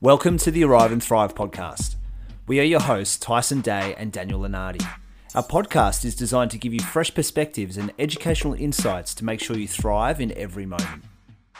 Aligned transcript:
Welcome 0.00 0.38
to 0.38 0.52
the 0.52 0.62
Arrive 0.62 0.92
and 0.92 1.02
Thrive 1.02 1.34
podcast. 1.34 1.96
We 2.46 2.60
are 2.60 2.62
your 2.62 2.78
hosts, 2.78 3.16
Tyson 3.16 3.62
Day 3.62 3.96
and 3.98 4.12
Daniel 4.12 4.38
Lenardi. 4.38 4.88
Our 5.34 5.42
podcast 5.42 6.04
is 6.04 6.14
designed 6.14 6.52
to 6.52 6.56
give 6.56 6.72
you 6.72 6.78
fresh 6.78 7.12
perspectives 7.12 7.76
and 7.76 7.92
educational 7.98 8.54
insights 8.54 9.12
to 9.16 9.24
make 9.24 9.40
sure 9.40 9.58
you 9.58 9.66
thrive 9.66 10.20
in 10.20 10.30
every 10.38 10.66
moment. 10.66 11.02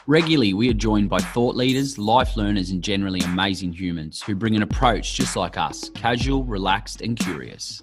Regularly, 0.06 0.54
we 0.54 0.70
are 0.70 0.74
joined 0.74 1.10
by 1.10 1.18
thought 1.18 1.56
leaders, 1.56 1.98
life 1.98 2.36
learners, 2.36 2.70
and 2.70 2.80
generally 2.80 3.18
amazing 3.22 3.72
humans 3.72 4.22
who 4.22 4.36
bring 4.36 4.54
an 4.54 4.62
approach 4.62 5.14
just 5.14 5.34
like 5.34 5.56
us 5.56 5.90
casual, 5.90 6.44
relaxed, 6.44 7.00
and 7.00 7.18
curious. 7.18 7.82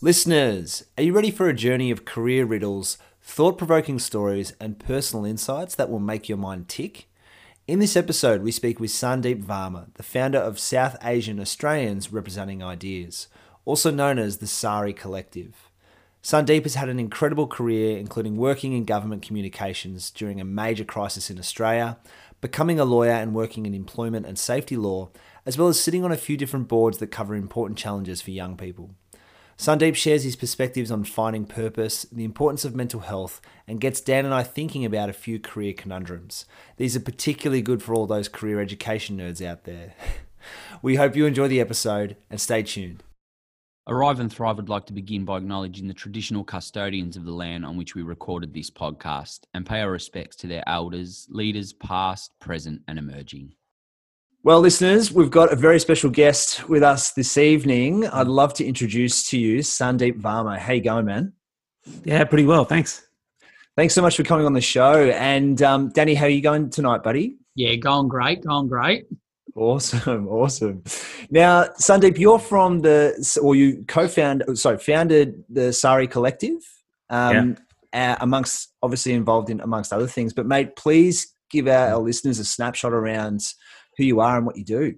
Listeners, 0.00 0.82
are 0.96 1.02
you 1.02 1.12
ready 1.12 1.30
for 1.30 1.50
a 1.50 1.54
journey 1.54 1.90
of 1.90 2.06
career 2.06 2.46
riddles, 2.46 2.96
thought 3.20 3.58
provoking 3.58 3.98
stories, 3.98 4.54
and 4.58 4.78
personal 4.78 5.26
insights 5.26 5.74
that 5.74 5.90
will 5.90 6.00
make 6.00 6.26
your 6.30 6.38
mind 6.38 6.70
tick? 6.70 7.06
In 7.68 7.80
this 7.80 7.96
episode, 7.96 8.42
we 8.42 8.52
speak 8.52 8.78
with 8.78 8.92
Sandeep 8.92 9.42
Varma, 9.42 9.92
the 9.94 10.04
founder 10.04 10.38
of 10.38 10.56
South 10.56 10.96
Asian 11.02 11.40
Australians 11.40 12.12
Representing 12.12 12.62
Ideas, 12.62 13.26
also 13.64 13.90
known 13.90 14.20
as 14.20 14.36
the 14.36 14.46
SAARI 14.46 14.92
Collective. 14.92 15.68
Sandeep 16.22 16.62
has 16.62 16.76
had 16.76 16.88
an 16.88 17.00
incredible 17.00 17.48
career, 17.48 17.98
including 17.98 18.36
working 18.36 18.72
in 18.72 18.84
government 18.84 19.22
communications 19.22 20.12
during 20.12 20.40
a 20.40 20.44
major 20.44 20.84
crisis 20.84 21.28
in 21.28 21.40
Australia, 21.40 21.98
becoming 22.40 22.78
a 22.78 22.84
lawyer 22.84 23.10
and 23.10 23.34
working 23.34 23.66
in 23.66 23.74
employment 23.74 24.26
and 24.26 24.38
safety 24.38 24.76
law, 24.76 25.10
as 25.44 25.58
well 25.58 25.66
as 25.66 25.80
sitting 25.80 26.04
on 26.04 26.12
a 26.12 26.16
few 26.16 26.36
different 26.36 26.68
boards 26.68 26.98
that 26.98 27.08
cover 27.08 27.34
important 27.34 27.76
challenges 27.76 28.22
for 28.22 28.30
young 28.30 28.56
people. 28.56 28.92
Sandeep 29.58 29.94
shares 29.94 30.22
his 30.22 30.36
perspectives 30.36 30.90
on 30.90 31.04
finding 31.04 31.46
purpose, 31.46 32.02
the 32.12 32.24
importance 32.24 32.66
of 32.66 32.74
mental 32.74 33.00
health, 33.00 33.40
and 33.66 33.80
gets 33.80 34.02
Dan 34.02 34.26
and 34.26 34.34
I 34.34 34.42
thinking 34.42 34.84
about 34.84 35.08
a 35.08 35.14
few 35.14 35.40
career 35.40 35.72
conundrums. 35.72 36.44
These 36.76 36.94
are 36.94 37.00
particularly 37.00 37.62
good 37.62 37.82
for 37.82 37.94
all 37.94 38.06
those 38.06 38.28
career 38.28 38.60
education 38.60 39.16
nerds 39.16 39.44
out 39.44 39.64
there. 39.64 39.94
we 40.82 40.96
hope 40.96 41.16
you 41.16 41.24
enjoy 41.24 41.48
the 41.48 41.60
episode 41.60 42.16
and 42.28 42.38
stay 42.38 42.62
tuned. 42.62 43.02
Arrive 43.88 44.20
and 44.20 44.30
Thrive 44.30 44.56
would 44.56 44.68
like 44.68 44.84
to 44.86 44.92
begin 44.92 45.24
by 45.24 45.38
acknowledging 45.38 45.88
the 45.88 45.94
traditional 45.94 46.44
custodians 46.44 47.16
of 47.16 47.24
the 47.24 47.32
land 47.32 47.64
on 47.64 47.78
which 47.78 47.94
we 47.94 48.02
recorded 48.02 48.52
this 48.52 48.70
podcast 48.70 49.44
and 49.54 49.64
pay 49.64 49.80
our 49.80 49.90
respects 49.90 50.36
to 50.36 50.46
their 50.46 50.68
elders, 50.68 51.26
leaders 51.30 51.72
past, 51.72 52.32
present, 52.40 52.82
and 52.88 52.98
emerging. 52.98 53.54
Well, 54.42 54.60
listeners, 54.60 55.12
we've 55.12 55.30
got 55.30 55.52
a 55.52 55.56
very 55.56 55.80
special 55.80 56.08
guest 56.08 56.68
with 56.68 56.82
us 56.82 57.12
this 57.12 57.36
evening. 57.36 58.06
I'd 58.06 58.28
love 58.28 58.54
to 58.54 58.64
introduce 58.64 59.28
to 59.30 59.38
you 59.38 59.58
Sandeep 59.58 60.20
Varma. 60.20 60.56
How 60.58 60.74
you 60.74 60.82
going, 60.82 61.06
man? 61.06 61.32
Yeah, 62.04 62.22
pretty 62.24 62.44
well. 62.44 62.64
Thanks. 62.64 63.06
Thanks 63.76 63.94
so 63.94 64.02
much 64.02 64.16
for 64.16 64.22
coming 64.22 64.46
on 64.46 64.52
the 64.52 64.60
show. 64.60 65.10
And 65.10 65.60
um, 65.62 65.90
Danny, 65.90 66.14
how 66.14 66.26
are 66.26 66.30
you 66.30 66.42
going 66.42 66.70
tonight, 66.70 67.02
buddy? 67.02 67.36
Yeah, 67.56 67.74
going 67.76 68.08
great, 68.08 68.44
going 68.44 68.68
great. 68.68 69.06
Awesome, 69.56 70.28
awesome. 70.30 70.84
Now, 71.30 71.64
Sandeep, 71.80 72.18
you're 72.18 72.38
from 72.38 72.80
the, 72.82 73.38
or 73.42 73.56
you 73.56 73.84
co-founded, 73.88 74.58
sorry, 74.58 74.78
founded 74.78 75.42
the 75.48 75.72
SAARI 75.72 76.08
Collective, 76.08 76.58
um, 77.10 77.56
yeah. 77.92 78.12
uh, 78.12 78.16
amongst 78.20 78.72
obviously 78.82 79.12
involved 79.12 79.50
in 79.50 79.60
amongst 79.60 79.92
other 79.92 80.06
things. 80.06 80.32
But 80.32 80.46
mate, 80.46 80.76
please 80.76 81.34
give 81.50 81.68
our, 81.68 81.88
our 81.94 82.00
listeners 82.00 82.38
a 82.38 82.44
snapshot 82.44 82.92
around 82.92 83.40
who 83.96 84.04
you 84.04 84.20
are 84.20 84.36
and 84.36 84.46
what 84.46 84.56
you 84.56 84.64
do. 84.64 84.94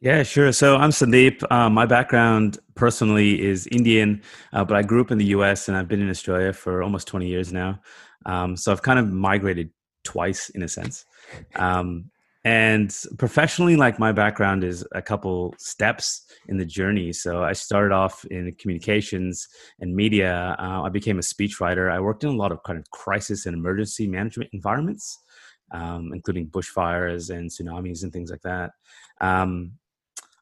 Yeah, 0.00 0.22
sure. 0.22 0.52
So 0.52 0.76
I'm 0.76 0.90
Sandeep. 0.90 1.42
Um, 1.50 1.72
my 1.72 1.86
background 1.86 2.58
personally 2.74 3.42
is 3.42 3.66
Indian, 3.68 4.22
uh, 4.52 4.64
but 4.64 4.76
I 4.76 4.82
grew 4.82 5.00
up 5.00 5.10
in 5.10 5.18
the 5.18 5.26
US 5.26 5.68
and 5.68 5.76
I've 5.76 5.88
been 5.88 6.02
in 6.02 6.10
Australia 6.10 6.52
for 6.52 6.82
almost 6.82 7.08
20 7.08 7.26
years 7.26 7.52
now. 7.52 7.80
Um, 8.26 8.56
so 8.56 8.72
I've 8.72 8.82
kind 8.82 8.98
of 8.98 9.10
migrated 9.10 9.70
twice 10.04 10.50
in 10.50 10.62
a 10.62 10.68
sense. 10.68 11.06
Um, 11.54 12.10
and 12.44 12.94
professionally, 13.18 13.74
like 13.74 13.98
my 13.98 14.12
background 14.12 14.62
is 14.62 14.86
a 14.92 15.02
couple 15.02 15.54
steps 15.58 16.26
in 16.46 16.58
the 16.58 16.64
journey. 16.64 17.12
So 17.12 17.42
I 17.42 17.52
started 17.54 17.92
off 17.92 18.24
in 18.26 18.52
communications 18.60 19.48
and 19.80 19.96
media. 19.96 20.54
Uh, 20.58 20.82
I 20.82 20.90
became 20.90 21.18
a 21.18 21.22
speechwriter. 21.22 21.90
I 21.90 21.98
worked 21.98 22.22
in 22.22 22.30
a 22.30 22.36
lot 22.36 22.52
of 22.52 22.62
kind 22.62 22.78
of 22.78 22.88
crisis 22.92 23.46
and 23.46 23.56
emergency 23.56 24.06
management 24.06 24.50
environments 24.52 25.18
um, 25.72 26.10
including 26.12 26.48
bushfires 26.48 27.30
and 27.30 27.50
tsunamis 27.50 28.02
and 28.02 28.12
things 28.12 28.30
like 28.30 28.42
that. 28.42 28.72
Um, 29.20 29.72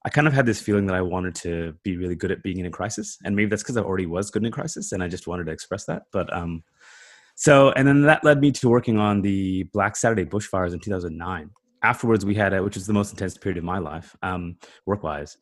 I 0.06 0.10
kind 0.10 0.26
of 0.26 0.34
had 0.34 0.44
this 0.44 0.60
feeling 0.60 0.86
that 0.86 0.96
I 0.96 1.00
wanted 1.00 1.34
to 1.36 1.74
be 1.82 1.96
really 1.96 2.14
good 2.14 2.30
at 2.30 2.42
being 2.42 2.58
in 2.58 2.66
a 2.66 2.70
crisis, 2.70 3.16
and 3.24 3.34
maybe 3.34 3.48
that's 3.48 3.62
because 3.62 3.78
I 3.78 3.82
already 3.82 4.06
was 4.06 4.30
good 4.30 4.42
in 4.42 4.48
a 4.48 4.50
crisis, 4.50 4.92
and 4.92 5.02
I 5.02 5.08
just 5.08 5.26
wanted 5.26 5.46
to 5.46 5.52
express 5.52 5.86
that. 5.86 6.02
But 6.12 6.30
um, 6.36 6.62
so, 7.36 7.70
and 7.70 7.88
then 7.88 8.02
that 8.02 8.22
led 8.22 8.40
me 8.40 8.52
to 8.52 8.68
working 8.68 8.98
on 8.98 9.22
the 9.22 9.64
Black 9.72 9.96
Saturday 9.96 10.24
bushfires 10.24 10.72
in 10.72 10.80
2009. 10.80 11.50
Afterwards, 11.82 12.24
we 12.24 12.34
had 12.34 12.52
a, 12.52 12.62
which 12.62 12.76
was 12.76 12.86
the 12.86 12.92
most 12.92 13.12
intense 13.12 13.36
period 13.36 13.58
of 13.58 13.64
my 13.64 13.78
life, 13.78 14.16
um, 14.22 14.56
work-wise, 14.86 15.36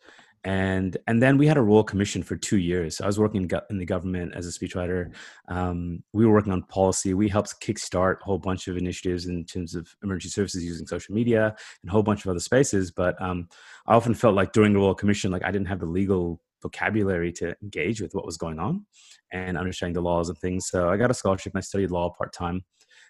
and 0.45 0.97
and 1.07 1.23
then 1.23 1.39
we 1.39 1.47
had 1.47 1.57
a 1.57 1.63
royal 1.63 1.85
commission 1.85 2.23
for 2.23 2.37
two 2.37 2.59
years. 2.59 2.97
So 2.97 3.05
I 3.05 3.07
was 3.07 3.19
working 3.19 3.49
in 3.71 3.79
the 3.79 3.85
government 3.85 4.35
as 4.35 4.47
a 4.47 4.51
speechwriter. 4.51 5.15
Um, 5.49 6.03
we 6.13 6.27
were 6.27 6.33
working 6.33 6.53
on 6.53 6.63
policy. 6.65 7.15
We 7.15 7.29
helped 7.29 7.61
kickstart 7.61 8.21
a 8.21 8.25
whole 8.25 8.39
bunch 8.39 8.67
of 8.67 8.77
initiatives 8.77 9.27
in 9.27 9.45
terms 9.45 9.77
of 9.77 9.95
emergency 10.03 10.33
services 10.33 10.65
using 10.65 10.87
social 10.87 11.15
media 11.15 11.55
and 11.83 11.89
a 11.89 11.93
whole 11.93 12.03
bunch 12.03 12.25
of 12.25 12.31
other 12.31 12.41
spaces. 12.41 12.91
But 12.91 13.21
um, 13.23 13.49
I 13.87 13.95
often 13.95 14.15
felt 14.15 14.35
like 14.35 14.53
during 14.53 14.73
the 14.73 14.81
royal 14.81 14.97
commission, 14.97 15.31
like 15.31 15.45
I 15.45 15.53
didn't 15.53 15.69
have 15.69 15.81
the 15.81 15.87
legal 15.87 16.41
vocabulary 16.61 17.33
to 17.33 17.55
engage 17.63 18.01
with 18.01 18.15
what 18.15 18.27
was 18.27 18.37
going 18.37 18.59
on 18.59 18.85
and 19.31 19.57
understanding 19.57 19.95
the 19.95 20.03
laws 20.03 20.29
and 20.29 20.39
things. 20.39 20.67
So 20.69 20.89
I 20.89 20.97
got 20.97 21.11
a 21.11 21.15
scholarship 21.15 21.53
and 21.55 21.59
I 21.59 21.63
studied 21.63 21.91
law 21.91 22.11
part 22.11 22.33
time. 22.33 22.65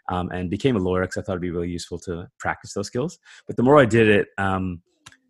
Um, 0.08 0.30
and 0.32 0.50
became 0.50 0.74
a 0.74 0.80
lawyer 0.80 1.02
because 1.02 1.18
I 1.18 1.22
thought 1.22 1.34
it'd 1.34 1.42
be 1.42 1.52
really 1.52 1.70
useful 1.70 1.96
to 2.00 2.26
practice 2.40 2.74
those 2.74 2.88
skills. 2.88 3.20
But 3.46 3.56
the 3.56 3.62
more 3.62 3.78
I 3.78 3.84
did 3.84 4.08
it, 4.08 4.28
um, 4.36 4.82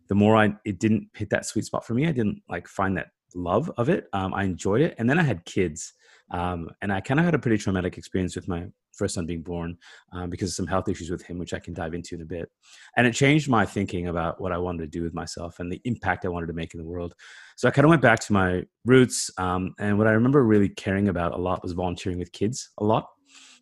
the 0.09 0.15
more 0.15 0.35
I 0.35 0.53
it 0.65 0.79
didn't 0.79 1.09
hit 1.15 1.29
that 1.29 1.45
sweet 1.45 1.65
spot 1.65 1.85
for 1.85 1.93
me. 1.93 2.07
I 2.07 2.11
didn't 2.11 2.41
like 2.49 2.67
find 2.67 2.97
that 2.97 3.07
love 3.35 3.71
of 3.77 3.89
it. 3.89 4.07
Um, 4.13 4.33
I 4.33 4.43
enjoyed 4.43 4.81
it, 4.81 4.95
and 4.97 5.09
then 5.09 5.19
I 5.19 5.23
had 5.23 5.45
kids, 5.45 5.93
um, 6.31 6.69
and 6.81 6.91
I 6.91 7.01
kind 7.01 7.19
of 7.19 7.25
had 7.25 7.35
a 7.35 7.39
pretty 7.39 7.57
traumatic 7.57 7.97
experience 7.97 8.35
with 8.35 8.47
my 8.47 8.67
first 8.93 9.15
son 9.15 9.25
being 9.25 9.41
born 9.41 9.75
um, 10.11 10.29
because 10.29 10.49
of 10.49 10.55
some 10.55 10.67
health 10.67 10.87
issues 10.87 11.09
with 11.09 11.23
him, 11.23 11.39
which 11.39 11.53
I 11.53 11.59
can 11.59 11.73
dive 11.73 11.95
into 11.95 12.13
in 12.13 12.21
a 12.21 12.25
bit. 12.25 12.47
And 12.95 13.07
it 13.07 13.13
changed 13.13 13.49
my 13.49 13.65
thinking 13.65 14.07
about 14.07 14.39
what 14.39 14.51
I 14.51 14.57
wanted 14.59 14.81
to 14.81 14.87
do 14.87 15.03
with 15.03 15.15
myself 15.15 15.59
and 15.59 15.71
the 15.71 15.81
impact 15.85 16.25
I 16.25 16.29
wanted 16.29 16.47
to 16.47 16.53
make 16.53 16.75
in 16.75 16.79
the 16.79 16.85
world. 16.85 17.15
So 17.55 17.67
I 17.67 17.71
kind 17.71 17.85
of 17.85 17.89
went 17.89 18.03
back 18.03 18.19
to 18.19 18.33
my 18.33 18.63
roots, 18.85 19.31
um, 19.37 19.73
and 19.79 19.97
what 19.97 20.07
I 20.07 20.11
remember 20.11 20.43
really 20.43 20.69
caring 20.69 21.07
about 21.07 21.33
a 21.33 21.37
lot 21.37 21.63
was 21.63 21.71
volunteering 21.71 22.19
with 22.19 22.31
kids 22.31 22.69
a 22.77 22.83
lot. 22.83 23.07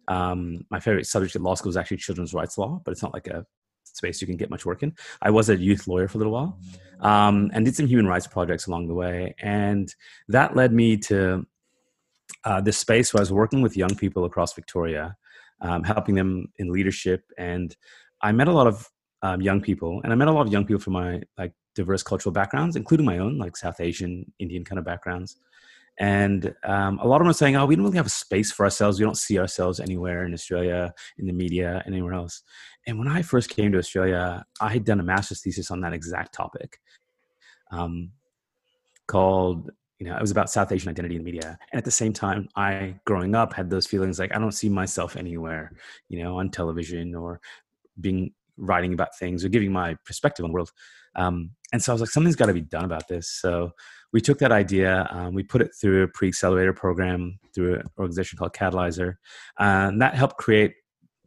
Um, 0.08 0.66
my 0.70 0.80
favorite 0.80 1.06
subject 1.06 1.36
at 1.36 1.42
law 1.42 1.56
school 1.56 1.70
was 1.70 1.78
actually 1.78 1.98
children's 1.98 2.34
rights 2.34 2.58
law, 2.58 2.82
but 2.84 2.92
it's 2.92 3.04
not 3.04 3.14
like 3.14 3.28
a 3.28 3.46
space 3.96 4.22
you 4.22 4.28
can 4.28 4.38
get 4.38 4.50
much 4.50 4.66
work 4.66 4.84
in. 4.84 4.94
I 5.22 5.30
was 5.30 5.50
a 5.50 5.58
youth 5.58 5.88
lawyer 5.88 6.08
for 6.08 6.18
a 6.18 6.20
little 6.20 6.34
while 6.34 6.60
um, 7.02 7.52
and 7.54 7.66
did 7.66 7.76
some 7.76 7.88
human 7.88 8.08
rights 8.08 8.28
projects 8.28 8.68
along 8.68 8.88
the 8.88 8.94
way. 8.94 9.36
And 9.40 9.94
that 10.28 10.56
led 10.56 10.74
me 10.74 10.98
to 10.98 11.46
uh, 12.44 12.62
this 12.62 12.78
space 12.78 13.14
where 13.14 13.20
I 13.20 13.24
was 13.24 13.32
working 13.32 13.62
with 13.62 13.78
young 13.78 13.96
people 13.96 14.26
across 14.26 14.54
Victoria, 14.54 15.16
um, 15.62 15.84
helping 15.84 16.16
them 16.16 16.48
in 16.58 16.72
leadership. 16.72 17.24
And 17.38 17.76
I 18.22 18.32
met 18.32 18.48
a 18.48 18.54
lot 18.54 18.68
of 18.68 18.90
um, 19.22 19.42
young 19.42 19.62
people, 19.62 20.02
and 20.04 20.12
I 20.12 20.16
met 20.16 20.28
a 20.28 20.32
lot 20.32 20.48
of 20.48 20.52
young 20.52 20.66
people 20.66 20.82
from 20.82 20.94
my 20.94 21.22
like 21.38 21.54
diverse 21.76 22.04
cultural 22.04 22.34
backgrounds, 22.34 22.76
including 22.76 23.06
my 23.06 23.20
own, 23.20 23.38
like 23.38 23.56
South 23.56 23.80
Asian, 23.80 24.32
Indian 24.40 24.64
kind 24.64 24.80
of 24.80 24.86
backgrounds. 24.86 25.38
And 26.00 26.56
um, 26.64 27.00
a 27.00 27.08
lot 27.08 27.18
of 27.18 27.26
them 27.26 27.30
are 27.30 27.34
saying, 27.34 27.56
oh, 27.56 27.66
we 27.66 27.76
don't 27.76 27.84
really 27.86 27.98
have 27.98 28.08
a 28.08 28.10
space 28.10 28.52
for 28.52 28.64
ourselves. 28.64 29.00
We 29.00 29.06
don't 29.06 29.18
see 29.18 29.38
ourselves 29.38 29.80
anywhere 29.80 30.26
in 30.26 30.34
Australia, 30.34 30.94
in 31.18 31.28
the 31.28 31.34
media, 31.34 31.84
anywhere 31.86 32.14
else. 32.14 32.42
And 32.88 32.98
when 32.98 33.08
I 33.08 33.22
first 33.22 33.50
came 33.50 33.72
to 33.74 33.78
Australia, 33.78 34.44
I 34.60 34.74
had 34.74 34.84
done 34.84 35.00
a 35.00 35.04
master's 35.04 35.42
thesis 35.42 35.70
on 35.70 35.82
that 35.82 35.94
exact 35.94 36.34
topic 36.34 36.80
um, 37.72 38.12
called, 39.08 39.70
you 40.00 40.08
know, 40.08 40.16
it 40.16 40.22
was 40.22 40.32
about 40.32 40.50
South 40.50 40.72
Asian 40.72 40.90
identity 40.90 41.16
in 41.16 41.24
the 41.24 41.32
media. 41.32 41.60
And 41.72 41.78
at 41.78 41.86
the 41.86 41.92
same 41.92 42.14
time, 42.14 42.50
I, 42.56 42.96
growing 43.06 43.36
up, 43.36 43.54
had 43.54 43.70
those 43.70 43.86
feelings 43.86 44.18
like, 44.18 44.36
I 44.36 44.40
don't 44.40 44.52
see 44.52 44.70
myself 44.70 45.16
anywhere, 45.16 45.72
you 46.10 46.24
know, 46.24 46.40
on 46.40 46.50
television 46.50 47.14
or 47.14 47.40
being 48.00 48.34
writing 48.58 48.94
about 48.94 49.18
things 49.20 49.46
or 49.46 49.50
giving 49.50 49.72
my 49.72 49.96
perspective 50.06 50.44
on 50.44 50.50
the 50.50 50.54
world. 50.54 50.72
Um, 51.16 51.52
and 51.72 51.84
so 51.84 51.92
I 51.92 51.94
was 51.94 52.02
like, 52.02 52.10
something's 52.10 52.36
got 52.36 52.48
to 52.48 52.54
be 52.54 52.62
done 52.62 52.86
about 52.86 53.08
this. 53.08 53.30
So 53.30 53.72
we 54.14 54.22
took 54.22 54.40
that 54.40 54.52
idea, 54.52 55.08
um, 55.12 55.34
we 55.34 55.44
put 55.44 55.62
it 55.62 55.72
through 55.80 56.04
a 56.04 56.08
pre-accelerator 56.08 56.74
program 56.74 57.40
through 57.54 57.76
an 57.76 57.84
organization 57.98 58.38
called 58.38 58.54
Catalysr, 58.54 59.16
and 59.60 60.02
that 60.02 60.16
helped 60.16 60.38
create 60.38 60.74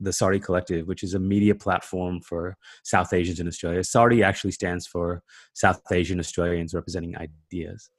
the 0.00 0.10
SAARI 0.10 0.42
Collective, 0.42 0.86
which 0.86 1.02
is 1.02 1.14
a 1.14 1.18
media 1.18 1.54
platform 1.54 2.20
for 2.20 2.56
South 2.82 3.12
Asians 3.12 3.40
in 3.40 3.46
Australia. 3.46 3.80
SAARI 3.80 4.22
actually 4.22 4.52
stands 4.52 4.86
for 4.86 5.22
South 5.54 5.80
Asian 5.90 6.18
Australians 6.18 6.74
representing 6.74 7.16
ideas. 7.16 7.90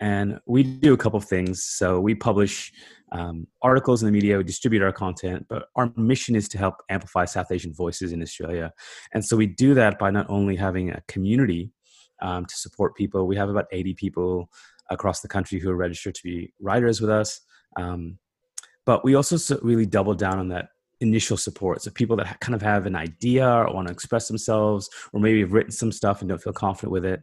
And 0.00 0.38
we 0.46 0.62
do 0.62 0.94
a 0.94 0.96
couple 0.96 1.18
of 1.18 1.24
things. 1.24 1.62
So 1.62 2.00
we 2.00 2.14
publish 2.14 2.72
um, 3.12 3.46
articles 3.60 4.02
in 4.02 4.06
the 4.06 4.12
media, 4.12 4.38
we 4.38 4.44
distribute 4.44 4.82
our 4.82 4.92
content, 4.92 5.46
but 5.48 5.66
our 5.76 5.92
mission 5.96 6.34
is 6.34 6.48
to 6.48 6.58
help 6.58 6.76
amplify 6.88 7.24
South 7.24 7.52
Asian 7.52 7.74
voices 7.74 8.12
in 8.12 8.22
Australia. 8.22 8.72
And 9.12 9.24
so 9.24 9.36
we 9.36 9.46
do 9.46 9.74
that 9.74 9.98
by 9.98 10.10
not 10.10 10.26
only 10.30 10.56
having 10.56 10.90
a 10.90 11.02
community 11.08 11.72
um, 12.22 12.46
to 12.46 12.56
support 12.56 12.96
people, 12.96 13.26
we 13.26 13.36
have 13.36 13.50
about 13.50 13.66
80 13.72 13.94
people 13.94 14.48
across 14.90 15.20
the 15.20 15.28
country 15.28 15.58
who 15.58 15.70
are 15.70 15.76
registered 15.76 16.14
to 16.14 16.22
be 16.22 16.52
writers 16.60 17.00
with 17.00 17.10
us. 17.10 17.40
Um, 17.76 18.18
but 18.86 19.04
we 19.04 19.14
also 19.14 19.58
really 19.62 19.86
double 19.86 20.14
down 20.14 20.38
on 20.38 20.48
that 20.48 20.68
initial 21.00 21.36
support. 21.36 21.82
So 21.82 21.90
people 21.90 22.16
that 22.16 22.40
kind 22.40 22.54
of 22.54 22.62
have 22.62 22.86
an 22.86 22.96
idea 22.96 23.46
or 23.46 23.74
want 23.74 23.88
to 23.88 23.92
express 23.92 24.28
themselves, 24.28 24.88
or 25.12 25.20
maybe 25.20 25.40
have 25.40 25.52
written 25.52 25.72
some 25.72 25.92
stuff 25.92 26.20
and 26.20 26.28
don't 26.28 26.42
feel 26.42 26.52
confident 26.52 26.92
with 26.92 27.04
it, 27.04 27.22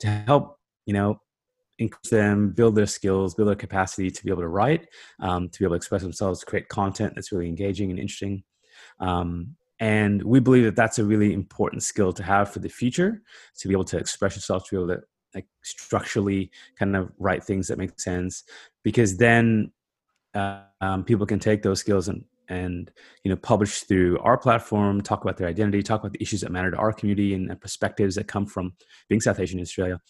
to 0.00 0.08
help 0.08 0.58
you 0.86 0.94
know 0.94 1.20
encourage 1.78 2.10
them 2.10 2.50
build 2.50 2.74
their 2.74 2.86
skills, 2.86 3.34
build 3.34 3.48
their 3.48 3.54
capacity 3.54 4.10
to 4.10 4.24
be 4.24 4.30
able 4.30 4.42
to 4.42 4.48
write, 4.48 4.86
um, 5.20 5.48
to 5.48 5.58
be 5.58 5.64
able 5.64 5.74
to 5.74 5.76
express 5.76 6.02
themselves, 6.02 6.44
create 6.44 6.68
content 6.68 7.14
that's 7.14 7.32
really 7.32 7.48
engaging 7.48 7.90
and 7.90 7.98
interesting. 7.98 8.42
Um, 9.00 9.56
and 9.80 10.22
we 10.22 10.40
believe 10.40 10.64
that 10.64 10.76
that's 10.76 10.98
a 10.98 11.04
really 11.04 11.32
important 11.32 11.82
skill 11.82 12.12
to 12.12 12.22
have 12.22 12.52
for 12.52 12.60
the 12.60 12.68
future, 12.68 13.22
to 13.58 13.68
be 13.68 13.74
able 13.74 13.84
to 13.84 13.98
express 13.98 14.36
yourself, 14.36 14.68
to 14.68 14.76
be 14.76 14.82
able 14.82 14.94
to 14.94 15.02
like 15.34 15.46
structurally 15.62 16.50
kind 16.78 16.94
of 16.96 17.10
write 17.18 17.42
things 17.42 17.68
that 17.68 17.78
make 17.78 17.98
sense, 17.98 18.44
because 18.84 19.16
then 19.16 19.72
uh, 20.34 20.60
um, 20.80 21.04
people 21.04 21.26
can 21.26 21.38
take 21.38 21.62
those 21.62 21.80
skills 21.80 22.08
and 22.08 22.24
and 22.48 22.90
you 23.24 23.30
know 23.30 23.36
publish 23.36 23.80
through 23.82 24.18
our 24.20 24.36
platform 24.36 25.00
talk 25.00 25.22
about 25.22 25.36
their 25.36 25.46
identity 25.46 25.82
talk 25.84 26.00
about 26.00 26.12
the 26.12 26.22
issues 26.22 26.40
that 26.40 26.50
matter 26.50 26.70
to 26.70 26.76
our 26.76 26.92
community 26.92 27.32
and, 27.34 27.60
perspectives 27.60 28.16
that 28.16 28.26
come 28.26 28.44
from 28.44 28.72
being 29.08 29.20
south 29.20 29.38
asian 29.38 29.60
in 29.60 29.62
australia 29.62 30.00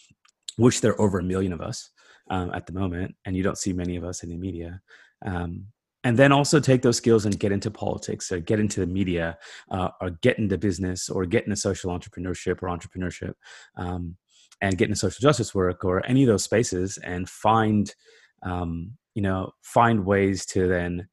which 0.57 0.81
there 0.81 0.93
are 0.93 1.01
over 1.03 1.19
a 1.19 1.23
million 1.23 1.53
of 1.53 1.61
us 1.61 1.91
um, 2.31 2.51
at 2.55 2.67
the 2.67 2.73
moment 2.73 3.15
and 3.25 3.37
you 3.37 3.43
don't 3.43 3.59
see 3.59 3.73
many 3.73 3.97
of 3.97 4.05
us 4.05 4.23
in 4.23 4.31
the 4.31 4.37
media. 4.37 4.81
Um, 5.25 5.67
and 6.05 6.17
then 6.17 6.33
also 6.33 6.61
take 6.61 6.83
those 6.83 6.97
skills 6.97 7.27
and 7.27 7.39
get 7.39 7.53
into 7.53 7.71
politics 7.71 8.33
or 8.33 8.41
get 8.41 8.59
into 8.59 8.81
the 8.81 8.87
media 8.87 9.37
uh, 9.71 9.89
or 10.01 10.11
get 10.23 10.39
into 10.39 10.57
business 10.57 11.09
or 11.09 11.27
get 11.27 11.45
into 11.45 11.57
social 11.57 11.91
entrepreneurship 11.91 12.63
or 12.63 12.69
entrepreneurship 12.69 13.35
um, 13.77 14.17
and 14.63 14.79
get 14.79 14.89
into 14.89 14.99
social 14.99 15.21
justice 15.21 15.55
work 15.55 15.85
or 15.85 16.05
any 16.07 16.23
of 16.23 16.29
those 16.29 16.45
spaces 16.45 16.99
and 16.99 17.29
find 17.29 17.95
um, 18.43 18.93
you 19.15 19.23
know 19.23 19.51
find 19.63 20.05
ways 20.05 20.47
to 20.47 20.67
then 20.69 21.07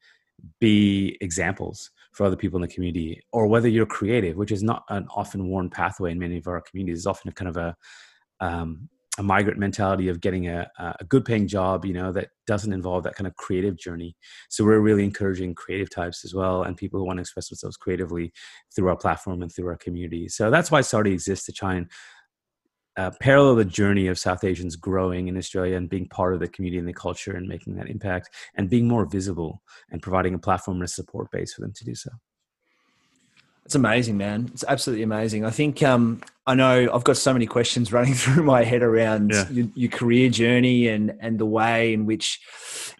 be 0.59 1.17
examples 1.19 1.89
for 2.13 2.25
other 2.25 2.35
people 2.35 2.57
in 2.57 2.61
the 2.61 2.73
community 2.73 3.21
or 3.33 3.47
whether 3.47 3.67
you're 3.67 3.85
creative 3.85 4.37
which 4.37 4.51
is 4.51 4.63
not 4.63 4.83
an 4.89 5.07
often 5.15 5.47
worn 5.47 5.69
pathway 5.69 6.11
in 6.11 6.19
many 6.19 6.37
of 6.37 6.47
our 6.47 6.61
communities. 6.61 6.99
It's 6.99 7.07
often 7.07 7.29
a 7.29 7.33
kind 7.33 7.49
of 7.49 7.57
a 7.57 7.75
um, 8.39 8.89
a 9.17 9.23
migrant 9.23 9.57
mentality 9.57 10.09
of 10.09 10.21
getting 10.21 10.47
a, 10.47 10.69
a 10.77 11.03
good 11.05 11.25
paying 11.25 11.47
job 11.47 11.85
you 11.85 11.93
know 11.93 12.11
that 12.11 12.29
doesn't 12.45 12.73
involve 12.73 13.03
that 13.03 13.15
kind 13.15 13.27
of 13.27 13.35
creative 13.35 13.77
journey 13.77 14.15
so 14.49 14.63
we're 14.63 14.79
really 14.79 15.03
encouraging 15.03 15.55
creative 15.55 15.89
types 15.89 16.23
as 16.23 16.33
well 16.33 16.63
and 16.63 16.77
people 16.77 16.99
who 16.99 17.05
want 17.05 17.17
to 17.17 17.21
express 17.21 17.49
themselves 17.49 17.77
creatively 17.77 18.31
through 18.75 18.89
our 18.89 18.97
platform 18.97 19.41
and 19.41 19.53
through 19.53 19.67
our 19.67 19.77
community 19.77 20.27
so 20.27 20.49
that's 20.49 20.71
why 20.71 20.81
SAARI 20.81 21.11
exists 21.11 21.45
to 21.45 21.51
try 21.51 21.75
and 21.75 21.89
uh, 22.97 23.11
parallel 23.21 23.55
the 23.55 23.63
journey 23.63 24.07
of 24.07 24.17
South 24.17 24.43
Asians 24.43 24.75
growing 24.75 25.27
in 25.27 25.37
Australia 25.37 25.77
and 25.77 25.87
being 25.87 26.07
part 26.09 26.33
of 26.33 26.39
the 26.39 26.47
community 26.47 26.79
and 26.79 26.87
the 26.87 26.93
culture 26.93 27.35
and 27.35 27.47
making 27.47 27.75
that 27.75 27.89
impact 27.89 28.29
and 28.55 28.71
being 28.71 28.87
more 28.87 29.05
visible 29.05 29.61
and 29.91 30.01
providing 30.01 30.33
a 30.33 30.39
platform 30.39 30.77
and 30.77 30.83
a 30.83 30.87
support 30.87 31.29
base 31.31 31.53
for 31.53 31.61
them 31.61 31.73
to 31.73 31.85
do 31.85 31.93
so. 31.93 32.09
It's 33.67 33.75
amazing, 33.75 34.15
man. 34.15 34.49
It's 34.53 34.63
absolutely 34.65 35.03
amazing. 35.03 35.43
I 35.43 35.49
think 35.49 35.83
um, 35.83 36.21
I 36.45 36.55
know 36.55 36.89
I've 36.93 37.03
got 37.03 37.17
so 37.17 37.33
many 37.33 37.45
questions 37.45 37.91
running 37.91 38.13
through 38.13 38.43
my 38.43 38.63
head 38.63 38.81
around 38.81 39.31
yeah. 39.33 39.49
your, 39.49 39.67
your, 39.75 39.91
career 39.91 40.29
journey 40.29 40.87
and 40.87 41.13
and 41.19 41.37
the 41.37 41.45
way 41.45 41.91
in 41.91 42.05
which 42.05 42.39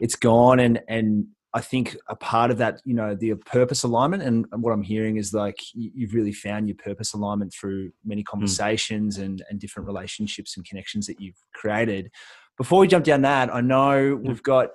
it's 0.01 0.17
gone 0.17 0.59
and 0.59 0.81
and 0.89 1.27
I 1.53 1.61
think 1.61 1.95
a 2.09 2.17
part 2.17 2.51
of 2.51 2.57
that, 2.57 2.81
you 2.83 2.93
know, 2.93 3.15
the 3.15 3.35
purpose 3.35 3.83
alignment 3.83 4.23
and 4.23 4.45
what 4.61 4.73
I'm 4.73 4.83
hearing 4.83 5.15
is 5.15 5.33
like 5.33 5.55
you've 5.73 6.13
really 6.13 6.33
found 6.33 6.67
your 6.67 6.75
purpose 6.75 7.13
alignment 7.13 7.53
through 7.53 7.91
many 8.03 8.23
hmm. 8.23 8.29
conversations 8.29 9.17
mm. 9.17 9.23
and, 9.23 9.43
and 9.49 9.61
different 9.61 9.87
relationships 9.87 10.57
and 10.57 10.65
connections 10.67 11.07
that 11.07 11.21
you've 11.21 11.41
created. 11.53 12.11
Before 12.57 12.79
we 12.79 12.87
jump 12.87 13.05
down 13.05 13.21
that, 13.21 13.55
I 13.55 13.61
know 13.61 14.19
we've 14.21 14.43
got 14.43 14.71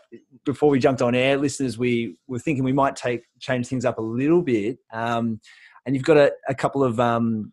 before 0.47 0.71
we 0.71 0.79
jumped 0.79 1.03
on 1.03 1.15
air, 1.15 1.37
listeners, 1.37 1.77
we 1.77 2.17
were 2.29 2.39
thinking 2.39 2.65
we 2.65 2.73
might 2.73 2.97
take 2.97 3.25
change 3.41 3.67
things 3.67 3.85
up 3.85 3.99
a 3.99 4.03
little 4.03 4.41
bit. 4.41 4.79
Um, 4.91 5.41
and 5.87 5.95
you've 5.95 6.05
got 6.05 6.17
a, 6.17 6.33
a 6.49 6.55
couple 6.55 6.85
of 6.85 7.01
um, 7.01 7.53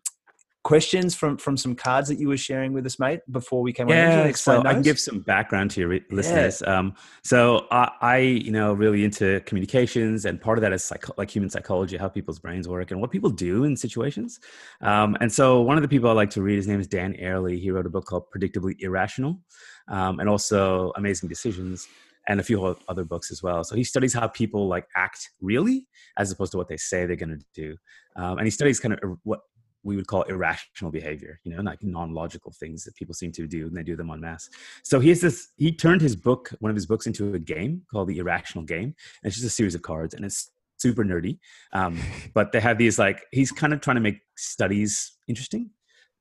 questions 0.62 1.14
from 1.14 1.38
from 1.38 1.56
some 1.56 1.74
cards 1.74 2.08
that 2.08 2.18
you 2.18 2.28
were 2.28 2.36
sharing 2.36 2.72
with 2.72 2.84
us, 2.84 2.98
mate, 2.98 3.20
before 3.30 3.62
we 3.62 3.72
came 3.72 3.88
yeah, 3.88 4.24
on? 4.24 4.34
so 4.34 4.56
those? 4.56 4.66
I 4.66 4.72
can 4.74 4.82
give 4.82 4.98
some 4.98 5.20
background 5.20 5.70
to 5.72 5.80
your 5.80 5.98
listeners. 6.10 6.62
Yeah. 6.64 6.78
Um, 6.78 6.94
so 7.22 7.66
I, 7.70 7.90
I, 8.00 8.16
you 8.18 8.50
know, 8.50 8.72
really 8.72 9.04
into 9.04 9.40
communications, 9.46 10.24
and 10.24 10.40
part 10.40 10.58
of 10.58 10.62
that 10.62 10.72
is 10.72 10.84
psycho- 10.84 11.14
like 11.16 11.30
human 11.30 11.50
psychology, 11.50 11.96
how 11.96 12.08
people's 12.08 12.38
brains 12.38 12.68
work, 12.68 12.90
and 12.90 13.00
what 13.00 13.10
people 13.10 13.30
do 13.30 13.64
in 13.64 13.76
situations. 13.76 14.38
Um, 14.80 15.16
and 15.20 15.32
so 15.32 15.60
one 15.62 15.76
of 15.76 15.82
the 15.82 15.88
people 15.88 16.10
I 16.10 16.12
like 16.12 16.30
to 16.30 16.42
read, 16.42 16.56
his 16.56 16.68
name 16.68 16.80
is 16.80 16.86
Dan 16.86 17.14
Ariely. 17.14 17.58
He 17.60 17.70
wrote 17.70 17.86
a 17.86 17.90
book 17.90 18.04
called 18.04 18.24
Predictably 18.34 18.74
Irrational, 18.80 19.40
um, 19.88 20.20
and 20.20 20.28
also 20.28 20.92
Amazing 20.96 21.28
Decisions 21.28 21.88
and 22.28 22.40
a 22.40 22.42
few 22.42 22.76
other 22.88 23.04
books 23.04 23.30
as 23.30 23.42
well. 23.42 23.64
So 23.64 23.74
he 23.74 23.84
studies 23.84 24.14
how 24.14 24.28
people 24.28 24.68
like 24.68 24.86
act 24.96 25.30
really, 25.40 25.86
as 26.18 26.30
opposed 26.30 26.52
to 26.52 26.58
what 26.58 26.68
they 26.68 26.76
say 26.76 27.06
they're 27.06 27.16
going 27.16 27.38
to 27.38 27.44
do, 27.54 27.76
um, 28.16 28.38
and 28.38 28.46
he 28.46 28.50
studies 28.50 28.80
kind 28.80 28.94
of 28.94 29.18
what 29.24 29.40
we 29.82 29.96
would 29.96 30.06
call 30.06 30.22
irrational 30.22 30.90
behavior, 30.90 31.40
you 31.44 31.54
know, 31.54 31.62
like 31.62 31.82
non-logical 31.82 32.52
things 32.58 32.84
that 32.84 32.94
people 32.96 33.14
seem 33.14 33.32
to 33.32 33.46
do 33.46 33.66
and 33.66 33.76
they 33.76 33.82
do 33.82 33.96
them 33.96 34.10
en 34.10 34.20
masse. 34.20 34.48
So 34.84 35.00
he 35.00 35.08
has 35.08 35.20
this, 35.20 35.48
he 35.56 35.72
turned 35.72 36.00
his 36.00 36.14
book, 36.14 36.50
one 36.60 36.70
of 36.70 36.76
his 36.76 36.86
books 36.86 37.06
into 37.06 37.34
a 37.34 37.38
game 37.38 37.82
called 37.90 38.08
The 38.08 38.18
Irrational 38.18 38.64
Game. 38.64 38.84
And 38.84 38.94
it's 39.24 39.36
just 39.36 39.46
a 39.46 39.50
series 39.50 39.74
of 39.74 39.82
cards 39.82 40.14
and 40.14 40.24
it's 40.24 40.50
super 40.76 41.04
nerdy. 41.04 41.38
Um, 41.72 41.98
but 42.34 42.52
they 42.52 42.60
have 42.60 42.78
these 42.78 42.98
like, 42.98 43.22
he's 43.32 43.52
kind 43.52 43.72
of 43.72 43.80
trying 43.80 43.96
to 43.96 44.02
make 44.02 44.20
studies 44.36 45.16
interesting. 45.28 45.70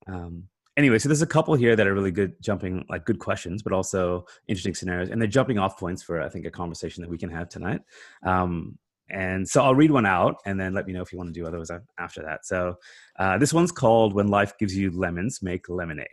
Um, 0.08 0.46
anyway, 0.78 1.00
so 1.00 1.10
there's 1.10 1.22
a 1.22 1.28
couple 1.28 1.54
here 1.56 1.76
that 1.76 1.88
are 1.88 1.94
really 1.94 2.12
good 2.12 2.34
jumping, 2.42 2.86
like 2.90 3.06
good 3.06 3.20
questions, 3.20 3.64
but 3.64 3.74
also 3.74 4.26
interesting 4.48 4.74
scenarios. 4.74 5.10
And 5.10 5.22
they're 5.22 5.28
jumping 5.28 5.58
off 5.58 5.78
points 5.78 6.04
for, 6.04 6.22
I 6.22 6.30
think, 6.30 6.46
a 6.46 6.52
conversation 6.52 7.02
that 7.02 7.10
we 7.10 7.18
can 7.18 7.30
have 7.30 7.50
tonight. 7.50 7.82
Um, 8.24 8.78
and 9.12 9.48
so 9.48 9.64
I'll 9.64 9.76
read 9.76 9.92
one 9.92 10.06
out 10.06 10.36
and 10.46 10.60
then 10.60 10.74
let 10.74 10.86
me 10.86 10.94
know 10.94 11.02
if 11.02 11.12
you 11.12 11.18
want 11.18 11.34
to 11.34 11.40
do 11.40 11.48
others 11.48 11.72
after 11.98 12.22
that. 12.24 12.46
So 12.46 12.76
uh, 13.18 13.38
this 13.38 13.54
one's 13.54 13.72
called 13.72 14.14
When 14.14 14.28
Life 14.28 14.58
Gives 14.60 14.76
You 14.78 14.92
Lemons, 14.92 15.42
Make 15.42 15.68
Lemonade. 15.68 16.08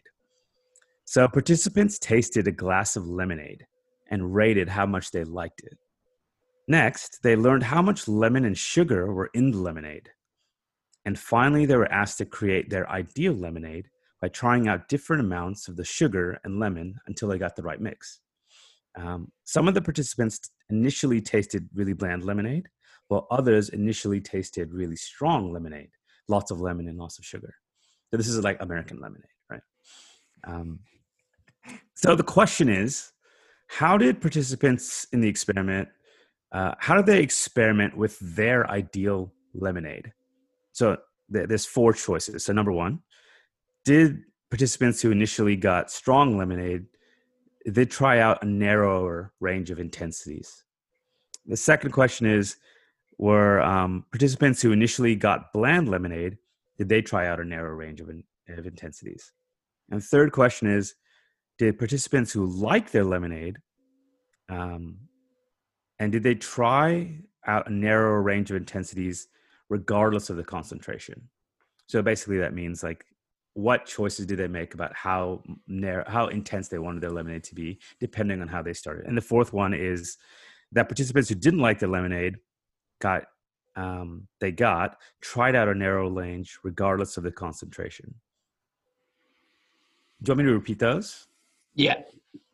So 1.04 1.28
participants 1.28 1.98
tasted 1.98 2.48
a 2.48 2.52
glass 2.52 2.96
of 2.96 3.06
lemonade 3.06 3.66
and 4.10 4.34
rated 4.34 4.68
how 4.68 4.86
much 4.86 5.10
they 5.10 5.24
liked 5.24 5.60
it. 5.64 5.78
Next, 6.68 7.20
they 7.22 7.36
learned 7.36 7.62
how 7.62 7.80
much 7.80 8.08
lemon 8.08 8.44
and 8.44 8.58
sugar 8.58 9.12
were 9.12 9.30
in 9.34 9.52
the 9.52 9.58
lemonade. 9.58 10.10
And 11.04 11.16
finally, 11.16 11.66
they 11.66 11.76
were 11.76 11.92
asked 11.92 12.18
to 12.18 12.24
create 12.26 12.70
their 12.70 12.90
ideal 12.90 13.34
lemonade 13.34 13.88
by 14.26 14.30
trying 14.30 14.66
out 14.66 14.88
different 14.88 15.22
amounts 15.22 15.68
of 15.68 15.76
the 15.76 15.84
sugar 15.84 16.36
and 16.42 16.58
lemon 16.58 16.98
until 17.06 17.28
they 17.28 17.38
got 17.38 17.54
the 17.54 17.62
right 17.62 17.80
mix. 17.80 18.22
Um, 18.98 19.30
some 19.44 19.68
of 19.68 19.74
the 19.74 19.80
participants 19.80 20.40
initially 20.68 21.20
tasted 21.20 21.68
really 21.72 21.92
bland 21.92 22.24
lemonade, 22.24 22.66
while 23.06 23.28
others 23.30 23.68
initially 23.68 24.20
tasted 24.20 24.72
really 24.72 24.96
strong 24.96 25.52
lemonade, 25.52 25.90
lots 26.26 26.50
of 26.50 26.60
lemon 26.60 26.88
and 26.88 26.98
lots 26.98 27.20
of 27.20 27.24
sugar. 27.24 27.54
So 28.10 28.16
this 28.16 28.26
is 28.26 28.42
like 28.42 28.56
American 28.58 28.98
lemonade, 29.00 29.30
right? 29.48 29.60
Um, 30.42 30.80
so 31.94 32.16
the 32.16 32.24
question 32.24 32.68
is, 32.68 33.12
how 33.68 33.96
did 33.96 34.20
participants 34.20 35.06
in 35.12 35.20
the 35.20 35.28
experiment, 35.28 35.88
uh, 36.50 36.74
how 36.80 36.96
did 36.96 37.06
they 37.06 37.20
experiment 37.20 37.96
with 37.96 38.18
their 38.18 38.68
ideal 38.68 39.32
lemonade? 39.54 40.12
So 40.72 40.96
th- 41.32 41.46
there's 41.46 41.64
four 41.64 41.92
choices. 41.92 42.44
So 42.44 42.52
number 42.52 42.72
one, 42.72 43.02
did 43.86 44.24
participants 44.50 45.00
who 45.00 45.12
initially 45.12 45.54
got 45.56 45.90
strong 45.90 46.36
lemonade, 46.36 46.86
they 47.64 47.86
try 47.86 48.18
out 48.18 48.42
a 48.42 48.46
narrower 48.46 49.32
range 49.40 49.70
of 49.70 49.78
intensities? 49.78 50.64
The 51.46 51.56
second 51.56 51.92
question 51.92 52.26
is, 52.26 52.56
were 53.16 53.62
um, 53.62 54.04
participants 54.10 54.60
who 54.60 54.72
initially 54.72 55.14
got 55.14 55.52
bland 55.52 55.88
lemonade, 55.88 56.36
did 56.76 56.88
they 56.88 57.00
try 57.00 57.28
out 57.28 57.40
a 57.40 57.44
narrow 57.44 57.74
range 57.74 58.00
of, 58.00 58.10
in, 58.10 58.24
of 58.48 58.66
intensities? 58.66 59.32
And 59.88 60.00
the 60.00 60.04
third 60.04 60.32
question 60.32 60.68
is, 60.68 60.96
did 61.56 61.78
participants 61.78 62.32
who 62.32 62.44
like 62.44 62.90
their 62.90 63.04
lemonade, 63.04 63.58
um, 64.48 64.98
and 66.00 66.10
did 66.10 66.24
they 66.24 66.34
try 66.34 67.20
out 67.46 67.68
a 67.68 67.72
narrower 67.72 68.20
range 68.20 68.50
of 68.50 68.56
intensities 68.56 69.28
regardless 69.68 70.28
of 70.28 70.36
the 70.36 70.44
concentration? 70.44 71.28
So 71.86 72.02
basically, 72.02 72.38
that 72.38 72.52
means 72.52 72.82
like 72.82 73.06
what 73.56 73.86
choices 73.86 74.26
did 74.26 74.38
they 74.38 74.46
make 74.46 74.74
about 74.74 74.94
how 74.94 75.42
narrow, 75.66 76.04
how 76.06 76.26
intense 76.26 76.68
they 76.68 76.78
wanted 76.78 77.00
their 77.00 77.10
lemonade 77.10 77.42
to 77.42 77.54
be, 77.54 77.78
depending 77.98 78.42
on 78.42 78.48
how 78.48 78.60
they 78.60 78.74
started. 78.74 79.06
And 79.06 79.16
the 79.16 79.22
fourth 79.22 79.54
one 79.54 79.72
is 79.72 80.18
that 80.72 80.90
participants 80.90 81.30
who 81.30 81.36
didn't 81.36 81.60
like 81.60 81.78
the 81.78 81.86
lemonade 81.86 82.36
got 83.00 83.24
um, 83.74 84.28
they 84.40 84.52
got 84.52 84.98
tried 85.22 85.54
out 85.54 85.68
a 85.68 85.74
narrow 85.74 86.10
range 86.10 86.58
regardless 86.64 87.16
of 87.16 87.24
the 87.24 87.32
concentration. 87.32 88.14
Do 90.22 90.30
you 90.30 90.32
want 90.32 90.38
me 90.38 90.50
to 90.50 90.52
repeat 90.52 90.78
those? 90.78 91.26
Yeah. 91.74 92.02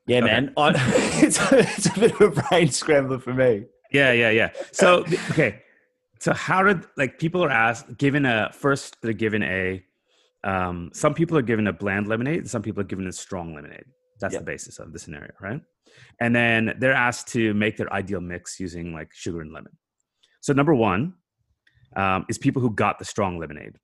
Yeah, 0.06 0.18
okay. 0.18 0.26
man. 0.26 0.52
I, 0.56 0.72
it's, 1.22 1.38
a, 1.50 1.58
it's 1.58 1.86
a 1.86 1.98
bit 1.98 2.20
of 2.20 2.38
a 2.38 2.42
brain 2.42 2.70
scrambler 2.70 3.18
for 3.18 3.34
me. 3.34 3.66
Yeah, 3.90 4.12
yeah, 4.12 4.30
yeah. 4.30 4.50
So, 4.70 5.04
okay. 5.30 5.62
So, 6.18 6.32
how 6.32 6.62
did, 6.62 6.86
like, 6.96 7.18
people 7.18 7.44
are 7.44 7.50
asked, 7.50 7.98
given 7.98 8.24
a, 8.24 8.50
first, 8.52 8.98
they're 9.02 9.12
given 9.12 9.42
a, 9.42 9.84
um, 10.44 10.90
some 10.92 11.14
people 11.14 11.36
are 11.38 11.42
given 11.42 11.66
a 11.66 11.72
bland 11.72 12.08
lemonade, 12.08 12.38
and 12.38 12.50
some 12.50 12.62
people 12.62 12.80
are 12.80 12.86
given 12.86 13.06
a 13.06 13.12
strong 13.12 13.54
lemonade. 13.54 13.84
That's 14.20 14.36
the 14.36 14.42
basis 14.42 14.78
of 14.78 14.92
the 14.92 14.98
scenario, 14.98 15.32
right? 15.40 15.60
And 16.20 16.34
then 16.34 16.74
they're 16.78 16.92
asked 16.92 17.28
to 17.28 17.52
make 17.54 17.76
their 17.76 17.92
ideal 17.92 18.20
mix 18.20 18.60
using 18.60 18.92
like 18.92 19.12
sugar 19.12 19.40
and 19.40 19.52
lemon. 19.52 19.72
So 20.40 20.52
number 20.52 20.74
one, 20.74 21.14
um, 21.96 22.24
is 22.28 22.38
people 22.38 22.62
who 22.62 22.70
got 22.70 22.98
the 22.98 23.04
strong 23.04 23.38
lemonade. 23.38 23.78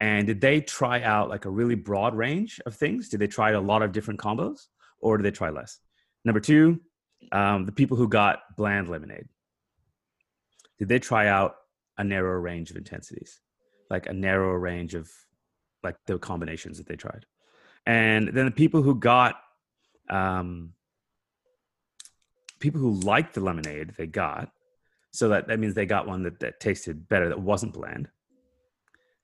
And 0.00 0.26
did 0.26 0.40
they 0.40 0.60
try 0.60 1.02
out 1.02 1.28
like 1.28 1.44
a 1.44 1.50
really 1.50 1.74
broad 1.74 2.14
range 2.14 2.60
of 2.66 2.74
things? 2.74 3.08
Did 3.08 3.20
they 3.20 3.26
try 3.26 3.52
a 3.52 3.60
lot 3.60 3.82
of 3.82 3.92
different 3.92 4.20
combos 4.20 4.66
or 5.00 5.16
did 5.16 5.24
they 5.24 5.30
try 5.30 5.50
less? 5.50 5.78
Number 6.24 6.40
two, 6.40 6.80
um, 7.30 7.66
the 7.66 7.72
people 7.72 7.96
who 7.96 8.08
got 8.08 8.40
bland 8.56 8.88
lemonade. 8.88 9.26
Did 10.78 10.88
they 10.88 10.98
try 10.98 11.28
out 11.28 11.54
a 11.98 12.04
narrower 12.04 12.40
range 12.40 12.70
of 12.70 12.76
intensities? 12.76 13.40
Like 13.90 14.06
a 14.06 14.12
narrower 14.12 14.58
range 14.58 14.94
of 14.94 15.08
like 15.82 15.96
the 16.06 16.18
combinations 16.18 16.78
that 16.78 16.86
they 16.86 16.96
tried? 16.96 17.26
And 17.86 18.28
then 18.28 18.44
the 18.44 18.52
people 18.52 18.82
who 18.82 18.94
got 18.94 19.36
um, 20.08 20.72
people 22.60 22.80
who 22.80 22.92
liked 23.00 23.34
the 23.34 23.40
lemonade 23.40 23.94
they 23.96 24.06
got, 24.06 24.50
so 25.12 25.28
that 25.28 25.48
that 25.48 25.58
means 25.58 25.74
they 25.74 25.86
got 25.86 26.06
one 26.06 26.22
that, 26.22 26.40
that 26.40 26.60
tasted 26.60 27.08
better 27.08 27.28
that 27.28 27.40
wasn't 27.40 27.72
bland. 27.72 28.08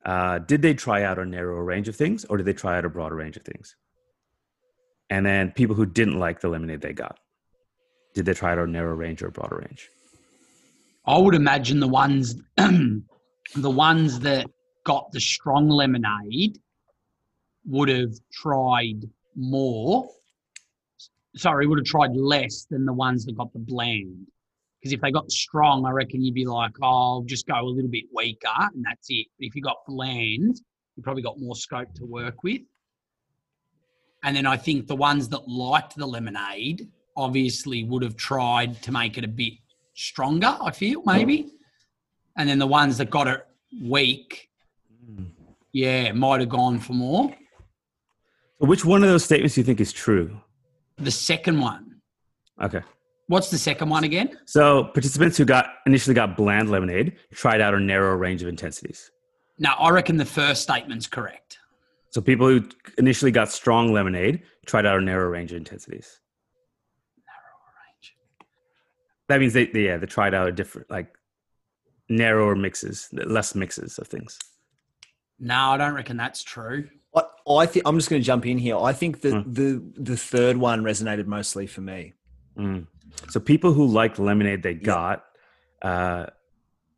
Uh, 0.05 0.38
did 0.38 0.62
they 0.62 0.75
try 0.75 1.03
out 1.03 1.19
a 1.19 1.25
narrower 1.25 1.65
range 1.65 1.88
of 1.88 1.97
things 1.97 2.25
or 2.25 2.37
did 2.37 2.47
they 2.47 2.53
try 2.53 2.79
out 2.79 2.85
a 2.85 2.88
broader 2.88 3.17
range 3.17 3.37
of 3.37 3.43
things? 3.43 3.77
And 5.11 5.25
then 5.25 5.53
people 5.53 5.75
who 5.75 5.87
didn't 5.87 6.19
like 6.19 6.41
the 6.41 6.49
lemonade 6.49 6.81
they 6.81 6.93
got, 6.93 7.19
did 8.15 8.27
they 8.27 8.35
try 8.35 8.53
out 8.53 8.59
a 8.59 8.67
narrower 8.67 8.95
range 8.95 9.23
or 9.23 9.29
a 9.29 9.33
broader 9.33 9.57
range? 9.57 9.88
I 11.07 11.19
would 11.19 11.35
imagine 11.35 11.81
the 11.81 11.88
ones 11.88 12.35
the 12.57 13.71
ones 13.71 14.21
that 14.21 14.47
got 14.88 15.12
the 15.12 15.21
strong 15.21 15.68
lemonade 15.68 16.59
would 17.66 17.90
have 17.90 18.14
tried 18.33 19.04
more. 19.37 20.09
Sorry, 21.37 21.66
would 21.66 21.78
have 21.78 21.87
tried 21.87 22.16
less 22.16 22.64
than 22.71 22.87
the 22.87 22.92
ones 22.95 23.26
that 23.26 23.37
got 23.37 23.52
the 23.52 23.59
bland. 23.59 24.26
Because 24.80 24.95
if 24.95 25.02
they 25.02 25.11
got 25.11 25.30
strong, 25.30 25.85
I 25.85 25.90
reckon 25.90 26.25
you'd 26.25 26.35
be 26.35 26.47
like, 26.47 26.73
oh, 26.80 26.87
I'll 26.87 27.23
just 27.23 27.47
go 27.47 27.61
a 27.61 27.68
little 27.68 27.90
bit 27.90 28.04
weaker 28.14 28.49
and 28.57 28.83
that's 28.83 29.09
it. 29.11 29.26
But 29.38 29.45
if 29.45 29.54
you 29.54 29.61
got 29.61 29.76
bland, 29.87 30.59
you 30.97 31.02
probably 31.02 31.23
got 31.23 31.38
more 31.38 31.54
scope 31.54 31.92
to 31.97 32.07
work 32.07 32.42
with. 32.42 32.62
And 34.23 34.35
then 34.35 34.47
I 34.47 34.57
think 34.57 34.87
the 34.87 34.97
ones 34.97 35.28
that 35.28 35.47
liked 35.47 35.97
the 35.97 36.07
lemonade 36.07 36.88
obviously 37.14 37.85
would 37.85 38.02
have 38.02 38.16
tried 38.16 38.83
to 38.85 38.90
make 38.90 39.18
it 39.18 39.25
a 39.25 39.28
bit 39.28 39.52
stronger, 39.92 40.57
I 40.62 40.71
feel, 40.71 41.02
maybe. 41.04 41.52
And 42.38 42.49
then 42.49 42.59
the 42.59 42.66
ones 42.66 42.97
that 42.99 43.11
got 43.11 43.28
it 43.28 43.45
weak, 43.83 44.48
yeah, 45.73 46.12
might 46.12 46.41
have 46.41 46.49
gone 46.49 46.79
for 46.79 46.93
more. 46.93 47.35
Which 48.59 48.85
one 48.85 49.03
of 49.03 49.09
those 49.09 49.25
statements 49.25 49.55
do 49.55 49.61
you 49.61 49.65
think 49.65 49.81
is 49.81 49.93
true? 49.93 50.41
The 50.97 51.11
second 51.11 51.61
one. 51.61 52.00
Okay. 52.61 52.81
What's 53.29 53.50
the 53.50 53.59
second 53.59 53.88
one 53.91 54.05
again? 54.05 54.38
So 54.47 54.85
participants 54.85 55.37
who 55.37 55.45
got 55.45 55.67
initially 55.87 56.15
got 56.15 56.37
bland 56.37 56.71
lemonade 56.71 57.17
tried 57.33 57.61
out 57.61 57.75
a 57.75 57.81
narrower 57.81 58.17
range 58.17 58.43
of 58.43 58.49
intensities. 58.49 59.11
Now 59.59 59.75
I 59.75 59.91
reckon 59.91 60.17
the 60.17 60.25
first 60.25 60.62
statement's 60.62 61.07
correct. 61.07 61.59
So 62.11 62.21
people 62.23 62.49
who 62.49 62.67
initially 62.97 63.31
got 63.31 63.50
strong 63.50 63.93
lemonade 63.93 64.43
tried 64.67 64.87
out 64.87 64.99
a 64.99 65.03
narrower 65.03 65.31
range 65.31 65.53
of 65.53 65.59
intensities. 65.59 66.21
Narrower 67.27 67.75
range. 67.85 68.17
That 69.29 69.41
means 69.41 69.53
they, 69.53 69.67
they 69.67 69.85
yeah 69.85 69.99
they 69.99 70.07
tried 70.07 70.35
out 70.35 70.49
a 70.49 70.53
different 70.53 70.91
like 70.91 71.15
narrower 72.09 72.57
mixes, 72.57 73.09
less 73.12 73.55
mixes 73.55 73.99
of 73.99 74.09
things. 74.09 74.38
No, 75.40 75.54
I 75.71 75.76
don't 75.76 75.95
reckon 75.95 76.16
that's 76.16 76.42
true. 76.42 76.88
I, 77.14 77.23
I 77.50 77.66
think 77.66 77.87
I'm 77.87 77.97
just 77.97 78.11
going 78.11 78.21
to 78.21 78.26
jump 78.26 78.45
in 78.47 78.59
here. 78.59 78.76
I 78.78 78.92
think 78.92 79.21
that 79.23 79.35
Mm. 79.35 79.54
the 79.54 80.02
the 80.02 80.16
third 80.16 80.57
one 80.57 80.83
resonated 80.83 81.26
mostly 81.26 81.66
for 81.66 81.80
me. 81.80 82.14
Mm. 82.57 82.87
So 83.30 83.40
people 83.40 83.73
who 83.73 83.87
liked 83.87 84.18
lemonade 84.18 84.62
they 84.62 84.75
got 84.75 85.25
uh, 85.83 86.26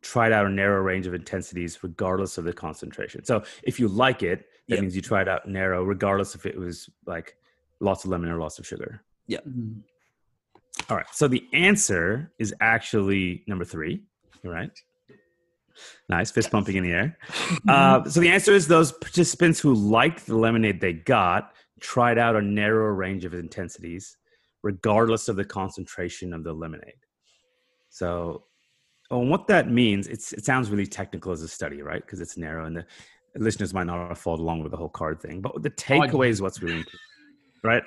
tried 0.01 0.31
out 0.31 0.45
a 0.45 0.49
narrow 0.49 0.81
range 0.81 1.05
of 1.07 1.13
intensities 1.13 1.79
regardless 1.83 2.37
of 2.37 2.43
the 2.45 2.53
concentration. 2.53 3.23
So 3.23 3.43
if 3.63 3.79
you 3.79 3.87
like 3.87 4.23
it, 4.23 4.39
that 4.67 4.75
Yep. 4.75 4.81
means 4.81 4.95
you 4.95 5.01
tried 5.01 5.27
out 5.27 5.47
narrow 5.47 5.83
regardless 5.83 6.33
if 6.35 6.45
it 6.45 6.57
was 6.57 6.89
like 7.05 7.35
lots 7.79 8.03
of 8.05 8.09
lemon 8.11 8.29
or 8.29 8.37
lots 8.39 8.57
of 8.59 8.65
sugar. 8.67 9.03
Yeah. 9.27 9.39
All 10.89 10.97
right. 10.97 11.05
So 11.13 11.27
the 11.27 11.43
answer 11.53 12.31
is 12.39 12.53
actually 12.59 13.43
number 13.47 13.65
three. 13.65 14.03
All 14.43 14.51
right. 14.51 14.71
Nice. 16.09 16.31
Fist 16.31 16.51
pumping 16.51 16.75
in 16.77 16.83
the 16.83 16.91
air. 16.91 17.17
Uh, 17.67 18.03
so 18.05 18.19
the 18.19 18.29
answer 18.29 18.53
is 18.53 18.67
those 18.67 18.91
participants 18.91 19.59
who 19.59 19.73
liked 19.73 20.25
the 20.25 20.35
lemonade 20.35 20.81
they 20.81 20.93
got 20.93 21.53
tried 21.79 22.17
out 22.17 22.35
a 22.35 22.41
narrower 22.41 22.93
range 22.93 23.25
of 23.25 23.33
intensities, 23.33 24.17
regardless 24.63 25.27
of 25.27 25.35
the 25.35 25.45
concentration 25.45 26.33
of 26.33 26.43
the 26.43 26.53
lemonade. 26.53 26.93
So, 27.89 28.45
well, 29.09 29.25
what 29.25 29.47
that 29.47 29.69
means, 29.69 30.07
it's, 30.07 30.33
it 30.33 30.45
sounds 30.45 30.69
really 30.69 30.87
technical 30.87 31.31
as 31.31 31.41
a 31.41 31.47
study, 31.47 31.81
right? 31.81 32.01
Because 32.01 32.21
it's 32.21 32.37
narrow 32.37 32.65
and 32.65 32.77
the 32.77 32.85
listeners 33.35 33.73
might 33.73 33.87
not 33.87 34.09
have 34.09 34.17
followed 34.17 34.39
along 34.39 34.63
with 34.63 34.71
the 34.71 34.77
whole 34.77 34.89
card 34.89 35.21
thing. 35.21 35.41
But 35.41 35.61
the 35.61 35.71
takeaway 35.71 36.29
is 36.29 36.41
what's 36.41 36.61
really 36.61 36.77
important, 36.77 37.01
right? 37.63 37.83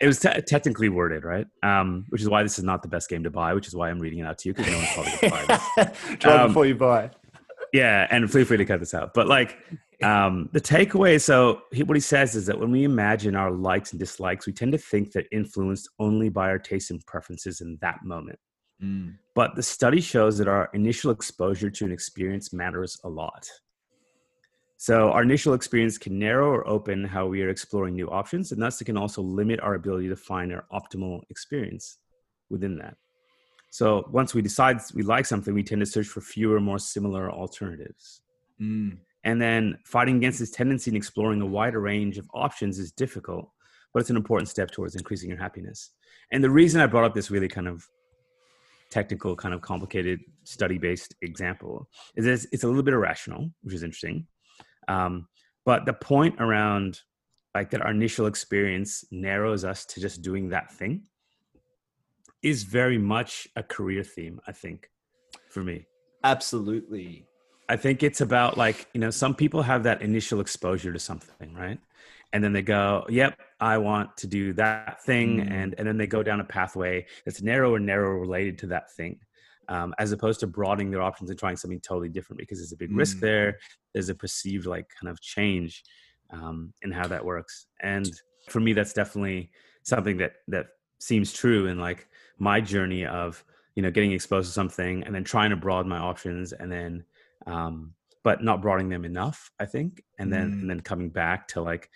It 0.00 0.06
was 0.06 0.20
te- 0.20 0.40
technically 0.42 0.88
worded, 0.88 1.24
right? 1.24 1.46
Um, 1.62 2.04
which 2.10 2.20
is 2.20 2.28
why 2.28 2.42
this 2.42 2.58
is 2.58 2.64
not 2.64 2.82
the 2.82 2.88
best 2.88 3.08
game 3.08 3.22
to 3.24 3.30
buy, 3.30 3.54
which 3.54 3.66
is 3.66 3.74
why 3.74 3.90
I'm 3.90 3.98
reading 3.98 4.20
it 4.20 4.26
out 4.26 4.38
to 4.38 4.48
you 4.48 4.54
because 4.54 4.70
no 4.70 4.78
one's 4.78 4.92
probably 4.92 5.12
going 5.12 5.46
to 5.46 5.46
buy 5.76 5.84
this. 5.84 6.18
Try 6.20 6.36
Um, 6.36 6.48
before 6.48 6.66
you 6.66 6.74
buy. 6.74 7.10
Yeah, 7.72 8.06
and 8.10 8.30
feel 8.30 8.44
free 8.44 8.56
to 8.56 8.64
cut 8.64 8.80
this 8.80 8.94
out. 8.94 9.14
But 9.14 9.26
like 9.26 9.58
um, 10.02 10.48
the 10.52 10.60
takeaway, 10.60 11.20
so 11.20 11.62
he, 11.72 11.82
what 11.82 11.96
he 11.96 12.00
says 12.00 12.34
is 12.34 12.46
that 12.46 12.58
when 12.58 12.70
we 12.70 12.84
imagine 12.84 13.34
our 13.34 13.50
likes 13.50 13.92
and 13.92 13.98
dislikes, 13.98 14.46
we 14.46 14.52
tend 14.52 14.72
to 14.72 14.78
think 14.78 15.12
that 15.12 15.26
influenced 15.32 15.88
only 15.98 16.28
by 16.28 16.48
our 16.48 16.58
tastes 16.58 16.90
and 16.90 17.04
preferences 17.06 17.60
in 17.60 17.78
that 17.80 18.04
moment. 18.04 18.38
Mm. 18.82 19.16
But 19.34 19.56
the 19.56 19.62
study 19.62 20.00
shows 20.00 20.38
that 20.38 20.48
our 20.48 20.68
initial 20.72 21.10
exposure 21.10 21.70
to 21.70 21.84
an 21.84 21.92
experience 21.92 22.52
matters 22.52 22.98
a 23.04 23.08
lot. 23.08 23.48
So 24.84 25.10
our 25.12 25.22
initial 25.22 25.54
experience 25.54 25.96
can 25.96 26.18
narrow 26.18 26.48
or 26.50 26.68
open 26.68 27.04
how 27.04 27.26
we 27.26 27.40
are 27.40 27.48
exploring 27.48 27.94
new 27.94 28.10
options, 28.10 28.52
and 28.52 28.60
thus 28.60 28.82
it 28.82 28.84
can 28.84 28.98
also 28.98 29.22
limit 29.22 29.58
our 29.60 29.76
ability 29.76 30.10
to 30.10 30.16
find 30.30 30.52
our 30.52 30.66
optimal 30.70 31.22
experience 31.30 31.96
within 32.50 32.76
that. 32.76 32.94
So 33.70 34.06
once 34.12 34.34
we 34.34 34.42
decide 34.42 34.80
we 34.94 35.02
like 35.02 35.24
something, 35.24 35.54
we 35.54 35.62
tend 35.62 35.80
to 35.80 35.86
search 35.86 36.08
for 36.08 36.20
fewer, 36.20 36.60
more 36.60 36.78
similar 36.78 37.32
alternatives. 37.32 38.20
Mm. 38.60 38.98
And 39.24 39.40
then 39.40 39.78
fighting 39.86 40.18
against 40.18 40.38
this 40.38 40.50
tendency 40.50 40.90
and 40.90 40.98
exploring 40.98 41.40
a 41.40 41.46
wider 41.46 41.80
range 41.80 42.18
of 42.18 42.28
options 42.34 42.78
is 42.78 42.92
difficult, 42.92 43.48
but 43.94 44.00
it's 44.00 44.10
an 44.10 44.16
important 44.16 44.50
step 44.50 44.70
towards 44.70 44.96
increasing 44.96 45.30
your 45.30 45.38
happiness. 45.38 45.92
And 46.30 46.44
the 46.44 46.50
reason 46.50 46.82
I 46.82 46.86
brought 46.88 47.04
up 47.04 47.14
this 47.14 47.30
really 47.30 47.48
kind 47.48 47.68
of 47.68 47.88
technical, 48.90 49.34
kind 49.34 49.54
of 49.54 49.62
complicated 49.62 50.20
study 50.42 50.76
based 50.76 51.14
example 51.22 51.88
is 52.16 52.26
it's 52.52 52.64
a 52.64 52.68
little 52.68 52.82
bit 52.82 52.92
irrational, 52.92 53.50
which 53.62 53.72
is 53.72 53.82
interesting. 53.82 54.26
Um, 54.88 55.28
but 55.64 55.86
the 55.86 55.92
point 55.92 56.36
around 56.40 57.00
like 57.54 57.70
that 57.70 57.80
our 57.82 57.90
initial 57.90 58.26
experience 58.26 59.04
narrows 59.10 59.64
us 59.64 59.84
to 59.86 60.00
just 60.00 60.22
doing 60.22 60.48
that 60.50 60.72
thing 60.72 61.04
is 62.42 62.64
very 62.64 62.98
much 62.98 63.48
a 63.56 63.62
career 63.62 64.02
theme, 64.02 64.40
I 64.46 64.52
think, 64.52 64.90
for 65.48 65.62
me. 65.62 65.86
Absolutely. 66.22 67.26
I 67.68 67.76
think 67.76 68.02
it's 68.02 68.20
about 68.20 68.58
like, 68.58 68.88
you 68.92 69.00
know, 69.00 69.10
some 69.10 69.34
people 69.34 69.62
have 69.62 69.84
that 69.84 70.02
initial 70.02 70.40
exposure 70.40 70.92
to 70.92 70.98
something, 70.98 71.54
right? 71.54 71.78
And 72.32 72.42
then 72.42 72.52
they 72.52 72.62
go, 72.62 73.06
yep, 73.08 73.38
I 73.60 73.78
want 73.78 74.16
to 74.18 74.26
do 74.26 74.52
that 74.54 75.02
thing. 75.04 75.38
Mm. 75.38 75.50
And, 75.50 75.74
and 75.78 75.88
then 75.88 75.96
they 75.96 76.06
go 76.06 76.22
down 76.22 76.40
a 76.40 76.44
pathway 76.44 77.06
that's 77.24 77.40
narrow 77.40 77.76
and 77.76 77.86
narrow 77.86 78.18
related 78.18 78.58
to 78.58 78.66
that 78.68 78.92
thing, 78.92 79.20
um, 79.68 79.94
as 79.98 80.12
opposed 80.12 80.40
to 80.40 80.46
broadening 80.46 80.90
their 80.90 81.02
options 81.02 81.30
and 81.30 81.38
trying 81.38 81.56
something 81.56 81.80
totally 81.80 82.08
different 82.08 82.38
because 82.38 82.58
there's 82.58 82.72
a 82.72 82.76
big 82.76 82.94
risk 82.96 83.18
Mm. 83.18 83.20
there. 83.20 83.58
There's 83.92 84.08
a 84.08 84.14
perceived 84.14 84.66
like 84.66 84.86
kind 85.00 85.10
of 85.10 85.20
change 85.20 85.82
um, 86.30 86.72
in 86.82 86.90
how 86.90 87.06
that 87.08 87.24
works. 87.24 87.66
And 87.80 88.10
for 88.48 88.60
me, 88.60 88.72
that's 88.72 88.92
definitely 88.92 89.50
something 89.82 90.16
that, 90.18 90.32
that 90.48 90.66
seems 90.98 91.32
true 91.32 91.66
in 91.66 91.78
like 91.78 92.08
my 92.38 92.60
journey 92.60 93.06
of, 93.06 93.44
you 93.74 93.82
know, 93.82 93.90
getting 93.90 94.12
exposed 94.12 94.48
to 94.48 94.52
something 94.52 95.02
and 95.04 95.14
then 95.14 95.24
trying 95.24 95.50
to 95.50 95.56
broaden 95.56 95.88
my 95.88 95.98
options 95.98 96.52
and 96.52 96.70
then, 96.70 97.04
um, 97.46 97.94
but 98.22 98.42
not 98.42 98.62
broadening 98.62 98.88
them 98.88 99.04
enough, 99.04 99.50
I 99.60 99.66
think, 99.66 100.02
and 100.18 100.32
then 100.32 100.50
Mm. 100.50 100.60
and 100.62 100.70
then 100.70 100.80
coming 100.80 101.10
back 101.10 101.48
to 101.48 101.60
like 101.60 101.90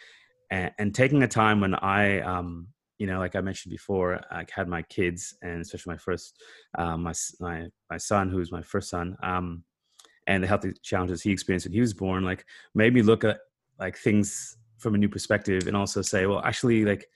and, 0.51 0.73
and 0.79 0.95
taking 0.95 1.23
a 1.23 1.29
time 1.29 1.61
when 1.61 1.75
I, 1.75 2.21
um, 2.21 2.69
you 2.99 3.07
know, 3.07 3.19
like 3.19 3.37
I 3.37 3.41
mentioned 3.41 3.71
before, 3.71 4.21
I 4.31 4.45
had 4.51 4.69
my 4.69 4.83
kids 4.83 5.37
and 5.43 5.61
especially 5.61 5.93
my 5.93 5.99
first, 5.99 6.43
um, 6.77 7.05
my 7.05 7.13
my 7.41 7.67
my 7.91 7.97
son, 7.97 8.29
who's 8.29 8.53
my 8.53 8.63
first 8.63 8.91
son, 8.91 9.17
um, 9.23 9.65
and 10.27 10.43
the 10.43 10.49
health 10.49 10.65
challenges 10.83 11.23
he 11.23 11.31
experienced 11.31 11.67
when 11.67 11.73
he 11.73 11.81
was 11.81 11.95
born, 11.95 12.25
like 12.25 12.45
made 12.75 12.93
me 12.93 13.03
look 13.03 13.25
at 13.25 13.39
like 13.79 13.97
things 13.97 14.57
from 14.79 14.95
a 14.95 14.99
new 14.99 15.09
perspective 15.09 15.67
and 15.67 15.77
also 15.77 16.03
say, 16.03 16.27
well, 16.27 16.41
actually, 16.45 16.85
like 16.85 17.07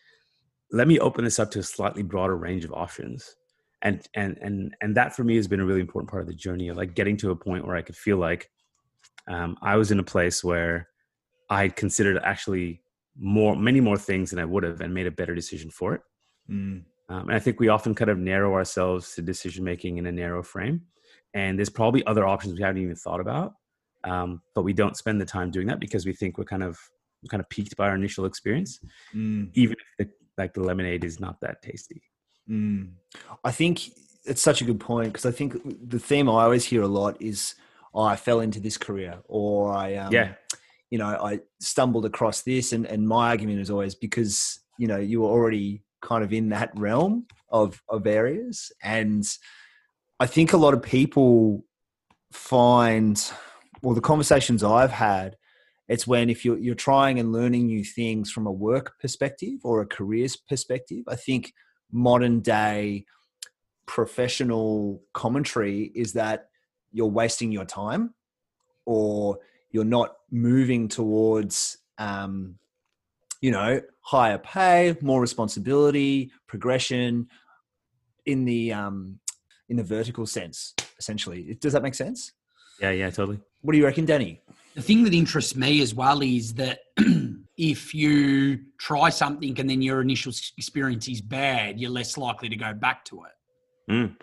let 0.71 0.89
me 0.89 0.99
open 0.99 1.25
this 1.25 1.39
up 1.39 1.51
to 1.51 1.59
a 1.59 1.63
slightly 1.63 2.03
broader 2.03 2.37
range 2.37 2.65
of 2.65 2.73
options. 2.73 3.37
And 3.83 4.07
and 4.15 4.39
and 4.41 4.77
and 4.81 4.97
that 4.97 5.15
for 5.17 5.25
me 5.25 5.35
has 5.37 5.49
been 5.49 5.61
a 5.61 5.65
really 5.65 5.81
important 5.81 6.11
part 6.11 6.23
of 6.23 6.29
the 6.29 6.35
journey 6.35 6.69
of 6.69 6.77
like 6.77 6.95
getting 6.95 7.17
to 7.17 7.33
a 7.33 7.37
point 7.37 7.67
where 7.67 7.75
i 7.75 7.83
could 7.83 7.97
feel 7.97 8.17
like 8.17 8.49
um, 9.27 9.57
i 9.61 9.75
was 9.75 9.91
in 9.91 9.99
a 9.99 10.05
place 10.05 10.45
where 10.45 10.89
i 11.51 11.69
considered 11.69 12.17
actually 12.23 12.81
more 13.19 13.55
many 13.57 13.81
more 13.81 13.97
things 13.99 14.31
than 14.31 14.39
i 14.39 14.45
would 14.45 14.63
have 14.63 14.81
and 14.81 14.93
made 14.95 15.07
a 15.07 15.11
better 15.11 15.35
decision 15.35 15.71
for 15.71 15.95
it 15.95 16.01
Mm. 16.51 16.83
um, 17.09 17.29
and 17.29 17.35
i 17.35 17.39
think 17.39 17.61
we 17.61 17.69
often 17.69 17.95
kind 17.95 18.11
of 18.11 18.19
narrow 18.19 18.55
ourselves 18.55 19.15
to 19.15 19.23
decision 19.23 19.63
making 19.65 19.99
in 19.99 20.07
a 20.07 20.13
narrow 20.13 20.43
frame 20.43 20.83
and 21.35 21.57
there's 21.59 21.71
probably 21.71 22.05
other 22.07 22.27
options 22.27 22.55
we 22.55 22.63
haven't 22.63 22.83
even 22.83 22.97
thought 22.97 23.21
about 23.21 23.53
um, 24.05 24.43
but 24.55 24.63
we 24.63 24.73
don't 24.73 24.97
spend 24.97 25.21
the 25.21 25.25
time 25.25 25.51
doing 25.53 25.69
that 25.69 25.79
because 25.79 26.05
we 26.05 26.13
think 26.13 26.37
we're 26.37 26.45
kind 26.45 26.65
of 26.65 26.79
we're 27.23 27.29
kind 27.29 27.41
of 27.41 27.49
peaked 27.49 27.77
by 27.77 27.89
our 27.89 27.95
initial 27.95 28.25
experience 28.25 28.81
Mm. 29.15 29.51
even 29.55 29.77
if 29.99 30.07
the, 30.07 30.13
like 30.39 30.53
the 30.55 30.63
lemonade 30.63 31.05
is 31.05 31.21
not 31.21 31.41
that 31.43 31.63
tasty 31.63 32.03
Mm. 32.51 32.95
I 33.45 33.53
think 33.53 33.89
it's 34.25 34.43
such 34.43 34.63
a 34.63 34.65
good 34.65 34.81
point 34.81 35.13
because 35.13 35.27
I 35.27 35.31
think 35.31 35.55
the 35.89 36.01
theme 36.01 36.29
I 36.29 36.43
always 36.43 36.65
hear 36.65 36.83
a 36.83 36.89
lot 36.89 37.21
is, 37.23 37.55
oh, 37.95 38.03
I 38.03 38.17
fell 38.17 38.41
into 38.41 38.59
this 38.59 38.77
career 38.77 39.19
or 39.29 39.73
I, 39.73 39.95
um, 39.95 40.13
Yeah. 40.13 40.35
You 40.93 40.99
know, 40.99 41.07
I 41.07 41.41
stumbled 41.59 42.05
across 42.05 42.43
this. 42.43 42.75
And, 42.75 42.85
and 42.85 43.09
my 43.09 43.31
argument 43.31 43.61
is 43.61 43.71
always 43.71 43.95
because, 43.95 44.61
you 44.79 44.87
know, 44.87 44.99
you 44.99 45.23
were 45.23 45.31
already 45.31 45.85
kind 46.03 46.23
of 46.23 46.35
in 46.35 46.51
that 46.51 46.71
realm 46.75 47.25
of, 47.49 47.83
of 47.89 48.07
areas. 48.07 48.71
And 48.83 49.25
I 50.21 50.27
think 50.27 50.53
a 50.53 50.59
lot 50.59 50.75
of 50.75 50.83
people 50.83 51.65
find, 52.31 53.19
well, 53.83 53.95
the 53.95 54.03
conversations 54.03 54.63
I've 54.63 54.91
had, 54.91 55.39
it's 55.89 56.07
when 56.07 56.29
if 56.29 56.45
you're, 56.45 56.59
you're 56.59 56.75
trying 56.75 57.19
and 57.19 57.33
learning 57.33 57.69
new 57.69 57.85
things 57.85 58.31
from 58.31 58.47
a 58.47 58.53
work 58.53 58.93
perspective 59.01 59.61
or 59.65 59.81
a 59.81 59.87
careers 59.87 60.37
perspective, 60.37 61.05
I 61.09 61.17
think 61.17 61.55
modern 61.91 62.41
day 62.41 63.07
professional 63.87 65.03
commentary 65.15 65.91
is 65.95 66.13
that 66.13 66.49
you're 66.91 67.07
wasting 67.07 67.51
your 67.51 67.65
time 67.65 68.13
or 68.85 69.39
you're 69.73 69.85
not 69.85 70.17
moving 70.31 70.89
towards 70.89 71.79
um, 71.99 72.57
you 73.41 73.51
know 73.51 73.81
higher 74.01 74.39
pay 74.39 74.97
more 75.01 75.21
responsibility 75.21 76.31
progression 76.47 77.29
in 78.27 78.45
the 78.45 78.73
um, 78.73 79.19
in 79.69 79.77
the 79.77 79.83
vertical 79.83 80.27
sense 80.27 80.75
essentially 80.99 81.57
does 81.61 81.73
that 81.73 81.83
make 81.83 81.95
sense 81.95 82.33
yeah 82.81 82.91
yeah 82.91 83.11
totally 83.11 83.41
what 83.63 83.73
do 83.73 83.79
you 83.79 83.85
reckon 83.85 84.05
danny 84.05 84.41
The 84.75 84.83
thing 84.83 85.05
that 85.05 85.13
interests 85.13 85.55
me 85.55 85.83
as 85.83 85.95
well 85.95 86.23
is 86.23 86.55
that 86.55 86.81
if 87.57 87.95
you 87.95 88.61
try 88.79 89.11
something 89.11 89.59
and 89.61 89.69
then 89.69 89.83
your 89.83 90.01
initial 90.01 90.33
experience 90.57 91.09
is 91.09 91.21
bad, 91.21 91.79
you're 91.79 91.91
less 91.91 92.17
likely 92.17 92.49
to 92.49 92.57
go 92.57 92.73
back 92.73 93.05
to 93.07 93.25
it. 93.25 93.93
Mm. 93.93 94.17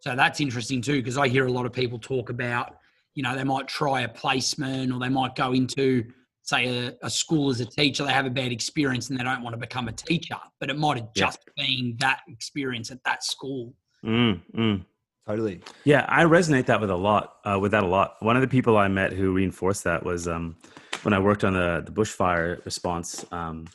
So 0.00 0.16
that's 0.16 0.40
interesting 0.40 0.82
too, 0.82 0.98
because 1.00 1.16
I 1.16 1.28
hear 1.28 1.46
a 1.46 1.52
lot 1.52 1.64
of 1.64 1.72
people 1.72 1.98
talk 1.98 2.28
about, 2.28 2.76
you 3.14 3.22
know, 3.22 3.34
they 3.36 3.44
might 3.44 3.68
try 3.68 4.02
a 4.02 4.08
placement 4.08 4.92
or 4.92 4.98
they 4.98 5.08
might 5.08 5.34
go 5.36 5.52
into, 5.52 6.04
say, 6.42 6.86
a, 6.86 6.92
a 7.02 7.10
school 7.10 7.50
as 7.50 7.60
a 7.60 7.66
teacher. 7.66 8.04
They 8.04 8.12
have 8.12 8.26
a 8.26 8.30
bad 8.30 8.52
experience 8.52 9.08
and 9.10 9.18
they 9.18 9.24
don't 9.24 9.42
want 9.42 9.54
to 9.54 9.58
become 9.60 9.88
a 9.88 9.92
teacher, 9.92 10.36
but 10.60 10.70
it 10.70 10.78
might 10.78 10.96
have 10.98 11.08
Yeah. 11.14 11.26
just 11.26 11.40
been 11.56 11.96
that 12.00 12.20
experience 12.28 12.90
at 12.90 13.02
that 13.04 13.22
school. 13.24 13.74
Mm, 14.04 14.40
mm. 14.54 14.84
totally 15.26 15.62
Yeah, 15.84 16.04
I 16.08 16.24
resonate 16.24 16.66
that 16.66 16.80
with 16.80 16.90
a 16.90 16.96
lot. 16.96 17.36
Uh, 17.44 17.58
with 17.58 17.70
that 17.72 17.82
a 17.84 17.86
lot. 17.86 18.16
One 18.20 18.36
of 18.36 18.42
the 18.42 18.48
people 18.48 18.76
I 18.76 18.88
met 18.88 19.12
who 19.12 19.32
reinforced 19.32 19.84
that 19.84 20.04
was 20.04 20.28
um, 20.28 20.56
when 21.04 21.14
I 21.14 21.18
worked 21.18 21.44
on 21.44 21.54
the 21.54 21.82
the 21.86 21.92
bushfire 21.92 22.62
response 22.66 23.24
um, 23.32 23.66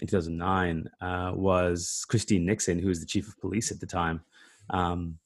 in 0.00 0.08
2009. 0.08 0.88
Uh, 1.00 1.32
was 1.34 2.04
Christine 2.08 2.44
Nixon, 2.46 2.78
who 2.80 2.88
was 2.88 2.98
the 3.00 3.06
chief 3.06 3.28
of 3.28 3.38
police 3.38 3.70
at 3.70 3.78
the 3.78 3.86
time, 3.86 4.20
um, 4.70 5.18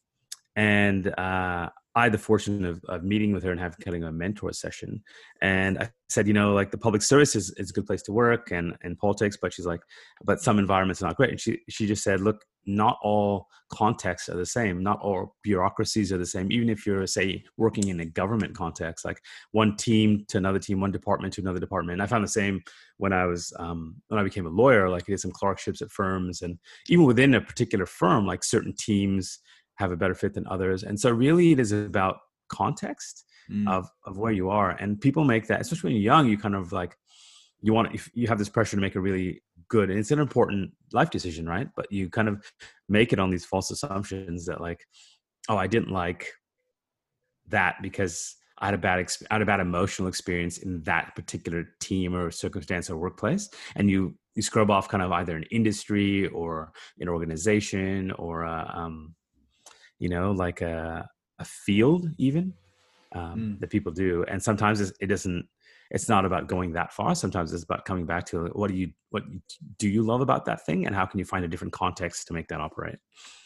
and 0.57 1.07
uh, 1.19 1.71
I 1.95 2.05
had 2.05 2.13
the 2.13 2.19
fortune 2.19 2.65
of, 2.65 2.81
of 2.89 3.03
meeting 3.03 3.33
with 3.33 3.43
her 3.43 3.51
and 3.51 3.61
having 3.61 4.05
a 4.05 4.13
mentor 4.13 4.53
session. 4.53 5.03
And 5.43 5.79
I 5.79 5.91
said, 6.09 6.29
you 6.29 6.33
know, 6.33 6.53
like 6.53 6.71
the 6.71 6.79
public 6.79 7.03
service 7.03 7.35
is, 7.35 7.53
is 7.57 7.71
a 7.71 7.73
good 7.73 7.87
place 7.87 8.03
to 8.03 8.13
work 8.13 8.53
and 8.53 8.77
and 8.83 8.97
politics, 8.99 9.37
but 9.41 9.53
she's 9.53 9.67
like, 9.67 9.81
but 10.25 10.41
some 10.41 10.59
environments 10.59 11.03
are 11.03 11.07
not 11.07 11.17
great. 11.17 11.31
And 11.31 11.41
she 11.41 11.59
she 11.69 11.87
just 11.87 12.05
said, 12.05 12.21
look, 12.21 12.45
not 12.67 12.99
all 13.03 13.49
contexts 13.73 14.29
are 14.29 14.37
the 14.37 14.47
same. 14.47 14.83
Not 14.83 15.01
all 15.01 15.37
bureaucracies 15.43 16.13
are 16.13 16.19
the 16.19 16.27
same. 16.27 16.53
Even 16.53 16.69
if 16.69 16.87
you're, 16.87 17.07
say, 17.07 17.43
working 17.57 17.89
in 17.89 18.01
a 18.01 18.05
government 18.05 18.55
context, 18.55 19.05
like 19.05 19.21
one 19.53 19.77
team 19.77 20.25
to 20.29 20.39
another 20.39 20.59
team, 20.59 20.81
one 20.81 20.91
department 20.93 21.35
to 21.35 21.41
another 21.41 21.61
department. 21.61 21.95
And 21.95 22.03
I 22.03 22.07
found 22.07 22.25
the 22.25 22.29
same 22.29 22.61
when 22.99 23.13
I 23.13 23.27
was 23.27 23.53
um, 23.59 23.97
when 24.09 24.21
I 24.21 24.25
became 24.25 24.47
a 24.47 24.51
lawyer. 24.51 24.89
Like 24.89 25.05
I 25.09 25.13
did 25.13 25.21
some 25.21 25.33
clerkships 25.33 25.83
at 25.83 25.91
firms, 25.91 26.43
and 26.43 26.59
even 26.89 27.05
within 27.05 27.35
a 27.35 27.41
particular 27.41 27.87
firm, 27.87 28.27
like 28.27 28.45
certain 28.45 28.75
teams 28.79 29.41
have 29.81 29.91
a 29.93 29.97
better 29.97 30.15
fit 30.15 30.35
than 30.35 30.47
others. 30.47 30.85
And 30.85 30.99
so, 31.01 31.11
really, 31.11 31.53
it 31.53 31.61
is 31.61 31.73
about 31.73 32.19
context 32.49 33.25
Mm. 33.51 33.69
of 33.69 33.89
of 34.05 34.17
where 34.17 34.31
you 34.31 34.49
are. 34.49 34.71
And 34.71 35.01
people 35.01 35.25
make 35.25 35.49
that, 35.49 35.61
especially 35.61 35.89
when 35.89 35.97
you're 35.97 36.13
young, 36.15 36.29
you 36.29 36.39
kind 36.39 36.55
of 36.55 36.71
like 36.73 36.97
you 37.61 37.73
want 37.73 37.93
if 37.95 38.09
you 38.15 38.29
have 38.29 38.39
this 38.39 38.49
pressure 38.49 38.77
to 38.77 38.81
make 38.81 38.95
a 38.95 39.01
really 39.01 39.43
good 39.69 39.91
and 39.91 39.99
it's 39.99 40.11
an 40.11 40.19
important 40.19 40.73
life 40.93 41.11
decision 41.11 41.49
right 41.49 41.69
but 41.77 41.91
you 41.93 42.11
kind 42.11 42.29
of 42.29 42.43
make 42.89 43.13
it 43.13 43.21
on 43.21 43.31
these 43.31 43.45
false 43.45 43.71
assumptions 43.71 44.47
that 44.47 44.61
like 44.61 44.85
oh 45.49 45.57
i 45.57 45.67
didn't 45.67 45.91
like 45.93 46.27
that 47.49 47.77
because 47.83 48.35
i 48.59 48.67
had 48.67 48.75
a 48.75 48.79
bad 48.79 48.99
exp- 49.05 49.27
I 49.31 49.35
had 49.35 49.43
a 49.43 49.47
bad 49.47 49.61
emotional 49.61 50.09
experience 50.09 50.59
in 50.59 50.83
that 50.85 51.15
particular 51.15 51.69
team 51.81 52.15
or 52.17 52.31
circumstance 52.31 52.91
or 52.91 52.97
workplace 52.97 53.49
and 53.77 53.91
you 53.91 54.15
you 54.35 54.43
scrub 54.43 54.71
off 54.71 54.89
kind 54.89 55.03
of 55.03 55.13
either 55.13 55.37
an 55.37 55.45
industry 55.51 56.27
or 56.29 56.73
an 56.99 57.09
organization 57.09 58.11
or 58.13 58.43
a, 58.43 58.73
um, 58.75 59.15
you 60.01 60.09
know 60.09 60.33
like 60.33 60.61
a, 60.61 61.09
a 61.39 61.45
field 61.45 62.09
even 62.19 62.53
um, 63.15 63.39
Mm. 63.57 63.61
that 63.61 63.71
people 63.71 63.93
do 63.93 64.25
and 64.31 64.43
sometimes 64.43 64.81
it's- 64.81 64.97
it 65.01 65.07
doesn't 65.07 65.47
it's 65.93 66.09
not 66.09 66.25
about 66.25 66.47
going 66.47 66.73
that 66.73 66.93
far 66.93 67.15
sometimes 67.15 67.53
it's 67.53 67.65
about 67.65 67.85
coming 67.85 68.07
back 68.07 68.25
to 68.27 68.47
what 68.61 68.69
do 68.71 68.77
you 68.77 68.89
what 69.11 69.25
do 69.79 69.89
you 69.89 70.03
love 70.03 70.21
about 70.21 70.45
that 70.45 70.65
thing 70.67 70.87
and 70.87 70.95
how 70.95 71.05
can 71.07 71.19
you 71.19 71.25
find 71.25 71.45
a 71.45 71.49
different 71.49 71.73
context 71.73 72.27
to 72.27 72.33
make 72.33 72.49
that 72.49 72.61
operate 72.61 72.99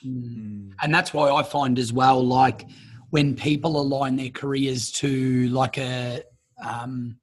Mm. 0.06 0.72
and 0.82 0.94
that's 0.94 1.14
why 1.14 1.30
I 1.30 1.42
find 1.42 1.78
as 1.78 1.90
well, 1.92 2.22
like 2.22 2.66
when 3.10 3.34
people 3.34 3.80
align 3.80 4.16
their 4.16 4.28
careers 4.30 4.90
to 5.00 5.48
like 5.48 5.78
a 5.78 6.22
um, 6.62 7.16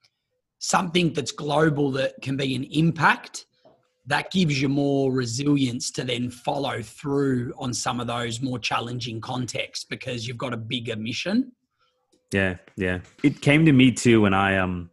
something 0.57 1.13
that's 1.13 1.31
global 1.31 1.91
that 1.91 2.13
can 2.23 2.35
be 2.37 2.55
an 2.55 2.63
impact, 2.71 3.45
that 4.07 4.31
gives 4.31 4.61
you 4.61 4.67
more 4.67 5.11
resilience 5.11 5.91
to 5.91 6.03
then 6.03 6.29
follow 6.29 6.81
through 6.81 7.53
on 7.57 7.73
some 7.73 7.99
of 7.99 8.07
those 8.07 8.41
more 8.41 8.57
challenging 8.57 9.21
contexts 9.21 9.85
because 9.85 10.27
you've 10.27 10.37
got 10.37 10.53
a 10.53 10.57
bigger 10.57 10.95
mission. 10.95 11.51
yeah 12.33 12.55
yeah. 12.75 12.99
It 13.23 13.41
came 13.41 13.65
to 13.65 13.71
me 13.71 13.91
too 13.91 14.21
when 14.21 14.33
i 14.33 14.57
um 14.57 14.89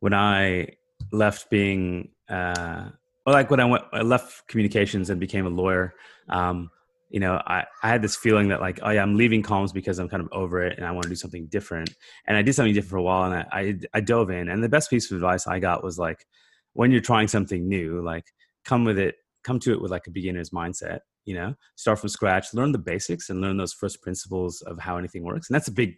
when 0.00 0.14
i 0.14 0.68
left 1.12 1.50
being 1.50 2.10
uh 2.28 2.90
well, 3.24 3.34
like 3.34 3.50
when 3.50 3.60
i 3.60 3.64
went 3.64 3.84
i 3.92 4.02
left 4.02 4.46
communications 4.48 5.10
and 5.10 5.18
became 5.20 5.46
a 5.46 5.50
lawyer 5.50 5.94
um 6.28 6.70
you 7.08 7.20
know 7.20 7.40
i 7.46 7.64
i 7.82 7.88
had 7.88 8.02
this 8.02 8.16
feeling 8.16 8.48
that 8.48 8.60
like 8.60 8.80
oh 8.82 8.90
yeah 8.90 9.02
i'm 9.02 9.16
leaving 9.16 9.42
comms 9.42 9.72
because 9.72 9.98
i'm 9.98 10.08
kind 10.08 10.22
of 10.22 10.28
over 10.32 10.64
it 10.64 10.76
and 10.76 10.86
i 10.86 10.90
want 10.90 11.04
to 11.04 11.08
do 11.08 11.14
something 11.14 11.46
different. 11.46 11.90
And 12.26 12.36
i 12.36 12.42
did 12.42 12.54
something 12.54 12.74
different 12.74 12.90
for 12.90 12.96
a 12.98 13.02
while 13.02 13.30
and 13.30 13.34
I, 13.34 13.46
I 13.52 13.78
i 13.94 14.00
dove 14.00 14.30
in. 14.30 14.48
And 14.48 14.62
the 14.62 14.68
best 14.68 14.90
piece 14.90 15.10
of 15.10 15.16
advice 15.16 15.46
i 15.46 15.58
got 15.58 15.82
was 15.82 15.98
like 15.98 16.26
when 16.74 16.90
you're 16.90 17.00
trying 17.00 17.28
something 17.28 17.68
new 17.68 18.02
like 18.02 18.26
come 18.66 18.84
with 18.84 18.98
it 18.98 19.16
come 19.44 19.58
to 19.60 19.72
it 19.72 19.80
with 19.80 19.90
like 19.90 20.06
a 20.06 20.10
beginner's 20.10 20.50
mindset 20.50 21.00
you 21.24 21.34
know? 21.34 21.52
Start 21.76 21.98
from 21.98 22.08
scratch 22.08 22.54
learn 22.54 22.72
the 22.72 22.78
basics 22.78 23.30
and 23.30 23.40
learn 23.40 23.56
those 23.56 23.72
first 23.72 24.02
principles 24.02 24.62
of 24.62 24.78
how 24.78 24.96
anything 24.96 25.24
works 25.24 25.48
and 25.48 25.54
that's 25.54 25.68
a 25.68 25.72
big 25.72 25.94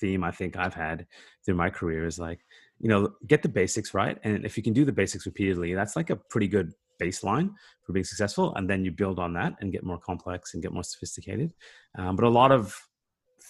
theme 0.00 0.24
i 0.24 0.30
think 0.30 0.56
i've 0.56 0.74
had 0.74 1.06
through 1.44 1.54
my 1.54 1.70
career 1.70 2.04
is 2.04 2.18
like 2.18 2.40
you 2.80 2.88
know 2.88 3.10
get 3.28 3.42
the 3.42 3.48
basics 3.48 3.94
right 3.94 4.18
and 4.24 4.44
if 4.44 4.56
you 4.56 4.62
can 4.62 4.72
do 4.72 4.84
the 4.84 4.90
basics 4.90 5.24
repeatedly 5.24 5.72
that's 5.72 5.94
like 5.94 6.10
a 6.10 6.16
pretty 6.30 6.48
good 6.48 6.72
baseline 7.00 7.50
for 7.82 7.92
being 7.92 8.04
successful 8.04 8.54
and 8.56 8.68
then 8.68 8.84
you 8.84 8.90
build 8.90 9.18
on 9.18 9.32
that 9.34 9.54
and 9.60 9.72
get 9.72 9.84
more 9.84 9.98
complex 9.98 10.54
and 10.54 10.62
get 10.62 10.72
more 10.72 10.84
sophisticated. 10.84 11.52
Um, 11.98 12.16
but 12.16 12.24
a 12.24 12.28
lot 12.28 12.52
of 12.52 12.76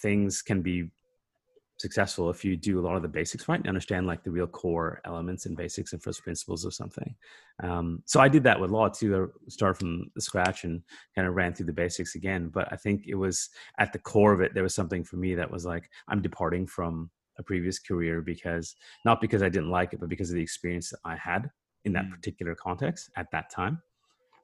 things 0.01 0.41
can 0.41 0.61
be 0.61 0.89
successful 1.77 2.29
if 2.29 2.45
you 2.45 2.55
do 2.55 2.79
a 2.79 2.85
lot 2.85 2.95
of 2.95 3.01
the 3.01 3.07
basics 3.07 3.47
right 3.49 3.59
and 3.59 3.67
understand 3.67 4.07
like 4.07 4.23
the 4.23 4.31
real 4.31 4.47
core 4.47 5.01
elements 5.05 5.45
and 5.45 5.57
basics 5.57 5.91
and 5.91 6.01
first 6.01 6.23
principles 6.23 6.63
of 6.63 6.73
something 6.73 7.13
um, 7.63 8.01
so 8.05 8.21
i 8.21 8.29
did 8.29 8.43
that 8.43 8.59
with 8.59 8.71
law 8.71 8.87
too 8.87 9.29
i 9.45 9.49
started 9.49 9.77
from 9.77 10.09
the 10.15 10.21
scratch 10.21 10.63
and 10.63 10.81
kind 11.15 11.27
of 11.27 11.35
ran 11.35 11.53
through 11.53 11.65
the 11.65 11.73
basics 11.73 12.15
again 12.15 12.47
but 12.47 12.71
i 12.71 12.77
think 12.77 13.03
it 13.07 13.15
was 13.15 13.49
at 13.77 13.91
the 13.91 13.99
core 13.99 14.31
of 14.31 14.39
it 14.39 14.53
there 14.53 14.63
was 14.63 14.73
something 14.73 15.03
for 15.03 15.17
me 15.17 15.35
that 15.35 15.51
was 15.51 15.65
like 15.65 15.89
i'm 16.07 16.21
departing 16.21 16.65
from 16.65 17.09
a 17.37 17.43
previous 17.43 17.77
career 17.79 18.21
because 18.21 18.75
not 19.03 19.19
because 19.19 19.43
i 19.43 19.49
didn't 19.49 19.69
like 19.69 19.91
it 19.91 19.99
but 19.99 20.07
because 20.07 20.29
of 20.29 20.35
the 20.35 20.41
experience 20.41 20.89
that 20.89 20.99
i 21.03 21.15
had 21.15 21.49
in 21.83 21.93
that 21.93 22.05
Mm. 22.05 22.11
particular 22.11 22.55
context 22.55 23.11
at 23.17 23.29
that 23.31 23.49
time 23.51 23.81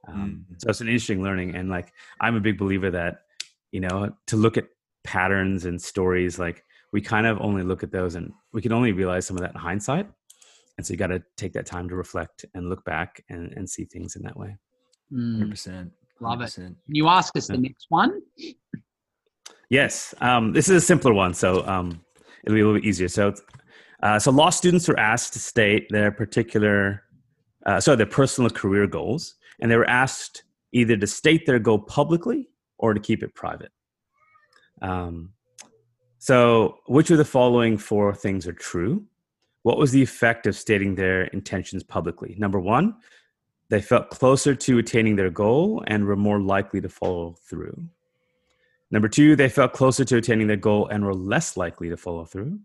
um, 0.07 0.45
Mm. 0.51 0.61
so 0.61 0.69
it's 0.69 0.81
an 0.81 0.87
interesting 0.87 1.23
learning 1.23 1.55
and 1.55 1.69
like 1.69 1.93
i'm 2.19 2.35
a 2.35 2.41
big 2.41 2.57
believer 2.57 2.91
that 2.91 3.21
you 3.71 3.79
know 3.79 4.13
to 4.27 4.35
look 4.35 4.57
at 4.57 4.67
patterns 5.03 5.65
and 5.65 5.81
stories 5.81 6.37
like 6.37 6.63
we 6.91 7.01
kind 7.01 7.25
of 7.25 7.39
only 7.41 7.63
look 7.63 7.83
at 7.83 7.91
those 7.91 8.15
and 8.15 8.31
we 8.53 8.61
can 8.61 8.73
only 8.73 8.91
realize 8.91 9.25
some 9.25 9.37
of 9.37 9.41
that 9.41 9.51
in 9.51 9.59
hindsight 9.59 10.07
and 10.77 10.85
so 10.85 10.91
you 10.91 10.97
got 10.97 11.07
to 11.07 11.21
take 11.37 11.53
that 11.53 11.65
time 11.65 11.87
to 11.89 11.95
reflect 11.95 12.45
and 12.53 12.69
look 12.69 12.83
back 12.85 13.23
and, 13.29 13.53
and 13.53 13.69
see 13.69 13.85
things 13.85 14.15
in 14.15 14.23
that 14.23 14.37
way 14.37 14.57
Mm. 15.13 15.51
100% 15.51 15.91
Love 16.21 16.41
it. 16.41 16.53
Can 16.53 16.75
you 16.85 17.07
ask 17.07 17.35
us 17.35 17.47
the 17.47 17.57
next 17.57 17.87
one? 17.89 18.21
Yes, 19.71 20.13
um, 20.21 20.53
this 20.53 20.69
is 20.69 20.83
a 20.83 20.85
simpler 20.85 21.13
one, 21.13 21.33
so 21.33 21.65
um, 21.67 21.99
it'll 22.43 22.53
be 22.53 22.61
a 22.61 22.63
little 22.65 22.79
bit 22.79 22.85
easier. 22.87 23.07
So, 23.07 23.33
uh, 24.03 24.19
so 24.19 24.29
law 24.29 24.51
students 24.51 24.87
were 24.87 24.99
asked 24.99 25.33
to 25.33 25.39
state 25.39 25.87
their 25.89 26.11
particular, 26.11 27.03
uh, 27.65 27.79
sorry, 27.79 27.97
their 27.97 28.05
personal 28.05 28.51
career 28.51 28.85
goals, 28.85 29.33
and 29.59 29.71
they 29.71 29.77
were 29.77 29.89
asked 29.89 30.43
either 30.73 30.95
to 30.95 31.07
state 31.07 31.47
their 31.47 31.57
goal 31.57 31.79
publicly 31.79 32.49
or 32.77 32.93
to 32.93 32.99
keep 32.99 33.23
it 33.23 33.33
private. 33.33 33.71
Um, 34.81 35.31
So, 36.21 36.77
which 36.85 37.09
of 37.09 37.17
the 37.17 37.25
following 37.25 37.79
four 37.79 38.13
things 38.13 38.45
are 38.47 38.53
true? 38.53 39.03
What 39.63 39.79
was 39.79 39.91
the 39.91 40.03
effect 40.03 40.45
of 40.45 40.55
stating 40.55 40.93
their 40.93 41.23
intentions 41.23 41.81
publicly? 41.81 42.35
Number 42.37 42.59
one, 42.59 42.97
they 43.69 43.81
felt 43.81 44.11
closer 44.11 44.53
to 44.53 44.77
attaining 44.77 45.15
their 45.15 45.31
goal 45.31 45.83
and 45.87 46.05
were 46.05 46.15
more 46.15 46.39
likely 46.39 46.79
to 46.79 46.89
follow 46.89 47.33
through. 47.49 47.75
Number 48.91 49.07
two, 49.07 49.35
they 49.35 49.49
felt 49.49 49.73
closer 49.73 50.05
to 50.05 50.17
attaining 50.17 50.45
their 50.45 50.57
goal 50.57 50.85
and 50.89 51.03
were 51.03 51.15
less 51.15 51.57
likely 51.57 51.89
to 51.89 51.97
follow 51.97 52.25
through. 52.25 52.59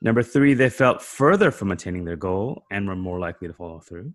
Number 0.00 0.22
three, 0.22 0.54
they 0.54 0.70
felt 0.70 1.02
further 1.02 1.50
from 1.50 1.72
attaining 1.72 2.06
their 2.06 2.16
goal 2.16 2.64
and 2.70 2.88
were 2.88 2.96
more 2.96 3.18
likely 3.18 3.48
to 3.48 3.54
follow 3.54 3.80
through. 3.80 4.14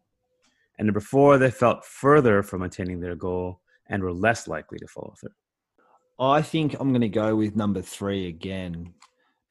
And 0.80 0.88
number 0.88 1.00
four, 1.00 1.38
they 1.38 1.52
felt 1.52 1.86
further 1.86 2.41
from 2.41 2.63
attaining 2.63 3.02
their 3.02 3.15
goal 3.15 3.62
and 3.86 4.02
were 4.02 4.13
less 4.13 4.48
likely 4.48 4.80
to 4.80 4.88
follow 4.88 5.13
through. 5.22 5.30
I 6.20 6.42
think 6.42 6.76
I'm 6.80 6.90
going 6.90 7.02
to 7.02 7.10
go 7.10 7.36
with 7.36 7.56
number 7.56 7.82
three 7.82 8.28
again, 8.28 8.94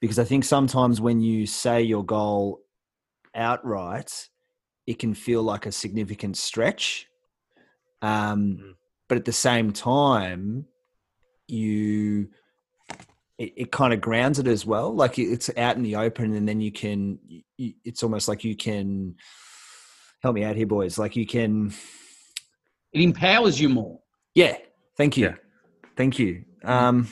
because 0.01 0.19
I 0.19 0.25
think 0.25 0.45
sometimes 0.45 1.01
when 1.01 1.21
you 1.21 1.47
say 1.47 1.83
your 1.83 2.05
goal 2.05 2.61
outright, 3.35 4.29
it 4.87 4.99
can 4.99 5.15
feel 5.15 5.43
like 5.43 5.67
a 5.67 5.73
significant 5.73 6.37
stretch. 6.37 7.07
Um, 8.03 8.59
Mm. 8.61 8.75
But 9.09 9.19
at 9.19 9.25
the 9.25 9.33
same 9.33 9.73
time, 9.73 10.67
you 11.47 12.29
it, 13.39 13.53
it 13.57 13.73
kind 13.73 13.93
of 13.93 14.01
grounds 14.01 14.39
it 14.39 14.49
as 14.49 14.67
well. 14.67 14.95
Like 14.95 15.19
it's 15.19 15.51
out 15.57 15.77
in 15.77 15.83
the 15.83 15.97
open, 15.97 16.35
and 16.35 16.49
then 16.49 16.61
you 16.61 16.73
can. 16.73 17.19
It's 17.59 18.03
almost 18.03 18.27
like 18.27 18.43
you 18.43 18.57
can 18.57 19.15
help 20.23 20.35
me 20.35 20.43
out 20.43 20.57
here, 20.57 20.67
boys. 20.67 20.99
Like 20.99 21.15
you 21.15 21.27
can. 21.27 21.73
It 22.93 23.01
empowers 23.03 23.61
you 23.61 23.69
more. 23.69 24.01
Yeah. 24.35 24.57
Thank 24.97 25.17
you. 25.17 25.27
Yeah. 25.27 25.35
Thank 25.97 26.19
you. 26.19 26.45
Um, 26.67 27.09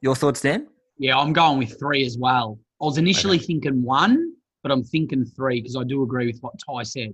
your 0.00 0.16
thoughts, 0.16 0.40
Dan? 0.40 0.66
Yeah, 0.98 1.16
I'm 1.18 1.32
going 1.32 1.58
with 1.58 1.78
three 1.78 2.04
as 2.04 2.18
well. 2.18 2.58
I 2.80 2.84
was 2.84 2.98
initially 2.98 3.38
thinking 3.38 3.82
one, 3.82 4.34
but 4.62 4.72
I'm 4.72 4.82
thinking 4.82 5.24
three 5.24 5.60
because 5.60 5.76
I 5.76 5.84
do 5.84 6.02
agree 6.02 6.26
with 6.26 6.38
what 6.40 6.54
Ty 6.66 6.82
said. 6.82 7.12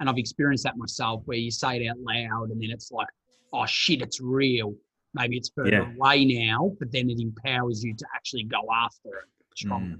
And 0.00 0.08
I've 0.08 0.18
experienced 0.18 0.64
that 0.64 0.76
myself 0.76 1.22
where 1.26 1.36
you 1.38 1.50
say 1.50 1.82
it 1.82 1.88
out 1.88 1.98
loud 2.00 2.50
and 2.50 2.60
then 2.60 2.70
it's 2.70 2.90
like, 2.90 3.06
oh 3.52 3.66
shit, 3.66 4.00
it's 4.02 4.20
real. 4.20 4.74
Maybe 5.14 5.36
it's 5.36 5.50
further 5.54 5.70
Yeah. 5.70 5.92
away 5.94 6.24
now, 6.24 6.72
but 6.78 6.90
then 6.90 7.10
it 7.10 7.20
empowers 7.20 7.84
you 7.84 7.94
to 7.94 8.06
actually 8.14 8.44
go 8.44 8.62
after 8.74 9.08
it 9.08 9.28
strongly. 9.56 9.98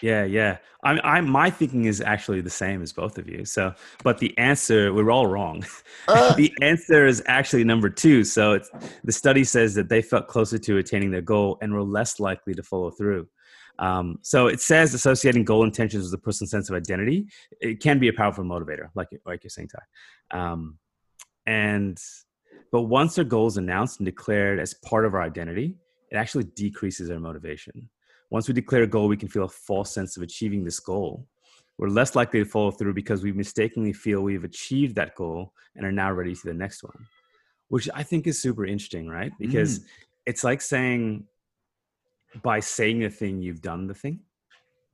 Yeah, 0.00 0.24
yeah. 0.24 0.58
I, 0.84 0.98
I, 1.02 1.20
my 1.20 1.50
thinking 1.50 1.86
is 1.86 2.00
actually 2.00 2.40
the 2.40 2.50
same 2.50 2.82
as 2.82 2.92
both 2.92 3.18
of 3.18 3.28
you. 3.28 3.44
So, 3.44 3.74
but 4.04 4.18
the 4.18 4.36
answer, 4.38 4.94
we're 4.94 5.10
all 5.10 5.26
wrong. 5.26 5.64
the 6.06 6.52
answer 6.62 7.06
is 7.06 7.22
actually 7.26 7.64
number 7.64 7.90
two. 7.90 8.22
So, 8.22 8.52
it's 8.52 8.70
the 9.02 9.12
study 9.12 9.42
says 9.42 9.74
that 9.74 9.88
they 9.88 10.02
felt 10.02 10.28
closer 10.28 10.58
to 10.58 10.78
attaining 10.78 11.10
their 11.10 11.22
goal 11.22 11.58
and 11.62 11.72
were 11.72 11.82
less 11.82 12.20
likely 12.20 12.54
to 12.54 12.62
follow 12.62 12.90
through. 12.90 13.26
Um, 13.78 14.18
so 14.22 14.48
it 14.48 14.60
says 14.60 14.92
associating 14.92 15.44
goal 15.44 15.62
intentions 15.64 16.04
with 16.04 16.14
a 16.14 16.22
person's 16.22 16.50
sense 16.50 16.68
of 16.68 16.76
identity. 16.76 17.26
It 17.60 17.80
can 17.80 17.98
be 17.98 18.08
a 18.08 18.12
powerful 18.12 18.44
motivator, 18.44 18.88
like 18.94 19.08
like 19.24 19.44
you're 19.44 19.50
saying, 19.50 19.68
Ty. 19.68 20.38
Um, 20.38 20.78
and 21.46 21.98
but 22.72 22.82
once 22.82 23.14
their 23.14 23.24
goal 23.24 23.46
is 23.46 23.56
announced 23.56 24.00
and 24.00 24.04
declared 24.04 24.58
as 24.58 24.74
part 24.74 25.06
of 25.06 25.14
our 25.14 25.22
identity, 25.22 25.76
it 26.10 26.16
actually 26.16 26.44
decreases 26.44 27.10
our 27.10 27.20
motivation. 27.20 27.88
Once 28.30 28.48
we 28.48 28.54
declare 28.54 28.82
a 28.82 28.86
goal, 28.86 29.08
we 29.08 29.16
can 29.16 29.28
feel 29.28 29.44
a 29.44 29.48
false 29.48 29.92
sense 29.92 30.16
of 30.16 30.22
achieving 30.22 30.64
this 30.64 30.80
goal. 30.80 31.26
We're 31.78 31.88
less 31.88 32.16
likely 32.16 32.40
to 32.40 32.44
follow 32.44 32.70
through 32.70 32.94
because 32.94 33.22
we 33.22 33.32
mistakenly 33.32 33.92
feel 33.92 34.20
we've 34.20 34.44
achieved 34.44 34.96
that 34.96 35.14
goal 35.14 35.52
and 35.76 35.86
are 35.86 35.92
now 35.92 36.12
ready 36.12 36.34
for 36.34 36.48
the 36.48 36.54
next 36.54 36.82
one, 36.82 37.06
which 37.68 37.88
I 37.94 38.02
think 38.02 38.26
is 38.26 38.42
super 38.42 38.66
interesting, 38.66 39.08
right? 39.08 39.32
Because 39.38 39.80
it's 40.26 40.42
like 40.42 40.60
saying, 40.60 41.24
by 42.42 42.60
saying 42.60 42.98
the 43.00 43.08
thing, 43.08 43.40
you've 43.40 43.62
done 43.62 43.86
the 43.86 43.94
thing. 43.94 44.20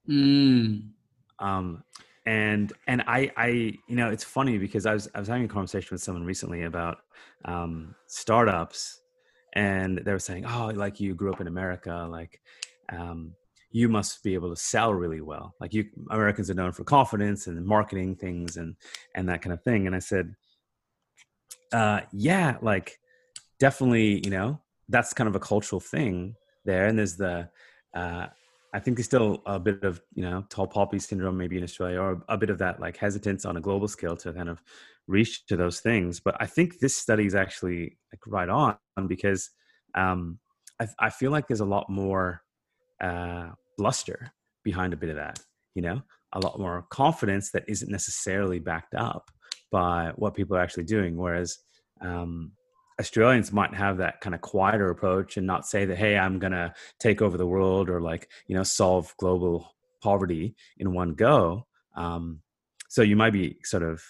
Mm. 0.09 0.91
Um, 1.39 1.83
and 2.27 2.73
and 2.87 3.03
I 3.07 3.31
I 3.37 3.47
you 3.49 3.97
know 3.97 4.11
it's 4.11 4.25
funny 4.25 4.59
because 4.59 4.87
I 4.87 4.95
was 4.95 5.09
I 5.15 5.19
was 5.19 5.29
having 5.29 5.45
a 5.45 5.49
conversation 5.49 5.89
with 5.93 6.03
someone 6.03 6.25
recently 6.25 6.63
about 6.63 6.99
um, 7.45 7.95
startups, 8.07 9.01
and 9.55 9.99
they 9.99 10.13
were 10.13 10.19
saying, 10.19 10.47
oh, 10.47 10.73
like 10.75 11.01
you 11.01 11.15
grew 11.15 11.33
up 11.33 11.41
in 11.41 11.47
America, 11.47 12.07
like 12.11 12.41
um, 12.91 13.33
you 13.71 13.89
must 13.89 14.23
be 14.23 14.35
able 14.35 14.51
to 14.51 14.61
sell 14.61 14.95
really 14.95 15.21
well. 15.21 15.55
Like 15.61 15.75
you 15.75 15.87
Americans 16.11 16.51
are 16.51 16.55
known 16.55 16.73
for 16.73 16.85
confidence 16.85 17.47
and 17.47 17.65
marketing 17.65 18.17
things 18.17 18.57
and 18.57 18.77
and 19.15 19.29
that 19.29 19.43
kind 19.43 19.53
of 19.53 19.63
thing. 19.63 19.87
And 19.87 19.97
I 19.97 19.99
said, 19.99 20.35
uh, 21.73 22.01
yeah, 22.13 22.57
like 22.63 22.99
definitely, 23.59 24.23
you 24.25 24.31
know, 24.31 24.61
that's 24.89 25.13
kind 25.13 25.29
of 25.29 25.35
a 25.35 25.41
cultural 25.41 25.81
thing 25.81 26.37
there. 26.65 26.87
And 26.87 26.99
there's 26.99 27.17
the 27.17 27.49
uh, 27.95 28.27
I 28.73 28.81
think 28.81 28.97
there's 28.97 29.07
still 29.07 29.43
a 29.47 29.59
bit 29.59 29.83
of 29.85 30.01
you 30.15 30.23
know 30.23 30.45
tall 30.51 30.67
poppy 30.67 30.99
syndrome 30.99 31.37
maybe 31.37 31.57
in 31.57 31.65
Australia, 31.65 32.01
or 32.01 32.23
a 32.29 32.37
bit 32.37 32.51
of 32.51 32.59
that 32.59 32.81
like 32.81 32.97
hesitance 32.97 33.45
on 33.45 33.57
a 33.57 33.61
global 33.61 33.89
scale 33.89 34.17
to 34.19 34.33
kind 34.33 34.49
of 34.49 34.63
reach 35.07 35.47
to 35.47 35.57
those 35.57 35.81
things. 35.81 36.21
But 36.21 36.37
I 36.41 36.47
think 36.47 36.79
this 36.79 36.97
study 36.97 37.27
is 37.27 37.35
actually 37.35 37.99
like 38.13 38.21
right 38.27 38.49
on 38.49 38.77
because 39.07 39.51
um, 39.95 40.39
I, 40.81 40.89
I 40.99 41.11
feel 41.11 41.31
like 41.31 41.47
there's 41.47 41.61
a 41.61 41.65
lot 41.65 41.89
more 41.89 42.44
uh, 43.05 43.51
bluster 43.79 44.33
behind 44.63 44.93
a 44.93 44.97
bit 44.97 45.11
of 45.11 45.17
that. 45.17 45.39
You 45.75 45.83
know, 45.83 46.03
a 46.33 46.41
lot 46.41 46.59
more 46.59 46.87
confidence 46.91 47.51
that 47.51 47.65
isn't 47.69 47.91
necessarily 47.91 48.59
backed 48.59 48.95
up 48.95 49.31
by 49.71 50.13
what 50.17 50.35
people 50.35 50.57
are 50.57 50.61
actually 50.61 50.85
doing. 50.85 51.17
Whereas 51.17 51.59
um, 52.01 52.53
Australians 53.01 53.53
might 53.53 53.75
have 53.75 53.99
that 53.99 54.21
kind 54.21 54.35
of 54.35 54.41
quieter 54.41 54.91
approach 54.91 55.37
and 55.37 55.47
not 55.47 55.67
say 55.67 55.85
that, 55.85 55.99
hey, 55.99 56.17
I'm 56.17 56.39
going 56.39 56.53
to 56.53 56.73
take 57.01 57.21
over 57.23 57.37
the 57.37 57.47
world 57.47 57.91
or 57.91 58.01
like, 58.01 58.31
you 58.47 58.57
know, 58.57 58.63
solve 58.63 59.13
global 59.19 59.75
poverty 60.03 60.55
in 60.79 60.93
one 60.93 61.15
go. 61.15 61.67
Um, 61.97 62.41
so 62.89 63.03
you 63.03 63.17
might 63.17 63.33
be 63.33 63.59
sort 63.65 63.83
of, 63.83 64.01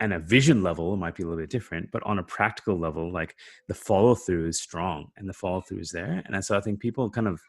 and 0.00 0.12
a 0.12 0.18
vision 0.18 0.62
level 0.62 0.96
might 0.96 1.14
be 1.14 1.22
a 1.22 1.26
little 1.26 1.40
bit 1.40 1.50
different, 1.50 1.90
but 1.90 2.02
on 2.02 2.18
a 2.18 2.22
practical 2.22 2.78
level, 2.78 3.10
like 3.10 3.34
the 3.68 3.74
follow 3.74 4.14
through 4.14 4.48
is 4.48 4.60
strong 4.60 5.06
and 5.16 5.26
the 5.26 5.32
follow 5.32 5.62
through 5.62 5.78
is 5.78 5.90
there. 5.90 6.22
And 6.26 6.44
so 6.44 6.58
I 6.58 6.60
think 6.60 6.80
people 6.80 7.08
kind 7.08 7.28
of 7.28 7.40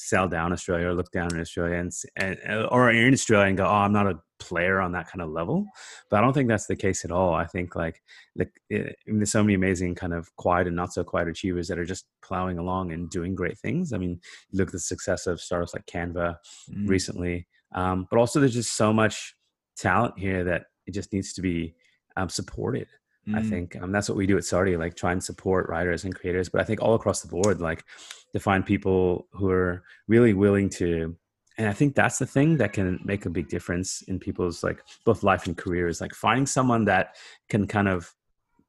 sell 0.00 0.28
down 0.28 0.52
Australia 0.52 0.86
or 0.86 0.94
look 0.94 1.10
down 1.10 1.34
in 1.34 1.40
Australia 1.40 1.76
and, 1.76 1.92
and 2.16 2.66
or 2.70 2.88
in 2.90 3.12
Australia 3.12 3.48
and 3.48 3.56
go, 3.56 3.64
oh, 3.64 3.68
I'm 3.68 3.92
not 3.92 4.06
a 4.06 4.20
player 4.38 4.80
on 4.80 4.92
that 4.92 5.10
kind 5.10 5.20
of 5.20 5.30
level. 5.30 5.66
But 6.08 6.18
I 6.18 6.20
don't 6.20 6.32
think 6.32 6.48
that's 6.48 6.68
the 6.68 6.76
case 6.76 7.04
at 7.04 7.10
all. 7.10 7.34
I 7.34 7.46
think 7.46 7.74
like 7.74 8.00
like 8.36 8.52
it, 8.70 8.94
there's 9.06 9.32
so 9.32 9.42
many 9.42 9.54
amazing 9.54 9.96
kind 9.96 10.14
of 10.14 10.34
quiet 10.36 10.68
and 10.68 10.76
not 10.76 10.92
so 10.92 11.02
quiet 11.02 11.26
achievers 11.26 11.66
that 11.66 11.80
are 11.80 11.84
just 11.84 12.06
plowing 12.22 12.58
along 12.58 12.92
and 12.92 13.10
doing 13.10 13.34
great 13.34 13.58
things. 13.58 13.92
I 13.92 13.98
mean, 13.98 14.20
look 14.52 14.68
at 14.68 14.72
the 14.72 14.78
success 14.78 15.26
of 15.26 15.40
startups 15.40 15.74
like 15.74 15.86
Canva 15.86 16.36
Mm. 16.70 16.88
recently, 16.88 17.48
um, 17.74 18.06
but 18.08 18.18
also 18.18 18.38
there's 18.38 18.54
just 18.54 18.76
so 18.76 18.92
much 18.92 19.34
talent 19.76 20.18
here 20.18 20.44
that 20.44 20.66
it 20.86 20.92
just 20.92 21.12
needs 21.12 21.32
to 21.32 21.42
be 21.42 21.74
um, 22.16 22.28
supported. 22.28 22.86
I 23.34 23.40
Mm. 23.40 23.48
think 23.48 23.76
um, 23.82 23.92
that's 23.92 24.08
what 24.08 24.16
we 24.16 24.26
do 24.26 24.36
at 24.38 24.44
SAARI, 24.44 24.78
like 24.78 24.96
try 24.96 25.12
and 25.12 25.22
support 25.22 25.68
writers 25.68 26.04
and 26.04 26.14
creators. 26.14 26.48
But 26.48 26.60
I 26.60 26.64
think 26.64 26.80
all 26.80 26.94
across 26.94 27.20
the 27.20 27.28
board, 27.28 27.60
like 27.60 27.84
to 28.32 28.40
find 28.40 28.64
people 28.64 29.28
who 29.32 29.50
are 29.50 29.82
really 30.06 30.34
willing 30.34 30.70
to, 30.70 31.16
and 31.58 31.68
I 31.68 31.72
think 31.72 31.94
that's 31.94 32.18
the 32.18 32.26
thing 32.26 32.56
that 32.58 32.72
can 32.72 33.00
make 33.04 33.26
a 33.26 33.30
big 33.30 33.48
difference 33.48 34.02
in 34.02 34.18
people's 34.18 34.62
like 34.62 34.80
both 35.04 35.22
life 35.22 35.46
and 35.46 35.56
careers. 35.56 36.00
Like 36.00 36.14
finding 36.14 36.46
someone 36.46 36.84
that 36.86 37.16
can 37.48 37.66
kind 37.66 37.88
of 37.88 38.12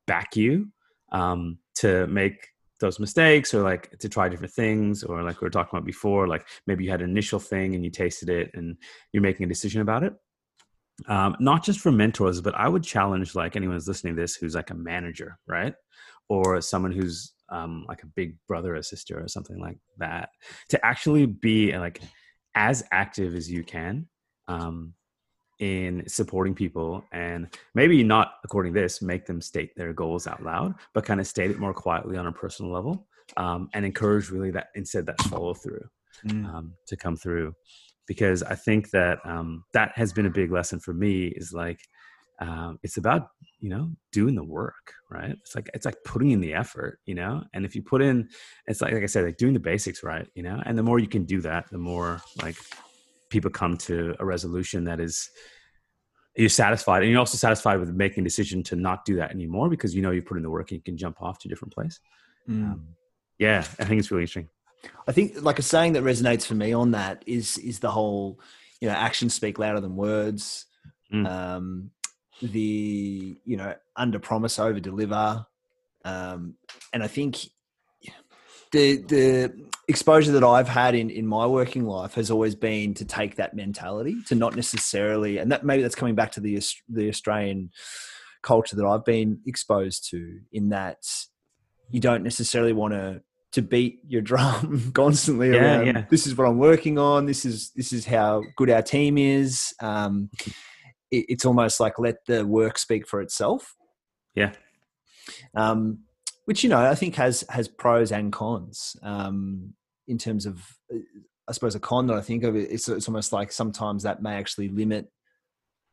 back 0.08 0.36
you 0.36 0.68
um, 1.12 1.60
to 1.76 2.08
make 2.08 2.50
those 2.80 3.00
mistakes 3.00 3.54
or 3.54 3.62
like 3.62 3.98
to 4.00 4.10
try 4.10 4.30
different 4.30 4.54
things 4.54 5.04
or 5.04 5.22
like 5.22 5.42
we 5.42 5.46
were 5.46 5.50
talking 5.50 5.70
about 5.78 5.86
before 5.86 6.28
like 6.28 6.48
maybe 6.66 6.84
you 6.86 6.90
had 6.90 7.02
an 7.02 7.10
initial 7.10 7.40
thing 7.40 7.76
and 7.76 7.84
you 7.84 7.92
tasted 7.92 8.30
it 8.30 8.50
and 8.54 8.78
you're 9.12 9.22
making 9.22 9.46
a 9.46 9.50
decision 9.50 9.82
about 9.82 10.02
it 10.04 10.14
um, 11.08 11.36
not 11.40 11.64
just 11.64 11.80
for 11.80 11.92
mentors, 11.92 12.42
but 12.42 12.56
I 12.56 12.68
would 12.68 12.84
challenge 12.84 13.36
like 13.36 13.56
anyone 13.56 13.76
who's 13.76 13.88
listening 13.88 14.16
to 14.16 14.22
this 14.22 14.36
who's 14.36 14.56
like 14.56 14.70
a 14.70 14.76
manager, 14.76 15.40
right? 15.48 15.74
Or 16.28 16.62
someone 16.62 16.92
who's 16.92 17.34
um, 17.50 17.86
like 17.88 18.04
a 18.04 18.08
big 18.08 18.38
brother 18.48 18.76
or 18.76 18.84
sister 18.84 19.22
or 19.24 19.28
something 19.28 19.60
like 19.60 19.78
that, 19.98 20.30
to 20.70 20.86
actually 20.86 21.26
be 21.26 21.76
like 21.78 22.02
as 22.56 22.84
active 22.92 23.36
as 23.36 23.50
you 23.50 23.64
can 23.64 24.08
um, 24.48 24.94
in 25.60 26.04
supporting 26.08 26.54
people 26.54 27.04
and 27.12 27.48
maybe 27.74 28.04
not 28.04 28.34
according 28.44 28.74
to 28.74 28.80
this, 28.80 29.02
make 29.02 29.26
them 29.26 29.42
state 29.42 29.76
their 29.76 29.94
goals 29.94 30.28
out 30.28 30.44
loud, 30.44 30.76
but 30.94 31.06
kind 31.06 31.20
of 31.20 31.28
state 31.28 31.52
it 31.52 31.60
more 31.60 31.74
quietly 31.74 32.18
on 32.18 32.28
a 32.28 32.32
personal 32.32 32.72
level 32.72 33.08
um, 33.38 33.70
and 33.74 33.86
encourage 33.86 34.30
really 34.30 34.52
that 34.52 34.68
instead 34.76 35.06
that 35.06 35.22
follow 35.24 35.54
through 35.54 35.88
Mm. 36.26 36.46
um, 36.54 36.74
to 36.88 36.98
come 36.98 37.16
through 37.16 37.54
because 38.10 38.42
I 38.42 38.56
think 38.56 38.90
that 38.90 39.20
um, 39.24 39.64
that 39.74 39.92
has 39.96 40.12
been 40.12 40.26
a 40.26 40.32
big 40.32 40.52
lesson 40.52 40.80
for 40.80 40.96
me 40.96 41.28
is 41.28 41.54
like 41.54 41.80
um, 42.40 42.80
it's 42.82 42.98
about 42.98 43.28
you 43.60 43.70
know 43.70 43.92
doing 44.12 44.34
the 44.34 44.44
work 44.44 44.94
right? 45.12 45.30
It's 45.30 45.54
like 45.56 45.70
it's 45.76 45.86
like 45.86 45.98
putting 46.04 46.32
in 46.32 46.42
the 46.42 46.56
effort 46.56 47.00
you 47.06 47.14
know? 47.14 47.44
And 47.54 47.66
if 47.66 47.76
you 47.76 47.84
put 47.84 48.02
in 48.02 48.28
it's 48.66 48.82
like 48.82 48.94
like 48.94 49.04
I 49.04 49.06
said 49.06 49.26
like 49.26 49.38
doing 49.38 49.54
the 49.54 49.60
basics 49.60 50.04
right 50.04 50.28
you 50.34 50.42
know? 50.42 50.60
And 50.66 50.76
the 50.76 50.84
more 50.84 50.98
you 50.98 51.08
can 51.08 51.24
do 51.24 51.40
that 51.42 51.70
the 51.70 51.78
more 51.78 52.20
like 52.42 52.58
people 53.30 53.52
come 53.52 53.78
to 53.90 54.16
a 54.20 54.26
resolution 54.26 54.86
that 54.86 55.00
is 55.00 55.30
you're 56.36 56.50
satisfied. 56.50 57.04
And 57.04 57.12
you're 57.12 57.20
also 57.20 57.38
satisfied 57.38 57.80
with 57.80 57.90
making 57.90 58.24
a 58.24 58.24
decision 58.24 58.64
to 58.64 58.76
not 58.76 59.06
do 59.06 59.18
that 59.18 59.30
anymore 59.32 59.70
because 59.70 59.94
you 59.94 60.02
know 60.02 60.12
you 60.12 60.24
put 60.24 60.38
in 60.38 60.44
the 60.44 60.50
work 60.50 60.72
and 60.72 60.78
you 60.80 60.84
can 60.84 60.98
jump 60.98 61.22
off 61.22 61.38
to 61.40 61.48
a 61.48 61.50
different 61.50 61.74
place. 61.74 62.00
Mm. 62.50 62.72
um, 62.72 62.88
yeah 63.40 63.60
i 63.80 63.86
think 63.86 64.00
it's 64.00 64.12
really 64.12 64.24
interesting 64.24 64.50
I 65.08 65.12
think 65.12 65.42
like 65.42 65.60
a 65.60 65.64
saying 65.64 65.94
that 65.94 66.04
resonates 66.04 66.46
for 66.46 66.56
me 66.56 66.74
on 66.74 66.92
that 66.92 67.24
is 67.26 67.58
is 67.58 67.80
the 67.80 67.92
whole, 67.92 68.40
you 68.80 68.88
know, 68.88 68.96
actions 68.96 69.34
speak 69.34 69.60
louder 69.60 69.80
than 69.80 69.96
words. 69.96 70.66
Mm. 71.14 71.28
Um, 71.28 71.92
the 72.42 73.38
you 73.44 73.58
know 73.58 73.76
under 73.96 74.20
promise 74.20 74.60
over 74.60 74.80
deliver, 74.80 75.46
um, 76.06 76.56
and 76.94 77.04
I 77.04 77.08
think 77.08 77.40
the 78.72 78.98
the 78.98 79.70
exposure 79.88 80.32
that 80.34 80.44
I've 80.44 80.68
had 80.68 80.96
in 80.96 81.10
in 81.10 81.26
my 81.26 81.46
working 81.48 81.86
life 81.86 82.14
has 82.16 82.30
always 82.30 82.56
been 82.56 82.94
to 82.96 83.06
take 83.06 83.36
that 83.38 83.56
mentality 83.56 84.16
to 84.28 84.36
not 84.36 84.56
necessarily, 84.56 85.38
and 85.38 85.52
that 85.52 85.66
maybe 85.66 85.82
that's 85.82 85.96
coming 85.96 86.16
back 86.16 86.32
to 86.34 86.40
the 86.40 86.62
the 86.88 87.10
Australian 87.10 87.72
culture 88.42 88.76
that 88.76 88.86
I've 88.86 89.06
been 89.06 89.40
exposed 89.46 90.10
to. 90.12 90.40
In 90.52 90.70
that 90.70 91.04
you 91.90 92.00
don't 92.00 92.24
necessarily 92.24 92.74
want 92.74 92.94
to 92.94 93.22
to 93.54 93.62
beat 93.62 94.00
your 94.08 94.22
drum 94.22 94.92
constantly 94.94 95.52
Yeah, 95.52 95.78
around. 95.78 95.88
yeah. 95.88 96.06
This 96.10 96.28
is 96.28 96.36
what 96.36 96.48
I'm 96.48 96.58
working 96.60 96.98
on. 97.00 97.26
This 97.26 97.46
is 97.46 97.72
this 97.76 97.92
is 97.94 98.06
how 98.06 98.44
good 98.56 98.70
our 98.70 98.82
team 98.82 99.18
is. 99.18 99.74
Um, 99.82 100.30
it, 101.12 101.26
it's 101.30 101.46
almost 101.46 101.80
like 101.80 101.98
let 102.00 102.26
the 102.26 102.46
work 102.46 102.78
speak 102.78 103.08
for 103.08 103.22
itself. 103.22 103.76
Yeah. 104.36 104.52
Um, 105.56 106.00
which 106.46 106.64
you 106.64 106.70
know 106.70 106.80
I 106.80 106.96
think 106.96 107.16
has 107.16 107.44
has 107.50 107.68
pros 107.68 108.12
and 108.12 108.32
cons. 108.32 108.96
Um, 109.04 109.74
in 110.08 110.18
terms 110.18 110.46
of, 110.48 110.64
I 111.48 111.52
suppose 111.52 111.76
a 111.76 111.80
con 111.80 112.08
that 112.08 112.18
I 112.18 112.22
think 112.22 112.44
of 112.44 112.56
it, 112.56 112.72
it's, 112.72 112.90
it's 112.90 113.08
almost 113.08 113.32
like 113.32 113.52
sometimes 113.52 114.02
that 114.04 114.24
may 114.24 114.34
actually 114.34 114.70
limit 114.70 115.08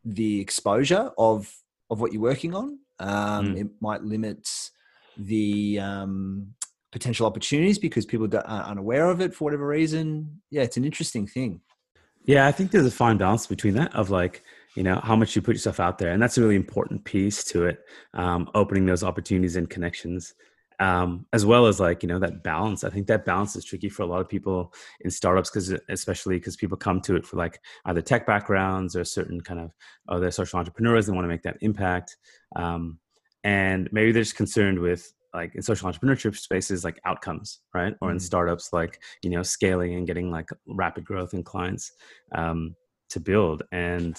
the 0.04 0.40
exposure 0.40 1.10
of 1.18 1.52
of 1.90 2.00
what 2.00 2.12
you're 2.12 2.22
working 2.22 2.54
on. 2.54 2.78
Um, 2.98 3.54
Mm. 3.54 3.60
It 3.60 3.68
might 3.80 4.02
limit 4.02 4.48
the 5.18 5.78
um, 5.80 6.54
potential 6.96 7.26
opportunities 7.26 7.78
because 7.78 8.06
people 8.06 8.26
are 8.34 8.64
unaware 8.64 9.10
of 9.10 9.20
it 9.20 9.34
for 9.34 9.44
whatever 9.44 9.66
reason. 9.66 10.40
Yeah, 10.50 10.62
it's 10.62 10.78
an 10.78 10.84
interesting 10.86 11.26
thing. 11.26 11.60
Yeah, 12.24 12.46
I 12.46 12.52
think 12.52 12.70
there's 12.70 12.86
a 12.86 12.90
fine 12.90 13.18
balance 13.18 13.46
between 13.46 13.74
that 13.74 13.94
of 13.94 14.08
like, 14.08 14.42
you 14.76 14.82
know, 14.82 14.98
how 15.02 15.14
much 15.14 15.36
you 15.36 15.42
put 15.42 15.54
yourself 15.54 15.78
out 15.78 15.98
there. 15.98 16.10
And 16.12 16.22
that's 16.22 16.38
a 16.38 16.40
really 16.40 16.56
important 16.56 17.04
piece 17.04 17.44
to 17.52 17.66
it, 17.66 17.80
um, 18.14 18.48
opening 18.54 18.86
those 18.86 19.04
opportunities 19.04 19.56
and 19.56 19.68
connections, 19.68 20.32
um, 20.80 21.26
as 21.34 21.44
well 21.44 21.66
as 21.66 21.78
like, 21.78 22.02
you 22.02 22.08
know, 22.08 22.18
that 22.18 22.42
balance. 22.42 22.82
I 22.82 22.88
think 22.88 23.08
that 23.08 23.26
balance 23.26 23.56
is 23.56 23.64
tricky 23.66 23.90
for 23.90 24.02
a 24.02 24.06
lot 24.06 24.22
of 24.22 24.28
people 24.30 24.72
in 25.02 25.10
startups 25.10 25.50
because, 25.50 25.74
especially 25.90 26.38
because 26.38 26.56
people 26.56 26.78
come 26.78 27.02
to 27.02 27.14
it 27.14 27.26
for 27.26 27.36
like 27.36 27.60
either 27.84 28.00
tech 28.00 28.26
backgrounds 28.26 28.96
or 28.96 29.04
certain 29.04 29.42
kind 29.42 29.60
of, 29.60 29.70
other 30.08 30.30
social 30.30 30.58
entrepreneurs, 30.58 31.04
they 31.04 31.12
want 31.12 31.24
to 31.24 31.28
make 31.28 31.42
that 31.42 31.58
impact. 31.60 32.16
Um, 32.56 32.98
and 33.44 33.86
maybe 33.92 34.12
they're 34.12 34.22
just 34.22 34.36
concerned 34.36 34.78
with 34.78 35.12
like 35.34 35.54
in 35.54 35.62
social 35.62 35.90
entrepreneurship 35.90 36.36
spaces 36.36 36.84
like 36.84 37.00
outcomes 37.04 37.60
right 37.74 37.94
or 38.00 38.10
in 38.10 38.16
Mhm. 38.18 38.22
startups 38.22 38.72
like 38.72 39.00
you 39.22 39.30
know 39.30 39.42
scaling 39.42 39.94
and 39.94 40.06
getting 40.06 40.30
like 40.30 40.48
rapid 40.66 41.04
growth 41.04 41.34
in 41.34 41.42
clients 41.42 41.92
um, 42.32 42.74
to 43.08 43.20
build 43.20 43.62
and 43.72 44.16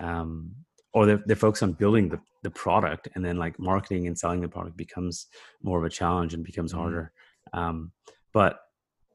um, 0.00 0.50
or 0.94 1.06
they're, 1.06 1.22
they're 1.26 1.36
focused 1.36 1.62
on 1.62 1.72
building 1.72 2.08
the, 2.08 2.20
the 2.42 2.50
product 2.50 3.08
and 3.14 3.24
then 3.24 3.36
like 3.36 3.58
marketing 3.58 4.06
and 4.06 4.18
selling 4.18 4.40
the 4.40 4.48
product 4.48 4.76
becomes 4.76 5.26
more 5.62 5.78
of 5.78 5.84
a 5.84 5.90
challenge 5.90 6.34
and 6.34 6.44
becomes 6.44 6.72
Mhm. 6.72 6.76
harder 6.78 7.12
um, 7.52 7.92
but 8.32 8.60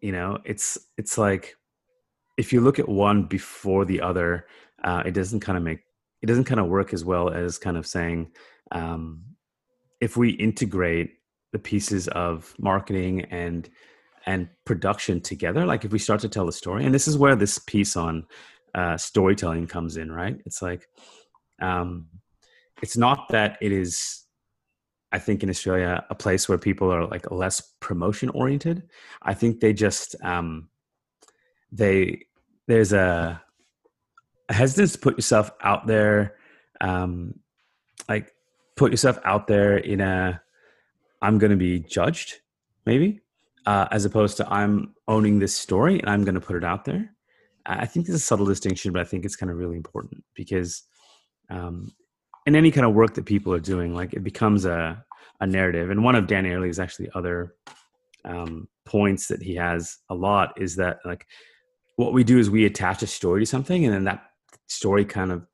you 0.01 0.11
know 0.11 0.37
it's 0.45 0.77
it's 0.97 1.17
like 1.17 1.55
if 2.37 2.53
you 2.53 2.61
look 2.61 2.77
at 2.79 2.87
one 2.87 3.23
before 3.23 3.85
the 3.85 4.01
other 4.01 4.47
uh, 4.83 5.01
it 5.05 5.11
doesn't 5.11 5.39
kind 5.39 5.57
of 5.57 5.63
make 5.63 5.79
it 6.21 6.27
doesn't 6.27 6.45
kind 6.45 6.59
of 6.59 6.67
work 6.67 6.93
as 6.93 7.03
well 7.05 7.29
as 7.29 7.57
kind 7.57 7.77
of 7.77 7.85
saying 7.85 8.31
um, 8.71 9.23
if 10.01 10.17
we 10.17 10.29
integrate 10.31 11.16
the 11.51 11.59
pieces 11.59 12.07
of 12.09 12.53
marketing 12.59 13.21
and 13.25 13.69
and 14.25 14.49
production 14.65 15.21
together 15.21 15.65
like 15.65 15.85
if 15.85 15.91
we 15.91 15.99
start 15.99 16.19
to 16.19 16.27
tell 16.27 16.49
a 16.49 16.53
story 16.53 16.85
and 16.85 16.93
this 16.93 17.07
is 17.07 17.17
where 17.17 17.35
this 17.35 17.59
piece 17.59 17.95
on 17.95 18.25
uh, 18.75 18.95
storytelling 18.95 19.65
comes 19.67 19.97
in 19.97 20.11
right? 20.11 20.37
It's 20.45 20.61
like 20.61 20.87
um, 21.61 22.07
it's 22.81 22.95
not 22.95 23.27
that 23.29 23.57
it 23.61 23.71
is 23.71 24.23
i 25.13 25.17
think 25.17 25.41
in 25.41 25.49
australia 25.49 26.05
a 26.09 26.15
place 26.15 26.49
where 26.49 26.57
people 26.57 26.93
are 26.93 27.07
like 27.07 27.31
less 27.31 27.73
promotion 27.79 28.29
oriented. 28.29 28.83
I 29.21 29.33
think 29.33 29.59
they 29.59 29.73
just 29.73 30.15
um, 30.21 30.69
they 31.71 32.25
there's 32.67 32.93
a, 32.93 33.41
a 34.49 34.53
hesitance 34.53 34.91
to 34.93 34.99
put 34.99 35.17
yourself 35.17 35.49
out 35.61 35.87
there 35.87 36.35
um, 36.81 37.39
like 38.09 38.33
put 38.75 38.91
yourself 38.91 39.17
out 39.23 39.47
there 39.47 39.77
in 39.77 40.01
a 40.01 40.41
i'm 41.21 41.37
going 41.37 41.51
to 41.51 41.57
be 41.57 41.79
judged 41.79 42.35
maybe 42.85 43.21
uh, 43.65 43.87
as 43.91 44.05
opposed 44.05 44.37
to 44.37 44.49
i'm 44.51 44.93
owning 45.07 45.39
this 45.39 45.55
story 45.55 45.99
and 45.99 46.09
i'm 46.09 46.23
going 46.23 46.35
to 46.35 46.41
put 46.41 46.55
it 46.55 46.63
out 46.63 46.85
there. 46.85 47.13
I 47.65 47.85
think 47.85 48.05
there's 48.05 48.15
a 48.15 48.19
subtle 48.19 48.45
distinction 48.45 48.93
but 48.93 49.01
i 49.01 49.03
think 49.03 49.25
it's 49.25 49.35
kind 49.35 49.51
of 49.51 49.57
really 49.57 49.75
important 49.75 50.23
because 50.35 50.83
um, 51.49 51.91
in 52.47 52.55
any 52.55 52.71
kind 52.71 52.85
of 52.85 52.93
work 52.93 53.13
that 53.13 53.25
people 53.25 53.53
are 53.53 53.59
doing 53.59 53.93
like 53.93 54.13
it 54.13 54.23
becomes 54.23 54.65
a, 54.65 55.03
a 55.41 55.45
narrative. 55.45 55.91
And 55.91 56.03
one 56.03 56.15
of 56.15 56.27
dan 56.27 56.45
Ariely's 56.45 56.79
actually 56.79 57.09
other 57.13 57.55
um, 58.25 58.67
points 58.85 59.27
that 59.27 59.41
he 59.41 59.53
has 59.55 59.97
a 60.09 60.15
lot 60.15 60.59
is 60.59 60.75
that 60.77 60.99
like 61.05 61.27
what 61.97 62.13
we 62.13 62.23
do 62.23 62.39
is 62.39 62.49
we 62.49 62.65
attach 62.65 63.03
a 63.03 63.07
story 63.07 63.41
to 63.41 63.45
something 63.45 63.85
and 63.85 63.93
then 63.93 64.05
that 64.05 64.23
story 64.67 65.05
kind 65.05 65.31
of 65.31 65.45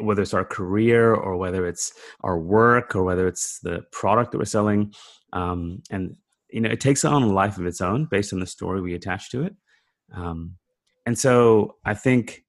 whether 0.00 0.22
it's 0.22 0.34
our 0.34 0.44
career 0.44 1.14
or 1.14 1.36
whether 1.36 1.66
it's 1.66 1.92
our 2.22 2.38
work 2.38 2.94
or 2.94 3.04
whether 3.04 3.26
it's 3.26 3.60
the 3.60 3.82
product 3.92 4.32
that 4.32 4.38
we're 4.38 4.44
selling 4.44 4.92
um, 5.32 5.82
and 5.90 6.16
you 6.50 6.60
know 6.60 6.70
it 6.70 6.80
takes 6.80 7.04
on 7.04 7.22
a 7.22 7.26
life 7.26 7.58
of 7.58 7.66
its 7.66 7.80
own 7.80 8.06
based 8.10 8.32
on 8.32 8.40
the 8.40 8.46
story 8.46 8.80
we 8.80 8.94
attach 8.94 9.30
to 9.30 9.42
it. 9.42 9.54
Um, 10.14 10.56
and 11.08 11.18
so 11.18 11.76
i 11.86 11.94
think 11.94 12.44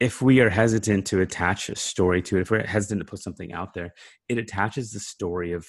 if 0.00 0.22
we 0.22 0.40
are 0.40 0.48
hesitant 0.48 1.06
to 1.06 1.20
attach 1.20 1.68
a 1.68 1.76
story 1.76 2.22
to 2.22 2.38
it 2.38 2.40
if 2.40 2.50
we're 2.50 2.66
hesitant 2.66 3.00
to 3.00 3.04
put 3.04 3.18
something 3.18 3.52
out 3.52 3.74
there 3.74 3.92
it 4.30 4.38
attaches 4.38 4.90
the 4.90 4.98
story 4.98 5.52
of 5.52 5.66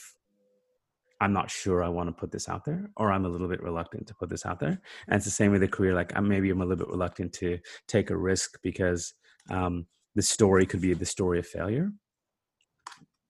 i'm 1.19 1.33
not 1.33 1.51
sure 1.51 1.83
i 1.83 1.89
want 1.89 2.07
to 2.07 2.13
put 2.13 2.31
this 2.31 2.47
out 2.47 2.63
there 2.63 2.89
or 2.95 3.11
i'm 3.11 3.25
a 3.25 3.29
little 3.29 3.49
bit 3.49 3.61
reluctant 3.61 4.07
to 4.07 4.15
put 4.15 4.29
this 4.29 4.45
out 4.45 4.59
there. 4.59 4.79
And 5.07 5.17
it's 5.17 5.25
the 5.25 5.31
same 5.31 5.51
with 5.51 5.59
the 5.59 5.67
career 5.67 5.93
like 5.93 6.13
i'm 6.15 6.29
maybe 6.29 6.49
i'm 6.49 6.61
a 6.61 6.65
little 6.65 6.85
bit 6.85 6.91
reluctant 6.91 7.33
to 7.33 7.59
take 7.89 8.09
a 8.09 8.17
risk 8.17 8.57
because 8.63 9.13
um, 9.49 9.85
the 10.15 10.21
story 10.21 10.65
could 10.65 10.81
be 10.81 10.93
the 10.93 11.05
story 11.05 11.39
of 11.39 11.47
failure. 11.47 11.91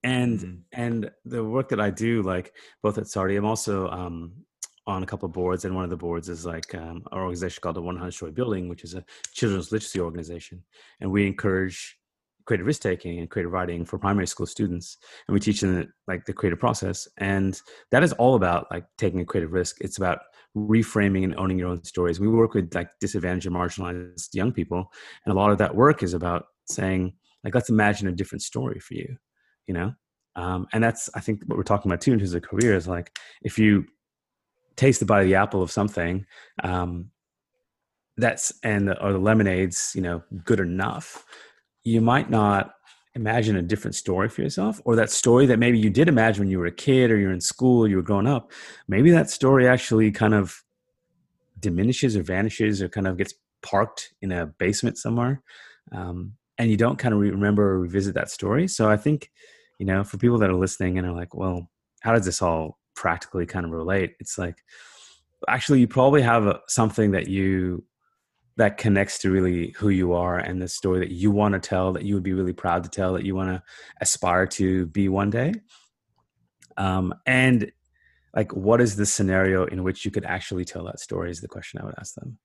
And 0.04 0.40
Mhm. 0.40 0.62
and 0.74 1.12
the 1.24 1.44
work 1.44 1.70
that 1.70 1.80
i 1.80 1.90
do 1.90 2.22
like 2.24 2.54
both 2.82 2.98
at 2.98 3.06
SAARI 3.08 3.38
i'm 3.38 3.46
also 3.46 3.88
um, 3.90 4.34
on 4.86 5.02
a 5.02 5.06
couple 5.06 5.26
of 5.28 5.32
boards 5.34 5.64
and 5.64 5.74
one 5.74 5.86
of 5.86 5.90
the 5.90 5.96
boards 6.06 6.28
is 6.28 6.46
like 6.46 6.76
um, 6.76 7.04
our 7.14 7.22
organization 7.22 7.62
called 7.62 7.78
the 7.78 7.82
100 7.82 8.12
story 8.12 8.32
building 8.32 8.68
which 8.68 8.84
is 8.84 8.96
a 8.96 9.06
children's 9.34 9.72
literacy 9.72 10.02
organization. 10.02 10.62
And 11.00 11.10
we 11.12 11.26
encourage 11.26 11.98
creative 12.46 12.68
risk 12.68 12.82
taking 12.82 13.20
and 13.20 13.30
creative 13.30 13.54
writing 13.54 13.86
for 13.86 13.98
primary 13.98 14.28
school 14.28 14.46
students 14.46 14.98
and 15.28 15.34
we 15.34 15.40
teach 15.40 15.62
them 15.62 15.94
like 16.10 16.26
the 16.26 16.34
creative 16.34 16.60
process. 16.60 17.08
And 17.18 17.60
that 17.92 18.04
is 18.04 18.12
all 18.14 18.36
about 18.36 18.68
like 18.72 18.86
taking 18.98 19.22
a 19.22 19.26
creative 19.26 19.54
risk. 19.54 19.78
It's 19.80 19.98
about 19.98 20.20
reframing 20.54 21.24
and 21.24 21.36
owning 21.38 21.58
your 21.58 21.70
own 21.70 21.82
stories. 21.86 22.20
We 22.20 22.28
work 22.28 22.54
with 22.54 22.76
like 22.76 22.90
disadvantaged 23.00 23.48
and 23.48 23.56
marginalized 23.56 24.34
young 24.36 24.52
people 24.52 24.92
and 25.26 25.32
a 25.34 25.38
lot 25.38 25.52
of 25.52 25.58
that 25.60 25.74
work 25.74 26.04
is 26.04 26.14
about 26.14 26.48
saying 26.66 27.14
like 27.44 27.56
let's 27.56 27.70
imagine 27.70 28.08
a 28.08 28.12
different 28.12 28.42
story 28.42 28.80
for 28.80 28.94
you 28.94 29.16
you 29.68 29.74
know? 29.74 29.94
Um, 30.36 30.68
and 30.74 30.84
that's 30.84 31.10
i 31.16 31.20
think 31.20 31.44
what 31.46 31.58
we're 31.58 31.64
talking 31.64 31.92
about 31.92 32.02
too 32.02 32.12
in 32.12 32.20
terms 32.20 32.34
of 32.34 32.42
career 32.42 32.76
is 32.76 32.88
like 32.88 33.16
if 33.44 33.60
you 33.60 33.86
taste 34.76 35.00
the 35.00 35.06
bite 35.06 35.22
of 35.22 35.28
the 35.28 35.36
apple 35.36 35.62
of 35.62 35.72
something 35.72 36.26
um, 36.64 37.12
that's 38.18 38.52
and 38.64 38.88
the, 38.88 39.04
or 39.04 39.14
the 39.14 39.20
lemonades 39.20 39.92
you 39.94 40.02
know 40.02 40.24
good 40.44 40.60
enough 40.60 41.24
you 41.84 42.02
might 42.02 42.32
not 42.32 42.74
imagine 43.14 43.56
a 43.56 43.62
different 43.62 43.94
story 43.94 44.28
for 44.28 44.42
yourself 44.42 44.82
or 44.86 44.96
that 44.96 45.12
story 45.12 45.46
that 45.46 45.60
maybe 45.60 45.78
you 45.78 45.92
did 45.92 46.08
imagine 46.08 46.42
when 46.42 46.50
you 46.50 46.58
were 46.58 46.66
a 46.66 46.72
kid 46.72 47.12
or 47.12 47.18
you're 47.18 47.32
in 47.32 47.40
school 47.40 47.88
you 47.88 47.96
were 47.96 48.02
growing 48.02 48.26
up 48.26 48.52
maybe 48.88 49.12
that 49.12 49.30
story 49.30 49.68
actually 49.68 50.12
kind 50.12 50.34
of 50.34 50.64
diminishes 51.64 52.16
or 52.16 52.22
vanishes 52.22 52.82
or 52.82 52.90
kind 52.90 53.08
of 53.08 53.18
gets 53.18 53.34
parked 53.64 54.14
in 54.22 54.32
a 54.32 54.46
basement 54.46 54.98
somewhere. 55.00 55.42
Um, 55.92 56.34
and 56.58 56.70
you 56.70 56.78
don't 56.78 57.00
kind 57.00 57.14
of 57.14 57.20
remember 57.20 57.72
or 57.74 57.80
revisit 57.80 58.14
that 58.14 58.30
story 58.30 58.68
so 58.68 58.90
i 58.90 58.98
think 58.98 59.30
you 59.80 59.86
know 59.86 60.04
for 60.04 60.18
people 60.18 60.38
that 60.38 60.50
are 60.50 60.56
listening 60.56 60.98
and 60.98 61.08
are 61.08 61.14
like 61.14 61.34
well 61.34 61.70
how 62.02 62.12
does 62.12 62.26
this 62.26 62.42
all 62.42 62.78
practically 62.96 63.46
kind 63.46 63.66
of 63.66 63.72
relate? 63.72 64.16
It's 64.20 64.38
like 64.38 64.58
actually 65.48 65.80
you 65.80 65.88
probably 65.88 66.22
have 66.22 66.46
a, 66.48 66.60
something 66.68 67.12
that 67.12 67.28
you 67.28 67.84
that 68.56 68.78
connects 68.78 69.18
to 69.20 69.32
really 69.32 69.72
who 69.72 69.90
you 69.90 70.14
are 70.14 70.38
and 70.38 70.62
the 70.62 70.68
story 70.68 71.00
that 71.00 71.12
you 71.12 71.32
want 71.32 71.54
to 71.54 71.60
tell 71.60 71.92
that 71.94 72.04
you 72.04 72.14
would 72.14 72.24
be 72.24 72.34
really 72.34 72.54
proud 72.54 72.84
to 72.84 72.90
tell 72.90 73.14
that 73.14 73.26
you 73.26 73.34
want 73.34 73.50
to 73.50 73.64
aspire 74.00 74.46
to 74.46 74.86
be 74.88 75.10
one 75.10 75.32
day. 75.32 75.54
Um, 76.78 77.16
and 77.26 77.72
like 78.36 78.54
what 78.54 78.80
is 78.80 78.96
the 78.96 79.08
scenario 79.08 79.66
in 79.66 79.84
which 79.84 80.06
you 80.06 80.12
could 80.12 80.26
actually 80.26 80.66
tell 80.66 80.84
that 80.86 81.00
story 81.00 81.32
is 81.32 81.42
the 81.42 81.48
question 81.48 81.80
i 81.80 81.86
would 81.86 81.96
ask 82.00 82.16
them. 82.16 82.38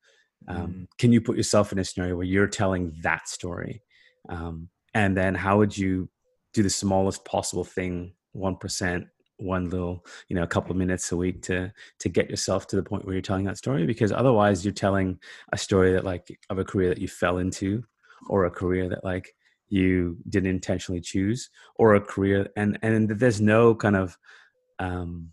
Um, 0.47 0.57
Mm. 0.57 0.87
can 0.99 1.13
you 1.13 1.21
put 1.21 1.37
yourself 1.37 1.73
in 1.73 1.79
a 1.79 1.85
scenario 1.85 2.17
where 2.17 2.25
you're 2.25 2.47
telling 2.47 2.95
that 3.03 3.29
story 3.29 3.83
um, 4.29 4.69
and 4.95 5.17
then 5.17 5.35
how 5.35 5.59
would 5.59 5.77
you 5.77 6.09
do 6.55 6.63
the 6.63 6.71
smallest 6.71 7.25
possible 7.25 7.65
thing 7.65 8.13
1% 8.37 9.07
one 9.41 9.71
little 9.71 10.05
you 10.29 10.35
know 10.35 10.43
a 10.43 10.49
couple 10.49 10.73
of 10.73 10.77
minutes 10.77 11.13
a 11.13 11.17
week 11.17 11.41
to 11.43 11.73
to 12.01 12.09
get 12.09 12.29
yourself 12.29 12.67
to 12.67 12.75
the 12.75 12.83
point 12.83 13.05
where 13.05 13.15
you're 13.15 13.23
telling 13.23 13.45
that 13.45 13.57
story? 13.57 13.87
Because 13.87 14.13
otherwise 14.13 14.65
you're 14.65 14.75
telling 14.75 15.19
a 15.53 15.59
story 15.59 15.93
that 15.93 16.05
like 16.05 16.37
of 16.51 16.59
a 16.59 16.65
career 16.65 16.89
that 16.89 16.99
you 16.99 17.09
fell 17.09 17.39
into 17.39 17.85
or 18.29 18.45
a 18.45 18.51
career 18.51 18.89
that 18.89 19.05
like 19.05 19.35
you 19.69 20.17
didn't 20.29 20.51
intentionally 20.51 21.01
choose 21.01 21.51
or 21.77 21.95
a 21.95 22.01
career 22.01 22.49
and 22.57 22.79
and 22.83 23.09
there's 23.11 23.41
no 23.41 23.75
kind 23.75 23.97
of 23.97 24.17
um 24.79 25.33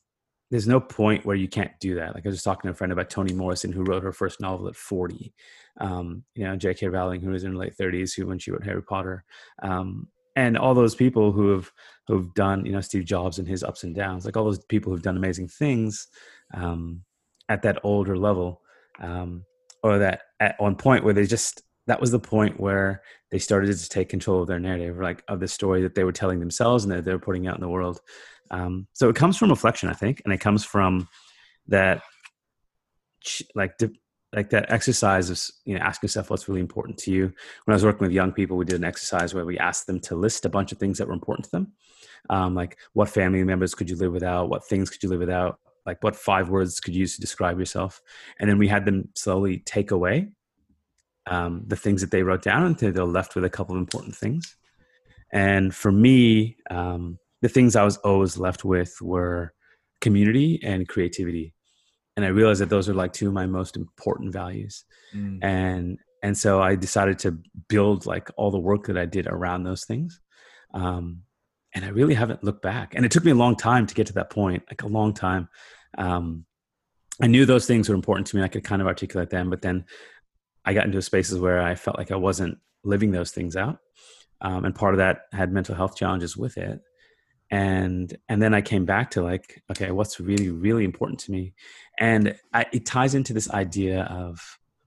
there's 0.51 0.67
no 0.67 0.79
point 0.79 1.25
where 1.25 1.35
you 1.35 1.47
can't 1.47 1.71
do 1.79 1.95
that. 1.95 2.13
Like 2.13 2.25
I 2.25 2.29
was 2.29 2.43
talking 2.43 2.67
to 2.67 2.71
a 2.71 2.75
friend 2.75 2.93
about 2.93 3.09
Toni 3.09 3.33
Morrison, 3.33 3.71
who 3.71 3.83
wrote 3.83 4.03
her 4.03 4.13
first 4.13 4.39
novel 4.39 4.67
at 4.67 4.75
40. 4.75 5.33
Um, 5.81 6.23
you 6.35 6.45
know, 6.45 6.55
J.K. 6.55 6.87
Rowling, 6.87 7.21
who 7.21 7.31
was 7.31 7.43
in 7.43 7.51
her 7.51 7.57
late 7.57 7.75
30s, 7.77 8.15
who 8.15 8.27
when 8.27 8.39
she 8.39 8.51
wrote 8.51 8.63
Harry 8.63 8.83
Potter, 8.83 9.23
um, 9.61 10.07
and 10.35 10.57
all 10.57 10.73
those 10.73 10.95
people 10.95 11.31
who 11.31 11.49
have 11.49 11.71
who've 12.07 12.33
done, 12.33 12.65
you 12.65 12.71
know, 12.71 12.81
Steve 12.81 13.05
Jobs 13.05 13.39
and 13.39 13.47
his 13.47 13.63
ups 13.63 13.83
and 13.83 13.95
downs, 13.95 14.25
like 14.25 14.37
all 14.37 14.45
those 14.45 14.63
people 14.65 14.91
who've 14.91 15.01
done 15.01 15.17
amazing 15.17 15.47
things 15.47 16.07
um, 16.53 17.01
at 17.49 17.61
that 17.63 17.79
older 17.83 18.17
level, 18.17 18.61
um, 18.99 19.43
or 19.81 19.97
that 19.99 20.21
at 20.39 20.59
one 20.59 20.75
point 20.75 21.03
where 21.03 21.13
they 21.13 21.25
just 21.25 21.63
that 21.87 22.01
was 22.01 22.11
the 22.11 22.19
point 22.19 22.59
where 22.59 23.01
they 23.31 23.39
started 23.39 23.75
to 23.75 23.89
take 23.89 24.09
control 24.09 24.41
of 24.41 24.47
their 24.47 24.59
narrative, 24.59 24.97
like 24.97 25.23
of 25.27 25.39
the 25.39 25.47
story 25.47 25.81
that 25.83 25.95
they 25.95 26.03
were 26.03 26.11
telling 26.11 26.39
themselves 26.39 26.83
and 26.83 26.91
that 26.91 27.05
they 27.05 27.13
were 27.13 27.19
putting 27.19 27.47
out 27.47 27.55
in 27.55 27.61
the 27.61 27.69
world. 27.69 28.01
Um, 28.51 28.87
so 28.93 29.09
it 29.09 29.15
comes 29.15 29.37
from 29.37 29.49
reflection, 29.49 29.89
I 29.89 29.93
think, 29.93 30.21
and 30.23 30.33
it 30.33 30.39
comes 30.39 30.63
from 30.63 31.07
that, 31.67 32.01
like, 33.55 33.73
like 34.33 34.49
that 34.49 34.71
exercise 34.71 35.29
of 35.29 35.39
you 35.65 35.75
know 35.75 35.83
ask 35.83 36.03
yourself 36.03 36.29
what's 36.29 36.47
really 36.47 36.61
important 36.61 36.97
to 36.99 37.11
you. 37.11 37.33
When 37.63 37.73
I 37.73 37.75
was 37.75 37.85
working 37.85 38.05
with 38.05 38.11
young 38.11 38.31
people, 38.31 38.57
we 38.57 38.65
did 38.65 38.75
an 38.75 38.83
exercise 38.83 39.33
where 39.33 39.45
we 39.45 39.57
asked 39.57 39.87
them 39.87 39.99
to 40.01 40.15
list 40.15 40.45
a 40.45 40.49
bunch 40.49 40.71
of 40.71 40.77
things 40.77 40.97
that 40.97 41.07
were 41.07 41.13
important 41.13 41.45
to 41.45 41.51
them, 41.51 41.73
um, 42.29 42.55
like 42.55 42.77
what 42.93 43.09
family 43.09 43.43
members 43.43 43.73
could 43.73 43.89
you 43.89 43.95
live 43.95 44.11
without, 44.11 44.49
what 44.49 44.67
things 44.67 44.89
could 44.89 45.01
you 45.01 45.09
live 45.09 45.19
without, 45.19 45.59
like 45.85 46.03
what 46.03 46.15
five 46.15 46.49
words 46.49 46.79
could 46.79 46.93
you 46.93 47.01
use 47.01 47.15
to 47.15 47.21
describe 47.21 47.57
yourself, 47.59 48.01
and 48.39 48.49
then 48.49 48.57
we 48.57 48.67
had 48.67 48.85
them 48.85 49.09
slowly 49.15 49.59
take 49.59 49.91
away 49.91 50.29
um, 51.27 51.63
the 51.65 51.75
things 51.75 52.01
that 52.01 52.11
they 52.11 52.23
wrote 52.23 52.43
down 52.43 52.63
until 52.65 52.91
they're 52.91 53.05
left 53.05 53.35
with 53.35 53.45
a 53.45 53.49
couple 53.49 53.75
of 53.75 53.79
important 53.79 54.15
things. 54.15 54.55
And 55.31 55.73
for 55.73 55.91
me, 55.91 56.57
um, 56.69 57.17
the 57.45 57.49
things 57.49 57.75
I 57.75 57.83
was 57.83 57.97
always 57.97 58.39
left 58.39 58.65
with 58.65 58.99
were 59.03 59.53
community 60.01 60.59
and 60.63 60.87
creativity. 60.87 61.53
And 62.15 62.25
I 62.25 62.29
realized 62.29 62.59
that 62.61 62.71
those 62.71 62.89
are 62.89 62.95
like 62.95 63.13
two 63.13 63.27
of 63.27 63.35
my 63.35 63.45
most 63.45 63.77
important 63.77 64.33
values. 64.33 64.83
Mm. 65.15 65.43
And 65.43 65.99
and 66.23 66.35
so 66.35 66.59
I 66.59 66.73
decided 66.73 67.19
to 67.19 67.37
build 67.67 68.07
like 68.07 68.31
all 68.35 68.49
the 68.49 68.57
work 68.57 68.87
that 68.87 68.97
I 68.97 69.05
did 69.05 69.27
around 69.27 69.61
those 69.61 69.85
things. 69.85 70.19
Um, 70.73 71.21
and 71.75 71.85
I 71.85 71.89
really 71.89 72.15
haven't 72.15 72.43
looked 72.43 72.63
back. 72.63 72.95
And 72.95 73.05
it 73.05 73.11
took 73.11 73.23
me 73.23 73.29
a 73.29 73.35
long 73.35 73.55
time 73.55 73.85
to 73.85 73.93
get 73.93 74.07
to 74.07 74.13
that 74.13 74.31
point, 74.31 74.63
like 74.67 74.81
a 74.81 74.87
long 74.87 75.13
time. 75.13 75.47
Um, 75.99 76.45
I 77.21 77.27
knew 77.27 77.45
those 77.45 77.67
things 77.67 77.87
were 77.87 77.95
important 77.95 78.25
to 78.27 78.37
me. 78.37 78.41
I 78.41 78.47
could 78.47 78.63
kind 78.63 78.81
of 78.81 78.87
articulate 78.87 79.29
them, 79.29 79.51
but 79.51 79.61
then 79.61 79.85
I 80.65 80.73
got 80.73 80.85
into 80.85 80.99
spaces 81.03 81.37
where 81.37 81.61
I 81.61 81.75
felt 81.75 81.99
like 81.99 82.09
I 82.09 82.15
wasn't 82.15 82.57
living 82.83 83.11
those 83.11 83.29
things 83.29 83.55
out. 83.55 83.77
Um, 84.41 84.65
and 84.65 84.73
part 84.73 84.95
of 84.95 84.97
that 84.97 85.25
had 85.31 85.53
mental 85.53 85.75
health 85.75 85.95
challenges 85.95 86.35
with 86.35 86.57
it 86.57 86.81
and 87.51 88.17
and 88.27 88.41
then 88.41 88.53
i 88.53 88.61
came 88.61 88.85
back 88.85 89.11
to 89.11 89.21
like 89.21 89.61
okay 89.71 89.91
what's 89.91 90.19
really 90.19 90.49
really 90.49 90.83
important 90.83 91.19
to 91.19 91.31
me? 91.31 91.53
And 91.97 92.35
I, 92.53 92.65
it 92.73 92.85
ties 92.85 93.15
into 93.15 93.33
this 93.33 93.49
idea 93.51 94.03
of 94.03 94.39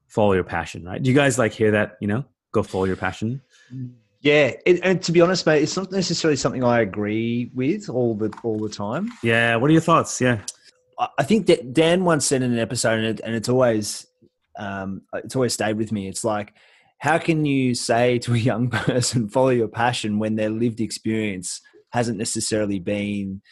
follow 0.08 0.32
your 0.32 0.44
passion 0.44 0.84
right? 0.84 1.02
Do 1.02 1.08
you 1.08 1.16
guys 1.16 1.38
like 1.38 1.52
hear 1.52 1.70
that 1.70 1.96
you 2.00 2.08
know 2.08 2.24
go 2.52 2.62
follow 2.62 2.84
your 2.84 2.96
passion? 2.96 3.40
Yeah 4.20 4.52
it, 4.66 4.80
and 4.82 5.00
to 5.02 5.12
be 5.12 5.20
honest 5.20 5.46
mate 5.46 5.62
it's 5.62 5.76
not 5.76 5.92
necessarily 5.92 6.36
something 6.36 6.64
i 6.64 6.80
agree 6.80 7.50
with 7.54 7.88
all 7.88 8.14
the 8.14 8.32
all 8.42 8.58
the 8.58 8.68
time. 8.68 9.10
Yeah 9.22 9.56
what 9.56 9.70
are 9.70 9.72
your 9.72 9.82
thoughts? 9.82 10.20
Yeah. 10.20 10.40
I 11.16 11.22
think 11.22 11.46
that 11.46 11.72
dan 11.72 12.04
once 12.04 12.26
said 12.26 12.42
in 12.42 12.52
an 12.52 12.58
episode 12.58 12.98
and, 12.98 13.06
it, 13.06 13.20
and 13.24 13.34
it's 13.34 13.48
always 13.48 14.06
um, 14.58 15.02
it's 15.14 15.36
always 15.36 15.54
stayed 15.54 15.76
with 15.76 15.92
me. 15.92 16.08
It's 16.08 16.24
like 16.24 16.54
how 16.98 17.16
can 17.16 17.44
you 17.44 17.74
say 17.74 18.18
to 18.18 18.34
a 18.34 18.38
young 18.38 18.68
person 18.70 19.28
follow 19.28 19.50
your 19.50 19.68
passion 19.68 20.18
when 20.18 20.34
their 20.34 20.50
lived 20.50 20.80
experience 20.80 21.60
hasn't 21.90 22.18
necessarily 22.18 22.78
been 22.78 23.42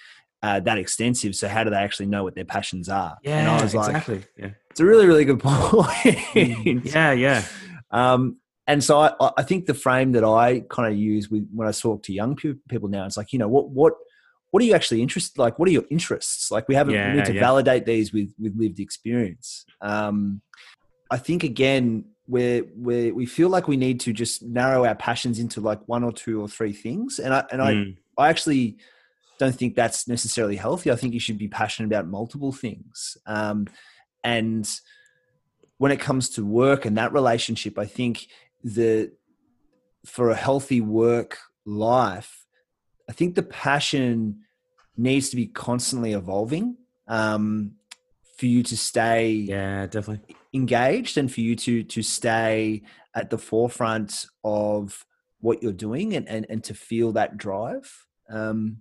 uh, 0.42 0.60
that 0.60 0.78
extensive. 0.78 1.34
So 1.34 1.48
how 1.48 1.64
do 1.64 1.70
they 1.70 1.76
actually 1.76 2.06
know 2.06 2.24
what 2.24 2.34
their 2.34 2.44
passions 2.44 2.88
are? 2.88 3.16
Yeah, 3.22 3.38
and 3.38 3.48
I 3.48 3.62
was 3.62 3.74
like, 3.74 3.88
exactly. 3.88 4.22
Yeah. 4.38 4.50
It's 4.70 4.80
a 4.80 4.84
really, 4.84 5.06
really 5.06 5.24
good 5.24 5.40
point. 5.42 5.86
Mm, 5.94 6.92
yeah, 6.92 7.12
yeah. 7.12 7.44
Um, 7.90 8.38
and 8.66 8.82
so 8.82 8.98
I, 8.98 9.30
I 9.36 9.42
think 9.42 9.66
the 9.66 9.74
frame 9.74 10.12
that 10.12 10.24
I 10.24 10.60
kind 10.68 10.92
of 10.92 10.98
use 10.98 11.30
with 11.30 11.48
when 11.54 11.68
I 11.68 11.72
talk 11.72 12.02
to 12.04 12.12
young 12.12 12.36
people 12.36 12.88
now, 12.88 13.06
it's 13.06 13.16
like, 13.16 13.32
you 13.32 13.38
know, 13.38 13.48
what, 13.48 13.70
what, 13.70 13.94
what 14.50 14.62
are 14.62 14.66
you 14.66 14.74
actually 14.74 15.02
interested? 15.02 15.38
Like, 15.38 15.58
what 15.58 15.68
are 15.68 15.72
your 15.72 15.84
interests? 15.90 16.50
Like, 16.50 16.68
we 16.68 16.74
haven't 16.74 16.94
yeah, 16.94 17.10
we 17.10 17.18
need 17.18 17.26
to 17.26 17.34
yeah. 17.34 17.40
validate 17.40 17.84
these 17.84 18.12
with 18.12 18.32
with 18.38 18.56
lived 18.56 18.80
experience. 18.80 19.64
Um, 19.80 20.40
I 21.10 21.18
think 21.18 21.44
again, 21.44 22.06
where 22.26 22.60
where 22.74 23.14
we 23.14 23.26
feel 23.26 23.48
like 23.48 23.68
we 23.68 23.76
need 23.76 24.00
to 24.00 24.12
just 24.12 24.42
narrow 24.42 24.84
our 24.84 24.94
passions 24.94 25.38
into 25.38 25.60
like 25.60 25.80
one 25.86 26.02
or 26.02 26.12
two 26.12 26.40
or 26.40 26.48
three 26.48 26.72
things, 26.72 27.18
and 27.18 27.34
I 27.34 27.44
and 27.50 27.60
mm. 27.60 27.92
I 27.92 27.96
I 28.18 28.28
actually 28.28 28.78
don't 29.38 29.54
think 29.54 29.74
that's 29.74 30.08
necessarily 30.08 30.56
healthy. 30.56 30.90
I 30.90 30.96
think 30.96 31.14
you 31.14 31.20
should 31.20 31.38
be 31.38 31.48
passionate 31.48 31.88
about 31.88 32.08
multiple 32.08 32.52
things. 32.52 33.16
Um, 33.26 33.66
and 34.24 34.68
when 35.78 35.92
it 35.92 36.00
comes 36.00 36.30
to 36.30 36.44
work 36.44 36.84
and 36.84 36.96
that 36.96 37.12
relationship, 37.12 37.78
I 37.78 37.84
think 37.84 38.28
that 38.64 39.12
for 40.04 40.30
a 40.30 40.34
healthy 40.34 40.80
work 40.80 41.38
life, 41.64 42.46
I 43.08 43.12
think 43.12 43.34
the 43.34 43.42
passion 43.42 44.40
needs 44.96 45.28
to 45.30 45.36
be 45.36 45.46
constantly 45.46 46.12
evolving 46.12 46.76
um, 47.06 47.72
for 48.38 48.46
you 48.46 48.62
to 48.62 48.76
stay 48.76 49.30
yeah 49.30 49.86
definitely 49.86 50.36
engaged 50.52 51.16
and 51.16 51.32
for 51.32 51.40
you 51.40 51.54
to 51.54 51.82
to 51.84 52.02
stay 52.02 52.82
at 53.14 53.30
the 53.30 53.38
forefront 53.38 54.26
of 54.44 55.04
what 55.40 55.62
you're 55.62 55.72
doing 55.72 56.14
and, 56.14 56.28
and, 56.28 56.46
and 56.48 56.62
to 56.64 56.74
feel 56.74 57.12
that 57.12 57.36
drive. 57.36 58.05
Um, 58.28 58.78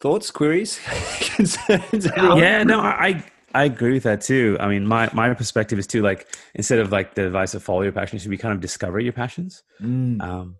thoughts, 0.00 0.30
queries, 0.30 0.80
concerns? 1.20 2.06
Everyone? 2.06 2.38
Yeah, 2.38 2.62
no, 2.62 2.80
I 2.80 3.24
I 3.54 3.64
agree 3.64 3.92
with 3.92 4.02
that 4.02 4.20
too. 4.20 4.56
I 4.58 4.68
mean, 4.68 4.86
my 4.86 5.08
my 5.12 5.32
perspective 5.34 5.78
is 5.78 5.86
too 5.86 6.02
like 6.02 6.26
instead 6.54 6.80
of 6.80 6.90
like 6.90 7.14
the 7.14 7.26
advice 7.26 7.54
of 7.54 7.62
follow 7.62 7.82
your 7.82 7.92
passion, 7.92 8.18
should 8.18 8.30
be 8.30 8.36
kind 8.36 8.52
of 8.54 8.60
discover 8.60 8.98
your 8.98 9.12
passions. 9.12 9.62
Mm. 9.80 10.20
Um, 10.20 10.56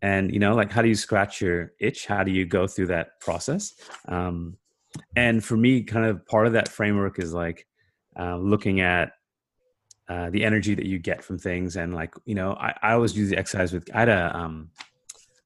and 0.00 0.32
you 0.32 0.38
know, 0.38 0.54
like 0.54 0.70
how 0.70 0.80
do 0.80 0.88
you 0.88 0.94
scratch 0.94 1.40
your 1.40 1.72
itch? 1.80 2.06
How 2.06 2.22
do 2.22 2.30
you 2.30 2.46
go 2.46 2.68
through 2.68 2.86
that 2.86 3.20
process? 3.20 3.74
Um, 4.06 4.56
and 5.16 5.44
for 5.44 5.56
me, 5.56 5.82
kind 5.82 6.06
of 6.06 6.24
part 6.26 6.46
of 6.46 6.52
that 6.52 6.68
framework 6.68 7.18
is 7.18 7.34
like 7.34 7.66
uh, 8.18 8.36
looking 8.36 8.80
at 8.80 9.12
uh, 10.08 10.30
the 10.30 10.44
energy 10.44 10.74
that 10.74 10.86
you 10.86 10.98
get 10.98 11.24
from 11.24 11.38
things, 11.38 11.76
and 11.76 11.92
like 11.92 12.14
you 12.24 12.36
know, 12.36 12.52
I, 12.52 12.74
I 12.82 12.92
always 12.92 13.16
use 13.16 13.30
the 13.30 13.36
exercise 13.36 13.72
with. 13.72 13.90
I 13.92 13.98
had 14.00 14.08
a 14.08 14.36
um, 14.36 14.70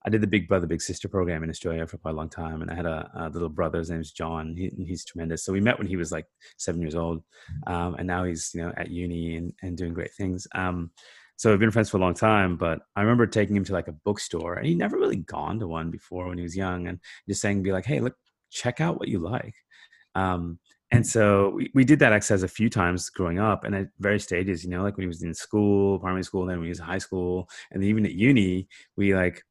I 0.04 0.10
did 0.10 0.20
the 0.20 0.26
Big 0.26 0.48
Brother 0.48 0.66
Big 0.66 0.82
Sister 0.82 1.08
program 1.08 1.44
in 1.44 1.50
Australia 1.50 1.86
for 1.86 1.98
quite 1.98 2.12
a 2.12 2.16
long 2.16 2.28
time, 2.28 2.62
and 2.62 2.70
I 2.70 2.74
had 2.74 2.86
a, 2.86 3.10
a 3.14 3.28
little 3.28 3.48
brother. 3.48 3.78
His 3.78 3.90
name's 3.90 4.10
John. 4.10 4.56
He, 4.56 4.70
he's 4.84 5.04
tremendous. 5.04 5.44
So 5.44 5.52
we 5.52 5.60
met 5.60 5.78
when 5.78 5.86
he 5.86 5.96
was 5.96 6.10
like 6.10 6.26
seven 6.56 6.80
years 6.80 6.94
old, 6.94 7.22
um, 7.66 7.94
and 7.94 8.06
now 8.06 8.24
he's 8.24 8.50
you 8.54 8.62
know 8.62 8.72
at 8.76 8.90
uni 8.90 9.36
and, 9.36 9.52
and 9.62 9.76
doing 9.76 9.94
great 9.94 10.12
things. 10.12 10.46
Um, 10.54 10.90
so 11.36 11.50
we've 11.50 11.60
been 11.60 11.70
friends 11.70 11.90
for 11.90 11.96
a 11.98 12.00
long 12.00 12.14
time. 12.14 12.56
But 12.56 12.80
I 12.96 13.02
remember 13.02 13.26
taking 13.26 13.56
him 13.56 13.64
to 13.64 13.72
like 13.72 13.88
a 13.88 13.92
bookstore, 13.92 14.54
and 14.54 14.66
he'd 14.66 14.78
never 14.78 14.98
really 14.98 15.16
gone 15.16 15.58
to 15.60 15.68
one 15.68 15.90
before 15.90 16.28
when 16.28 16.38
he 16.38 16.44
was 16.44 16.56
young, 16.56 16.88
and 16.88 16.98
just 17.28 17.40
saying, 17.40 17.62
"Be 17.62 17.72
like, 17.72 17.86
hey, 17.86 18.00
look, 18.00 18.16
check 18.50 18.80
out 18.80 18.98
what 18.98 19.08
you 19.08 19.18
like." 19.18 19.54
Um, 20.14 20.58
and 20.92 21.06
so 21.06 21.48
we, 21.56 21.70
we 21.74 21.84
did 21.84 21.98
that 22.00 22.12
exercise 22.12 22.42
a 22.42 22.48
few 22.48 22.68
times 22.68 23.08
growing 23.08 23.38
up 23.38 23.64
and 23.64 23.74
at 23.74 23.88
various 23.98 24.24
stages, 24.24 24.62
you 24.62 24.68
know, 24.68 24.82
like 24.82 24.98
when 24.98 25.04
he 25.04 25.08
was 25.08 25.22
in 25.22 25.32
school, 25.32 25.98
primary 25.98 26.22
school, 26.22 26.44
then 26.44 26.58
when 26.58 26.66
he 26.66 26.68
was 26.68 26.80
in 26.80 26.84
high 26.84 26.98
school, 26.98 27.48
and 27.70 27.82
even 27.82 28.04
at 28.04 28.12
uni, 28.12 28.68
we 28.94 29.14
like 29.14 29.42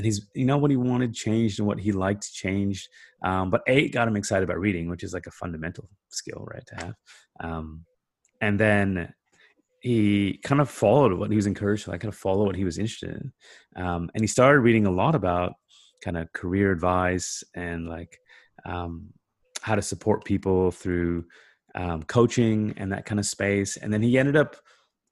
and 0.00 0.06
he's 0.06 0.26
you 0.34 0.46
know 0.46 0.56
what 0.56 0.70
he 0.70 0.78
wanted 0.78 1.12
changed 1.12 1.58
and 1.58 1.68
what 1.68 1.78
he 1.78 1.92
liked 1.92 2.32
changed 2.32 2.88
um, 3.22 3.50
but 3.50 3.60
a 3.66 3.90
got 3.90 4.08
him 4.08 4.16
excited 4.16 4.42
about 4.42 4.58
reading 4.58 4.88
which 4.88 5.04
is 5.04 5.12
like 5.12 5.26
a 5.26 5.30
fundamental 5.30 5.86
skill 6.08 6.42
right 6.50 6.64
to 6.66 6.74
have 6.76 6.94
um, 7.40 7.84
and 8.40 8.58
then 8.58 9.12
he 9.82 10.40
kind 10.42 10.62
of 10.62 10.70
followed 10.70 11.12
what 11.12 11.28
he 11.28 11.36
was 11.36 11.46
encouraged 11.46 11.84
to 11.84 11.90
like 11.90 12.00
kind 12.00 12.12
of 12.12 12.18
follow 12.18 12.46
what 12.46 12.56
he 12.56 12.64
was 12.64 12.78
interested 12.78 13.10
in 13.10 13.84
um, 13.84 14.10
and 14.14 14.22
he 14.22 14.26
started 14.26 14.60
reading 14.60 14.86
a 14.86 14.90
lot 14.90 15.14
about 15.14 15.52
kind 16.02 16.16
of 16.16 16.32
career 16.32 16.72
advice 16.72 17.44
and 17.54 17.86
like 17.86 18.18
um, 18.64 19.06
how 19.60 19.74
to 19.74 19.82
support 19.82 20.24
people 20.24 20.70
through 20.70 21.26
um, 21.74 22.02
coaching 22.04 22.72
and 22.78 22.90
that 22.90 23.04
kind 23.04 23.20
of 23.20 23.26
space 23.26 23.76
and 23.76 23.92
then 23.92 24.00
he 24.00 24.18
ended 24.18 24.34
up 24.34 24.56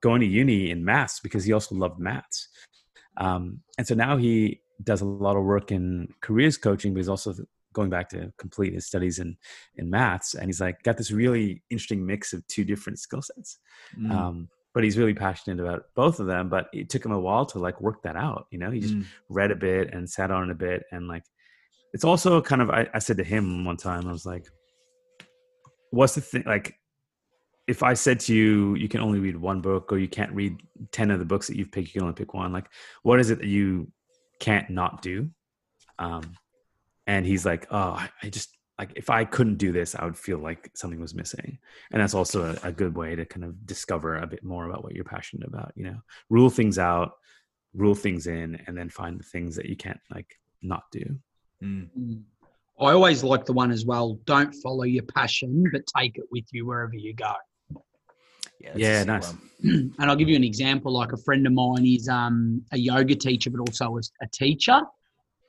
going 0.00 0.22
to 0.22 0.26
uni 0.26 0.70
in 0.70 0.82
maths 0.82 1.20
because 1.20 1.44
he 1.44 1.52
also 1.52 1.74
loved 1.74 2.00
maths 2.00 2.48
um, 3.18 3.60
and 3.76 3.86
so 3.86 3.94
now 3.94 4.16
he 4.16 4.62
does 4.82 5.00
a 5.00 5.06
lot 5.06 5.36
of 5.36 5.44
work 5.44 5.72
in 5.72 6.08
careers 6.20 6.56
coaching, 6.56 6.92
but 6.92 6.98
he's 6.98 7.08
also 7.08 7.34
going 7.72 7.90
back 7.90 8.08
to 8.08 8.32
complete 8.38 8.72
his 8.72 8.86
studies 8.86 9.18
in 9.18 9.36
in 9.76 9.90
maths. 9.90 10.34
And 10.34 10.46
he's 10.46 10.60
like 10.60 10.82
got 10.82 10.96
this 10.96 11.10
really 11.10 11.62
interesting 11.70 12.04
mix 12.04 12.32
of 12.32 12.46
two 12.46 12.64
different 12.64 12.98
skill 12.98 13.22
sets. 13.22 13.58
Mm. 13.98 14.10
Um, 14.10 14.48
but 14.74 14.84
he's 14.84 14.98
really 14.98 15.14
passionate 15.14 15.60
about 15.60 15.86
both 15.94 16.20
of 16.20 16.26
them. 16.26 16.48
But 16.48 16.68
it 16.72 16.88
took 16.88 17.04
him 17.04 17.12
a 17.12 17.18
while 17.18 17.46
to 17.46 17.58
like 17.58 17.80
work 17.80 18.02
that 18.02 18.16
out. 18.16 18.46
You 18.50 18.58
know, 18.58 18.70
he 18.70 18.80
just 18.80 18.94
mm. 18.94 19.04
read 19.28 19.50
a 19.50 19.56
bit 19.56 19.92
and 19.92 20.08
sat 20.08 20.30
on 20.30 20.44
it 20.44 20.52
a 20.52 20.54
bit, 20.54 20.84
and 20.92 21.08
like 21.08 21.24
it's 21.92 22.04
also 22.04 22.40
kind 22.40 22.62
of 22.62 22.70
I, 22.70 22.88
I 22.94 22.98
said 22.98 23.16
to 23.16 23.24
him 23.24 23.64
one 23.64 23.76
time, 23.76 24.06
I 24.06 24.12
was 24.12 24.26
like, 24.26 24.46
what's 25.90 26.14
the 26.14 26.20
thing 26.20 26.44
like 26.46 26.76
if 27.66 27.82
I 27.82 27.92
said 27.92 28.18
to 28.20 28.34
you, 28.34 28.76
you 28.76 28.88
can 28.88 29.00
only 29.00 29.20
read 29.20 29.36
one 29.36 29.60
book, 29.60 29.92
or 29.92 29.98
you 29.98 30.08
can't 30.08 30.32
read 30.32 30.58
ten 30.90 31.10
of 31.10 31.18
the 31.18 31.24
books 31.24 31.46
that 31.48 31.56
you've 31.56 31.70
picked, 31.70 31.88
you 31.88 32.00
can 32.00 32.02
only 32.02 32.14
pick 32.14 32.32
one. 32.32 32.52
Like, 32.52 32.66
what 33.02 33.20
is 33.20 33.30
it 33.30 33.40
that 33.40 33.46
you 33.46 33.92
can't 34.38 34.70
not 34.70 35.02
do? 35.02 35.30
Um, 35.98 36.34
and 37.06 37.26
he's 37.26 37.44
like, 37.46 37.66
"Oh, 37.70 37.92
I, 37.92 38.10
I 38.22 38.28
just 38.28 38.56
like 38.78 38.92
if 38.96 39.10
I 39.10 39.24
couldn't 39.24 39.56
do 39.56 39.72
this, 39.72 39.94
I 39.94 40.04
would 40.04 40.16
feel 40.16 40.38
like 40.38 40.70
something 40.74 41.00
was 41.00 41.14
missing." 41.14 41.58
And 41.90 42.02
that's 42.02 42.14
also 42.14 42.56
a, 42.62 42.68
a 42.68 42.72
good 42.72 42.96
way 42.96 43.16
to 43.16 43.24
kind 43.24 43.44
of 43.44 43.66
discover 43.66 44.16
a 44.16 44.26
bit 44.26 44.44
more 44.44 44.66
about 44.66 44.84
what 44.84 44.94
you're 44.94 45.04
passionate 45.04 45.48
about. 45.48 45.72
You 45.74 45.84
know, 45.84 45.96
rule 46.28 46.50
things 46.50 46.78
out, 46.78 47.12
rule 47.74 47.94
things 47.94 48.26
in, 48.26 48.60
and 48.66 48.76
then 48.76 48.88
find 48.88 49.18
the 49.18 49.24
things 49.24 49.56
that 49.56 49.66
you 49.66 49.76
can't 49.76 50.00
like 50.10 50.38
not 50.62 50.84
do. 50.92 51.18
Mm. 51.62 52.22
I 52.80 52.92
always 52.92 53.24
like 53.24 53.44
the 53.44 53.52
one 53.52 53.72
as 53.72 53.84
well. 53.84 54.20
Don't 54.24 54.54
follow 54.54 54.84
your 54.84 55.02
passion, 55.02 55.64
but 55.72 55.82
take 55.96 56.16
it 56.16 56.24
with 56.30 56.44
you 56.52 56.66
wherever 56.66 56.94
you 56.94 57.12
go. 57.12 57.32
Yeah, 58.60 58.72
Yeah, 58.74 59.04
nice. 59.04 59.32
one. 59.32 59.40
and 59.98 60.10
I'll 60.10 60.16
give 60.16 60.28
you 60.28 60.36
an 60.36 60.44
example. 60.44 60.92
Like 60.92 61.12
a 61.12 61.16
friend 61.16 61.46
of 61.46 61.52
mine 61.52 61.86
is 61.86 62.08
um, 62.08 62.62
a 62.72 62.78
yoga 62.78 63.14
teacher, 63.14 63.50
but 63.50 63.60
also 63.60 63.96
a, 63.96 64.00
a 64.24 64.28
teacher 64.32 64.80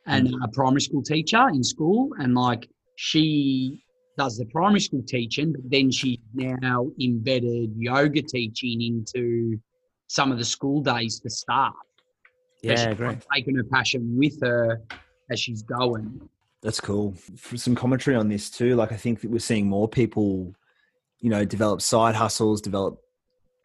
and 0.07 0.34
a 0.43 0.47
primary 0.47 0.82
school 0.82 1.03
teacher 1.03 1.47
in 1.49 1.64
school. 1.64 2.10
And 2.20 2.34
like 2.34 2.68
she 2.95 3.84
does 4.18 4.38
the 4.38 4.45
primary 4.45 4.80
school 4.80 5.03
teaching, 5.07 5.51
but 5.53 5.62
then 5.70 5.91
she's 5.91 6.18
now 6.34 6.88
embedded 7.01 7.72
yoga 7.78 8.22
teaching 8.22 8.82
into 8.82 9.60
some 10.07 10.32
of 10.32 10.38
the 10.38 10.45
school 10.45 10.82
days 10.82 11.20
for 11.22 11.30
staff. 11.30 11.74
Yeah, 12.62 12.88
she's 12.89 12.97
great. 12.97 13.20
taking 13.34 13.55
her 13.55 13.64
passion 13.64 14.18
with 14.18 14.41
her 14.41 14.82
as 15.32 15.39
she's 15.39 15.62
going. 15.62 16.30
That's 16.62 16.82
cool. 16.82 17.14
For 17.38 17.55
some 17.55 17.76
commentary 17.76 18.18
on 18.18 18.28
this 18.28 18.49
too, 18.49 18.76
like 18.76 18.91
I 18.91 18.97
think 18.97 19.22
that 19.22 19.32
we're 19.32 19.39
seeing 19.39 19.70
more 19.70 19.88
people, 19.88 20.53
you 21.22 21.30
know, 21.30 21.46
develop 21.46 21.82
side 21.82 22.16
hustles, 22.16 22.62
develop 22.62 23.02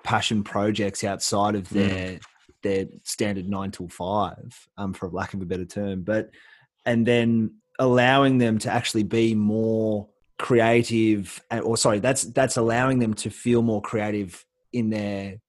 passion 0.02 0.44
projects 0.44 1.04
outside 1.04 1.54
of 1.54 1.68
their 1.70 2.18
their 2.62 2.86
standard 3.02 3.48
nine 3.48 3.70
till 3.70 3.88
five, 3.88 4.68
um, 4.76 4.92
for 4.92 5.08
lack 5.08 5.34
of 5.34 5.42
a 5.42 5.46
better 5.46 5.64
term. 5.64 6.02
But 6.02 6.30
and 6.84 7.06
then 7.06 7.56
allowing 7.78 8.38
them 8.38 8.58
to 8.58 8.70
actually 8.70 9.04
be 9.04 9.34
more 9.34 10.08
creative, 10.38 11.42
or 11.62 11.76
sorry, 11.76 12.00
that's 12.00 12.22
that's 12.22 12.56
allowing 12.56 12.98
them 12.98 13.14
to 13.14 13.30
feel 13.30 13.62
more 13.62 13.80
creative 13.82 14.44
in 14.72 14.90
their 14.90 15.40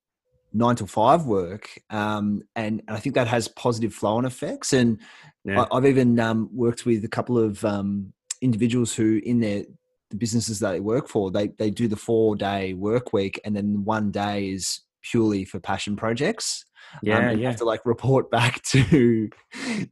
nine 0.54 0.76
till 0.76 0.88
five 0.88 1.26
work, 1.26 1.70
um, 1.90 2.44
and, 2.56 2.82
and 2.88 2.96
I 2.96 3.00
think 3.00 3.16
that 3.16 3.28
has 3.28 3.48
positive 3.48 3.94
flow 3.94 4.18
on 4.18 4.26
effects. 4.26 4.74
And 4.74 5.00
Yeah. 5.44 5.62
I, 5.62 5.78
I've 5.78 5.86
even 5.86 6.20
um, 6.20 6.50
worked 6.52 6.86
with 6.86 7.04
a 7.04 7.10
couple 7.10 7.38
of 7.38 7.64
um, 7.64 8.14
individuals 8.42 8.96
who, 8.96 9.22
in 9.24 9.40
their 9.40 9.66
the 10.10 10.18
businesses 10.18 10.60
that 10.60 10.72
they 10.72 10.80
work 10.80 11.08
for, 11.08 11.32
they 11.32 11.50
they 11.60 11.70
do 11.70 11.88
the 11.88 11.96
four 11.96 12.36
day 12.36 12.74
work 12.74 13.14
week, 13.14 13.40
and 13.46 13.56
then 13.56 13.84
one 13.84 14.12
day 14.12 14.50
is 14.50 14.82
purely 15.02 15.46
for 15.46 15.60
passion 15.60 15.96
projects. 15.96 16.66
Um, 16.94 17.00
Yeah, 17.04 17.30
and 17.30 17.40
yeah. 17.40 17.50
have 17.50 17.58
to 17.58 17.66
like 17.66 17.86
report 17.86 18.30
back 18.38 18.62
to 18.64 19.30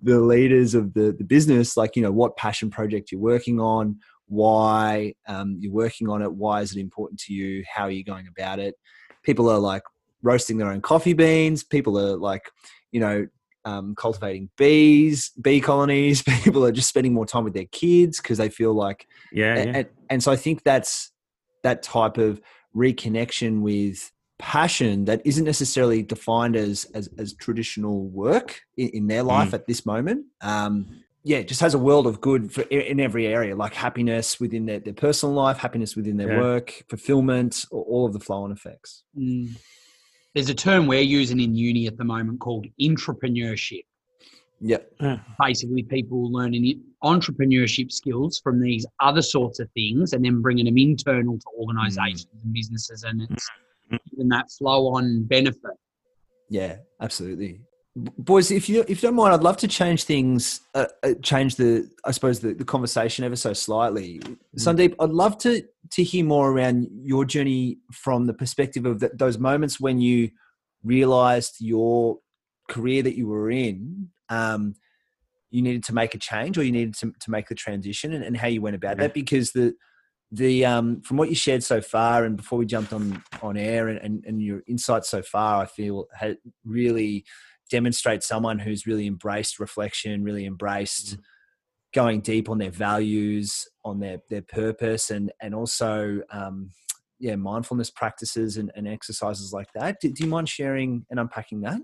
the 0.01 0.20
leaders 0.20 0.76
of 0.76 0.93
the 0.93 1.16
the 1.18 1.24
business, 1.24 1.78
like 1.78 1.95
you 1.95 2.01
know 2.01 2.11
what 2.11 2.38
passion 2.38 2.70
project 2.70 3.11
you're 3.11 3.22
working 3.22 3.59
on, 3.59 3.97
why 4.28 5.14
um, 5.28 5.57
you're 5.59 5.74
working 5.74 6.09
on 6.09 6.22
it, 6.22 6.32
why 6.32 6.61
is 6.61 6.76
it 6.76 6.80
important 6.80 7.20
to 7.22 7.34
you, 7.34 7.64
how 7.74 7.84
are 7.84 7.91
you 7.91 8.03
going 8.03 8.28
about 8.28 8.59
it. 8.59 8.76
People 9.24 9.49
are 9.49 9.59
like 9.59 9.84
roasting 10.22 10.57
their 10.57 10.72
own 10.72 10.82
coffee 10.82 11.14
beans. 11.14 11.64
People 11.64 11.99
are 11.99 12.18
like, 12.18 12.49
you 12.91 12.99
know, 12.99 13.28
um, 13.66 13.95
cultivating 13.95 14.49
bees, 14.57 15.32
bee 15.41 15.61
colonies. 15.61 16.22
People 16.43 16.66
are 16.66 16.72
just 16.72 16.89
spending 16.89 17.14
more 17.14 17.26
time 17.26 17.43
with 17.43 17.53
their 17.53 17.66
kids 17.72 18.20
because 18.20 18.38
they 18.38 18.49
feel 18.49 18.74
like, 18.74 19.07
Yeah, 19.32 19.55
and, 19.55 19.70
yeah. 19.72 19.78
and, 19.80 19.88
and 20.09 20.24
so 20.24 20.32
I 20.32 20.36
think 20.36 20.64
that's 20.64 21.11
that 21.64 21.82
type 21.84 22.18
of 22.18 22.41
reconnection 22.76 23.61
with 23.61 24.11
passion 24.39 25.05
that 25.05 25.22
isn't 25.26 25.45
necessarily 25.45 26.03
defined 26.03 26.55
as 26.55 26.86
as, 26.93 27.07
as 27.18 27.34
traditional 27.36 28.07
work 28.09 28.59
in, 28.78 28.89
in 28.89 29.07
their 29.07 29.24
life 29.24 29.53
at 29.53 29.68
this 29.68 29.86
moment. 29.86 30.26
Um, 30.41 30.88
yeah, 31.24 31.38
it 31.38 31.47
just 31.47 31.61
has 31.61 31.74
a 31.74 31.78
world 31.80 32.05
of 32.05 32.20
good 32.20 32.51
for, 32.51 32.64
in 32.64 32.82
in 32.82 32.99
every 32.99 33.28
area, 33.28 33.55
like 33.55 33.74
happiness 33.74 34.41
within 34.41 34.66
their, 34.66 34.80
their 34.80 34.93
personal 34.93 35.34
life, 35.34 35.57
happiness 35.57 35.95
within 35.95 36.18
their 36.18 36.32
Yeah. 36.34 36.39
work, 36.41 36.84
fulfillment, 36.89 37.66
a- 37.72 37.76
all 37.76 38.05
of 38.05 38.11
the 38.11 38.20
flow 38.20 38.43
on 38.43 38.51
effects. 38.51 39.03
Mm. 39.18 39.55
There's 40.34 40.49
a 40.49 40.55
term 40.55 40.88
we're 40.88 41.01
using 41.01 41.39
in 41.39 41.55
uni 41.55 41.88
at 41.88 41.97
the 41.97 42.03
moment 42.03 42.39
called 42.39 42.65
intrapreneurship. 42.81 43.86
Yep. 44.65 44.93
basically 45.39 45.84
people 45.84 46.31
learning 46.31 46.81
entrepreneurship 47.03 47.91
skills 47.91 48.39
from 48.41 48.61
these 48.61 48.86
other 49.01 49.21
sorts 49.21 49.59
of 49.59 49.69
things 49.71 50.13
and 50.13 50.23
then 50.23 50.41
bringing 50.41 50.65
them 50.65 50.77
internal 50.77 51.38
to 51.38 51.45
organizations 51.59 52.27
and 52.41 52.53
businesses 52.53 53.03
and 53.03 53.23
it's 53.23 53.49
mm. 53.91 53.99
giving 54.09 54.29
that 54.29 54.49
flow 54.57 54.88
on 54.88 55.23
benefit 55.23 55.77
Yeah, 56.47 56.77
absolutely. 57.01 57.59
Boys, 57.95 58.49
if 58.49 58.67
you 58.69 58.83
if 58.87 59.03
you 59.03 59.09
don't 59.09 59.15
mind, 59.15 59.35
I'd 59.35 59.43
love 59.43 59.57
to 59.57 59.67
change 59.67 60.05
things, 60.05 60.61
uh, 60.73 60.87
uh, 61.03 61.13
change 61.21 61.57
the 61.57 61.87
I 62.03 62.09
suppose 62.09 62.39
the, 62.39 62.55
the 62.55 62.65
conversation 62.65 63.23
ever 63.23 63.35
so 63.35 63.53
slightly. 63.53 64.19
Sandeep, 64.57 64.95
I'd 64.99 65.11
love 65.11 65.37
to 65.39 65.63
to 65.91 66.03
hear 66.03 66.25
more 66.25 66.51
around 66.51 66.87
your 67.03 67.23
journey 67.23 67.77
from 67.91 68.25
the 68.25 68.33
perspective 68.33 68.87
of 68.87 68.99
th 68.99 69.11
those 69.13 69.37
moments 69.37 69.79
when 69.79 70.01
you 70.01 70.31
realized 70.83 71.57
your 71.59 72.17
career 72.67 73.03
that 73.03 73.15
you 73.15 73.27
were 73.27 73.51
in, 73.51 74.09
um, 74.29 74.73
you 75.51 75.61
needed 75.61 75.83
to 75.83 75.93
make 75.93 76.15
a 76.15 76.17
change 76.17 76.57
or 76.57 76.63
you 76.63 76.71
needed 76.71 76.95
to, 76.95 77.13
to 77.19 77.29
make 77.29 77.47
the 77.47 77.55
transition, 77.55 78.11
and, 78.11 78.23
and 78.23 78.37
how 78.37 78.47
you 78.47 78.59
went 78.59 78.75
about 78.75 78.97
Yeah. 78.97 79.03
that. 79.03 79.13
Because 79.13 79.51
the 79.51 79.75
the 80.31 80.65
um, 80.65 81.01
from 81.01 81.17
what 81.17 81.29
you 81.29 81.35
shared 81.35 81.63
so 81.63 81.79
far, 81.79 82.25
and 82.25 82.37
before 82.37 82.57
we 82.57 82.65
jumped 82.65 82.91
on 82.91 83.21
on 83.43 83.55
air, 83.55 83.89
and, 83.89 83.99
and, 83.99 84.25
and 84.25 84.41
your 84.41 84.63
insights 84.67 85.09
so 85.09 85.21
far, 85.21 85.61
I 85.61 85.67
feel 85.67 86.07
had 86.11 86.37
really 86.65 87.23
demonstrate 87.70 88.24
someone 88.24 88.59
who's 88.59 88.86
really 88.86 89.07
embraced 89.07 89.59
reflection, 89.59 90.24
really 90.24 90.45
embraced 90.45 91.18
going 91.93 92.22
deep 92.22 92.49
on 92.49 92.57
their 92.57 92.72
values, 92.72 93.68
on 93.86 93.99
their 93.99 94.20
their 94.30 94.41
purpose, 94.41 95.09
and 95.09 95.32
and 95.41 95.53
also 95.53 96.22
um, 96.32 96.72
yeah, 97.20 97.36
mindfulness 97.36 97.89
practices 97.89 98.57
and, 98.57 98.72
and 98.76 98.88
exercises 98.88 99.53
like 99.53 99.72
that. 99.74 99.97
Do, 100.01 100.11
do 100.11 100.24
you 100.24 100.30
mind 100.30 100.49
sharing 100.49 101.05
and 101.09 101.20
unpacking 101.20 101.61
that? 101.61 101.80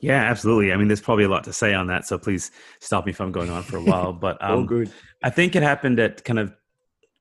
Yeah, 0.00 0.22
absolutely. 0.22 0.72
I 0.72 0.76
mean, 0.76 0.88
there's 0.88 1.00
probably 1.00 1.24
a 1.24 1.28
lot 1.28 1.44
to 1.44 1.52
say 1.52 1.74
on 1.74 1.86
that, 1.88 2.06
so 2.06 2.18
please 2.18 2.50
stop 2.80 3.06
me 3.06 3.12
if 3.12 3.20
I'm 3.20 3.32
going 3.32 3.50
on 3.50 3.62
for 3.62 3.76
a 3.76 3.82
while. 3.82 4.12
But 4.24 4.40
All 4.42 4.58
um, 4.58 4.66
good. 4.66 4.90
I 5.22 5.30
think 5.30 5.54
it 5.54 5.62
happened 5.62 6.00
at 6.00 6.24
kind 6.24 6.38
of, 6.38 6.54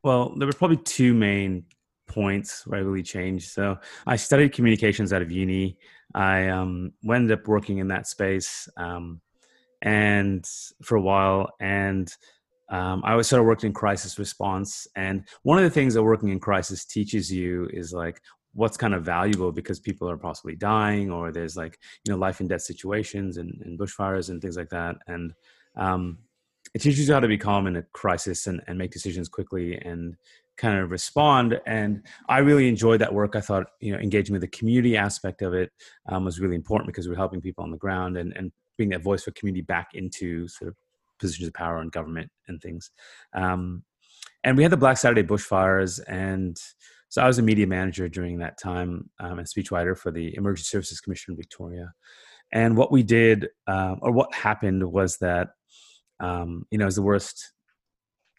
well, 0.03 0.33
there 0.37 0.47
were 0.47 0.53
probably 0.53 0.77
two 0.77 1.13
main 1.13 1.65
points 2.07 2.65
where 2.65 2.79
I 2.79 2.83
really 2.83 3.03
changed. 3.03 3.51
So 3.51 3.77
I 4.05 4.15
studied 4.15 4.53
communications 4.53 5.13
out 5.13 5.21
of 5.21 5.31
uni. 5.31 5.77
I 6.13 6.47
um, 6.49 6.93
ended 7.09 7.37
up 7.37 7.47
working 7.47 7.79
in 7.79 7.87
that 7.89 8.07
space 8.07 8.69
um, 8.77 9.21
and 9.81 10.45
for 10.81 10.95
a 10.95 11.01
while, 11.01 11.49
and 11.59 12.13
um, 12.69 13.01
I 13.05 13.15
was 13.15 13.27
sort 13.27 13.39
of 13.39 13.45
worked 13.45 13.63
in 13.63 13.73
crisis 13.73 14.17
response. 14.17 14.87
And 14.95 15.27
one 15.43 15.57
of 15.57 15.63
the 15.63 15.69
things 15.69 15.93
that 15.93 16.03
working 16.03 16.29
in 16.29 16.39
crisis 16.39 16.85
teaches 16.85 17.31
you 17.31 17.67
is 17.71 17.93
like 17.93 18.21
what's 18.53 18.77
kind 18.77 18.93
of 18.93 19.03
valuable 19.03 19.51
because 19.51 19.79
people 19.79 20.09
are 20.09 20.17
possibly 20.17 20.55
dying 20.55 21.11
or 21.11 21.31
there's 21.31 21.57
like 21.57 21.79
you 22.05 22.11
know 22.11 22.19
life 22.19 22.39
and 22.39 22.49
death 22.49 22.61
situations 22.61 23.37
and, 23.37 23.59
and 23.65 23.79
bushfires 23.79 24.29
and 24.29 24.41
things 24.41 24.57
like 24.57 24.69
that. 24.69 24.95
And 25.07 25.33
um, 25.75 26.19
it 26.73 26.79
teaches 26.79 27.07
you 27.07 27.13
how 27.13 27.19
to 27.19 27.27
be 27.27 27.37
calm 27.37 27.67
in 27.67 27.75
a 27.75 27.83
crisis 27.93 28.47
and, 28.47 28.61
and 28.67 28.77
make 28.77 28.91
decisions 28.91 29.29
quickly 29.29 29.75
and 29.77 30.15
kind 30.63 30.79
of 30.79 30.91
respond. 30.91 31.59
And 31.65 32.03
I 32.29 32.37
really 32.37 32.69
enjoyed 32.69 33.01
that 33.01 33.13
work. 33.13 33.35
I 33.35 33.41
thought, 33.41 33.67
you 33.81 33.91
know, 33.91 33.99
engaging 33.99 34.31
with 34.31 34.41
the 34.41 34.47
community 34.47 34.95
aspect 34.95 35.41
of 35.41 35.53
it 35.53 35.71
um, 36.07 36.23
was 36.23 36.39
really 36.39 36.55
important 36.55 36.87
because 36.87 37.09
we're 37.09 37.15
helping 37.15 37.41
people 37.41 37.65
on 37.65 37.71
the 37.71 37.77
ground 37.77 38.15
and, 38.15 38.31
and 38.37 38.49
bring 38.77 38.87
that 38.89 39.03
voice 39.03 39.23
for 39.23 39.31
community 39.31 39.61
back 39.61 39.89
into 39.93 40.47
sort 40.47 40.69
of 40.69 40.75
positions 41.19 41.49
of 41.49 41.53
power 41.53 41.79
and 41.79 41.91
government 41.91 42.31
and 42.47 42.61
things. 42.61 42.91
Um, 43.33 43.83
and 44.45 44.55
we 44.55 44.63
had 44.63 44.71
the 44.71 44.77
Black 44.77 44.97
Saturday 44.97 45.23
bushfires. 45.23 45.99
And 46.07 46.57
so 47.09 47.21
I 47.21 47.27
was 47.27 47.39
a 47.39 47.43
media 47.43 47.67
manager 47.67 48.07
during 48.07 48.39
that 48.39 48.57
time 48.57 49.09
um, 49.19 49.39
and 49.39 49.47
speechwriter 49.47 49.97
for 49.97 50.11
the 50.11 50.33
Emergency 50.37 50.69
Services 50.69 51.01
Commission 51.01 51.33
in 51.33 51.37
Victoria. 51.37 51.91
And 52.53 52.77
what 52.77 52.89
we 52.89 53.03
did, 53.03 53.49
um, 53.67 53.99
or 54.01 54.13
what 54.13 54.33
happened, 54.33 54.81
was 54.89 55.17
that 55.17 55.49
um, 56.21 56.65
you 56.71 56.77
know, 56.77 56.83
it 56.83 56.85
was 56.85 56.95
the 56.95 57.01
worst 57.01 57.51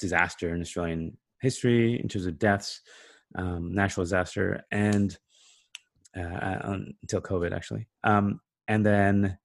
disaster 0.01 0.55
in 0.55 0.63
Australian 0.63 1.19
history 1.45 2.01
in 2.01 2.09
terms 2.09 2.27
of 2.27 2.39
deaths, 2.39 2.81
um, 3.37 3.73
natural 3.75 4.05
disaster, 4.05 4.65
and 4.71 5.17
uh, 6.17 6.21
uh, 6.21 6.79
until 7.03 7.21
COVID 7.21 7.53
actually. 7.53 7.87
Um, 8.03 8.41
and 8.69 8.85
then 8.85 9.39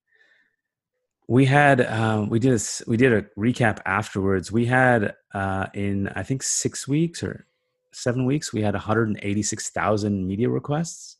we 1.27 1.45
had 1.45 1.81
um, 1.81 2.29
we 2.29 2.39
did 2.39 2.59
a, 2.59 2.63
we 2.87 2.97
did 2.97 3.13
a 3.13 3.21
recap 3.37 3.79
afterwards. 3.85 4.51
We 4.51 4.65
had 4.65 5.13
uh, 5.33 5.67
in 5.73 6.07
I 6.09 6.23
think 6.23 6.41
six 6.41 6.87
weeks 6.87 7.21
or 7.23 7.45
seven 7.91 8.25
weeks 8.25 8.53
we 8.53 8.61
had 8.61 8.73
186,000 8.73 10.27
media 10.27 10.49
requests 10.49 11.17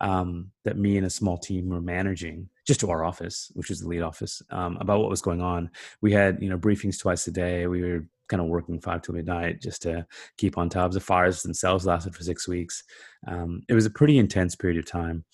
um, 0.00 0.50
that 0.64 0.76
me 0.76 0.96
and 0.96 1.06
a 1.06 1.10
small 1.10 1.38
team 1.38 1.68
were 1.68 1.80
managing 1.80 2.48
just 2.66 2.80
to 2.80 2.90
our 2.90 3.04
office, 3.04 3.50
which 3.54 3.70
is 3.70 3.80
the 3.80 3.88
lead 3.88 4.02
office, 4.02 4.42
um, 4.50 4.76
about 4.80 5.00
what 5.00 5.10
was 5.10 5.22
going 5.22 5.40
on. 5.40 5.70
We 6.00 6.12
had 6.12 6.42
you 6.42 6.48
know 6.48 6.58
briefings 6.58 6.98
twice 6.98 7.26
a 7.26 7.30
day. 7.30 7.66
We 7.66 7.82
were 7.82 8.06
kind 8.30 8.40
of 8.40 8.48
working 8.48 8.80
five 8.80 9.02
till 9.02 9.14
midnight 9.14 9.60
just 9.60 9.82
to 9.82 10.06
keep 10.38 10.56
on 10.56 10.70
tabs. 10.70 10.94
The 10.94 11.00
fires 11.00 11.42
themselves 11.42 11.84
lasted 11.84 12.14
for 12.14 12.22
six 12.22 12.48
weeks. 12.48 12.82
Um, 13.26 13.62
it 13.68 13.74
was 13.74 13.84
a 13.84 13.90
pretty 13.90 14.16
intense 14.18 14.56
period 14.56 14.78
of 14.78 14.86
time. 14.86 15.24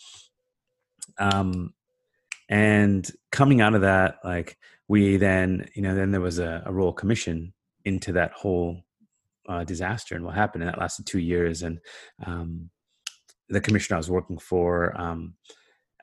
Um, 1.18 1.74
and 2.48 3.08
coming 3.30 3.60
out 3.60 3.74
of 3.74 3.82
that, 3.82 4.16
like 4.24 4.58
we 4.88 5.16
then, 5.16 5.68
you 5.74 5.82
know, 5.82 5.94
then 5.94 6.10
there 6.10 6.20
was 6.20 6.38
a, 6.38 6.62
a 6.66 6.72
royal 6.72 6.92
commission 6.92 7.52
into 7.84 8.12
that 8.12 8.32
whole 8.32 8.82
uh, 9.48 9.64
disaster 9.64 10.14
and 10.16 10.24
what 10.24 10.34
happened, 10.34 10.62
and 10.62 10.72
that 10.72 10.80
lasted 10.80 11.06
two 11.06 11.20
years. 11.20 11.62
And 11.62 11.78
um, 12.24 12.70
the 13.48 13.60
commissioner 13.60 13.96
I 13.96 13.98
was 13.98 14.10
working 14.10 14.38
for 14.38 14.98
um, 15.00 15.34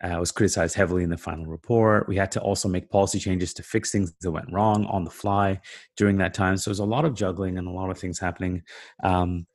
uh, 0.04 0.20
was 0.20 0.32
criticized 0.32 0.76
heavily 0.76 1.04
in 1.04 1.10
the 1.10 1.18
final 1.18 1.46
report. 1.46 2.08
We 2.08 2.18
had 2.18 2.32
to 2.34 2.42
also 2.42 2.68
make 2.68 2.90
policy 2.90 3.20
changes 3.20 3.54
to 3.56 3.64
fix 3.64 3.92
things 3.92 4.14
that 4.22 4.32
went 4.32 4.52
wrong 4.52 4.86
on 4.86 5.06
the 5.06 5.12
fly 5.12 5.62
during 5.96 6.18
that 6.18 6.34
time. 6.34 6.58
So 6.58 6.70
it 6.70 6.74
was 6.74 6.80
a 6.80 6.86
lot 6.86 7.06
of 7.06 7.16
juggling 7.16 7.58
and 7.58 7.68
a 7.68 7.72
lot 7.72 7.90
of 7.90 7.98
things 7.98 8.20
happening. 8.20 8.64
Um, 9.04 9.48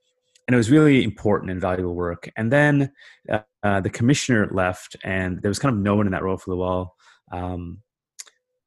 and 0.47 0.55
it 0.55 0.57
was 0.57 0.71
really 0.71 1.05
important 1.05 1.51
and 1.51 1.61
valuable 1.61 1.95
work. 1.95 2.31
And 2.37 2.51
then 2.51 2.91
uh, 3.31 3.41
uh, 3.63 3.81
the 3.81 3.91
commissioner 3.91 4.49
left, 4.51 4.97
and 5.05 5.43
there 5.43 5.51
was 5.51 5.59
kind 5.59 5.75
of 5.75 5.81
no 5.81 5.95
one 5.95 6.07
in 6.07 6.13
that 6.13 6.23
role 6.23 6.39
for 6.39 6.53
a 6.53 6.57
while. 6.57 6.95
Um, 7.31 7.83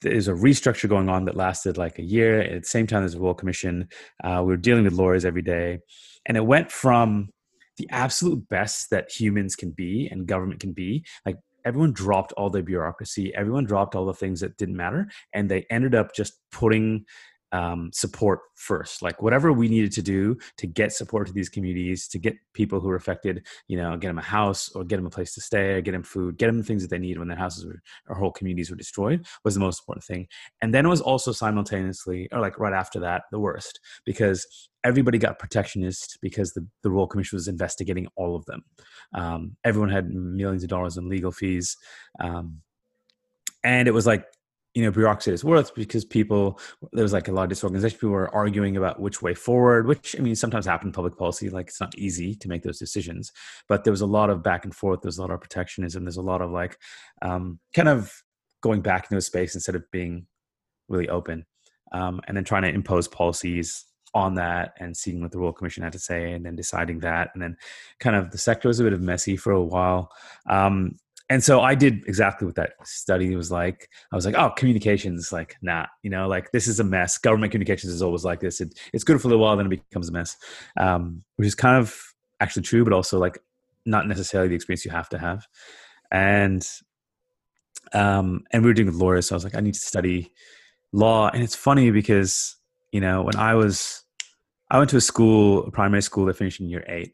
there's 0.01 0.27
a 0.27 0.34
restructure 0.34 0.88
going 0.88 1.09
on 1.09 1.25
that 1.25 1.36
lasted 1.36 1.77
like 1.77 1.97
a 1.97 2.03
year. 2.03 2.41
At 2.41 2.61
the 2.63 2.67
same 2.67 2.86
time, 2.86 3.01
there's 3.01 3.15
a 3.15 3.19
Royal 3.19 3.34
Commission. 3.34 3.88
Uh, 4.23 4.41
we 4.45 4.51
were 4.51 4.57
dealing 4.57 4.84
with 4.84 4.93
lawyers 4.93 5.25
every 5.25 5.41
day, 5.41 5.79
and 6.27 6.38
it 6.38 6.45
went 6.45 6.71
from 6.71 7.29
the 7.77 7.88
absolute 7.89 8.47
best 8.49 8.91
that 8.91 9.11
humans 9.11 9.55
can 9.55 9.71
be 9.71 10.07
and 10.11 10.27
government 10.27 10.59
can 10.59 10.73
be, 10.73 11.03
like 11.25 11.38
everyone 11.66 11.91
dropped 11.91 12.32
all 12.34 12.49
the 12.49 12.62
bureaucracy 12.62 13.34
everyone 13.36 13.66
dropped 13.66 13.95
all 13.95 14.05
the 14.05 14.14
things 14.14 14.39
that 14.39 14.57
didn't 14.57 14.76
matter 14.76 15.07
and 15.34 15.49
they 15.49 15.66
ended 15.70 15.95
up 15.95 16.14
just 16.14 16.39
putting 16.51 17.05
um, 17.51 17.89
support 17.93 18.39
first 18.55 19.01
like 19.01 19.21
whatever 19.21 19.51
we 19.51 19.67
needed 19.67 19.91
to 19.91 20.01
do 20.01 20.37
to 20.57 20.67
get 20.67 20.93
support 20.93 21.27
to 21.27 21.33
these 21.33 21.49
communities 21.49 22.07
to 22.07 22.19
get 22.19 22.35
people 22.53 22.79
who 22.79 22.89
are 22.89 22.95
affected 22.95 23.45
you 23.67 23.75
know 23.75 23.97
get 23.97 24.07
them 24.07 24.19
a 24.19 24.21
house 24.21 24.69
or 24.73 24.83
get 24.83 24.97
them 24.97 25.05
a 25.05 25.09
place 25.09 25.33
to 25.33 25.41
stay 25.41 25.73
or 25.73 25.81
get 25.81 25.91
them 25.91 26.03
food 26.03 26.37
get 26.37 26.47
them 26.47 26.61
the 26.61 26.63
things 26.63 26.81
that 26.81 26.89
they 26.89 26.97
need 26.97 27.17
when 27.17 27.27
their 27.27 27.37
houses 27.37 27.65
were, 27.65 27.81
or 28.07 28.15
whole 28.15 28.31
communities 28.31 28.69
were 28.69 28.75
destroyed 28.75 29.25
was 29.43 29.53
the 29.53 29.59
most 29.59 29.81
important 29.81 30.03
thing. 30.03 30.27
And 30.61 30.73
then 30.73 30.85
it 30.85 30.89
was 30.89 31.01
also 31.01 31.31
simultaneously 31.31 32.27
or 32.31 32.39
like 32.39 32.59
right 32.59 32.73
after 32.73 32.99
that 33.01 33.23
the 33.31 33.39
worst 33.39 33.79
because 34.05 34.69
everybody 34.83 35.17
got 35.17 35.39
protectionist 35.39 36.17
because 36.21 36.53
the, 36.53 36.65
the 36.83 36.89
royal 36.89 37.07
commission 37.07 37.35
was 37.35 37.47
investigating 37.47 38.07
all 38.15 38.35
of 38.35 38.45
them. 38.45 38.63
Um, 39.13 39.55
everyone 39.63 39.89
had 39.89 40.09
millions 40.09 40.63
of 40.63 40.69
dollars 40.69 40.97
in 40.97 41.09
legal 41.09 41.31
fees 41.31 41.77
um, 42.19 42.61
and 43.63 43.87
it 43.87 43.91
was 43.91 44.07
like 44.07 44.25
you 44.74 44.84
know 44.84 44.91
bureaucracy 44.91 45.32
is 45.32 45.43
worth 45.43 45.76
because 45.76 46.05
people 46.05 46.59
there 46.93 47.03
was 47.03 47.13
like 47.13 47.28
a 47.28 47.32
lot 47.32 47.43
of 47.43 47.49
disorganization. 47.49 47.97
People 47.97 48.11
were 48.11 48.34
arguing 48.34 48.78
about 48.78 48.99
which 48.99 49.22
way 49.22 49.34
forward 49.34 49.88
which 49.88 50.15
i 50.17 50.22
mean 50.22 50.36
sometimes 50.36 50.65
happen 50.65 50.88
in 50.88 50.93
public 50.93 51.17
policy 51.17 51.49
like 51.49 51.67
it's 51.67 51.82
not 51.82 51.97
easy 51.97 52.36
to 52.36 52.47
make 52.47 52.63
those 52.63 52.80
decisions 52.80 53.32
but 53.67 53.84
there 53.84 53.91
was 53.91 54.01
a 54.01 54.05
lot 54.05 54.30
of 54.30 54.43
back 54.43 54.63
and 54.63 54.74
forth 54.74 55.01
there's 55.01 55.17
a 55.17 55.22
lot 55.22 55.32
of 55.32 55.41
protectionism 55.41 56.05
there's 56.05 56.17
a 56.17 56.22
lot 56.22 56.41
of 56.41 56.51
like 56.51 56.78
um, 57.22 57.59
kind 57.74 57.89
of 57.89 58.11
going 58.61 58.82
back 58.82 59.05
into 59.05 59.17
a 59.17 59.22
space 59.22 59.55
instead 59.55 59.76
of 59.76 59.84
being 59.91 60.26
really 60.88 61.09
open 61.09 61.45
um, 61.91 62.22
and 62.28 62.38
then 62.38 62.43
trying 62.43 62.61
to 62.61 62.69
impose 62.69 63.07
policies 63.07 63.86
on 64.13 64.36
that 64.36 64.74
and 64.80 64.95
seeing 64.95 65.22
what 65.22 65.32
the 65.32 65.39
royal 65.39 65.53
commission 65.53 65.84
had 65.84 65.93
to 65.93 65.99
say 65.99 66.34
and 66.34 66.45
then 66.45 66.55
deciding 66.55 66.99
that 66.99 67.30
and 67.34 67.41
then 67.41 67.55
kind 67.99 68.15
of 68.15 68.32
the 68.32 68.38
sector 68.38 68.67
was 68.67 68.80
a 68.80 68.84
bit 68.84 68.93
of 68.93 69.01
messy 69.01 69.38
for 69.38 69.51
a 69.51 69.63
while 69.63 70.11
um, 70.49 70.95
and 71.32 71.41
so 71.41 71.61
I 71.61 71.75
did 71.75 72.03
exactly 72.07 72.45
what 72.45 72.55
that 72.55 72.73
study 72.84 73.34
was 73.38 73.49
like. 73.49 73.89
I 74.11 74.17
was 74.17 74.25
like, 74.25 74.36
oh, 74.36 74.49
communications, 74.49 75.32
like, 75.32 75.55
nah, 75.61 75.86
you 76.03 76.09
know, 76.09 76.27
like 76.27 76.51
this 76.51 76.67
is 76.67 76.82
a 76.82 76.84
mess. 76.84 77.17
Government 77.17 77.53
communications 77.53 77.93
is 77.93 78.01
always 78.01 78.25
like 78.25 78.41
this. 78.41 78.59
It, 78.59 78.77
it's 78.91 79.05
good 79.05 79.21
for 79.21 79.29
a 79.29 79.32
little 79.32 79.41
while, 79.41 79.55
then 79.55 79.67
it 79.67 79.82
becomes 79.89 80.09
a 80.09 80.11
mess, 80.11 80.36
um, 80.75 81.23
which 81.38 81.47
is 81.47 81.55
kind 81.55 81.77
of 81.77 81.97
actually 82.41 82.63
true, 82.63 82.84
but 82.84 82.91
also 82.91 83.17
like 83.17 83.39
not 83.86 84.09
necessarily 84.09 84.49
the 84.49 84.55
experience 84.55 84.84
you 84.84 84.91
have 84.91 85.07
to 85.07 85.17
have. 85.17 85.47
And 86.11 86.67
um, 87.93 88.43
and 88.51 88.61
we 88.61 88.69
were 88.69 88.73
doing 88.73 88.88
with 88.88 88.95
lawyers, 88.95 89.27
so 89.27 89.36
I 89.36 89.38
was 89.38 89.45
like, 89.45 89.55
I 89.55 89.61
need 89.61 89.75
to 89.75 89.79
study 89.79 90.34
law. 90.91 91.29
And 91.29 91.41
it's 91.41 91.55
funny 91.55 91.91
because 91.91 92.57
you 92.91 92.99
know 92.99 93.21
when 93.21 93.38
I 93.38 93.55
was, 93.55 94.03
I 94.69 94.79
went 94.79 94.89
to 94.89 94.97
a 94.97 95.01
school, 95.01 95.63
a 95.63 95.71
primary 95.71 96.01
school 96.01 96.25
that 96.25 96.36
finished 96.36 96.59
in 96.59 96.67
year 96.67 96.84
eight, 96.89 97.13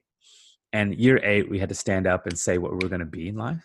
and 0.73 0.95
year 0.95 1.19
eight 1.23 1.51
we 1.51 1.59
had 1.59 1.69
to 1.69 1.75
stand 1.75 2.07
up 2.07 2.25
and 2.25 2.35
say 2.35 2.57
what 2.57 2.71
we 2.71 2.77
were 2.77 2.89
going 2.89 3.01
to 3.01 3.05
be 3.05 3.27
in 3.27 3.35
life 3.35 3.61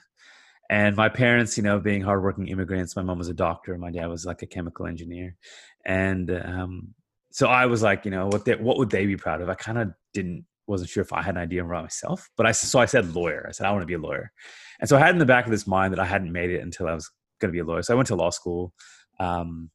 and 0.71 0.97
my 0.97 1.09
parents 1.09 1.57
you 1.57 1.63
know 1.63 1.79
being 1.79 2.03
hardworking 2.03 2.49
immigrants 2.49 2.97
my 2.97 3.03
mom 3.03 3.19
was 3.19 3.29
a 3.29 3.35
doctor 3.35 3.77
my 3.77 3.91
dad 3.91 4.07
was 4.07 4.25
like 4.25 4.43
a 4.43 4.47
chemical 4.47 4.87
engineer. 4.87 5.37
And 5.85 6.31
um, 6.31 6.95
so 7.31 7.49
i 7.49 7.67
was 7.67 7.83
like 7.83 8.05
you 8.05 8.11
know 8.11 8.27
what 8.29 8.45
they, 8.45 8.55
what 8.55 8.79
would 8.79 8.91
they 8.91 9.07
be 9.07 9.17
proud 9.17 9.41
of? 9.41 9.49
I 9.49 9.55
kind 9.55 9.79
of 9.79 9.93
didn't 10.15 10.45
wasn't 10.67 10.91
sure 10.91 11.03
if 11.03 11.13
i 11.13 11.21
had 11.21 11.35
an 11.35 11.43
idea 11.43 11.65
around 11.65 11.83
myself 11.83 12.31
but 12.37 12.47
i 12.47 12.53
so 12.53 12.79
i 12.79 12.87
said 12.87 13.15
lawyer. 13.15 13.45
I 13.49 13.53
said 13.53 13.67
i 13.67 13.71
want 13.71 13.83
to 13.83 13.87
be 13.87 13.95
a 13.95 13.99
lawyer. 13.99 14.33
And 14.81 14.89
so 14.89 14.97
i 14.97 15.01
had 15.01 15.11
in 15.11 15.19
the 15.19 15.27
back 15.27 15.45
of 15.45 15.51
this 15.51 15.67
mind 15.67 15.93
that 15.93 16.01
i 16.01 16.05
hadn't 16.05 16.33
made 16.33 16.51
it 16.51 16.63
until 16.63 16.89
i 16.89 16.95
was 16.95 17.11
going 17.41 17.51
to 17.51 17.53
be 17.53 17.59
a 17.59 17.65
lawyer. 17.65 17.83
So 17.83 17.93
i 17.95 17.97
went 17.97 18.07
to 18.09 18.15
law 18.17 18.31
school 18.31 18.73
um, 19.19 19.71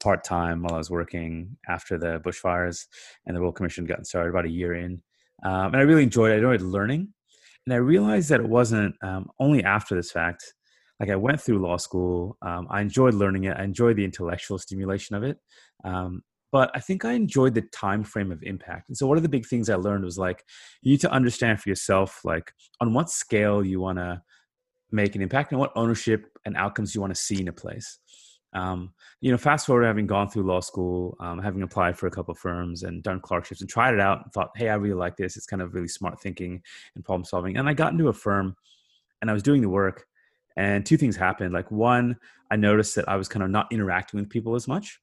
part-time 0.00 0.62
while 0.62 0.74
i 0.74 0.78
was 0.78 0.90
working 0.90 1.56
after 1.68 1.98
the 1.98 2.20
bushfires 2.20 2.86
and 3.26 3.36
the 3.36 3.40
royal 3.40 3.52
commission 3.52 3.84
got 3.84 4.06
started 4.06 4.30
about 4.30 4.46
a 4.46 4.50
year 4.50 4.74
in. 4.74 5.02
Um, 5.44 5.66
and 5.66 5.76
i 5.76 5.80
really 5.80 6.04
enjoyed 6.04 6.30
it. 6.30 6.34
I 6.34 6.36
enjoyed 6.36 6.62
learning 6.62 7.12
and 7.68 7.74
I 7.74 7.76
realized 7.76 8.30
that 8.30 8.40
it 8.40 8.48
wasn't 8.48 8.94
um, 9.02 9.28
only 9.38 9.62
after 9.62 9.94
this 9.94 10.10
fact. 10.10 10.54
Like 10.98 11.10
I 11.10 11.16
went 11.16 11.38
through 11.38 11.58
law 11.58 11.76
school, 11.76 12.38
um, 12.40 12.66
I 12.70 12.80
enjoyed 12.80 13.12
learning 13.12 13.44
it. 13.44 13.58
I 13.58 13.62
enjoyed 13.62 13.96
the 13.96 14.06
intellectual 14.06 14.58
stimulation 14.58 15.14
of 15.14 15.22
it, 15.22 15.36
um, 15.84 16.22
but 16.50 16.70
I 16.74 16.80
think 16.80 17.04
I 17.04 17.12
enjoyed 17.12 17.54
the 17.54 17.60
time 17.70 18.04
frame 18.04 18.32
of 18.32 18.42
impact. 18.42 18.88
And 18.88 18.96
so, 18.96 19.06
one 19.06 19.18
of 19.18 19.22
the 19.22 19.28
big 19.28 19.46
things 19.46 19.68
I 19.68 19.74
learned 19.74 20.02
was 20.02 20.16
like 20.16 20.42
you 20.80 20.92
need 20.92 21.02
to 21.02 21.12
understand 21.12 21.60
for 21.60 21.68
yourself, 21.68 22.20
like 22.24 22.50
on 22.80 22.94
what 22.94 23.10
scale 23.10 23.62
you 23.62 23.80
want 23.80 23.98
to 23.98 24.22
make 24.90 25.14
an 25.14 25.20
impact 25.20 25.52
and 25.52 25.60
what 25.60 25.72
ownership 25.76 26.24
and 26.46 26.56
outcomes 26.56 26.94
you 26.94 27.02
want 27.02 27.14
to 27.14 27.20
see 27.20 27.38
in 27.38 27.48
a 27.48 27.52
place. 27.52 27.98
Um, 28.54 28.92
you 29.20 29.30
know, 29.30 29.36
fast 29.38 29.66
forward 29.66 29.84
having 29.84 30.06
gone 30.06 30.28
through 30.28 30.44
law 30.44 30.60
school, 30.60 31.16
um, 31.20 31.38
having 31.38 31.62
applied 31.62 31.98
for 31.98 32.06
a 32.06 32.10
couple 32.10 32.34
firms 32.34 32.82
and 32.82 33.02
done 33.02 33.20
clerkships 33.20 33.60
and 33.60 33.68
tried 33.68 33.94
it 33.94 34.00
out 34.00 34.22
and 34.24 34.32
thought, 34.32 34.50
hey, 34.56 34.68
I 34.68 34.74
really 34.74 34.94
like 34.94 35.16
this. 35.16 35.36
It's 35.36 35.46
kind 35.46 35.60
of 35.60 35.74
really 35.74 35.88
smart 35.88 36.20
thinking 36.20 36.62
and 36.94 37.04
problem 37.04 37.24
solving. 37.24 37.56
And 37.56 37.68
I 37.68 37.74
got 37.74 37.92
into 37.92 38.08
a 38.08 38.12
firm 38.12 38.56
and 39.20 39.30
I 39.30 39.34
was 39.34 39.42
doing 39.42 39.60
the 39.60 39.68
work 39.68 40.06
and 40.56 40.84
two 40.84 40.96
things 40.96 41.16
happened. 41.16 41.52
Like 41.52 41.70
one, 41.70 42.16
I 42.50 42.56
noticed 42.56 42.94
that 42.96 43.08
I 43.08 43.16
was 43.16 43.28
kind 43.28 43.42
of 43.42 43.50
not 43.50 43.70
interacting 43.70 44.18
with 44.18 44.30
people 44.30 44.54
as 44.54 44.66
much. 44.66 45.00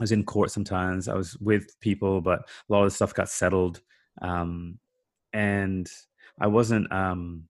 I 0.00 0.02
was 0.02 0.12
in 0.12 0.24
court 0.24 0.50
sometimes. 0.50 1.06
I 1.06 1.14
was 1.14 1.36
with 1.36 1.78
people, 1.80 2.20
but 2.20 2.40
a 2.40 2.72
lot 2.72 2.82
of 2.82 2.86
the 2.86 2.94
stuff 2.96 3.14
got 3.14 3.28
settled. 3.28 3.80
Um, 4.22 4.78
and 5.32 5.88
I 6.40 6.48
wasn't 6.48 6.90
um, 6.92 7.44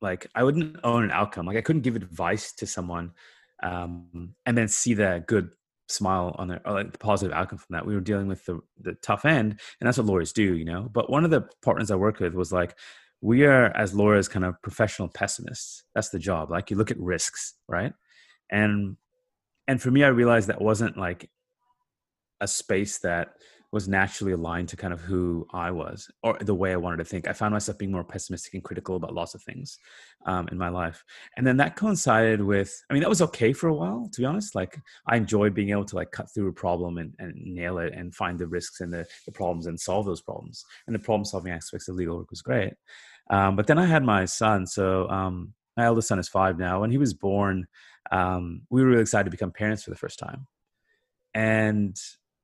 like 0.00 0.26
I 0.34 0.42
wouldn't 0.42 0.76
own 0.82 1.04
an 1.04 1.10
outcome. 1.10 1.46
Like 1.46 1.56
I 1.56 1.60
couldn't 1.60 1.82
give 1.82 1.96
advice 1.96 2.52
to 2.54 2.66
someone 2.66 3.12
um, 3.62 4.34
and 4.46 4.56
then 4.56 4.68
see 4.68 4.94
the 4.94 5.24
good 5.26 5.50
smile 5.88 6.34
on 6.38 6.48
their 6.48 6.60
or 6.66 6.72
like 6.72 6.92
the 6.92 6.98
positive 6.98 7.34
outcome 7.34 7.58
from 7.58 7.74
that. 7.74 7.86
We 7.86 7.94
were 7.94 8.00
dealing 8.00 8.28
with 8.28 8.44
the 8.46 8.60
the 8.80 8.94
tough 9.02 9.24
end, 9.24 9.60
and 9.80 9.86
that's 9.86 9.98
what 9.98 10.06
lawyers 10.06 10.32
do, 10.32 10.56
you 10.56 10.64
know. 10.64 10.88
But 10.92 11.10
one 11.10 11.24
of 11.24 11.30
the 11.30 11.48
partners 11.62 11.90
I 11.90 11.96
worked 11.96 12.20
with 12.20 12.34
was 12.34 12.52
like, 12.52 12.76
we 13.20 13.44
are 13.44 13.66
as 13.76 13.94
lawyers 13.94 14.28
kind 14.28 14.44
of 14.44 14.60
professional 14.62 15.08
pessimists. 15.08 15.84
That's 15.94 16.10
the 16.10 16.18
job. 16.18 16.50
Like 16.50 16.70
you 16.70 16.76
look 16.76 16.90
at 16.90 16.98
risks, 16.98 17.54
right? 17.68 17.92
And 18.50 18.96
and 19.68 19.80
for 19.80 19.90
me, 19.90 20.04
I 20.04 20.08
realized 20.08 20.48
that 20.48 20.60
wasn't 20.60 20.96
like 20.96 21.30
a 22.40 22.48
space 22.48 22.98
that 22.98 23.34
was 23.72 23.88
naturally 23.88 24.32
aligned 24.32 24.68
to 24.68 24.76
kind 24.76 24.92
of 24.92 25.00
who 25.00 25.46
I 25.52 25.70
was 25.70 26.10
or 26.22 26.36
the 26.40 26.54
way 26.54 26.72
I 26.72 26.76
wanted 26.76 26.96
to 26.96 27.04
think. 27.04 27.28
I 27.28 27.32
found 27.32 27.52
myself 27.52 27.78
being 27.78 27.92
more 27.92 28.02
pessimistic 28.02 28.54
and 28.54 28.64
critical 28.64 28.96
about 28.96 29.14
lots 29.14 29.34
of 29.34 29.42
things 29.42 29.78
um, 30.26 30.48
in 30.50 30.58
my 30.58 30.68
life. 30.68 31.04
And 31.36 31.46
then 31.46 31.56
that 31.58 31.76
coincided 31.76 32.42
with, 32.42 32.82
I 32.90 32.94
mean, 32.94 33.02
that 33.02 33.08
was 33.08 33.22
okay 33.22 33.52
for 33.52 33.68
a 33.68 33.74
while, 33.74 34.08
to 34.12 34.20
be 34.20 34.24
honest. 34.24 34.56
Like 34.56 34.76
I 35.06 35.16
enjoyed 35.16 35.54
being 35.54 35.70
able 35.70 35.84
to 35.84 35.96
like 35.96 36.10
cut 36.10 36.32
through 36.34 36.48
a 36.48 36.52
problem 36.52 36.98
and, 36.98 37.14
and 37.20 37.34
nail 37.36 37.78
it 37.78 37.92
and 37.94 38.14
find 38.14 38.38
the 38.38 38.48
risks 38.48 38.80
and 38.80 38.92
the, 38.92 39.06
the 39.24 39.32
problems 39.32 39.66
and 39.66 39.78
solve 39.78 40.04
those 40.06 40.20
problems. 40.20 40.64
And 40.86 40.94
the 40.94 41.00
problem 41.00 41.24
solving 41.24 41.52
aspects 41.52 41.88
of 41.88 41.94
legal 41.94 42.16
work 42.16 42.30
was 42.30 42.42
great. 42.42 42.74
Um, 43.30 43.54
but 43.54 43.68
then 43.68 43.78
I 43.78 43.86
had 43.86 44.02
my 44.02 44.24
son. 44.24 44.66
So 44.66 45.08
um, 45.08 45.54
my 45.76 45.84
eldest 45.84 46.08
son 46.08 46.18
is 46.18 46.28
five 46.28 46.58
now. 46.58 46.80
When 46.80 46.90
he 46.90 46.98
was 46.98 47.14
born, 47.14 47.68
um, 48.10 48.62
we 48.68 48.82
were 48.82 48.88
really 48.88 49.02
excited 49.02 49.24
to 49.26 49.30
become 49.30 49.52
parents 49.52 49.84
for 49.84 49.90
the 49.90 49.96
first 49.96 50.18
time. 50.18 50.48
And 51.34 51.96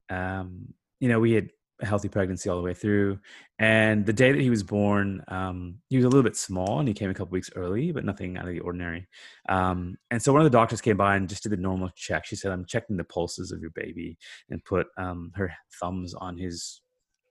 um, 0.08 0.74
you 1.00 1.08
know, 1.08 1.20
we 1.20 1.32
had 1.32 1.50
a 1.80 1.86
healthy 1.86 2.08
pregnancy 2.08 2.48
all 2.48 2.56
the 2.56 2.62
way 2.62 2.74
through. 2.74 3.18
And 3.58 4.06
the 4.06 4.12
day 4.12 4.32
that 4.32 4.40
he 4.40 4.50
was 4.50 4.62
born, 4.62 5.22
um, 5.28 5.76
he 5.88 5.96
was 5.96 6.04
a 6.04 6.08
little 6.08 6.22
bit 6.22 6.36
small 6.36 6.78
and 6.78 6.88
he 6.88 6.94
came 6.94 7.10
a 7.10 7.14
couple 7.14 7.32
weeks 7.32 7.50
early, 7.54 7.92
but 7.92 8.04
nothing 8.04 8.36
out 8.36 8.46
of 8.46 8.52
the 8.52 8.60
ordinary. 8.60 9.06
Um, 9.48 9.96
and 10.10 10.22
so 10.22 10.32
one 10.32 10.40
of 10.40 10.50
the 10.50 10.56
doctors 10.56 10.80
came 10.80 10.96
by 10.96 11.16
and 11.16 11.28
just 11.28 11.42
did 11.42 11.52
the 11.52 11.56
normal 11.56 11.90
check. 11.94 12.24
She 12.24 12.36
said, 12.36 12.52
I'm 12.52 12.64
checking 12.64 12.96
the 12.96 13.04
pulses 13.04 13.52
of 13.52 13.60
your 13.60 13.70
baby 13.70 14.18
and 14.50 14.64
put 14.64 14.86
um, 14.96 15.32
her 15.34 15.52
thumbs 15.80 16.14
on 16.14 16.36
his 16.38 16.80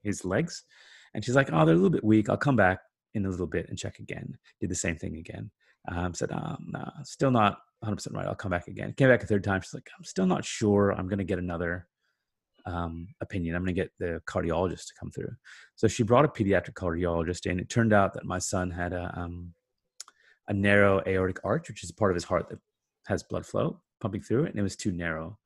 his 0.03 0.24
legs. 0.24 0.63
And 1.16 1.26
she's 1.26 1.36
like, 1.36 1.49
Oh, 1.51 1.66
they're 1.66 1.74
a 1.74 1.78
little 1.78 1.89
bit 1.89 2.03
weak. 2.03 2.30
I'll 2.30 2.38
come 2.38 2.55
back 2.55 2.80
in 3.16 3.26
a 3.26 3.30
little 3.30 3.47
bit 3.47 3.68
and 3.70 3.78
check 3.78 3.97
again. 3.99 4.38
Did 4.61 4.70
the 4.70 4.76
same 4.76 4.97
thing 4.97 5.18
again. 5.18 5.49
Um, 5.88 6.13
said, 6.13 6.32
um, 6.32 6.68
nah, 6.70 6.89
still 7.03 7.32
not 7.32 7.59
100% 7.84 8.13
right. 8.13 8.26
I'll 8.26 8.36
come 8.36 8.51
back 8.51 8.68
again. 8.68 8.93
Came 8.93 9.09
back 9.09 9.24
a 9.24 9.28
third 9.28 9.43
time. 9.43 9.61
She's 9.61 9.74
like, 9.74 9.89
I'm 9.97 10.03
still 10.03 10.26
not 10.26 10.43
sure. 10.43 10.91
I'm 10.91 11.07
going 11.07 11.20
to 11.20 11.24
get 11.24 11.39
another 11.39 11.88
um, 12.66 13.07
opinion. 13.22 13.55
I'm 13.55 13.63
going 13.63 13.76
to 13.76 13.82
get 13.82 13.91
the 13.99 14.22
cardiologist 14.28 14.88
to 14.88 14.93
come 14.99 15.11
through. 15.11 15.32
So 15.76 15.88
she 15.88 16.03
brought 16.03 16.26
a 16.26 16.30
pediatric 16.30 16.74
cardiologist 16.74 17.45
in. 17.45 17.59
It 17.59 17.70
turned 17.70 17.93
out 17.93 18.13
that 18.13 18.26
my 18.26 18.39
son 18.39 18.72
had 18.72 18.93
a, 18.93 19.13
um, 19.16 19.53
a 20.47 20.53
narrow 20.53 21.01
aortic 21.07 21.39
arch, 21.43 21.70
which 21.70 21.84
is 21.84 21.91
part 21.91 22.11
of 22.11 22.16
his 22.16 22.24
heart 22.24 22.49
that 22.49 22.59
has 23.07 23.24
blood 23.24 23.45
flow 23.45 23.82
pumping 24.01 24.22
through 24.22 24.45
it, 24.45 24.51
and 24.51 24.59
it 24.59 24.63
was 24.63 24.76
too 24.76 24.91
narrow. 24.91 25.38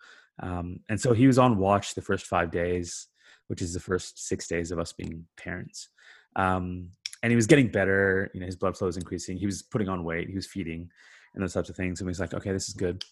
Um, 0.42 0.80
and 0.90 1.00
so 1.00 1.14
he 1.14 1.28
was 1.28 1.38
on 1.38 1.58
watch 1.58 1.96
the 1.96 2.02
first 2.02 2.26
five 2.26 2.52
days, 2.52 3.08
which 3.48 3.62
is 3.62 3.74
the 3.74 3.80
first 3.80 4.28
six 4.28 4.48
days 4.48 4.72
of 4.72 4.80
us 4.80 4.94
being 4.94 5.26
parents. 5.38 5.90
Um, 6.36 6.90
and 7.22 7.32
he 7.32 7.36
was 7.36 7.48
getting 7.48 7.68
better. 7.70 8.32
You 8.34 8.40
know, 8.40 8.46
his 8.46 8.56
blood 8.56 8.78
flow 8.78 8.88
was 8.88 8.98
increasing. 8.98 9.38
He 9.38 9.46
was 9.46 9.62
putting 9.62 9.90
on 9.90 10.04
weight. 10.04 10.30
He 10.30 10.36
was 10.36 10.48
feeding, 10.48 10.90
and 11.34 11.44
those 11.44 11.54
types 11.54 11.70
of 11.70 11.76
things. 11.76 12.00
And 12.00 12.08
he 12.08 12.12
was 12.12 12.20
like, 12.20 12.34
okay, 12.34 12.52
this 12.52 12.70
is 12.70 12.74
good. 12.74 13.04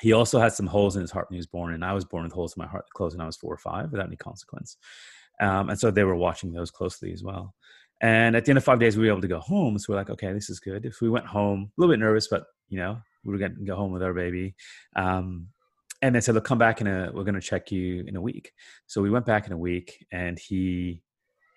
He 0.00 0.12
also 0.12 0.38
had 0.38 0.52
some 0.52 0.66
holes 0.66 0.96
in 0.96 1.02
his 1.02 1.10
heart 1.10 1.28
when 1.28 1.36
he 1.36 1.38
was 1.38 1.46
born, 1.46 1.74
and 1.74 1.84
I 1.84 1.92
was 1.92 2.04
born 2.04 2.24
with 2.24 2.32
holes 2.32 2.54
in 2.56 2.62
my 2.62 2.68
heart 2.68 2.84
that 2.86 2.92
closed 2.92 3.16
when 3.16 3.22
I 3.22 3.26
was 3.26 3.36
four 3.36 3.52
or 3.52 3.58
five 3.58 3.90
without 3.90 4.06
any 4.06 4.16
consequence. 4.16 4.76
Um, 5.40 5.70
and 5.70 5.78
so 5.78 5.90
they 5.90 6.04
were 6.04 6.16
watching 6.16 6.52
those 6.52 6.70
closely 6.70 7.12
as 7.12 7.22
well. 7.22 7.54
And 8.02 8.36
at 8.36 8.44
the 8.44 8.50
end 8.50 8.58
of 8.58 8.64
five 8.64 8.78
days, 8.78 8.96
we 8.96 9.06
were 9.06 9.12
able 9.12 9.22
to 9.22 9.28
go 9.28 9.40
home. 9.40 9.78
So 9.78 9.92
we're 9.92 9.98
like, 9.98 10.10
okay, 10.10 10.32
this 10.32 10.50
is 10.50 10.60
good. 10.60 10.84
If 10.84 11.00
we 11.00 11.08
went 11.08 11.26
home, 11.26 11.70
a 11.76 11.80
little 11.80 11.92
bit 11.94 12.00
nervous, 12.00 12.28
but 12.28 12.44
you 12.68 12.78
know, 12.78 12.98
we 13.24 13.32
were 13.32 13.38
going 13.38 13.56
to 13.56 13.64
go 13.64 13.76
home 13.76 13.92
with 13.92 14.02
our 14.02 14.12
baby. 14.14 14.54
Um, 14.96 15.48
and 16.02 16.14
they 16.14 16.20
said, 16.20 16.34
look, 16.34 16.44
come 16.44 16.58
back 16.58 16.80
in 16.80 16.86
a, 16.86 17.10
we're 17.14 17.24
going 17.24 17.34
to 17.34 17.40
check 17.40 17.72
you 17.72 18.04
in 18.06 18.16
a 18.16 18.20
week. 18.20 18.52
So 18.86 19.00
we 19.00 19.10
went 19.10 19.24
back 19.24 19.46
in 19.46 19.52
a 19.52 19.58
week 19.58 20.04
and 20.12 20.38
he, 20.38 21.00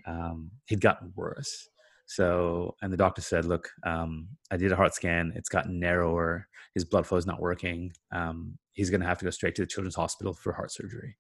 um, 0.08 0.52
he'd 0.66 0.82
gotten 0.82 1.12
worse. 1.16 1.68
So, 2.10 2.76
and 2.82 2.92
the 2.92 2.98
doctor 2.98 3.22
said, 3.22 3.46
look, 3.46 3.70
um, 3.84 4.30
I 4.50 4.58
did 4.58 4.72
a 4.72 4.76
heart 4.76 4.96
scan. 4.96 5.32
It's 5.36 5.48
gotten 5.48 5.80
narrower. 5.80 6.48
His 6.74 6.84
blood 6.84 7.06
flow 7.06 7.20
is 7.20 7.28
not 7.28 7.40
working. 7.40 7.94
Um, 8.12 8.58
he's 8.74 8.90
going 8.90 9.02
to 9.02 9.06
have 9.06 9.20
to 9.20 9.26
go 9.26 9.30
straight 9.30 9.54
to 9.56 9.62
the 9.62 9.68
children's 9.68 9.96
hospital 9.96 10.34
for 10.34 10.52
heart 10.52 10.72
surgery. 10.72 11.18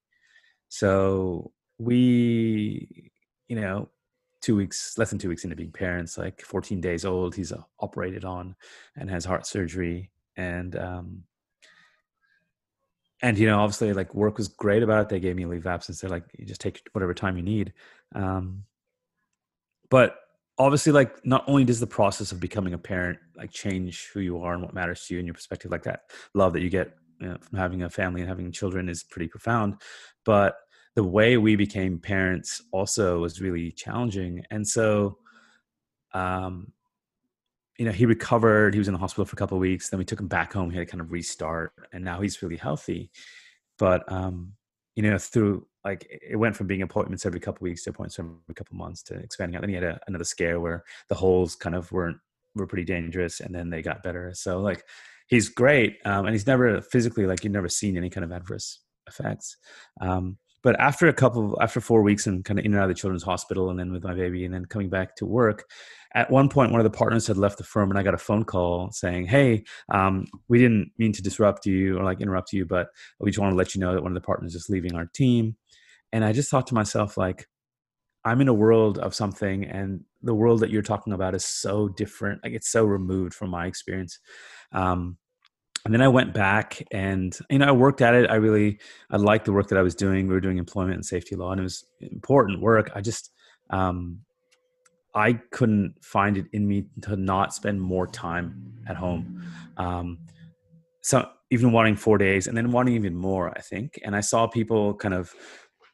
So 0.67 1.51
we, 1.77 3.11
you 3.47 3.55
know, 3.55 3.89
two 4.41 4.55
weeks, 4.55 4.97
less 4.97 5.11
than 5.11 5.19
two 5.19 5.29
weeks 5.29 5.43
into 5.43 5.55
being 5.55 5.71
parents, 5.71 6.17
like 6.17 6.41
14 6.41 6.81
days 6.81 7.05
old, 7.05 7.35
he's 7.35 7.51
uh, 7.51 7.61
operated 7.79 8.25
on 8.25 8.55
and 8.95 9.11
has 9.11 9.25
heart 9.25 9.45
surgery. 9.45 10.09
And, 10.37 10.75
um, 10.75 11.23
and 13.21 13.37
you 13.37 13.45
know, 13.45 13.59
obviously, 13.59 13.93
like 13.93 14.15
work 14.15 14.39
was 14.39 14.47
great 14.47 14.81
about 14.81 15.03
it. 15.03 15.09
They 15.09 15.19
gave 15.19 15.35
me 15.35 15.45
leave 15.45 15.67
absence. 15.67 16.01
They're 16.01 16.09
like, 16.09 16.25
you 16.35 16.47
just 16.47 16.61
take 16.61 16.81
whatever 16.93 17.13
time 17.13 17.37
you 17.37 17.43
need. 17.43 17.73
Um, 18.15 18.63
but 19.91 20.15
obviously, 20.59 20.91
like 20.91 21.25
not 21.25 21.43
only 21.47 21.63
does 21.63 21.79
the 21.79 21.87
process 21.87 22.31
of 22.31 22.39
becoming 22.39 22.73
a 22.73 22.77
parent 22.77 23.17
like 23.35 23.51
change 23.51 24.09
who 24.13 24.19
you 24.19 24.41
are 24.41 24.53
and 24.53 24.61
what 24.61 24.73
matters 24.73 25.05
to 25.07 25.13
you 25.13 25.19
and 25.19 25.27
your 25.27 25.33
perspective, 25.33 25.71
like 25.71 25.83
that 25.83 26.01
love 26.35 26.53
that 26.53 26.61
you 26.61 26.69
get 26.69 26.93
you 27.19 27.29
know, 27.29 27.37
from 27.41 27.57
having 27.57 27.83
a 27.83 27.89
family 27.89 28.21
and 28.21 28.29
having 28.29 28.51
children 28.51 28.89
is 28.89 29.03
pretty 29.03 29.27
profound. 29.27 29.81
But 30.25 30.55
the 30.95 31.03
way 31.03 31.37
we 31.37 31.55
became 31.55 31.99
parents 31.99 32.61
also 32.71 33.21
was 33.21 33.41
really 33.41 33.71
challenging. 33.71 34.43
And 34.51 34.67
so, 34.67 35.17
um, 36.13 36.73
you 37.77 37.85
know, 37.85 37.91
he 37.91 38.05
recovered. 38.05 38.73
He 38.73 38.79
was 38.79 38.89
in 38.89 38.93
the 38.93 38.99
hospital 38.99 39.25
for 39.25 39.35
a 39.35 39.37
couple 39.37 39.57
of 39.57 39.61
weeks. 39.61 39.89
Then 39.89 39.99
we 39.99 40.05
took 40.05 40.19
him 40.19 40.27
back 40.27 40.51
home. 40.51 40.69
He 40.69 40.77
had 40.77 40.87
to 40.87 40.91
kind 40.91 41.01
of 41.01 41.11
restart, 41.11 41.71
and 41.93 42.03
now 42.03 42.19
he's 42.19 42.41
really 42.41 42.57
healthy. 42.57 43.09
But 43.77 44.11
um, 44.11 44.53
you 44.99 45.09
know, 45.09 45.17
through 45.17 45.65
like 45.85 46.05
it 46.09 46.35
went 46.35 46.57
from 46.57 46.67
being 46.67 46.81
appointments 46.81 47.25
every 47.25 47.39
couple 47.39 47.63
weeks 47.63 47.83
to 47.83 47.91
appointments 47.91 48.19
every 48.19 48.53
couple 48.53 48.75
months 48.75 49.01
to 49.03 49.13
expanding 49.13 49.55
out. 49.55 49.61
Then 49.61 49.69
he 49.69 49.75
had 49.75 49.85
a, 49.85 49.97
another 50.07 50.25
scare 50.25 50.59
where 50.59 50.83
the 51.07 51.15
holes 51.15 51.55
kind 51.55 51.73
of 51.73 51.89
weren't 51.93 52.17
were 52.53 52.67
pretty 52.67 52.83
dangerous, 52.83 53.39
and 53.39 53.55
then 53.55 53.69
they 53.69 53.81
got 53.81 54.03
better. 54.03 54.33
So 54.33 54.59
like 54.59 54.83
he's 55.27 55.47
great, 55.47 55.99
um, 56.03 56.25
and 56.25 56.35
he's 56.35 56.45
never 56.45 56.81
physically 56.81 57.25
like 57.25 57.45
you've 57.45 57.53
never 57.53 57.69
seen 57.69 57.95
any 57.95 58.09
kind 58.09 58.25
of 58.25 58.33
adverse 58.33 58.81
effects. 59.07 59.55
Um, 60.01 60.37
but 60.61 60.79
after 60.79 61.07
a 61.07 61.13
couple 61.13 61.57
after 61.61 61.79
four 61.79 62.01
weeks 62.01 62.27
and 62.27 62.43
kind 62.45 62.59
of 62.59 62.65
in 62.65 62.73
and 62.73 62.79
out 62.79 62.89
of 62.89 62.89
the 62.89 62.99
children's 62.99 63.23
hospital 63.23 63.69
and 63.69 63.79
then 63.79 63.91
with 63.91 64.03
my 64.03 64.13
baby 64.13 64.45
and 64.45 64.53
then 64.53 64.65
coming 64.65 64.89
back 64.89 65.15
to 65.15 65.25
work 65.25 65.65
at 66.15 66.29
one 66.31 66.49
point 66.49 66.71
one 66.71 66.79
of 66.79 66.91
the 66.91 66.97
partners 66.97 67.27
had 67.27 67.37
left 67.37 67.57
the 67.57 67.63
firm 67.63 67.89
and 67.89 67.99
i 67.99 68.03
got 68.03 68.13
a 68.13 68.17
phone 68.17 68.43
call 68.43 68.91
saying 68.91 69.25
hey 69.25 69.63
um, 69.93 70.25
we 70.47 70.59
didn't 70.59 70.91
mean 70.97 71.11
to 71.11 71.21
disrupt 71.21 71.65
you 71.65 71.97
or 71.97 72.03
like 72.03 72.21
interrupt 72.21 72.53
you 72.53 72.65
but 72.65 72.87
we 73.19 73.31
just 73.31 73.39
want 73.39 73.51
to 73.51 73.57
let 73.57 73.75
you 73.75 73.81
know 73.81 73.93
that 73.93 74.03
one 74.03 74.11
of 74.11 74.21
the 74.21 74.25
partners 74.25 74.55
is 74.55 74.69
leaving 74.69 74.95
our 74.95 75.05
team. 75.05 75.55
And 76.11 76.25
i 76.25 76.33
just 76.33 76.49
thought 76.49 76.67
to 76.67 76.73
myself 76.73 77.17
like 77.17 77.47
i'm 78.25 78.41
in 78.41 78.47
a 78.47 78.53
world 78.53 78.97
of 78.97 79.15
something 79.15 79.63
and 79.65 80.03
the 80.21 80.33
world 80.33 80.59
that 80.59 80.69
you're 80.69 80.81
talking 80.81 81.13
about 81.13 81.35
is 81.35 81.45
so 81.45 81.87
different 81.87 82.43
like 82.43 82.53
it's 82.53 82.69
so 82.69 82.83
removed 82.83 83.33
from 83.33 83.49
my 83.49 83.65
experience. 83.67 84.19
Um, 84.71 85.17
and 85.85 85.93
then 85.93 86.01
I 86.01 86.07
went 86.07 86.33
back 86.33 86.81
and 86.91 87.37
you 87.49 87.59
know 87.59 87.67
I 87.67 87.71
worked 87.71 88.01
at 88.01 88.13
it. 88.13 88.29
I 88.29 88.35
really 88.35 88.79
I 89.09 89.17
liked 89.17 89.45
the 89.45 89.53
work 89.53 89.67
that 89.69 89.77
I 89.77 89.81
was 89.81 89.95
doing. 89.95 90.27
We 90.27 90.33
were 90.33 90.41
doing 90.41 90.57
employment 90.57 90.95
and 90.95 91.05
safety 91.05 91.35
law, 91.35 91.51
and 91.51 91.59
it 91.59 91.63
was 91.63 91.85
important 92.01 92.61
work. 92.61 92.91
I 92.95 93.01
just 93.01 93.31
um, 93.69 94.19
I 95.15 95.33
couldn't 95.51 95.95
find 96.03 96.37
it 96.37 96.45
in 96.53 96.67
me 96.67 96.85
to 97.01 97.15
not 97.15 97.53
spend 97.53 97.81
more 97.81 98.07
time 98.07 98.73
at 98.87 98.95
home. 98.95 99.43
Um, 99.77 100.19
so 101.01 101.27
even 101.51 101.71
wanting 101.71 101.95
four 101.95 102.17
days, 102.17 102.47
and 102.47 102.55
then 102.55 102.71
wanting 102.71 102.95
even 102.95 103.15
more, 103.15 103.49
I 103.57 103.61
think. 103.61 103.99
And 104.03 104.15
I 104.15 104.21
saw 104.21 104.47
people 104.47 104.93
kind 104.95 105.13
of 105.13 105.33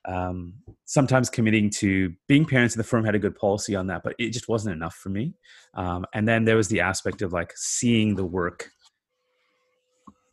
um, 0.05 0.53
sometimes 0.85 1.29
committing 1.29 1.69
to 1.71 2.13
being 2.27 2.45
parents, 2.45 2.75
and 2.75 2.83
the 2.83 2.87
firm 2.87 3.05
had 3.05 3.15
a 3.15 3.19
good 3.19 3.35
policy 3.35 3.75
on 3.75 3.87
that, 3.87 4.01
but 4.03 4.15
it 4.19 4.31
just 4.31 4.49
wasn't 4.49 4.75
enough 4.75 4.95
for 4.95 5.09
me. 5.09 5.33
Um, 5.75 6.05
and 6.13 6.27
then 6.27 6.45
there 6.45 6.57
was 6.57 6.67
the 6.67 6.81
aspect 6.81 7.21
of 7.21 7.33
like 7.33 7.53
seeing 7.55 8.15
the 8.15 8.25
work 8.25 8.69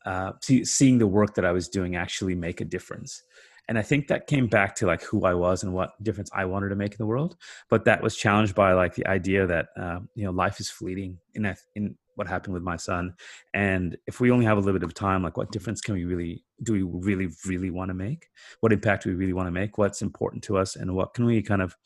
uh, 0.04 0.32
see, 0.40 0.64
seeing 0.64 0.98
the 0.98 1.06
work 1.06 1.34
that 1.34 1.44
I 1.44 1.52
was 1.52 1.68
doing 1.68 1.96
actually 1.96 2.34
make 2.34 2.60
a 2.60 2.64
difference. 2.64 3.22
And 3.68 3.78
I 3.78 3.82
think 3.82 4.08
that 4.08 4.26
came 4.26 4.48
back 4.48 4.74
to 4.76 4.86
like 4.86 5.02
who 5.02 5.24
I 5.24 5.34
was 5.34 5.62
and 5.62 5.72
what 5.72 5.92
difference 6.02 6.30
I 6.34 6.44
wanted 6.44 6.70
to 6.70 6.76
make 6.76 6.92
in 6.92 6.98
the 6.98 7.06
world. 7.06 7.36
But 7.70 7.84
that 7.84 8.02
was 8.02 8.16
challenged 8.16 8.54
by 8.54 8.72
like 8.72 8.94
the 8.94 9.06
idea 9.06 9.46
that 9.46 9.68
uh, 9.80 10.00
you 10.14 10.24
know 10.24 10.32
life 10.32 10.60
is 10.60 10.68
fleeting 10.68 11.18
in 11.34 11.42
that, 11.42 11.58
in 11.74 11.96
what 12.16 12.26
happened 12.26 12.54
with 12.54 12.62
my 12.62 12.76
son. 12.76 13.14
And 13.54 13.96
if 14.06 14.20
we 14.20 14.30
only 14.30 14.44
have 14.44 14.58
a 14.58 14.60
little 14.60 14.78
bit 14.78 14.86
of 14.86 14.94
time, 14.94 15.22
like 15.22 15.36
what 15.36 15.52
difference 15.52 15.80
can 15.80 15.94
we 15.94 16.04
really 16.04 16.44
do? 16.62 16.86
We 16.86 17.00
really, 17.02 17.28
really 17.46 17.70
want 17.70 17.88
to 17.88 17.94
make? 17.94 18.26
What 18.60 18.72
impact 18.72 19.04
do 19.04 19.10
we 19.10 19.16
really 19.16 19.32
want 19.32 19.46
to 19.46 19.52
make? 19.52 19.78
What's 19.78 20.02
important 20.02 20.44
to 20.44 20.58
us, 20.58 20.76
and 20.76 20.94
what 20.94 21.14
can 21.14 21.24
we 21.24 21.40
kind 21.42 21.62
of 21.62 21.76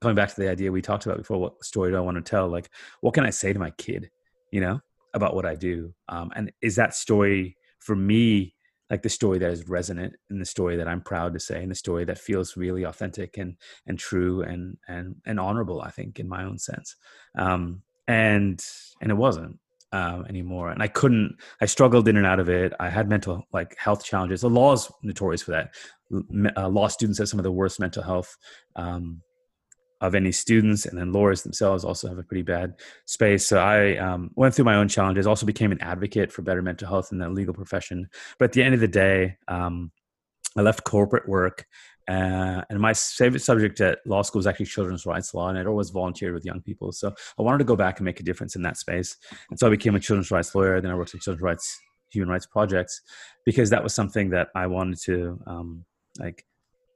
going 0.00 0.14
back 0.14 0.28
to 0.28 0.40
the 0.40 0.50
idea 0.50 0.70
we 0.70 0.82
talked 0.82 1.06
about 1.06 1.18
before? 1.18 1.38
What 1.38 1.64
story 1.64 1.90
do 1.90 1.96
I 1.96 2.00
want 2.00 2.16
to 2.16 2.22
tell? 2.22 2.48
Like, 2.48 2.68
what 3.00 3.14
can 3.14 3.24
I 3.24 3.30
say 3.30 3.52
to 3.52 3.58
my 3.58 3.70
kid? 3.70 4.10
You 4.50 4.60
know, 4.60 4.80
about 5.14 5.34
what 5.34 5.46
I 5.46 5.54
do, 5.54 5.94
um, 6.08 6.30
and 6.36 6.52
is 6.60 6.76
that 6.76 6.94
story 6.94 7.56
for 7.82 7.96
me 7.96 8.54
like 8.90 9.02
the 9.02 9.08
story 9.08 9.38
that 9.38 9.50
is 9.50 9.68
resonant 9.68 10.14
and 10.28 10.40
the 10.40 10.46
story 10.46 10.76
that 10.76 10.86
I'm 10.86 11.00
proud 11.00 11.32
to 11.32 11.40
say 11.40 11.62
and 11.62 11.70
the 11.70 11.74
story 11.74 12.04
that 12.04 12.18
feels 12.18 12.56
really 12.56 12.82
authentic 12.84 13.38
and 13.38 13.56
and 13.86 13.98
true 13.98 14.42
and 14.42 14.76
and 14.86 15.16
and 15.24 15.40
honorable 15.40 15.80
I 15.80 15.90
think 15.90 16.20
in 16.20 16.28
my 16.28 16.44
own 16.44 16.58
sense. 16.58 16.96
Um 17.36 17.82
and 18.06 18.62
and 19.00 19.10
it 19.10 19.14
wasn't 19.14 19.58
um, 19.92 20.24
anymore. 20.28 20.70
And 20.70 20.82
I 20.82 20.88
couldn't 20.88 21.36
I 21.60 21.66
struggled 21.66 22.08
in 22.08 22.16
and 22.16 22.26
out 22.26 22.40
of 22.40 22.48
it. 22.48 22.72
I 22.80 22.88
had 22.88 23.08
mental 23.08 23.44
like 23.52 23.76
health 23.78 24.04
challenges. 24.04 24.40
The 24.40 24.50
law 24.50 24.72
is 24.72 24.90
notorious 25.02 25.42
for 25.42 25.52
that. 25.52 25.74
Uh, 26.56 26.68
law 26.68 26.88
students 26.88 27.18
have 27.18 27.28
some 27.28 27.38
of 27.38 27.44
the 27.44 27.52
worst 27.52 27.80
mental 27.80 28.02
health 28.02 28.36
um, 28.76 29.22
of 30.02 30.16
any 30.16 30.32
students 30.32 30.84
and 30.84 30.98
then 30.98 31.12
lawyers 31.12 31.42
themselves 31.42 31.84
also 31.84 32.08
have 32.08 32.18
a 32.18 32.22
pretty 32.24 32.42
bad 32.42 32.74
space. 33.06 33.46
So 33.46 33.58
i 33.58 33.96
um, 33.96 34.30
went 34.34 34.54
through 34.54 34.66
my 34.66 34.74
own 34.74 34.88
challenges 34.88 35.26
also 35.26 35.46
became 35.46 35.72
an 35.72 35.80
advocate 35.80 36.32
for 36.32 36.42
better 36.42 36.60
mental 36.60 36.88
health 36.88 37.10
in 37.12 37.18
the 37.18 37.28
legal 37.30 37.54
profession. 37.54 38.08
But 38.38 38.46
at 38.46 38.52
the 38.52 38.62
end 38.62 38.74
of 38.74 38.80
the 38.80 38.88
day 38.88 39.36
um, 39.48 39.92
i 40.56 40.60
left 40.60 40.84
corporate 40.84 41.28
work 41.28 41.66
uh, 42.08 42.62
and 42.68 42.80
my 42.80 42.92
favorite 42.92 43.40
subject 43.40 43.80
at 43.80 44.00
law 44.04 44.22
school 44.22 44.40
was 44.40 44.46
actually 44.48 44.66
children's 44.66 45.06
rights 45.06 45.32
law 45.34 45.48
and 45.48 45.56
i'd 45.56 45.68
always 45.68 45.90
volunteered 45.90 46.34
with 46.34 46.44
young 46.44 46.60
people. 46.60 46.90
So 46.92 47.14
i 47.38 47.42
wanted 47.42 47.58
to 47.58 47.64
go 47.64 47.76
back 47.76 47.98
and 47.98 48.04
make 48.04 48.18
a 48.18 48.24
difference 48.24 48.56
in 48.56 48.62
that 48.62 48.76
space. 48.76 49.16
And 49.50 49.58
so 49.58 49.68
i 49.68 49.70
became 49.70 49.94
a 49.94 50.00
children's 50.00 50.32
rights 50.32 50.54
lawyer 50.54 50.80
then 50.80 50.90
i 50.90 50.94
worked 50.96 51.14
at 51.14 51.20
children's 51.20 51.42
rights 51.42 51.80
human 52.10 52.28
rights 52.28 52.46
projects 52.46 53.00
because 53.46 53.70
that 53.70 53.82
was 53.82 53.94
something 53.94 54.30
that 54.30 54.48
i 54.54 54.66
wanted 54.66 54.98
to 55.00 55.40
um, 55.46 55.84
like 56.18 56.44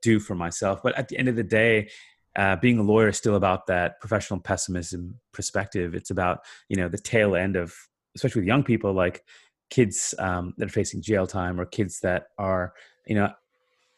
do 0.02 0.20
for 0.20 0.34
myself. 0.34 0.82
But 0.82 0.96
at 0.96 1.09
the 1.09 1.18
end 1.18 1.28
of 1.28 1.36
the 1.36 1.42
day 1.42 1.88
uh, 2.37 2.57
being 2.57 2.78
a 2.78 2.82
lawyer 2.82 3.09
is 3.09 3.16
still 3.16 3.34
about 3.34 3.66
that 3.66 3.99
professional 4.01 4.39
pessimism 4.39 5.18
perspective. 5.32 5.95
It's 5.95 6.11
about 6.11 6.41
you 6.68 6.76
know 6.76 6.89
the 6.89 6.99
tail 6.99 7.34
end 7.34 7.57
of, 7.57 7.74
especially 8.14 8.43
with 8.43 8.49
young 8.49 8.62
people, 8.62 8.93
like 8.93 9.24
kids 9.70 10.14
um, 10.18 10.55
that 10.59 10.66
are 10.66 10.72
facing 10.72 11.03
jail 11.03 11.26
time 11.26 11.59
or 11.59 11.64
kids 11.64 12.01
that 12.01 12.28
are 12.39 12.74
you 13.07 13.14
know 13.14 13.32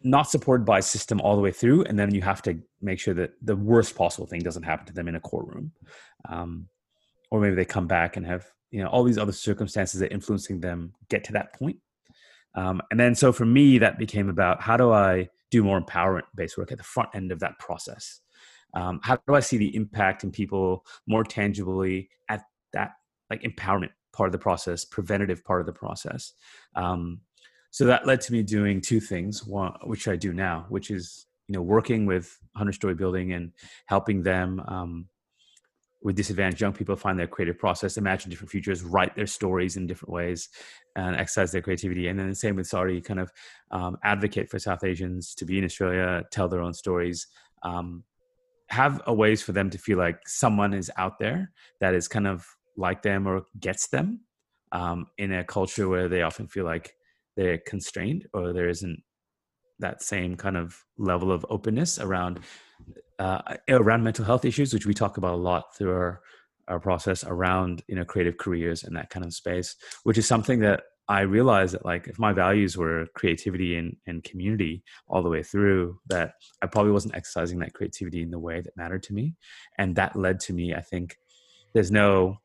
not 0.02 0.30
supported 0.30 0.64
by 0.64 0.78
a 0.78 0.82
system 0.82 1.20
all 1.20 1.34
the 1.34 1.42
way 1.42 1.50
through, 1.50 1.82
and 1.84 1.98
then 1.98 2.14
you 2.14 2.22
have 2.22 2.40
to 2.42 2.58
make 2.80 3.00
sure 3.00 3.14
that 3.14 3.32
the 3.42 3.56
worst 3.56 3.96
possible 3.96 4.26
thing 4.26 4.40
doesn't 4.40 4.62
happen 4.62 4.86
to 4.86 4.92
them 4.92 5.08
in 5.08 5.16
a 5.16 5.20
courtroom, 5.20 5.72
um, 6.28 6.68
or 7.32 7.40
maybe 7.40 7.56
they 7.56 7.64
come 7.64 7.88
back 7.88 8.16
and 8.16 8.24
have 8.24 8.46
you 8.70 8.80
know 8.80 8.88
all 8.88 9.02
these 9.02 9.18
other 9.18 9.32
circumstances 9.32 9.98
that 9.98 10.12
influencing 10.12 10.60
them 10.60 10.94
get 11.10 11.24
to 11.24 11.32
that 11.32 11.52
point. 11.54 11.76
Um, 12.54 12.80
and 12.92 13.00
then 13.00 13.16
so 13.16 13.32
for 13.32 13.44
me, 13.44 13.78
that 13.78 13.98
became 13.98 14.28
about 14.28 14.62
how 14.62 14.76
do 14.76 14.92
I 14.92 15.28
do 15.50 15.64
more 15.64 15.80
empowerment 15.80 16.22
based 16.36 16.56
work 16.56 16.70
at 16.70 16.78
the 16.78 16.84
front 16.84 17.08
end 17.14 17.32
of 17.32 17.40
that 17.40 17.58
process 17.58 18.20
um, 18.74 19.00
how 19.02 19.16
do 19.26 19.34
i 19.34 19.40
see 19.40 19.56
the 19.56 19.74
impact 19.74 20.24
in 20.24 20.30
people 20.30 20.84
more 21.06 21.24
tangibly 21.24 22.08
at 22.28 22.42
that 22.72 22.92
like 23.30 23.42
empowerment 23.42 23.90
part 24.12 24.28
of 24.28 24.32
the 24.32 24.38
process 24.38 24.84
preventative 24.84 25.44
part 25.44 25.60
of 25.60 25.66
the 25.66 25.72
process 25.72 26.32
um, 26.74 27.20
so 27.70 27.84
that 27.86 28.06
led 28.06 28.20
to 28.22 28.32
me 28.32 28.42
doing 28.42 28.80
two 28.80 29.00
things, 29.00 29.46
one, 29.46 29.74
which 29.84 30.08
I 30.08 30.16
do 30.16 30.32
now, 30.32 30.66
which 30.68 30.90
is 30.90 31.26
you 31.48 31.54
know 31.54 31.62
working 31.62 32.06
with 32.06 32.36
100 32.52 32.72
story 32.72 32.94
building 32.94 33.32
and 33.32 33.52
helping 33.86 34.22
them 34.22 34.60
um, 34.66 35.06
with 36.02 36.16
disadvantaged 36.16 36.60
young 36.60 36.72
people 36.72 36.96
find 36.96 37.18
their 37.18 37.26
creative 37.26 37.58
process, 37.58 37.96
imagine 37.96 38.30
different 38.30 38.50
futures, 38.50 38.82
write 38.82 39.14
their 39.16 39.26
stories 39.26 39.76
in 39.76 39.86
different 39.86 40.12
ways, 40.12 40.48
and 40.96 41.16
exercise 41.16 41.52
their 41.52 41.62
creativity. 41.62 42.08
And 42.08 42.18
then 42.18 42.28
the 42.28 42.34
same 42.34 42.56
with 42.56 42.68
SAARI, 42.68 43.04
kind 43.04 43.20
of 43.20 43.30
um, 43.70 43.98
advocate 44.04 44.48
for 44.48 44.58
South 44.58 44.84
Asians 44.84 45.34
to 45.34 45.44
be 45.44 45.58
in 45.58 45.64
Australia, 45.64 46.24
tell 46.30 46.48
their 46.48 46.62
own 46.62 46.74
stories, 46.74 47.26
um, 47.62 48.04
have 48.68 49.00
a 49.06 49.14
ways 49.14 49.42
for 49.42 49.52
them 49.52 49.70
to 49.70 49.78
feel 49.78 49.98
like 49.98 50.20
someone 50.26 50.74
is 50.74 50.90
out 50.96 51.18
there 51.18 51.50
that 51.80 51.94
is 51.94 52.08
kind 52.08 52.26
of 52.26 52.46
like 52.76 53.02
them 53.02 53.26
or 53.26 53.42
gets 53.58 53.88
them 53.88 54.20
um, 54.72 55.06
in 55.16 55.32
a 55.32 55.44
culture 55.44 55.88
where 55.88 56.08
they 56.08 56.22
often 56.22 56.46
feel 56.46 56.64
like 56.64 56.94
they're 57.36 57.58
constrained 57.58 58.26
or 58.34 58.52
there 58.52 58.68
isn't 58.68 59.02
that 59.78 60.02
same 60.02 60.36
kind 60.36 60.56
of 60.56 60.84
level 60.98 61.32
of 61.32 61.46
openness 61.50 61.98
around 61.98 62.40
uh, 63.18 63.56
around 63.68 64.04
mental 64.04 64.24
health 64.24 64.44
issues, 64.44 64.72
which 64.72 64.86
we 64.86 64.94
talk 64.94 65.16
about 65.16 65.34
a 65.34 65.36
lot 65.36 65.76
through 65.76 65.92
our 65.92 66.20
our 66.68 66.78
process 66.78 67.24
around 67.24 67.82
you 67.88 67.96
know 67.96 68.04
creative 68.04 68.36
careers 68.36 68.84
and 68.84 68.96
that 68.96 69.10
kind 69.10 69.24
of 69.24 69.32
space, 69.32 69.76
which 70.04 70.18
is 70.18 70.26
something 70.26 70.60
that 70.60 70.82
I 71.08 71.20
realized 71.22 71.74
that 71.74 71.86
like 71.86 72.06
if 72.06 72.18
my 72.18 72.32
values 72.32 72.76
were 72.76 73.06
creativity 73.14 73.76
and, 73.76 73.96
and 74.06 74.22
community 74.22 74.82
all 75.08 75.22
the 75.22 75.30
way 75.30 75.42
through, 75.42 75.98
that 76.08 76.34
I 76.62 76.66
probably 76.66 76.92
wasn't 76.92 77.16
exercising 77.16 77.58
that 77.60 77.72
creativity 77.72 78.22
in 78.22 78.30
the 78.30 78.38
way 78.38 78.60
that 78.60 78.76
mattered 78.76 79.02
to 79.04 79.14
me, 79.14 79.34
and 79.78 79.96
that 79.96 80.16
led 80.16 80.38
to 80.40 80.52
me. 80.52 80.74
I 80.74 80.80
think 80.82 81.16
there's 81.72 81.90
no 81.90 82.38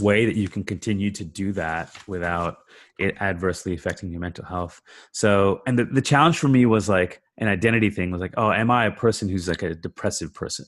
way 0.00 0.26
that 0.26 0.36
you 0.36 0.48
can 0.48 0.64
continue 0.64 1.10
to 1.10 1.24
do 1.24 1.52
that 1.52 1.90
without 2.06 2.58
it 2.98 3.16
adversely 3.20 3.74
affecting 3.74 4.10
your 4.10 4.20
mental 4.20 4.44
health. 4.44 4.80
So, 5.12 5.60
and 5.66 5.78
the, 5.78 5.84
the 5.84 6.02
challenge 6.02 6.38
for 6.38 6.48
me 6.48 6.66
was 6.66 6.88
like 6.88 7.20
an 7.38 7.48
identity 7.48 7.90
thing 7.90 8.10
was 8.10 8.20
like, 8.20 8.34
oh, 8.36 8.52
am 8.52 8.70
I 8.70 8.86
a 8.86 8.92
person 8.92 9.28
who's 9.28 9.48
like 9.48 9.62
a 9.62 9.74
depressive 9.74 10.34
person? 10.34 10.66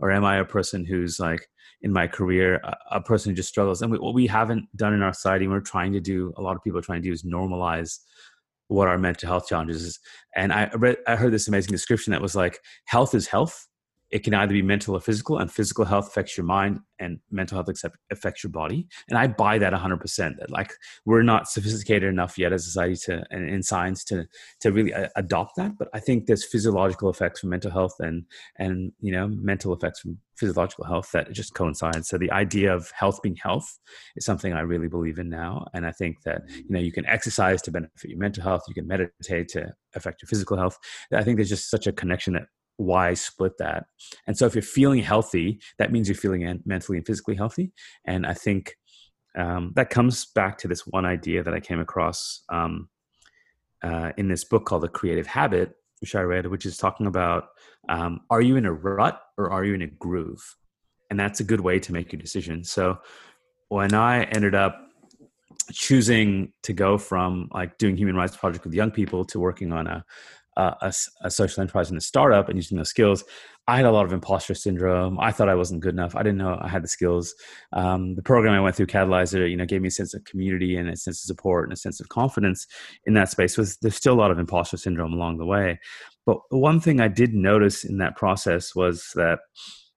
Or 0.00 0.10
am 0.10 0.24
I 0.24 0.36
a 0.36 0.44
person 0.44 0.84
who's 0.84 1.18
like 1.18 1.48
in 1.82 1.92
my 1.92 2.06
career, 2.06 2.60
a, 2.90 3.00
person 3.00 3.30
who 3.30 3.36
just 3.36 3.48
struggles? 3.48 3.82
And 3.82 3.90
we, 3.90 3.98
what 3.98 4.14
we 4.14 4.26
haven't 4.26 4.64
done 4.76 4.94
in 4.94 5.02
our 5.02 5.12
society, 5.12 5.48
we're 5.48 5.60
trying 5.60 5.92
to 5.92 6.00
do, 6.00 6.32
a 6.36 6.42
lot 6.42 6.56
of 6.56 6.62
people 6.62 6.78
are 6.78 6.82
trying 6.82 7.02
to 7.02 7.08
do 7.08 7.12
is 7.12 7.24
normalize 7.24 7.98
what 8.68 8.88
our 8.88 8.98
mental 8.98 9.28
health 9.28 9.48
challenges 9.48 9.82
is. 9.82 9.98
And 10.36 10.52
I 10.52 10.68
read, 10.74 10.98
I 11.06 11.16
heard 11.16 11.32
this 11.32 11.48
amazing 11.48 11.72
description 11.72 12.12
that 12.12 12.22
was 12.22 12.36
like, 12.36 12.60
health 12.84 13.14
is 13.14 13.26
health 13.26 13.66
it 14.10 14.24
can 14.24 14.34
either 14.34 14.52
be 14.52 14.62
mental 14.62 14.96
or 14.96 15.00
physical 15.00 15.38
and 15.38 15.52
physical 15.52 15.84
health 15.84 16.08
affects 16.08 16.36
your 16.36 16.46
mind 16.46 16.80
and 16.98 17.20
mental 17.30 17.56
health 17.56 17.68
affects 18.10 18.42
your 18.42 18.50
body. 18.50 18.88
And 19.08 19.18
i 19.18 19.26
buy 19.26 19.58
that 19.58 19.72
100% 19.72 20.36
that 20.38 20.50
like 20.50 20.72
we're 21.04 21.22
not 21.22 21.48
sophisticated 21.48 22.08
enough 22.08 22.38
yet 22.38 22.52
as 22.52 22.62
a 22.62 22.64
society 22.66 22.96
to 23.06 23.24
and 23.30 23.48
in 23.48 23.62
science 23.62 24.04
to 24.04 24.26
to 24.60 24.72
really 24.72 24.94
uh, 24.94 25.08
adopt 25.16 25.56
that. 25.56 25.76
But 25.78 25.88
i 25.92 26.00
think 26.00 26.26
there's 26.26 26.44
physiological 26.44 27.10
effects 27.10 27.40
from 27.40 27.50
mental 27.50 27.70
health 27.70 27.96
and 28.00 28.24
and 28.56 28.92
you 29.00 29.12
know 29.12 29.28
mental 29.28 29.72
effects 29.74 30.00
from 30.00 30.18
physiological 30.36 30.84
health 30.84 31.10
that 31.12 31.32
just 31.32 31.54
coincide. 31.54 32.06
So 32.06 32.16
the 32.16 32.30
idea 32.30 32.72
of 32.72 32.90
health 32.92 33.20
being 33.22 33.36
health 33.36 33.78
is 34.16 34.24
something 34.24 34.52
i 34.52 34.60
really 34.60 34.88
believe 34.88 35.18
in 35.18 35.28
now. 35.28 35.66
And 35.74 35.86
i 35.86 35.92
think 35.92 36.22
that 36.22 36.42
you 36.48 36.70
know 36.70 36.80
you 36.80 36.92
can 36.92 37.06
exercise 37.06 37.62
to 37.62 37.70
benefit 37.70 38.10
your 38.10 38.18
mental 38.18 38.42
health 38.42 38.62
you 38.68 38.74
can 38.74 38.86
meditate 38.86 39.48
to 39.48 39.72
affect 39.94 40.22
your 40.22 40.28
physical 40.28 40.56
health. 40.56 40.78
I 41.12 41.22
think 41.22 41.36
there's 41.36 41.48
just 41.48 41.70
such 41.70 41.86
a 41.86 41.92
connection 41.92 42.34
that 42.34 42.44
why 42.78 43.14
split 43.14 43.58
that? 43.58 43.86
And 44.26 44.36
so 44.36 44.46
if 44.46 44.54
you're 44.54 44.62
feeling 44.62 45.02
healthy 45.02 45.60
that 45.78 45.92
means 45.92 46.08
you're 46.08 46.16
feeling 46.16 46.62
mentally 46.64 46.98
and 46.98 47.06
physically 47.06 47.34
healthy. 47.34 47.72
And 48.04 48.26
i 48.26 48.34
think 48.34 48.76
um, 49.36 49.72
that 49.76 49.90
comes 49.90 50.26
back 50.34 50.58
to 50.58 50.68
this 50.68 50.86
one 50.86 51.04
idea 51.04 51.42
that 51.42 51.54
i 51.54 51.60
came 51.60 51.80
across 51.80 52.42
um, 52.48 52.88
uh, 53.82 54.12
in 54.16 54.28
this 54.28 54.44
book 54.44 54.64
called 54.64 54.82
the 54.82 54.88
creative 54.88 55.26
habit 55.26 55.74
which 56.00 56.14
i 56.14 56.20
read 56.20 56.46
which 56.46 56.66
is 56.66 56.76
talking 56.76 57.06
about 57.06 57.50
um, 57.88 58.20
are 58.30 58.40
you 58.40 58.56
in 58.56 58.66
a 58.66 58.72
rut 58.72 59.20
or 59.36 59.50
are 59.50 59.64
you 59.64 59.74
in 59.74 59.82
a 59.82 59.86
groove? 59.86 60.56
And 61.10 61.18
that's 61.18 61.40
a 61.40 61.44
good 61.44 61.60
way 61.60 61.78
to 61.80 61.92
make 61.92 62.12
your 62.12 62.20
decision. 62.20 62.64
So 62.64 62.98
when 63.68 63.94
i 63.94 64.24
ended 64.24 64.54
up 64.54 64.80
choosing 65.72 66.52
to 66.62 66.72
go 66.72 66.96
from 66.96 67.48
like 67.52 67.76
doing 67.76 67.96
human 67.96 68.16
rights 68.16 68.36
project 68.36 68.64
with 68.64 68.72
young 68.72 68.90
people 68.90 69.24
to 69.26 69.38
working 69.38 69.72
on 69.72 69.86
a 69.86 70.04
a, 70.58 70.92
a, 71.22 71.30
social 71.30 71.60
enterprise 71.60 71.88
and 71.88 71.98
a 71.98 72.00
startup 72.02 72.48
and 72.48 72.58
using 72.58 72.76
those 72.76 72.90
skills, 72.90 73.24
I 73.68 73.76
had 73.76 73.84
a 73.84 73.92
lot 73.92 74.06
of 74.06 74.12
imposter 74.12 74.54
syndrome. 74.54 75.20
I 75.20 75.30
thought 75.30 75.48
I 75.48 75.54
wasn't 75.54 75.82
good 75.82 75.94
enough. 75.94 76.16
I 76.16 76.22
didn't 76.22 76.38
know 76.38 76.58
I 76.60 76.68
had 76.68 76.82
the 76.82 76.88
skills. 76.88 77.34
Um, 77.72 78.14
the 78.14 78.22
program 78.22 78.54
I 78.54 78.60
went 78.60 78.74
through, 78.74 78.86
Catalysr, 78.86 79.48
you 79.48 79.56
know, 79.56 79.66
gave 79.66 79.82
me 79.82 79.88
a 79.88 79.92
sense 79.92 80.14
of 80.14 80.24
community 80.24 80.76
and 80.76 80.88
a 80.88 80.96
sense 80.96 81.22
of 81.22 81.26
support 81.26 81.64
and 81.64 81.72
a 81.72 81.76
sense 81.76 82.00
of 82.00 82.08
confidence 82.08 82.66
in 83.04 83.14
that 83.14 83.30
space. 83.30 83.56
Was 83.56 83.76
there's 83.78 83.94
still 83.94 84.14
a 84.14 84.20
lot 84.20 84.30
of 84.30 84.38
imposter 84.38 84.76
syndrome 84.76 85.12
along 85.12 85.38
the 85.38 85.46
way, 85.46 85.78
but 86.26 86.38
one 86.50 86.80
thing 86.80 87.00
I 87.00 87.08
did 87.08 87.34
notice 87.34 87.84
in 87.84 87.98
that 87.98 88.16
process 88.16 88.74
was 88.74 89.10
that 89.14 89.38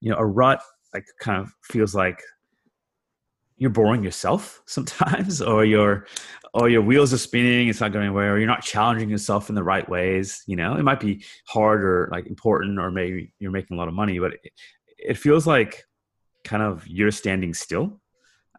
you 0.00 0.10
know 0.10 0.16
a 0.16 0.26
rut 0.26 0.62
like 0.94 1.04
kind 1.20 1.40
of 1.40 1.50
feels 1.64 1.94
like 1.94 2.22
you're 3.62 3.70
boring 3.70 4.02
yourself 4.04 4.62
sometimes 4.66 5.40
or 5.40 5.64
your 5.64 6.06
or 6.54 6.68
your 6.68 6.82
wheels 6.82 7.14
are 7.14 7.18
spinning 7.18 7.68
it's 7.68 7.80
not 7.80 7.92
going 7.92 8.04
anywhere 8.06 8.34
or 8.34 8.38
you're 8.38 8.46
not 8.46 8.62
challenging 8.62 9.08
yourself 9.08 9.48
in 9.48 9.54
the 9.54 9.62
right 9.62 9.88
ways 9.88 10.42
you 10.46 10.56
know? 10.56 10.74
It 10.74 10.82
might 10.82 11.00
be 11.00 11.24
hard 11.46 11.82
or 11.82 12.08
like 12.12 12.26
important 12.26 12.78
or 12.78 12.90
maybe 12.90 13.32
you're 13.38 13.50
making 13.50 13.76
a 13.76 13.78
lot 13.78 13.88
of 13.88 13.94
money 13.94 14.18
but 14.18 14.34
it, 14.34 14.52
it 14.98 15.18
feels 15.18 15.46
like 15.46 15.84
kind 16.44 16.62
of 16.62 16.86
you're 16.86 17.10
standing 17.10 17.54
still 17.54 18.00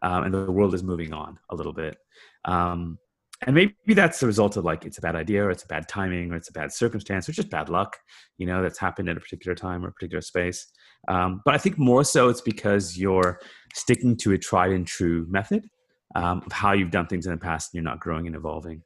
um, 0.04 0.24
and 0.24 0.34
the 0.34 0.52
world 0.52 0.74
is 0.74 0.82
moving 0.82 1.14
on 1.14 1.38
a 1.48 1.54
little 1.54 1.72
bit. 1.72 1.96
Um, 2.44 2.98
and 3.46 3.54
maybe 3.54 3.74
that's 3.88 4.20
the 4.20 4.26
result 4.26 4.56
of 4.56 4.64
like 4.64 4.84
it's 4.84 4.98
a 4.98 5.00
bad 5.00 5.16
idea 5.16 5.44
or 5.44 5.50
it's 5.50 5.64
a 5.64 5.68
bad 5.68 5.88
timing 5.88 6.32
or 6.32 6.36
it's 6.36 6.48
a 6.48 6.52
bad 6.52 6.72
circumstance 6.72 7.28
or 7.28 7.32
just 7.32 7.50
bad 7.50 7.68
luck 7.68 7.98
you 8.38 8.46
know 8.46 8.62
that's 8.62 8.78
happened 8.78 9.08
at 9.08 9.16
a 9.16 9.20
particular 9.20 9.54
time 9.54 9.84
or 9.84 9.88
a 9.88 9.92
particular 9.92 10.20
space. 10.20 10.66
Um, 11.08 11.42
but 11.44 11.54
i 11.54 11.58
think 11.58 11.78
more 11.78 12.04
so 12.04 12.28
it's 12.28 12.40
because 12.40 12.96
you're 12.96 13.40
sticking 13.74 14.16
to 14.18 14.32
a 14.32 14.38
tried 14.38 14.72
and 14.72 14.86
true 14.86 15.26
method 15.28 15.68
um, 16.14 16.42
of 16.46 16.52
how 16.52 16.72
you've 16.72 16.90
done 16.90 17.06
things 17.06 17.26
in 17.26 17.32
the 17.32 17.38
past 17.38 17.72
and 17.72 17.78
you're 17.78 17.90
not 17.90 18.00
growing 18.00 18.26
and 18.26 18.36
evolving. 18.36 18.82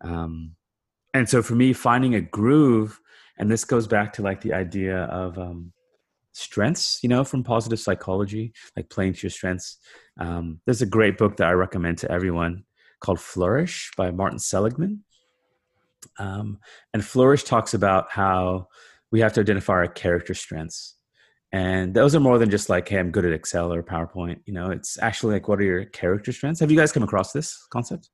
Um, 0.00 0.56
and 1.14 1.28
so 1.28 1.42
for 1.42 1.54
me 1.54 1.72
finding 1.72 2.14
a 2.14 2.20
groove 2.20 3.00
and 3.38 3.50
this 3.50 3.64
goes 3.64 3.86
back 3.86 4.12
to 4.14 4.22
like 4.22 4.40
the 4.40 4.52
idea 4.52 5.04
of 5.04 5.38
um, 5.38 5.72
strengths 6.32 6.98
you 7.02 7.08
know 7.08 7.24
from 7.24 7.44
positive 7.44 7.78
psychology 7.78 8.52
like 8.76 8.90
playing 8.90 9.14
to 9.14 9.22
your 9.22 9.30
strengths. 9.30 9.78
Um, 10.18 10.60
there's 10.66 10.82
a 10.82 10.86
great 10.86 11.16
book 11.16 11.36
that 11.38 11.48
i 11.48 11.52
recommend 11.52 11.98
to 11.98 12.10
everyone 12.10 12.64
called 13.04 13.20
Flourish 13.20 13.92
by 13.96 14.10
Martin 14.10 14.38
Seligman. 14.38 15.04
Um, 16.18 16.58
and 16.94 17.04
Flourish 17.04 17.44
talks 17.44 17.74
about 17.74 18.10
how 18.10 18.68
we 19.10 19.20
have 19.20 19.34
to 19.34 19.40
identify 19.40 19.74
our 19.74 19.88
character 19.88 20.32
strengths. 20.32 20.96
And 21.52 21.94
those 21.94 22.14
are 22.14 22.20
more 22.20 22.38
than 22.38 22.50
just 22.50 22.68
like, 22.68 22.88
hey, 22.88 22.98
I'm 22.98 23.10
good 23.10 23.26
at 23.26 23.32
Excel 23.32 23.72
or 23.72 23.82
PowerPoint. 23.82 24.40
You 24.46 24.54
know, 24.54 24.70
it's 24.70 24.98
actually 25.00 25.34
like, 25.34 25.48
what 25.48 25.60
are 25.60 25.64
your 25.64 25.84
character 25.84 26.32
strengths? 26.32 26.60
Have 26.60 26.70
you 26.70 26.76
guys 26.76 26.92
come 26.92 27.02
across 27.02 27.32
this 27.32 27.66
concept? 27.70 28.08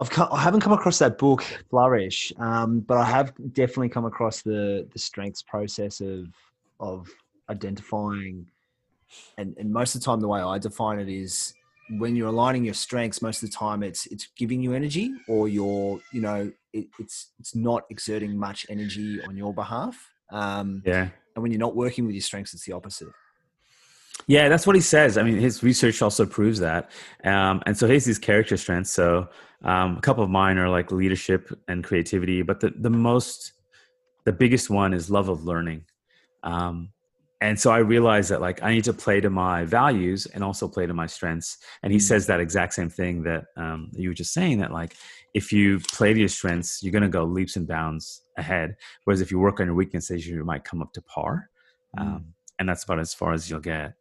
I've 0.00 0.10
come, 0.10 0.28
I 0.30 0.40
haven't 0.40 0.60
come 0.60 0.72
across 0.72 0.98
that 0.98 1.18
book, 1.18 1.42
Flourish, 1.70 2.32
um, 2.38 2.80
but 2.80 2.98
I 2.98 3.04
have 3.04 3.32
definitely 3.52 3.88
come 3.88 4.04
across 4.04 4.42
the 4.42 4.86
the 4.92 4.98
strengths 4.98 5.42
process 5.42 6.00
of 6.00 6.28
of 6.78 7.08
identifying, 7.50 8.46
and 9.38 9.56
and 9.58 9.72
most 9.72 9.96
of 9.96 10.00
the 10.00 10.04
time 10.04 10.20
the 10.20 10.28
way 10.28 10.40
I 10.40 10.58
define 10.58 11.00
it 11.00 11.08
is 11.08 11.52
when 11.90 12.14
you're 12.14 12.28
aligning 12.28 12.64
your 12.64 12.74
strengths 12.74 13.22
most 13.22 13.42
of 13.42 13.50
the 13.50 13.56
time 13.56 13.82
it's 13.82 14.06
it's 14.06 14.28
giving 14.36 14.62
you 14.62 14.74
energy 14.74 15.12
or 15.26 15.48
you're 15.48 16.00
you 16.12 16.20
know 16.20 16.50
it, 16.72 16.86
it's 16.98 17.32
it's 17.38 17.54
not 17.54 17.84
exerting 17.90 18.36
much 18.36 18.66
energy 18.68 19.20
on 19.26 19.36
your 19.36 19.54
behalf 19.54 19.96
um 20.30 20.82
yeah. 20.84 21.08
and 21.34 21.42
when 21.42 21.50
you're 21.50 21.58
not 21.58 21.74
working 21.74 22.04
with 22.04 22.14
your 22.14 22.22
strengths 22.22 22.52
it's 22.54 22.64
the 22.64 22.72
opposite. 22.72 23.08
Yeah 24.26 24.48
that's 24.48 24.66
what 24.66 24.76
he 24.76 24.82
says. 24.82 25.16
I 25.16 25.22
mean 25.22 25.38
his 25.38 25.62
research 25.62 26.02
also 26.02 26.26
proves 26.26 26.58
that 26.60 26.90
um 27.24 27.62
and 27.64 27.76
so 27.76 27.86
here's 27.86 28.04
these 28.04 28.18
character 28.18 28.56
strengths. 28.56 28.90
So 28.90 29.28
um 29.64 29.96
a 29.96 30.00
couple 30.00 30.22
of 30.22 30.30
mine 30.30 30.58
are 30.58 30.68
like 30.68 30.92
leadership 30.92 31.50
and 31.68 31.82
creativity 31.82 32.42
but 32.42 32.60
the 32.60 32.74
the 32.76 32.90
most 32.90 33.52
the 34.24 34.32
biggest 34.32 34.68
one 34.68 34.92
is 34.92 35.10
love 35.10 35.28
of 35.28 35.44
learning. 35.44 35.84
Um 36.42 36.90
and 37.40 37.58
so 37.58 37.70
i 37.70 37.78
realized 37.78 38.30
that 38.30 38.40
like 38.40 38.62
i 38.62 38.72
need 38.72 38.84
to 38.84 38.92
play 38.92 39.20
to 39.20 39.30
my 39.30 39.64
values 39.64 40.26
and 40.26 40.42
also 40.42 40.66
play 40.68 40.86
to 40.86 40.94
my 40.94 41.06
strengths 41.06 41.58
and 41.82 41.92
he 41.92 41.98
mm-hmm. 41.98 42.04
says 42.04 42.26
that 42.26 42.40
exact 42.40 42.74
same 42.74 42.90
thing 42.90 43.22
that 43.22 43.44
um, 43.56 43.90
you 43.92 44.08
were 44.08 44.14
just 44.14 44.32
saying 44.32 44.58
that 44.58 44.72
like 44.72 44.96
if 45.34 45.52
you 45.52 45.78
play 45.92 46.12
to 46.12 46.18
your 46.18 46.28
strengths 46.28 46.82
you're 46.82 46.92
going 46.92 47.02
to 47.02 47.08
go 47.08 47.24
leaps 47.24 47.56
and 47.56 47.66
bounds 47.66 48.22
ahead 48.36 48.76
whereas 49.04 49.20
if 49.20 49.30
you 49.30 49.38
work 49.38 49.60
on 49.60 49.66
your 49.66 49.74
weaknesses 49.74 50.26
you 50.26 50.44
might 50.44 50.64
come 50.64 50.82
up 50.82 50.92
to 50.92 51.02
par 51.02 51.50
mm-hmm. 51.98 52.08
um, 52.08 52.34
and 52.58 52.68
that's 52.68 52.84
about 52.84 52.98
as 52.98 53.14
far 53.14 53.32
as 53.32 53.48
you'll 53.48 53.60
get 53.60 53.94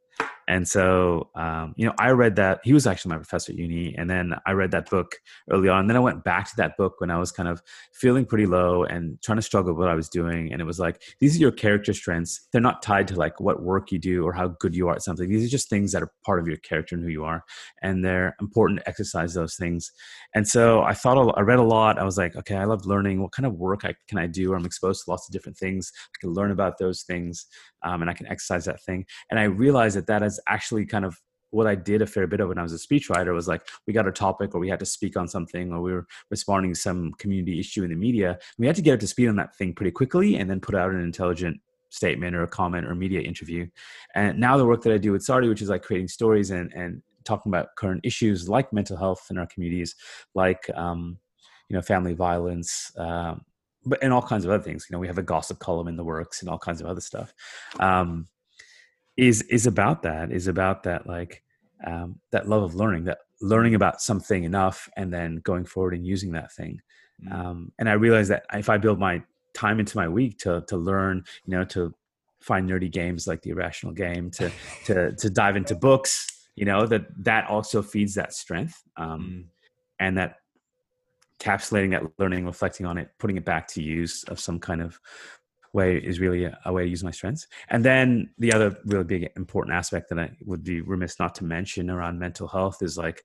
and 0.48 0.68
so, 0.68 1.30
um, 1.36 1.74
you 1.76 1.86
know, 1.86 1.94
I 2.00 2.12
read 2.12 2.38
that 2.38 2.62
he 2.64 2.72
was 2.72 2.88
actually 2.88 3.10
my 3.10 3.18
professor 3.18 3.52
at 3.52 3.58
uni, 3.58 3.94
and 3.98 4.10
then 4.10 4.34
I 4.46 4.52
read 4.54 4.72
that 4.72 4.90
book 4.90 5.16
early 5.52 5.68
on. 5.68 5.82
And 5.82 5.90
then 5.90 5.98
I 5.98 6.02
went 6.02 6.24
back 6.24 6.50
to 6.50 6.56
that 6.58 6.78
book 6.78 6.96
when 7.00 7.12
I 7.12 7.18
was 7.18 7.32
kind 7.32 7.50
of 7.50 7.62
feeling 7.94 8.26
pretty 8.26 8.46
low 8.46 8.84
and 8.84 9.22
trying 9.22 9.38
to 9.38 9.42
struggle 9.42 9.74
with 9.74 9.80
what 9.80 9.90
I 9.90 9.96
was 9.96 10.08
doing. 10.08 10.54
And 10.54 10.62
it 10.62 10.66
was 10.66 10.80
like, 10.80 11.02
these 11.20 11.36
are 11.36 11.40
your 11.40 11.52
character 11.52 11.94
strengths. 11.94 12.48
They're 12.52 12.62
not 12.62 12.82
tied 12.82 13.10
to 13.10 13.16
like 13.16 13.40
what 13.42 13.62
work 13.62 13.92
you 13.92 14.00
do 14.00 14.24
or 14.24 14.32
how 14.32 14.50
good 14.60 14.74
you 14.74 14.88
are 14.88 14.96
at 14.96 15.04
something. 15.04 15.30
These 15.30 15.46
are 15.46 15.50
just 15.50 15.70
things 15.70 15.92
that 15.92 16.02
are 16.02 16.12
part 16.26 16.40
of 16.40 16.48
your 16.48 16.58
character 16.58 16.96
and 16.96 17.04
who 17.04 17.12
you 17.12 17.26
are, 17.26 17.44
and 17.82 18.04
they're 18.04 18.36
important 18.40 18.80
to 18.80 18.90
exercise 18.90 19.34
those 19.34 19.56
things. 19.56 19.92
And 20.34 20.48
so 20.48 20.82
I 20.82 20.94
thought 20.94 21.34
I 21.38 21.42
read 21.42 21.60
a 21.60 21.64
lot. 21.64 22.00
I 22.00 22.04
was 22.04 22.18
like, 22.18 22.36
okay, 22.38 22.56
I 22.56 22.64
love 22.64 22.86
learning. 22.86 23.22
What 23.22 23.34
kind 23.34 23.46
of 23.46 23.54
work 23.56 23.84
I, 23.84 23.96
can 24.08 24.18
I 24.18 24.28
do? 24.28 24.54
I'm 24.54 24.66
exposed 24.66 25.04
to 25.04 25.12
lots 25.12 25.28
of 25.28 25.34
different 25.34 25.58
things. 25.58 25.92
I 26.16 26.18
can 26.22 26.34
learn 26.34 26.52
about 26.52 26.78
those 26.78 27.04
things, 27.04 27.48
um, 27.84 28.02
and 28.02 28.10
I 28.10 28.14
can 28.14 28.28
exercise 28.28 28.66
that 28.66 28.82
thing. 28.82 29.06
And 29.30 29.40
I 29.40 29.44
realized 29.44 29.98
that 29.98 30.08
that 30.08 30.24
is 30.24 30.37
actually 30.48 30.86
kind 30.86 31.06
of 31.06 31.20
what 31.52 31.68
I 31.68 31.76
did 31.76 32.02
a 32.02 32.06
fair 32.06 32.28
bit 32.28 32.40
of 32.40 32.50
when 32.50 32.58
I 32.58 32.64
was 32.64 32.74
a 32.74 32.78
speechwriter 32.88 33.34
was 33.34 33.48
like 33.48 33.68
we 33.86 33.94
got 33.94 34.08
a 34.08 34.12
topic 34.12 34.54
or 34.54 34.60
we 34.60 34.70
had 34.70 34.80
to 34.80 34.86
speak 34.86 35.16
on 35.16 35.28
something 35.28 35.72
or 35.72 35.82
we 35.82 35.94
were 35.94 36.06
responding 36.30 36.74
to 36.74 36.80
some 36.80 37.14
community 37.14 37.60
issue 37.60 37.84
in 37.84 37.90
the 37.90 37.96
media. 37.96 38.38
We 38.58 38.68
had 38.68 38.76
to 38.76 38.82
get 38.82 38.96
up 38.96 39.00
to 39.00 39.08
speed 39.08 39.30
on 39.30 39.38
that 39.38 39.56
thing 39.56 39.74
pretty 39.74 39.92
quickly 39.92 40.36
and 40.36 40.50
then 40.50 40.60
put 40.60 40.76
out 40.76 40.92
an 40.92 41.02
intelligent 41.02 41.62
statement 41.90 42.36
or 42.36 42.44
a 42.44 42.48
comment 42.48 42.86
or 42.86 42.96
media 42.96 43.22
interview. 43.22 43.68
And 44.14 44.40
now 44.40 44.58
the 44.58 44.66
work 44.66 44.82
that 44.84 44.94
I 44.94 44.98
do 44.98 45.14
with 45.14 45.26
SAARI, 45.26 45.48
which 45.48 45.62
is 45.62 45.70
like 45.70 45.84
creating 45.84 46.10
stories 46.10 46.52
and 46.52 46.72
and 46.74 47.02
talking 47.24 47.50
about 47.50 47.76
current 47.78 48.02
issues 48.04 48.48
like 48.48 48.72
mental 48.72 48.98
health 48.98 49.28
in 49.30 49.38
our 49.38 49.48
communities, 49.48 49.96
like 50.34 50.70
um, 50.76 51.18
you 51.70 51.76
know 51.76 51.82
family 51.82 52.14
violence. 52.14 52.92
Um, 52.98 53.42
but 53.86 54.04
and 54.04 54.12
all 54.12 54.22
kinds 54.22 54.44
of 54.44 54.52
other 54.52 54.64
things. 54.64 54.86
You 54.90 54.96
know, 54.96 55.00
we 55.00 55.08
have 55.08 55.18
a 55.18 55.24
gossip 55.24 55.60
column 55.60 55.88
in 55.88 55.96
the 55.96 56.04
works 56.04 56.42
and 56.42 56.50
all 56.50 56.60
kinds 56.60 56.82
of 56.82 56.88
other 56.88 57.02
stuff. 57.02 57.34
Um, 57.80 58.28
is 59.18 59.42
is 59.44 59.66
about 59.66 60.04
that 60.04 60.32
is 60.32 60.48
about 60.48 60.84
that 60.84 61.08
like 61.08 61.44
um, 61.86 62.20
that 62.32 62.48
love 62.48 62.64
of 62.64 62.76
learning 62.76 63.04
that 63.06 63.20
learning 63.42 63.76
about 63.76 64.02
something 64.02 64.44
enough 64.44 64.90
and 64.96 65.12
then 65.14 65.38
going 65.38 65.66
forward 65.66 65.94
and 65.94 66.06
using 66.06 66.32
that 66.32 66.52
thing 66.52 66.80
mm. 67.24 67.32
um, 67.34 67.72
and 67.80 67.90
i 67.90 67.94
realized 67.94 68.30
that 68.30 68.46
if 68.54 68.70
i 68.70 68.78
build 68.78 69.00
my 69.00 69.22
time 69.54 69.80
into 69.80 69.98
my 69.98 70.08
week 70.08 70.38
to 70.38 70.64
to 70.68 70.78
learn 70.78 71.24
you 71.46 71.52
know 71.52 71.66
to 71.66 71.94
find 72.42 72.70
nerdy 72.70 72.92
games 72.92 73.28
like 73.28 73.42
the 73.42 73.50
irrational 73.50 73.94
game 73.94 74.30
to 74.30 74.52
to 74.86 75.12
to 75.14 75.30
dive 75.30 75.56
into 75.56 75.76
books 75.76 76.48
you 76.56 76.66
know 76.66 76.86
that 76.86 77.06
that 77.18 77.48
also 77.48 77.82
feeds 77.82 78.14
that 78.14 78.34
strength 78.34 78.84
um, 78.98 79.22
mm. 79.22 79.46
and 80.00 80.18
that 80.18 80.38
capsulating 81.40 81.92
that 81.92 82.04
learning 82.18 82.46
reflecting 82.46 82.86
on 82.86 82.98
it 82.98 83.10
putting 83.20 83.38
it 83.38 83.46
back 83.46 83.68
to 83.68 83.82
use 83.82 84.24
of 84.26 84.40
some 84.40 84.60
kind 84.60 84.82
of 84.82 85.00
way 85.74 85.98
is 85.98 86.20
really 86.20 86.46
a, 86.46 86.58
a, 86.66 86.74
way 86.74 86.84
to 86.84 86.90
use 86.90 87.04
my 87.04 87.12
strengths. 87.12 87.48
And 87.70 87.84
then 87.84 88.30
the 88.38 88.54
other 88.54 88.78
really 88.86 89.04
big 89.04 89.30
important 89.36 89.76
aspect 89.76 90.10
that 90.10 90.20
I 90.20 90.32
would 90.46 90.64
be 90.64 90.82
remiss 90.82 91.20
not 91.20 91.36
to 91.36 91.44
mention 91.44 91.90
around 91.90 92.20
mental 92.20 92.48
health 92.48 92.82
is 92.82 92.98
like 92.98 93.24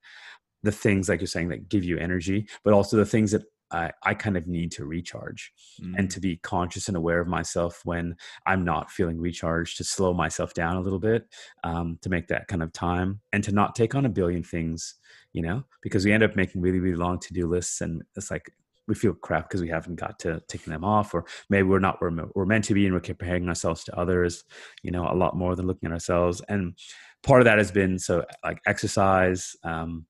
the 0.62 0.72
things 0.72 1.08
like 1.08 1.20
you're 1.20 1.26
saying 1.26 1.48
that 1.48 1.68
give 1.68 1.84
you 1.84 1.98
energy, 1.98 2.48
but 2.64 2.72
also 2.72 2.96
the 2.96 3.06
things 3.06 3.32
that 3.32 3.42
I, 3.72 3.90
I 4.02 4.14
kind 4.14 4.36
of 4.36 4.46
need 4.46 4.70
to 4.72 4.84
recharge 4.84 5.52
mm. 5.82 5.94
and 5.96 6.10
to 6.10 6.20
be 6.20 6.36
conscious 6.36 6.88
and 6.88 6.96
aware 6.96 7.20
of 7.20 7.26
myself 7.26 7.80
when 7.84 8.16
I'm 8.46 8.64
not 8.64 8.90
feeling 8.90 9.18
recharged, 9.18 9.78
to 9.78 9.84
slow 9.84 10.12
myself 10.12 10.52
down 10.52 10.76
a 10.76 10.80
little 10.80 10.98
bit, 10.98 11.26
um, 11.64 11.98
to 12.02 12.10
make 12.10 12.28
that 12.28 12.48
kind 12.48 12.62
of 12.62 12.72
time 12.72 13.20
and 13.32 13.42
to 13.44 13.52
not 13.52 13.74
take 13.74 13.94
on 13.94 14.04
a 14.04 14.10
billion 14.10 14.44
things, 14.44 14.94
you 15.32 15.42
know, 15.42 15.64
because 15.82 16.04
we 16.04 16.12
end 16.12 16.22
up 16.22 16.36
making 16.36 16.60
really, 16.60 16.80
really 16.80 16.96
long 16.96 17.18
to 17.20 17.32
do 17.32 17.48
lists 17.48 17.80
and 17.80 18.02
it's 18.14 18.30
like 18.30 18.52
we 18.88 18.94
feel 18.94 19.14
crap 19.14 19.48
because 19.48 19.62
we 19.62 19.68
haven't 19.68 19.96
got 19.96 20.18
to 20.18 20.40
taking 20.48 20.72
them 20.72 20.84
off 20.84 21.14
or 21.14 21.24
maybe 21.48 21.68
we're 21.68 21.78
not 21.78 22.00
where 22.00 22.10
we're 22.34 22.46
meant 22.46 22.64
to 22.64 22.74
be 22.74 22.84
and 22.84 22.94
we're 22.94 23.00
comparing 23.00 23.48
ourselves 23.48 23.84
to 23.84 23.96
others 23.98 24.44
you 24.82 24.90
know 24.90 25.08
a 25.10 25.14
lot 25.14 25.36
more 25.36 25.54
than 25.54 25.66
looking 25.66 25.88
at 25.88 25.92
ourselves. 25.92 26.42
And 26.48 26.76
part 27.22 27.40
of 27.40 27.44
that 27.44 27.58
has 27.58 27.70
been 27.70 27.98
so 27.98 28.24
like 28.44 28.60
exercise 28.66 29.54
um, 29.64 30.06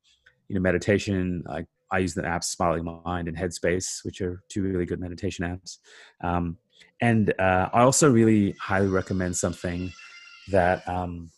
you 0.48 0.54
know 0.54 0.60
meditation 0.60 1.42
like 1.46 1.66
i 1.90 1.98
use 1.98 2.14
the 2.14 2.22
apps 2.22 2.44
smiling 2.44 2.84
mind 3.04 3.28
and 3.28 3.36
headspace 3.36 4.04
which 4.04 4.20
are 4.20 4.42
two 4.48 4.62
really 4.62 4.86
good 4.86 5.00
meditation 5.00 5.44
apps. 5.44 5.78
Um, 6.26 6.58
and 7.00 7.32
uh, 7.38 7.68
i 7.72 7.82
also 7.82 8.10
really 8.10 8.52
highly 8.60 8.88
recommend 8.88 9.36
something 9.36 9.92
that 10.50 10.86
um, 10.88 11.30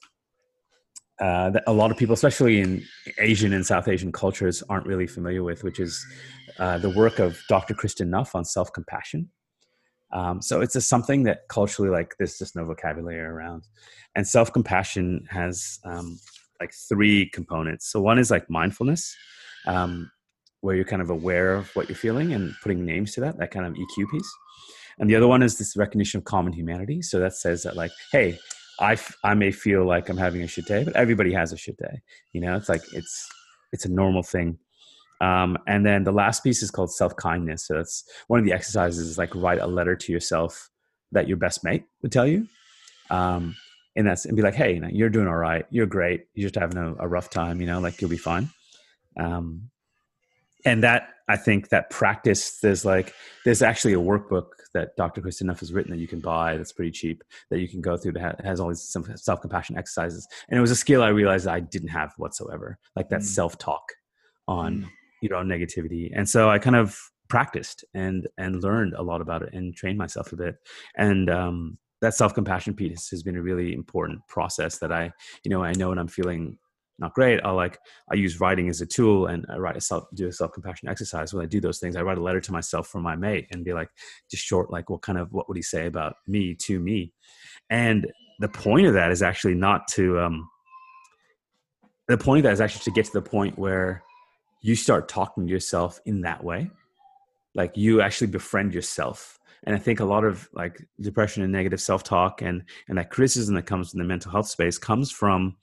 uh, 1.20 1.50
that 1.50 1.62
a 1.68 1.72
lot 1.72 1.92
of 1.92 1.96
people, 1.96 2.12
especially 2.12 2.60
in 2.60 2.82
Asian 3.18 3.52
and 3.52 3.64
South 3.64 3.86
Asian 3.86 4.10
cultures, 4.10 4.62
aren't 4.68 4.86
really 4.86 5.06
familiar 5.06 5.44
with, 5.44 5.62
which 5.62 5.78
is 5.78 6.04
uh, 6.58 6.78
the 6.78 6.90
work 6.90 7.18
of 7.18 7.40
Dr. 7.48 7.74
Kristin 7.74 8.08
Neff 8.08 8.34
on 8.34 8.44
self 8.44 8.72
compassion. 8.72 9.30
Um, 10.12 10.40
so 10.40 10.60
it's 10.60 10.74
just 10.74 10.88
something 10.88 11.24
that 11.24 11.48
culturally, 11.48 11.90
like, 11.90 12.14
there's 12.18 12.38
just 12.38 12.54
no 12.54 12.64
vocabulary 12.64 13.20
around. 13.20 13.64
And 14.14 14.26
self 14.26 14.52
compassion 14.52 15.26
has 15.30 15.80
um, 15.84 16.18
like 16.60 16.72
three 16.88 17.28
components. 17.30 17.90
So 17.90 18.00
one 18.00 18.18
is 18.18 18.30
like 18.30 18.48
mindfulness, 18.48 19.16
um, 19.66 20.10
where 20.60 20.76
you're 20.76 20.84
kind 20.84 21.02
of 21.02 21.10
aware 21.10 21.54
of 21.54 21.74
what 21.74 21.88
you're 21.88 21.96
feeling 21.96 22.32
and 22.32 22.54
putting 22.62 22.84
names 22.84 23.12
to 23.14 23.20
that, 23.22 23.38
that 23.38 23.50
kind 23.50 23.66
of 23.66 23.74
EQ 23.74 24.10
piece. 24.10 24.34
And 24.98 25.10
the 25.10 25.16
other 25.16 25.26
one 25.26 25.42
is 25.42 25.58
this 25.58 25.76
recognition 25.76 26.18
of 26.18 26.24
common 26.24 26.52
humanity. 26.52 27.02
So 27.02 27.18
that 27.18 27.34
says 27.34 27.64
that, 27.64 27.74
like, 27.74 27.90
hey, 28.12 28.38
I, 28.78 28.92
f- 28.92 29.16
I 29.24 29.34
may 29.34 29.50
feel 29.50 29.84
like 29.84 30.08
I'm 30.08 30.16
having 30.16 30.42
a 30.42 30.46
shit 30.46 30.66
day, 30.66 30.84
but 30.84 30.94
everybody 30.94 31.32
has 31.32 31.52
a 31.52 31.56
shit 31.56 31.76
day. 31.76 32.02
You 32.32 32.40
know, 32.40 32.56
it's 32.56 32.68
like 32.68 32.82
it's 32.92 33.28
it's 33.72 33.84
a 33.84 33.90
normal 33.90 34.22
thing. 34.22 34.58
Um, 35.24 35.56
and 35.66 35.86
then 35.86 36.04
the 36.04 36.12
last 36.12 36.44
piece 36.44 36.62
is 36.62 36.70
called 36.70 36.92
self 36.92 37.16
kindness. 37.16 37.66
So 37.66 37.74
that's 37.74 38.04
one 38.26 38.38
of 38.38 38.44
the 38.44 38.52
exercises 38.52 39.08
is 39.08 39.16
like 39.16 39.34
write 39.34 39.58
a 39.58 39.66
letter 39.66 39.96
to 39.96 40.12
yourself 40.12 40.68
that 41.12 41.28
your 41.28 41.38
best 41.38 41.64
mate 41.64 41.84
would 42.02 42.12
tell 42.12 42.26
you. 42.26 42.46
Um, 43.08 43.56
and 43.96 44.06
that's 44.06 44.26
and 44.26 44.36
be 44.36 44.42
like, 44.42 44.54
hey, 44.54 44.74
you 44.74 44.80
know, 44.80 44.88
you're 44.92 45.08
doing 45.08 45.26
all 45.26 45.36
right. 45.36 45.64
You're 45.70 45.86
great. 45.86 46.26
You're 46.34 46.50
just 46.50 46.60
having 46.60 46.76
a, 46.76 46.94
a 46.98 47.08
rough 47.08 47.30
time. 47.30 47.60
You 47.62 47.66
know, 47.66 47.80
like 47.80 48.00
you'll 48.02 48.10
be 48.10 48.18
fine. 48.18 48.50
Um, 49.18 49.70
and 50.66 50.82
that 50.82 51.08
I 51.26 51.36
think 51.36 51.70
that 51.70 51.88
practice. 51.88 52.58
There's 52.58 52.84
like 52.84 53.14
there's 53.46 53.62
actually 53.62 53.94
a 53.94 53.98
workbook 53.98 54.48
that 54.74 54.94
Dr. 54.96 55.22
Kristin 55.22 55.44
Neff 55.44 55.60
has 55.60 55.72
written 55.72 55.92
that 55.92 56.00
you 56.00 56.08
can 56.08 56.20
buy. 56.20 56.58
That's 56.58 56.72
pretty 56.72 56.90
cheap. 56.90 57.24
That 57.50 57.60
you 57.60 57.68
can 57.68 57.80
go 57.80 57.96
through. 57.96 58.12
That 58.12 58.44
has 58.44 58.60
all 58.60 58.68
these 58.68 58.94
self 59.16 59.40
compassion 59.40 59.78
exercises. 59.78 60.26
And 60.50 60.58
it 60.58 60.60
was 60.60 60.70
a 60.72 60.76
skill 60.76 61.02
I 61.02 61.08
realized 61.08 61.46
I 61.46 61.60
didn't 61.60 61.88
have 61.88 62.12
whatsoever. 62.18 62.78
Like 62.94 63.08
that 63.08 63.20
mm. 63.20 63.24
self 63.24 63.56
talk 63.56 63.84
on. 64.46 64.82
Mm 64.82 64.88
your 65.24 65.36
own 65.36 65.48
negativity. 65.48 66.10
And 66.14 66.28
so 66.28 66.50
i 66.50 66.58
kind 66.58 66.76
of 66.76 66.98
practiced 67.28 67.84
and 67.94 68.28
and 68.38 68.62
learned 68.62 68.94
a 68.94 69.02
lot 69.02 69.20
about 69.20 69.42
it 69.42 69.52
and 69.54 69.74
trained 69.74 69.98
myself 69.98 70.32
a 70.32 70.36
bit. 70.36 70.56
And 70.96 71.30
um, 71.30 71.78
that 72.00 72.14
self-compassion 72.14 72.74
piece 72.74 73.08
has 73.08 73.22
been 73.22 73.36
a 73.36 73.42
really 73.42 73.72
important 73.72 74.20
process 74.28 74.78
that 74.78 74.92
i 74.92 75.10
you 75.42 75.50
know 75.50 75.64
i 75.64 75.72
know 75.72 75.88
when 75.88 75.98
i'm 75.98 76.08
feeling 76.08 76.58
not 76.98 77.14
great 77.14 77.40
i'll 77.44 77.54
like 77.54 77.78
i 78.12 78.14
use 78.14 78.40
writing 78.40 78.68
as 78.68 78.82
a 78.82 78.86
tool 78.86 79.26
and 79.26 79.46
i 79.48 79.56
write 79.56 79.76
a 79.76 79.80
self 79.80 80.04
do 80.14 80.28
a 80.28 80.32
self-compassion 80.32 80.88
exercise. 80.88 81.32
When 81.32 81.42
i 81.42 81.48
do 81.48 81.60
those 81.60 81.78
things 81.78 81.96
i 81.96 82.02
write 82.02 82.18
a 82.18 82.22
letter 82.22 82.42
to 82.42 82.52
myself 82.52 82.88
from 82.88 83.02
my 83.02 83.16
mate 83.16 83.46
and 83.52 83.64
be 83.64 83.72
like 83.72 83.88
just 84.30 84.44
short 84.44 84.70
like 84.70 84.90
what 84.90 85.00
kind 85.02 85.18
of 85.18 85.32
what 85.32 85.48
would 85.48 85.56
he 85.56 85.62
say 85.62 85.86
about 85.86 86.16
me 86.26 86.54
to 86.66 86.78
me? 86.78 87.12
And 87.70 88.06
the 88.40 88.48
point 88.48 88.86
of 88.86 88.94
that 88.94 89.10
is 89.10 89.22
actually 89.22 89.54
not 89.54 89.88
to 89.92 90.20
um 90.20 90.48
the 92.08 92.18
point 92.18 92.40
of 92.40 92.42
that 92.44 92.52
is 92.52 92.60
actually 92.60 92.84
to 92.84 92.90
get 92.90 93.06
to 93.06 93.12
the 93.12 93.22
point 93.22 93.58
where 93.58 94.02
you 94.64 94.74
start 94.74 95.10
talking 95.10 95.46
to 95.46 95.52
yourself 95.52 96.00
in 96.06 96.22
that 96.22 96.42
way. 96.42 96.70
Like 97.54 97.76
you 97.76 98.00
actually 98.00 98.28
befriend 98.28 98.72
yourself. 98.72 99.38
And 99.64 99.76
i 99.76 99.78
think 99.78 100.00
a 100.00 100.04
lot 100.06 100.24
of 100.24 100.48
like 100.54 100.82
depression 101.00 101.42
and 101.42 101.52
negative 101.52 101.80
self-talk 101.80 102.42
and 102.42 102.64
and 102.88 102.96
that 102.98 103.10
criticism 103.10 103.54
that 103.56 103.66
comes 103.66 103.92
in 103.92 103.98
the 103.98 104.04
mental 104.04 104.30
health 104.30 104.48
space 104.48 104.78
comes 104.78 105.10
from 105.10 105.56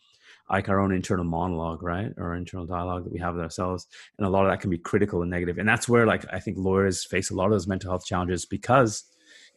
like 0.52 0.70
our 0.70 0.80
own 0.80 0.92
internal 0.92 1.26
monologue 1.26 1.82
right? 1.82 2.12
Or 2.18 2.36
internal 2.36 2.68
dialogue 2.68 3.04
that 3.06 3.14
we 3.14 3.20
have 3.20 3.36
with 3.36 3.44
ourselves. 3.44 3.88
And 4.18 4.28
a 4.28 4.30
lot 4.30 4.46
of 4.46 4.52
that 4.52 4.60
can 4.60 4.70
be 4.70 4.78
critical 4.78 5.22
and 5.22 5.32
negative. 5.32 5.58
And 5.58 5.68
that's 5.68 5.90
where 5.90 6.06
like 6.06 6.24
i 6.32 6.40
think 6.40 6.58
lawyers 6.60 7.04
face 7.04 7.32
a 7.32 7.36
lot 7.36 7.46
of 7.46 7.54
those 7.54 7.68
mental 7.68 7.90
health 7.92 8.06
challenges 8.06 8.46
because 8.46 9.04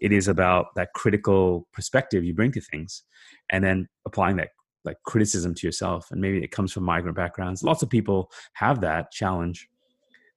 it 0.01 0.11
is 0.11 0.26
about 0.26 0.74
that 0.76 0.95
critical 0.95 1.68
perspective 1.72 2.24
you 2.24 2.32
bring 2.32 2.53
to 2.53 2.62
things 2.62 3.03
and 3.51 3.62
then 3.62 3.88
applying 4.07 4.36
that 4.36 4.51
like 4.85 4.97
criticism 5.05 5.55
to 5.55 5.66
yourself 5.66 6.11
and 6.11 6.20
maybe 6.20 6.43
it 6.43 6.51
comes 6.51 6.72
from 6.72 6.85
migrant 6.85 7.16
backgrounds. 7.16 7.62
Lots 7.62 7.82
of 7.82 7.91
people 7.91 8.30
have 8.55 8.80
that 8.82 9.11
challenge. 9.11 9.68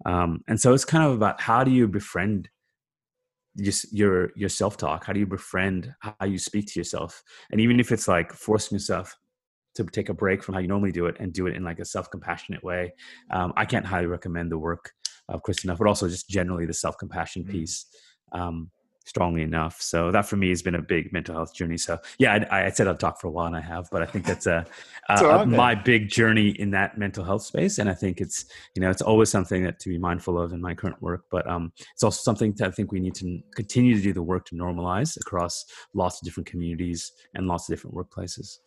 Um, 0.05 0.43
and 0.47 0.59
so 0.59 0.73
it's 0.73 0.85
kind 0.85 1.03
of 1.03 1.13
about 1.13 1.41
how 1.41 1.63
do 1.63 1.71
you 1.71 1.87
befriend 1.87 2.49
just 3.59 3.91
your 3.91 4.31
your 4.35 4.49
self-talk? 4.49 5.05
How 5.05 5.13
do 5.13 5.19
you 5.19 5.25
befriend 5.25 5.93
how 5.99 6.25
you 6.25 6.37
speak 6.37 6.67
to 6.67 6.79
yourself? 6.79 7.23
And 7.51 7.59
even 7.59 7.79
if 7.79 7.91
it's 7.91 8.07
like 8.07 8.31
forcing 8.31 8.75
yourself 8.75 9.15
to 9.75 9.83
take 9.85 10.09
a 10.09 10.13
break 10.13 10.43
from 10.43 10.53
how 10.53 10.59
you 10.59 10.67
normally 10.67 10.91
do 10.91 11.07
it 11.07 11.17
and 11.19 11.33
do 11.33 11.47
it 11.47 11.55
in 11.55 11.63
like 11.63 11.79
a 11.79 11.85
self-compassionate 11.85 12.63
way 12.63 12.91
um, 13.29 13.53
i 13.57 13.63
can't 13.63 13.85
highly 13.85 14.07
recommend 14.07 14.51
the 14.51 14.57
work 14.57 14.91
of 15.29 15.41
Neff, 15.65 15.77
but 15.77 15.87
also 15.87 16.07
just 16.07 16.29
generally 16.29 16.65
the 16.65 16.73
self-compassion 16.73 17.43
mm. 17.43 17.51
piece. 17.51 17.85
Um, 18.31 18.71
strongly 19.07 19.41
enough. 19.41 19.81
So 19.81 20.11
that 20.11 20.27
for 20.27 20.35
me 20.35 20.49
has 20.49 20.61
been 20.61 20.75
a 20.75 20.81
big 20.81 21.13
mental 21.13 21.33
health 21.33 21.53
journey. 21.53 21.77
So 21.77 21.97
yeah, 22.19 22.45
I, 22.51 22.65
I 22.65 22.69
said 22.69 22.87
I'd 22.87 22.99
talk 22.99 23.19
for 23.19 23.27
a 23.27 23.31
while, 23.31 23.47
and 23.47 23.55
I 23.55 23.61
have, 23.61 23.87
but 23.89 24.01
I 24.01 24.05
think 24.05 24.25
that's 24.25 24.45
a, 24.45 24.65
a, 25.09 25.45
my 25.45 25.73
big 25.73 26.09
journey 26.09 26.49
in 26.49 26.71
that 26.71 26.97
mental 26.97 27.23
health 27.23 27.43
space. 27.43 27.79
And 27.79 27.89
I 27.89 27.93
think 27.93 28.19
it's 28.19 28.45
you 28.75 28.81
know 28.81 28.89
it's 28.89 29.01
always 29.01 29.29
something 29.29 29.63
that 29.63 29.79
to 29.79 29.89
be 29.89 29.97
mindful 29.97 30.39
of 30.39 30.51
in 30.51 30.61
my 30.61 30.75
current 30.75 31.01
work, 31.01 31.23
but 31.31 31.49
um, 31.49 31.71
it's 31.93 32.03
also 32.03 32.21
something 32.21 32.53
that 32.57 32.67
I 32.67 32.71
think 32.71 32.91
we 32.91 32.99
need 32.99 33.15
to 33.15 33.39
continue 33.55 33.95
to 33.95 34.01
do 34.01 34.13
the 34.13 34.23
work 34.23 34.45
to 34.47 34.55
normalize 34.55 35.17
across 35.19 35.65
lots 35.93 36.21
of 36.21 36.25
different 36.25 36.47
communities 36.47 37.13
and 37.33 37.47
lots 37.47 37.69
of 37.69 37.75
different 37.75 37.95
workplaces. 37.95 38.57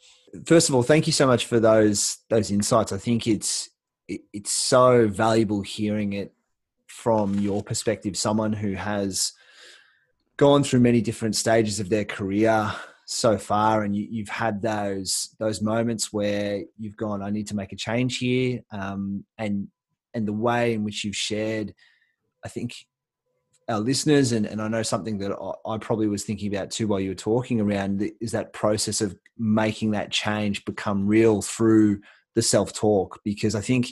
First 0.46 0.68
of 0.68 0.74
all, 0.74 0.82
thank 0.82 1.06
you 1.06 1.12
so 1.12 1.26
much 1.26 1.46
for 1.46 1.60
those 1.60 2.18
those 2.30 2.50
insights. 2.50 2.92
I 2.92 2.98
think 2.98 3.26
it's 3.26 3.68
it, 4.08 4.22
it's 4.32 4.52
so 4.52 5.06
valuable 5.06 5.60
hearing 5.60 6.14
it 6.14 6.32
from 6.90 7.38
your 7.38 7.62
perspective, 7.62 8.16
someone 8.16 8.52
who 8.52 8.74
has 8.74 9.32
gone 10.40 10.64
through 10.64 10.80
many 10.80 11.02
different 11.02 11.36
stages 11.36 11.80
of 11.80 11.90
their 11.90 12.06
career 12.06 12.72
so 13.04 13.36
far 13.36 13.82
and 13.82 13.94
you, 13.94 14.24
have 14.24 14.34
had 14.34 14.62
those 14.62 15.36
those 15.38 15.60
moments 15.60 16.14
where 16.14 16.62
you've 16.78 16.96
gone 16.96 17.22
i 17.22 17.28
need 17.28 17.46
to 17.46 17.54
make 17.54 17.72
a 17.72 17.76
change 17.76 18.16
here 18.16 18.58
um, 18.72 19.22
and 19.36 19.68
and 20.14 20.26
the 20.26 20.32
way 20.32 20.72
in 20.72 20.82
which 20.82 21.04
you've 21.04 21.14
shared 21.14 21.74
i 22.42 22.48
think 22.48 22.74
our 23.68 23.80
listeners 23.80 24.32
and, 24.32 24.46
and 24.46 24.62
i 24.62 24.68
know 24.68 24.82
something 24.82 25.18
that 25.18 25.30
I, 25.30 25.72
I 25.72 25.76
probably 25.76 26.08
was 26.08 26.24
thinking 26.24 26.54
about 26.54 26.70
too 26.70 26.86
while 26.86 27.00
you 27.00 27.10
were 27.10 27.14
talking 27.14 27.60
around 27.60 28.10
is 28.22 28.32
that 28.32 28.54
process 28.54 29.02
of 29.02 29.14
making 29.36 29.90
that 29.90 30.10
change 30.10 30.64
become 30.64 31.06
real 31.06 31.42
through 31.42 32.00
the 32.34 32.40
self-talk 32.40 33.20
because 33.24 33.54
i 33.54 33.60
think 33.60 33.88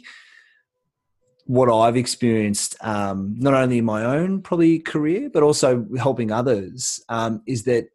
what 1.48 1.72
I've 1.72 1.96
experienced, 1.96 2.76
um, 2.82 3.34
not 3.38 3.54
only 3.54 3.78
in 3.78 3.84
my 3.86 4.04
own 4.04 4.42
probably 4.42 4.80
career, 4.80 5.30
but 5.32 5.42
also 5.42 5.86
helping 5.96 6.30
others, 6.30 7.02
um, 7.08 7.42
is 7.46 7.64
that 7.64 7.86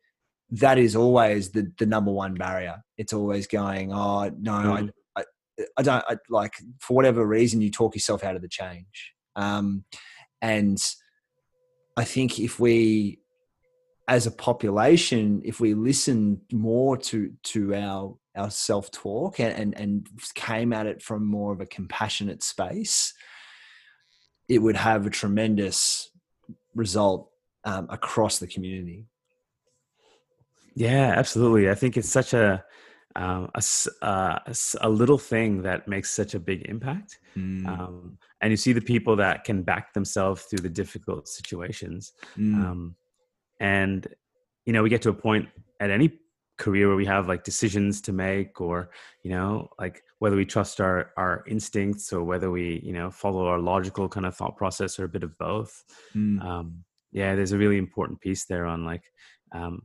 that 0.49 0.79
is 0.79 0.95
always 0.95 1.51
the, 1.51 1.71
the 1.77 1.85
number 1.85 2.11
one 2.11 2.33
barrier. 2.33 2.83
It's 2.97 3.13
always 3.13 3.45
going, 3.45 3.93
oh, 3.93 4.31
no, 4.39 4.51
mm. 4.51 4.89
I, 5.15 5.21
I, 5.21 5.65
I, 5.77 5.81
don't 5.83 6.03
I, 6.09 6.17
like, 6.31 6.55
for 6.79 6.95
whatever 6.95 7.23
reason, 7.23 7.61
you 7.61 7.69
talk 7.69 7.93
yourself 7.93 8.23
out 8.23 8.35
of 8.35 8.41
the 8.41 8.47
change. 8.47 9.13
Um, 9.35 9.85
and 10.41 10.83
I 11.95 12.05
think 12.05 12.39
if 12.39 12.59
we, 12.59 13.19
as 14.07 14.25
a 14.25 14.31
population, 14.31 15.43
if 15.45 15.59
we 15.59 15.75
listen 15.75 16.41
more 16.51 16.97
to, 16.97 17.31
to 17.43 17.75
our, 17.75 18.17
our 18.35 18.49
self 18.49 18.89
talk 18.89 19.39
and, 19.39 19.53
and, 19.53 19.77
and 19.79 20.07
came 20.33 20.73
at 20.73 20.87
it 20.87 21.03
from 21.03 21.23
more 21.23 21.53
of 21.53 21.61
a 21.61 21.67
compassionate 21.67 22.41
space, 22.41 23.13
it 24.53 24.59
would 24.59 24.75
have 24.75 25.05
a 25.05 25.09
tremendous 25.09 26.09
result 26.75 27.29
um, 27.65 27.87
across 27.89 28.39
the 28.39 28.47
community. 28.47 29.05
Yeah, 30.75 31.13
absolutely. 31.15 31.69
I 31.69 31.75
think 31.75 31.97
it's 31.97 32.09
such 32.09 32.33
a 32.33 32.63
um, 33.15 33.51
a, 33.53 33.63
uh, 34.03 34.39
a, 34.81 34.89
little 34.89 35.19
thing 35.19 35.61
that 35.61 35.87
makes 35.87 36.09
such 36.09 36.33
a 36.33 36.39
big 36.39 36.63
impact. 36.63 37.19
Mm. 37.37 37.67
Um, 37.67 38.17
and 38.41 38.49
you 38.49 38.57
see 38.57 38.73
the 38.73 38.81
people 38.81 39.15
that 39.17 39.43
can 39.43 39.61
back 39.61 39.93
themselves 39.93 40.45
through 40.45 40.63
the 40.63 40.69
difficult 40.69 41.27
situations. 41.27 42.13
Mm. 42.35 42.55
Um, 42.55 42.95
and, 43.59 44.07
you 44.65 44.73
know, 44.73 44.81
we 44.81 44.89
get 44.89 45.03
to 45.03 45.09
a 45.09 45.13
point 45.13 45.47
at 45.79 45.91
any 45.91 46.11
career 46.57 46.87
where 46.87 46.95
we 46.95 47.05
have 47.05 47.27
like 47.27 47.43
decisions 47.43 48.01
to 48.01 48.13
make 48.13 48.61
or 48.61 48.89
you 49.23 49.31
know 49.31 49.67
like 49.79 50.03
whether 50.23 50.37
we 50.37 50.45
trust 50.45 50.79
our 50.79 51.11
our 51.17 51.43
instincts 51.47 52.13
or 52.13 52.23
whether 52.23 52.49
we 52.49 52.79
you 52.81 52.93
know 52.93 53.11
follow 53.11 53.45
our 53.45 53.59
logical 53.59 54.07
kind 54.07 54.25
of 54.25 54.33
thought 54.33 54.55
process 54.55 54.97
or 54.97 55.03
a 55.03 55.09
bit 55.09 55.21
of 55.21 55.37
both 55.37 55.83
mm. 56.15 56.41
um 56.41 56.85
yeah 57.11 57.35
there's 57.35 57.51
a 57.51 57.57
really 57.57 57.77
important 57.77 58.21
piece 58.21 58.45
there 58.45 58.65
on 58.65 58.85
like 58.85 59.03
um 59.51 59.81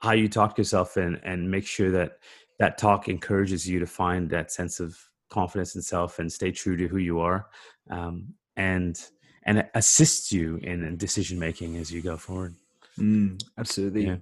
how 0.00 0.12
you 0.12 0.26
talk 0.26 0.56
to 0.56 0.62
yourself 0.62 0.96
and 0.96 1.20
and 1.22 1.50
make 1.50 1.66
sure 1.66 1.90
that 1.90 2.12
that 2.58 2.78
talk 2.78 3.10
encourages 3.10 3.68
you 3.68 3.78
to 3.78 3.86
find 3.86 4.30
that 4.30 4.50
sense 4.50 4.80
of 4.80 4.96
confidence 5.28 5.74
in 5.74 5.82
self 5.82 6.18
and 6.18 6.32
stay 6.32 6.50
true 6.50 6.78
to 6.78 6.88
who 6.88 6.96
you 6.96 7.20
are 7.20 7.46
um 7.90 8.32
and 8.56 9.10
and 9.42 9.68
assists 9.74 10.32
you 10.32 10.56
in 10.62 10.96
decision 10.96 11.38
making 11.38 11.76
as 11.76 11.92
you 11.92 12.00
go 12.00 12.16
forward 12.16 12.54
mm, 12.98 13.38
absolutely 13.58 14.06
yeah. 14.06 14.16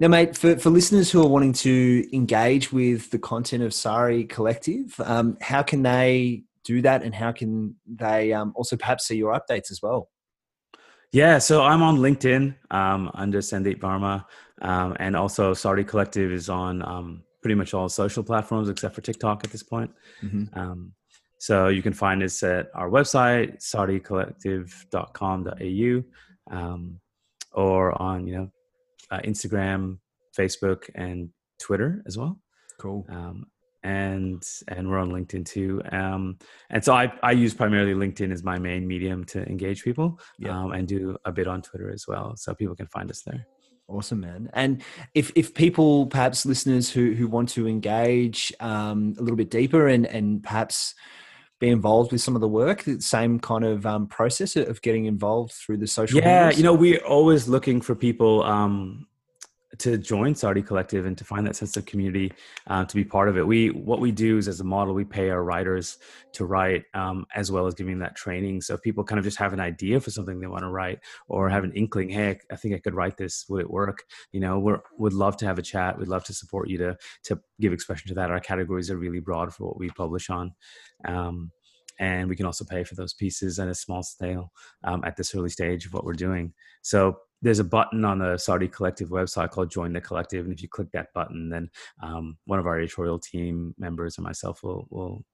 Now, 0.00 0.08
mate, 0.08 0.36
for, 0.36 0.58
for 0.58 0.70
listeners 0.70 1.08
who 1.10 1.22
are 1.22 1.28
wanting 1.28 1.52
to 1.52 2.08
engage 2.12 2.72
with 2.72 3.10
the 3.10 3.18
content 3.18 3.62
of 3.62 3.72
SAARI 3.72 4.28
Collective, 4.28 4.98
um, 5.00 5.36
how 5.40 5.62
can 5.62 5.82
they 5.82 6.42
do 6.64 6.82
that 6.82 7.02
and 7.02 7.14
how 7.14 7.30
can 7.30 7.76
they 7.86 8.32
um, 8.32 8.52
also 8.56 8.76
perhaps 8.76 9.06
see 9.06 9.16
your 9.16 9.32
updates 9.32 9.70
as 9.70 9.80
well? 9.82 10.10
Yeah, 11.12 11.38
so 11.38 11.62
I'm 11.62 11.82
on 11.82 11.98
LinkedIn 11.98 12.56
um, 12.72 13.08
under 13.14 13.38
Sandeep 13.38 13.78
Varma, 13.78 14.24
um, 14.62 14.96
and 14.98 15.14
also 15.14 15.54
SAARI 15.54 15.86
Collective 15.86 16.32
is 16.32 16.48
on 16.48 16.82
um, 16.82 17.22
pretty 17.40 17.54
much 17.54 17.72
all 17.72 17.88
social 17.88 18.24
platforms 18.24 18.68
except 18.68 18.96
for 18.96 19.00
TikTok 19.00 19.44
at 19.44 19.52
this 19.52 19.62
point. 19.62 19.92
Mm-hmm. 20.24 20.58
Um, 20.58 20.92
so 21.38 21.68
you 21.68 21.82
can 21.82 21.92
find 21.92 22.20
us 22.22 22.42
at 22.42 22.68
our 22.74 22.90
website, 22.90 23.62
saaricollective.com.au, 23.62 26.56
um, 26.56 27.00
or 27.52 28.02
on 28.02 28.26
you 28.26 28.36
know 28.36 28.50
uh, 29.14 29.20
Instagram, 29.20 29.98
Facebook, 30.38 30.90
and 30.94 31.30
Twitter 31.60 32.02
as 32.06 32.18
well. 32.18 32.38
Cool. 32.80 33.06
Um, 33.08 33.46
and 33.82 34.42
and 34.68 34.88
we're 34.88 34.98
on 34.98 35.10
LinkedIn 35.10 35.44
too. 35.44 35.82
Um, 35.92 36.38
and 36.70 36.82
so 36.82 36.94
I 36.94 37.12
I 37.22 37.32
use 37.32 37.54
primarily 37.54 37.94
LinkedIn 37.94 38.32
as 38.32 38.42
my 38.42 38.58
main 38.58 38.86
medium 38.86 39.24
to 39.26 39.44
engage 39.46 39.84
people. 39.84 40.18
Yeah. 40.38 40.58
Um, 40.58 40.72
and 40.72 40.88
do 40.88 41.16
a 41.24 41.32
bit 41.32 41.46
on 41.46 41.62
Twitter 41.62 41.92
as 41.92 42.06
well, 42.08 42.34
so 42.36 42.54
people 42.54 42.74
can 42.74 42.86
find 42.86 43.10
us 43.10 43.22
there. 43.22 43.46
Awesome, 43.86 44.20
man. 44.20 44.48
And 44.54 44.82
if 45.14 45.30
if 45.34 45.52
people, 45.52 46.06
perhaps 46.06 46.46
listeners 46.46 46.90
who 46.90 47.12
who 47.12 47.28
want 47.28 47.50
to 47.50 47.68
engage 47.68 48.52
um, 48.60 49.14
a 49.18 49.22
little 49.22 49.36
bit 49.36 49.50
deeper 49.50 49.86
and 49.86 50.06
and 50.06 50.42
perhaps 50.42 50.94
be 51.64 51.70
involved 51.70 52.12
with 52.12 52.20
some 52.20 52.34
of 52.34 52.40
the 52.40 52.48
work 52.48 52.84
the 52.84 53.00
same 53.00 53.38
kind 53.40 53.64
of 53.64 53.86
um, 53.86 54.06
process 54.06 54.56
of 54.56 54.80
getting 54.82 55.06
involved 55.06 55.52
through 55.52 55.76
the 55.76 55.86
social 55.86 56.20
yeah 56.20 56.50
you 56.50 56.62
know 56.62 56.74
we're 56.74 57.04
always 57.04 57.48
looking 57.48 57.80
for 57.80 57.94
people 57.94 58.42
um, 58.42 59.06
to 59.78 59.98
join 59.98 60.34
SAARI 60.34 60.62
Collective 60.66 61.06
and 61.06 61.16
to 61.18 61.24
find 61.24 61.46
that 61.46 61.56
sense 61.56 61.76
of 61.76 61.86
community 61.86 62.32
uh, 62.66 62.84
to 62.84 62.94
be 62.94 63.04
part 63.04 63.28
of 63.28 63.36
it. 63.36 63.46
We 63.46 63.70
what 63.70 64.00
we 64.00 64.12
do 64.12 64.38
is 64.38 64.48
as 64.48 64.60
a 64.60 64.64
model, 64.64 64.94
we 64.94 65.04
pay 65.04 65.30
our 65.30 65.42
writers 65.42 65.98
to 66.32 66.44
write 66.44 66.84
um, 66.94 67.26
as 67.34 67.50
well 67.50 67.66
as 67.66 67.74
giving 67.74 67.98
that 68.00 68.16
training. 68.16 68.60
So 68.60 68.74
if 68.74 68.82
people 68.82 69.04
kind 69.04 69.18
of 69.18 69.24
just 69.24 69.38
have 69.38 69.52
an 69.52 69.60
idea 69.60 70.00
for 70.00 70.10
something 70.10 70.40
they 70.40 70.46
want 70.46 70.62
to 70.62 70.70
write 70.70 71.00
or 71.28 71.48
have 71.48 71.64
an 71.64 71.72
inkling, 71.72 72.08
hey, 72.10 72.38
I 72.50 72.56
think 72.56 72.74
I 72.74 72.78
could 72.78 72.94
write 72.94 73.16
this. 73.16 73.44
Would 73.48 73.62
it 73.62 73.70
work? 73.70 74.04
You 74.32 74.40
know, 74.40 74.58
we 74.58 74.74
would 74.98 75.12
love 75.12 75.36
to 75.38 75.46
have 75.46 75.58
a 75.58 75.62
chat. 75.62 75.98
We'd 75.98 76.08
love 76.08 76.24
to 76.24 76.34
support 76.34 76.68
you 76.68 76.78
to 76.78 76.96
to 77.24 77.40
give 77.60 77.72
expression 77.72 78.08
to 78.08 78.14
that. 78.14 78.30
Our 78.30 78.40
categories 78.40 78.90
are 78.90 78.96
really 78.96 79.20
broad 79.20 79.54
for 79.54 79.66
what 79.66 79.78
we 79.78 79.90
publish 79.90 80.30
on. 80.30 80.52
Um, 81.06 81.50
and 81.98 82.28
we 82.28 82.36
can 82.36 82.46
also 82.46 82.64
pay 82.64 82.84
for 82.84 82.94
those 82.94 83.14
pieces 83.14 83.58
at 83.58 83.68
a 83.68 83.74
small 83.74 84.02
scale 84.02 84.52
um, 84.82 85.04
at 85.04 85.16
this 85.16 85.34
early 85.34 85.50
stage 85.50 85.86
of 85.86 85.92
what 85.92 86.04
we're 86.04 86.12
doing. 86.12 86.52
So 86.82 87.18
there's 87.44 87.58
a 87.58 87.64
button 87.64 88.04
on 88.06 88.18
the 88.18 88.38
SAARI 88.38 88.72
Collective 88.72 89.10
website 89.10 89.50
called 89.50 89.70
Join 89.70 89.92
the 89.92 90.00
Collective, 90.00 90.46
and 90.46 90.54
if 90.54 90.62
you 90.62 90.68
click 90.68 90.90
that 90.92 91.12
button, 91.14 91.50
then 91.50 91.68
um, 92.02 92.38
one 92.46 92.58
of 92.58 92.66
our 92.66 92.78
editorial 92.78 93.18
team 93.18 93.74
members 93.78 94.18
or 94.18 94.22
myself 94.22 94.62
will 94.62 94.86
will 94.90 95.24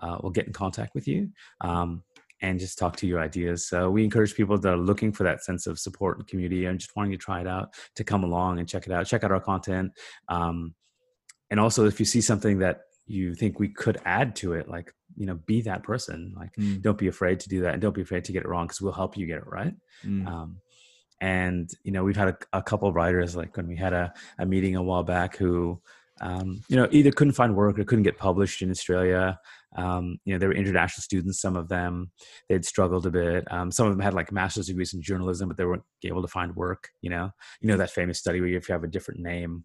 uh, 0.00 0.18
will 0.22 0.30
get 0.30 0.46
in 0.46 0.52
contact 0.52 0.94
with 0.94 1.08
you. 1.08 1.30
Um, 1.62 2.04
and 2.42 2.60
just 2.60 2.78
talk 2.78 2.96
to 2.96 3.06
your 3.06 3.18
ideas. 3.18 3.66
So 3.66 3.90
we 3.90 4.04
encourage 4.04 4.34
people 4.34 4.58
that 4.58 4.68
are 4.70 4.76
looking 4.76 5.10
for 5.10 5.22
that 5.24 5.42
sense 5.42 5.66
of 5.66 5.78
support 5.78 6.18
and 6.18 6.26
community 6.26 6.66
and 6.66 6.78
just 6.78 6.94
wanting 6.94 7.12
to 7.12 7.16
try 7.16 7.40
it 7.40 7.46
out 7.46 7.72
to 7.94 8.04
come 8.04 8.24
along 8.24 8.58
and 8.58 8.68
check 8.68 8.86
it 8.86 8.92
out. 8.92 9.06
Check 9.06 9.24
out 9.24 9.32
our 9.32 9.40
content. 9.40 9.92
Um, 10.28 10.74
and 11.48 11.58
also, 11.58 11.86
if 11.86 11.98
you 11.98 12.04
see 12.04 12.20
something 12.20 12.58
that 12.58 12.80
you 13.06 13.34
think 13.34 13.58
we 13.58 13.68
could 13.68 13.98
add 14.04 14.34
to 14.34 14.52
it 14.52 14.68
like 14.68 14.92
you 15.16 15.26
know 15.26 15.36
be 15.46 15.60
that 15.62 15.82
person 15.82 16.34
like 16.36 16.52
mm. 16.58 16.82
don't 16.82 16.98
be 16.98 17.06
afraid 17.06 17.38
to 17.38 17.48
do 17.48 17.60
that 17.62 17.72
and 17.72 17.80
don't 17.80 17.94
be 17.94 18.02
afraid 18.02 18.24
to 18.24 18.32
get 18.32 18.42
it 18.42 18.48
wrong 18.48 18.66
because 18.66 18.80
we'll 18.80 18.92
help 18.92 19.16
you 19.16 19.26
get 19.26 19.38
it 19.38 19.46
right 19.46 19.74
mm. 20.04 20.26
um, 20.26 20.56
and 21.20 21.70
you 21.82 21.92
know 21.92 22.04
we've 22.04 22.16
had 22.16 22.28
a, 22.28 22.36
a 22.52 22.62
couple 22.62 22.92
writers 22.92 23.36
like 23.36 23.56
when 23.56 23.66
we 23.66 23.76
had 23.76 23.92
a, 23.92 24.12
a 24.38 24.46
meeting 24.46 24.76
a 24.76 24.82
while 24.82 25.02
back 25.02 25.36
who 25.36 25.80
um, 26.20 26.60
you 26.68 26.76
know 26.76 26.88
either 26.90 27.10
couldn't 27.10 27.34
find 27.34 27.54
work 27.54 27.78
or 27.78 27.84
couldn't 27.84 28.04
get 28.04 28.18
published 28.18 28.62
in 28.62 28.70
australia. 28.70 29.38
Um, 29.76 30.18
you 30.24 30.32
know 30.32 30.38
they 30.38 30.46
were 30.46 30.54
international 30.54 31.02
students 31.02 31.40
some 31.40 31.56
of 31.56 31.68
them. 31.68 32.10
They'd 32.48 32.64
struggled 32.64 33.06
a 33.06 33.10
bit. 33.10 33.50
Um, 33.52 33.70
some 33.70 33.86
of 33.86 33.92
them 33.92 34.00
had 34.00 34.14
like 34.14 34.32
master's 34.32 34.68
degrees 34.68 34.94
in 34.94 35.02
journalism 35.02 35.48
but 35.48 35.56
they 35.58 35.66
weren't 35.66 35.84
able 36.04 36.22
to 36.22 36.28
find 36.28 36.56
work 36.56 36.88
you 37.02 37.10
know? 37.10 37.30
You 37.60 37.68
know 37.68 37.76
that 37.76 37.90
famous 37.90 38.18
study 38.18 38.40
where 38.40 38.50
if 38.50 38.68
you 38.68 38.72
have 38.72 38.84
a 38.84 38.88
different 38.88 39.20
name 39.20 39.64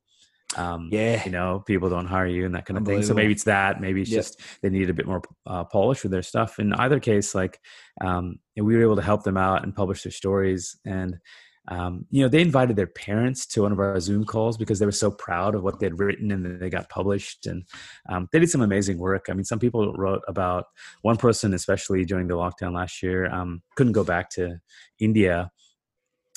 um, 0.57 0.89
yeah, 0.91 1.23
you 1.23 1.31
know, 1.31 1.63
people 1.65 1.89
don't 1.89 2.07
hire 2.07 2.27
you 2.27 2.45
and 2.45 2.55
that 2.55 2.65
kind 2.65 2.77
of 2.77 2.85
thing. 2.85 3.03
So 3.03 3.13
maybe 3.13 3.31
it's 3.31 3.45
that. 3.45 3.79
Maybe 3.79 4.01
it's 4.01 4.11
yep. 4.11 4.19
just 4.19 4.39
they 4.61 4.69
need 4.69 4.89
a 4.89 4.93
bit 4.93 5.07
more 5.07 5.21
uh, 5.45 5.63
polish 5.63 6.03
with 6.03 6.11
their 6.11 6.23
stuff. 6.23 6.59
In 6.59 6.73
either 6.73 6.99
case, 6.99 7.33
like 7.33 7.59
um, 8.01 8.39
we 8.55 8.75
were 8.75 8.81
able 8.81 8.97
to 8.97 9.01
help 9.01 9.23
them 9.23 9.37
out 9.37 9.63
and 9.63 9.75
publish 9.75 10.03
their 10.03 10.11
stories. 10.11 10.77
And 10.85 11.19
um, 11.67 12.05
you 12.09 12.21
know, 12.23 12.27
they 12.27 12.41
invited 12.41 12.75
their 12.75 12.87
parents 12.87 13.45
to 13.47 13.61
one 13.61 13.71
of 13.71 13.79
our 13.79 13.99
Zoom 13.99 14.25
calls 14.25 14.57
because 14.57 14.79
they 14.79 14.85
were 14.85 14.91
so 14.91 15.11
proud 15.11 15.53
of 15.55 15.63
what 15.63 15.79
they'd 15.79 15.97
written 15.97 16.31
and 16.31 16.59
they 16.59 16.69
got 16.69 16.89
published. 16.89 17.45
And 17.45 17.63
um, 18.09 18.27
they 18.31 18.39
did 18.39 18.49
some 18.49 18.61
amazing 18.61 18.97
work. 18.97 19.27
I 19.29 19.33
mean, 19.33 19.45
some 19.45 19.59
people 19.59 19.93
wrote 19.93 20.23
about 20.27 20.65
one 21.01 21.17
person, 21.17 21.53
especially 21.53 22.03
during 22.03 22.27
the 22.27 22.33
lockdown 22.35 22.73
last 22.73 23.03
year, 23.03 23.31
um, 23.31 23.61
couldn't 23.75 23.93
go 23.93 24.03
back 24.03 24.29
to 24.31 24.59
India 24.99 25.51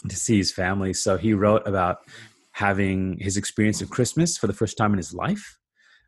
to 0.09 0.17
see 0.17 0.37
his 0.37 0.53
family. 0.53 0.93
So 0.93 1.17
he 1.17 1.33
wrote 1.33 1.67
about 1.67 1.99
having 2.55 3.19
his 3.21 3.37
experience 3.37 3.83
of 3.83 3.91
Christmas 3.91 4.39
for 4.39 4.47
the 4.47 4.53
first 4.53 4.77
time 4.79 4.93
in 4.93 4.97
his 4.97 5.13
life. 5.13 5.59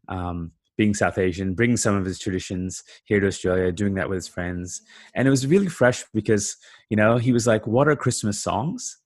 Um, 0.09 0.53
being 0.77 0.95
South 0.95 1.19
Asian, 1.19 1.55
bringing 1.55 1.77
some 1.77 1.95
of 1.97 2.05
his 2.05 2.19
traditions 2.19 2.83
here 3.05 3.19
to 3.19 3.27
Australia, 3.27 3.73
doing 3.73 3.95
that 3.95 4.09
with 4.09 4.17
his 4.17 4.29
friends. 4.29 4.83
And 5.15 5.27
it 5.27 5.31
was 5.31 5.47
really 5.47 5.69
fresh 5.69 6.05
because, 6.13 6.57
you 6.91 6.97
know, 6.97 7.17
he 7.17 7.33
was 7.33 7.47
like, 7.47 7.67
What 7.67 7.89
are 7.89 7.97
Christmas 7.97 8.41
songs? 8.43 8.99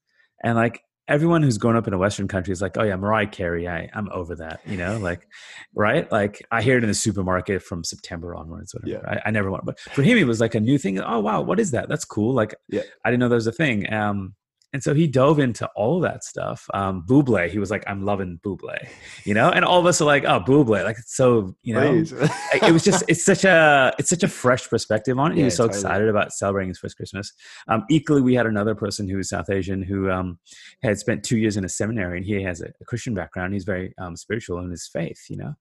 And 0.42 0.56
like 0.56 0.82
everyone 1.06 1.42
who's 1.42 1.58
grown 1.58 1.76
up 1.76 1.86
in 1.86 1.94
a 1.94 1.98
Western 1.98 2.28
country 2.28 2.52
is 2.52 2.60
like, 2.60 2.76
Oh 2.76 2.82
yeah, 2.82 2.96
Mariah 2.96 3.28
Carey, 3.28 3.68
I, 3.68 3.88
I'm 3.94 4.08
over 4.10 4.34
that, 4.36 4.60
you 4.66 4.76
know, 4.76 4.98
like, 4.98 5.26
right? 5.74 6.10
Like 6.10 6.44
I 6.50 6.60
hear 6.60 6.76
it 6.76 6.82
in 6.82 6.88
the 6.88 6.94
supermarket 6.94 7.62
from 7.62 7.84
September 7.84 8.34
onwards, 8.34 8.74
whatever. 8.74 9.02
Yeah. 9.04 9.20
I, 9.24 9.28
I 9.28 9.30
never 9.30 9.50
want, 9.50 9.64
but 9.64 9.78
for 9.78 10.02
him, 10.02 10.18
it 10.18 10.26
was 10.26 10.40
like 10.40 10.56
a 10.56 10.60
new 10.60 10.76
thing. 10.76 10.98
Oh 10.98 11.20
wow, 11.20 11.40
what 11.40 11.60
is 11.60 11.70
that? 11.70 11.88
That's 11.88 12.04
cool. 12.04 12.34
Like, 12.34 12.54
yeah. 12.68 12.82
I 13.04 13.10
didn't 13.10 13.20
know 13.20 13.28
there 13.28 13.36
was 13.36 13.46
a 13.46 13.52
thing. 13.52 13.90
Um, 13.92 14.34
and 14.72 14.82
so 14.82 14.94
he 14.94 15.08
dove 15.08 15.40
into 15.40 15.66
all 15.74 15.98
that 16.00 16.22
stuff. 16.22 16.68
Um, 16.72 17.04
Buble, 17.08 17.48
he 17.48 17.58
was 17.58 17.72
like, 17.72 17.82
I'm 17.88 18.04
loving 18.04 18.38
Buble, 18.44 18.76
you 19.24 19.34
know? 19.34 19.50
And 19.50 19.64
all 19.64 19.80
of 19.80 19.86
us 19.86 20.00
are 20.00 20.04
like, 20.04 20.24
oh, 20.24 20.40
Buble, 20.40 20.84
like 20.84 20.96
it's 20.96 21.16
so, 21.16 21.56
you 21.62 21.74
know, 21.74 22.04
it 22.54 22.72
was 22.72 22.84
just, 22.84 23.02
it's 23.08 23.24
such 23.24 23.44
a, 23.44 23.92
it's 23.98 24.10
such 24.10 24.22
a 24.22 24.28
fresh 24.28 24.68
perspective 24.70 25.18
on 25.18 25.32
it. 25.32 25.34
Yeah, 25.34 25.40
he 25.40 25.44
was 25.46 25.56
so 25.56 25.64
totally. 25.64 25.80
excited 25.80 26.08
about 26.08 26.32
celebrating 26.32 26.68
his 26.68 26.78
first 26.78 26.96
Christmas. 26.96 27.32
Um, 27.66 27.84
equally, 27.90 28.22
we 28.22 28.34
had 28.34 28.46
another 28.46 28.76
person 28.76 29.08
who 29.08 29.16
was 29.16 29.28
South 29.28 29.50
Asian 29.50 29.82
who 29.82 30.08
um, 30.08 30.38
had 30.84 30.98
spent 30.98 31.24
two 31.24 31.38
years 31.38 31.56
in 31.56 31.64
a 31.64 31.68
seminary 31.68 32.18
and 32.18 32.26
he 32.26 32.40
has 32.42 32.60
a, 32.60 32.66
a 32.80 32.84
Christian 32.84 33.14
background. 33.14 33.54
He's 33.54 33.64
very 33.64 33.92
um, 33.98 34.16
spiritual 34.16 34.60
in 34.60 34.70
his 34.70 34.86
faith, 34.86 35.24
you 35.28 35.36
know? 35.36 35.54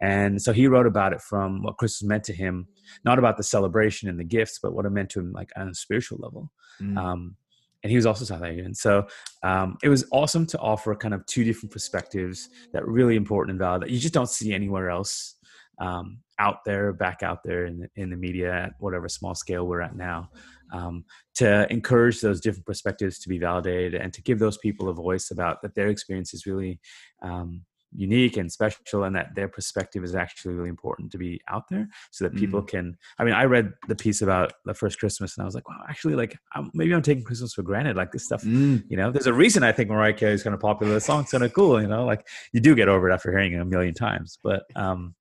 And 0.00 0.40
so 0.40 0.52
he 0.52 0.68
wrote 0.68 0.86
about 0.86 1.12
it 1.12 1.20
from 1.20 1.62
what 1.62 1.76
Christmas 1.76 2.08
meant 2.08 2.24
to 2.24 2.32
him, 2.32 2.66
not 3.04 3.18
about 3.18 3.36
the 3.36 3.42
celebration 3.42 4.08
and 4.08 4.18
the 4.18 4.24
gifts, 4.24 4.58
but 4.62 4.72
what 4.74 4.86
it 4.86 4.90
meant 4.90 5.10
to 5.10 5.20
him, 5.20 5.32
like 5.32 5.50
on 5.54 5.68
a 5.68 5.74
spiritual 5.74 6.18
level. 6.20 6.50
Mm. 6.80 6.96
Um, 6.96 7.36
and 7.84 7.90
he 7.90 7.96
was 7.96 8.06
also 8.06 8.24
South 8.24 8.42
Asian. 8.42 8.74
So 8.74 9.06
um, 9.42 9.76
it 9.82 9.90
was 9.90 10.06
awesome 10.10 10.46
to 10.46 10.58
offer 10.58 10.94
kind 10.96 11.12
of 11.12 11.24
two 11.26 11.44
different 11.44 11.70
perspectives 11.70 12.48
that 12.72 12.86
really 12.88 13.14
important 13.14 13.50
and 13.50 13.58
valid 13.58 13.82
that 13.82 13.90
you 13.90 13.98
just 13.98 14.14
don't 14.14 14.28
see 14.28 14.54
anywhere 14.54 14.88
else 14.88 15.36
um, 15.78 16.18
out 16.38 16.64
there, 16.64 16.94
back 16.94 17.22
out 17.22 17.40
there 17.44 17.66
in 17.66 17.80
the, 17.80 17.88
in 17.96 18.08
the 18.08 18.16
media 18.16 18.52
at 18.52 18.72
whatever 18.78 19.06
small 19.08 19.34
scale 19.34 19.66
we're 19.66 19.82
at 19.82 19.96
now. 19.96 20.30
Um, 20.72 21.04
to 21.36 21.70
encourage 21.70 22.20
those 22.20 22.40
different 22.40 22.66
perspectives 22.66 23.18
to 23.20 23.28
be 23.28 23.38
validated 23.38 23.94
and 23.94 24.12
to 24.14 24.22
give 24.22 24.38
those 24.38 24.56
people 24.58 24.88
a 24.88 24.94
voice 24.94 25.30
about 25.30 25.60
that 25.62 25.74
their 25.74 25.88
experience 25.88 26.32
is 26.32 26.46
really 26.46 26.80
um, 27.22 27.60
unique 27.94 28.36
and 28.36 28.50
special 28.50 29.04
and 29.04 29.14
that 29.14 29.34
their 29.34 29.48
perspective 29.48 30.02
is 30.02 30.14
actually 30.14 30.54
really 30.54 30.68
important 30.68 31.12
to 31.12 31.18
be 31.18 31.40
out 31.48 31.64
there 31.70 31.88
so 32.10 32.24
that 32.24 32.34
people 32.34 32.60
mm. 32.60 32.68
can 32.68 32.96
i 33.18 33.24
mean 33.24 33.34
i 33.34 33.44
read 33.44 33.72
the 33.88 33.94
piece 33.94 34.20
about 34.20 34.52
the 34.64 34.74
first 34.74 34.98
christmas 34.98 35.36
and 35.36 35.42
i 35.42 35.44
was 35.44 35.54
like 35.54 35.68
wow 35.68 35.80
actually 35.88 36.14
like 36.14 36.36
I'm, 36.54 36.70
maybe 36.74 36.92
i'm 36.92 37.02
taking 37.02 37.24
christmas 37.24 37.54
for 37.54 37.62
granted 37.62 37.96
like 37.96 38.10
this 38.10 38.24
stuff 38.24 38.42
mm. 38.42 38.82
you 38.88 38.96
know 38.96 39.10
there's 39.10 39.26
a 39.26 39.32
reason 39.32 39.62
i 39.62 39.72
think 39.72 39.88
mariah 39.88 40.12
carey 40.12 40.32
is 40.32 40.42
kind 40.42 40.54
of 40.54 40.60
popular 40.60 40.92
the 40.94 41.00
song's 41.00 41.30
kind 41.30 41.44
of 41.44 41.52
cool 41.52 41.80
you 41.80 41.86
know 41.86 42.04
like 42.04 42.26
you 42.52 42.60
do 42.60 42.74
get 42.74 42.88
over 42.88 43.08
it 43.08 43.14
after 43.14 43.30
hearing 43.30 43.52
it 43.52 43.60
a 43.60 43.64
million 43.64 43.94
times 43.94 44.38
but 44.42 44.64
um 44.74 45.14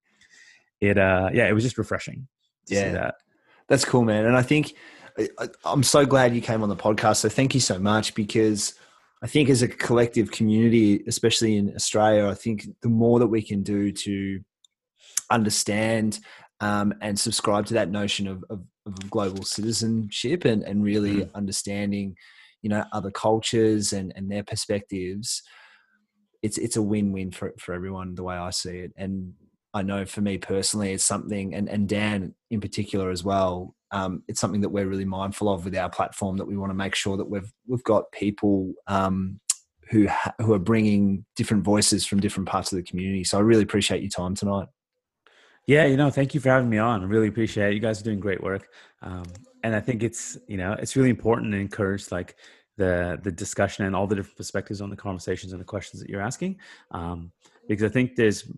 it 0.81 0.97
uh 0.97 1.29
yeah 1.33 1.47
it 1.47 1.53
was 1.53 1.63
just 1.63 1.77
refreshing 1.77 2.27
yeah 2.67 2.91
that. 2.91 3.15
that's 3.67 3.85
cool 3.85 4.03
man 4.03 4.25
and 4.25 4.35
i 4.35 4.41
think 4.41 4.73
I, 5.17 5.47
i'm 5.63 5.83
so 5.83 6.05
glad 6.07 6.33
you 6.33 6.41
came 6.41 6.63
on 6.63 6.69
the 6.69 6.75
podcast 6.75 7.17
so 7.17 7.29
thank 7.29 7.53
you 7.53 7.59
so 7.59 7.77
much 7.77 8.15
because 8.15 8.73
I 9.23 9.27
think 9.27 9.49
as 9.49 9.61
a 9.61 9.69
collective 9.69 10.31
community, 10.31 11.01
especially 11.07 11.55
in 11.55 11.73
Australia, 11.75 12.27
I 12.27 12.33
think 12.33 12.67
the 12.81 12.89
more 12.89 13.19
that 13.19 13.27
we 13.27 13.41
can 13.41 13.63
do 13.63 13.91
to 13.91 14.41
understand 15.31 16.19
um, 16.59 16.93
and 17.01 17.17
subscribe 17.17 17.65
to 17.67 17.73
that 17.75 17.89
notion 17.89 18.27
of, 18.27 18.43
of, 18.49 18.63
of 18.85 19.09
global 19.09 19.43
citizenship 19.43 20.43
and, 20.43 20.61
and 20.63 20.83
really 20.83 21.21
mm. 21.21 21.33
understanding, 21.35 22.15
you 22.61 22.69
know, 22.69 22.83
other 22.91 23.11
cultures 23.11 23.93
and, 23.93 24.11
and 24.15 24.29
their 24.29 24.43
perspectives, 24.43 25.41
it's 26.41 26.57
it's 26.57 26.75
a 26.75 26.81
win-win 26.81 27.31
for, 27.31 27.53
for 27.57 27.73
everyone 27.73 28.15
the 28.15 28.23
way 28.23 28.35
I 28.35 28.49
see 28.49 28.77
it. 28.79 28.91
And 28.97 29.33
I 29.73 29.83
know 29.83 30.05
for 30.05 30.19
me 30.21 30.37
personally, 30.37 30.91
it's 30.91 31.03
something, 31.03 31.55
and, 31.55 31.69
and 31.69 31.87
Dan 31.87 32.35
in 32.51 32.59
particular 32.59 33.09
as 33.09 33.23
well, 33.23 33.73
um, 33.93 34.23
it's 34.27 34.41
something 34.41 34.61
that 34.61 34.69
we're 34.69 34.87
really 34.87 35.05
mindful 35.05 35.47
of 35.47 35.65
with 35.65 35.77
our 35.77 35.89
platform 35.89 36.35
that 36.37 36.45
we 36.45 36.57
want 36.57 36.71
to 36.71 36.75
make 36.75 36.95
sure 36.95 37.15
that 37.15 37.29
we've 37.29 37.53
we've 37.67 37.83
got 37.83 38.11
people 38.11 38.73
um, 38.87 39.39
who 39.91 40.07
ha- 40.07 40.33
who 40.41 40.51
are 40.53 40.59
bringing 40.59 41.23
different 41.35 41.63
voices 41.63 42.05
from 42.05 42.19
different 42.19 42.49
parts 42.49 42.71
of 42.71 42.77
the 42.77 42.83
community. 42.83 43.23
So 43.23 43.37
I 43.37 43.41
really 43.41 43.61
appreciate 43.61 44.01
your 44.01 44.09
time 44.09 44.33
tonight. 44.33 44.67
Yeah, 45.67 45.85
you 45.85 45.95
know, 45.95 46.09
thank 46.09 46.33
you 46.33 46.41
for 46.41 46.49
having 46.49 46.69
me 46.69 46.79
on. 46.79 47.03
I 47.03 47.05
really 47.05 47.27
appreciate 47.27 47.69
it. 47.69 47.73
You 47.75 47.79
guys 47.79 48.01
are 48.01 48.03
doing 48.03 48.19
great 48.19 48.43
work, 48.43 48.67
um, 49.03 49.25
and 49.63 49.75
I 49.75 49.79
think 49.79 50.01
it's 50.01 50.37
you 50.47 50.57
know 50.57 50.73
it's 50.73 50.95
really 50.95 51.11
important 51.11 51.51
to 51.51 51.59
encourage 51.59 52.11
like 52.11 52.35
the 52.77 53.19
the 53.21 53.31
discussion 53.31 53.85
and 53.85 53.95
all 53.95 54.07
the 54.07 54.15
different 54.15 54.37
perspectives 54.37 54.81
on 54.81 54.89
the 54.89 54.95
conversations 54.95 55.53
and 55.53 55.61
the 55.61 55.65
questions 55.65 56.01
that 56.01 56.09
you're 56.09 56.19
asking, 56.19 56.57
um, 56.89 57.31
because 57.67 57.83
I 57.83 57.89
think 57.89 58.15
there's 58.15 58.51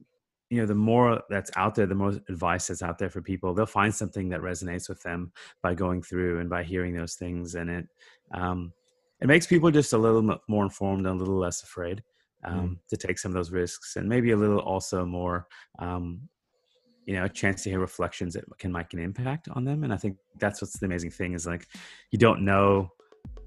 you 0.50 0.60
know 0.60 0.66
the 0.66 0.76
more 0.76 1.22
that's 1.30 1.52
out 1.56 1.76
there 1.76 1.86
the 1.86 1.96
more 1.96 2.14
advice 2.30 2.68
that's 2.68 2.84
out 2.84 2.98
there 2.98 3.10
for 3.10 3.22
people 3.22 3.54
they'll 3.54 3.66
find 3.66 3.93
something 3.93 4.30
that 4.30 4.41
resonates 4.41 4.88
with 4.88 5.02
them 5.02 5.32
by 5.64 5.74
going 5.74 6.02
through 6.02 6.39
and 6.39 6.50
by 6.50 6.64
hearing 6.64 6.96
those 6.96 7.16
things 7.16 7.56
and 7.56 7.70
it 7.70 7.88
um, 8.34 8.72
it 9.22 9.28
makes 9.28 9.48
people 9.48 9.72
just 9.72 9.93
a 9.93 9.98
little 9.98 10.38
more 10.48 10.64
informed 10.64 11.06
and 11.06 11.16
a 11.16 11.20
little 11.20 11.38
less 11.38 11.64
afraid 11.64 12.04
um, 12.43 12.60
mm. 12.60 12.78
to 12.89 12.98
take 12.98 13.18
some 13.18 13.32
of 13.32 13.36
those 13.36 13.52
risks 13.52 13.96
and 13.96 14.08
maybe 14.08 14.32
a 14.32 14.38
little 14.38 14.60
also 14.60 15.06
more 15.06 15.48
um, 15.80 16.22
you 17.06 17.16
know 17.16 17.26
a 17.26 17.30
chance 17.30 17.64
to 17.64 17.70
hear 17.70 17.80
reflections 17.80 18.34
that 18.34 18.43
can 18.60 18.72
make 18.72 18.93
an 18.93 19.00
impact 19.00 19.48
on 19.50 19.64
them 19.64 19.84
and 19.84 19.93
i 19.93 19.98
think 19.98 20.18
that's 20.39 20.62
what's 20.62 20.78
the 20.78 20.86
amazing 20.86 21.12
thing 21.12 21.34
is 21.34 21.48
like 21.48 21.68
you 22.12 22.20
don't 22.20 22.43
know 22.43 22.91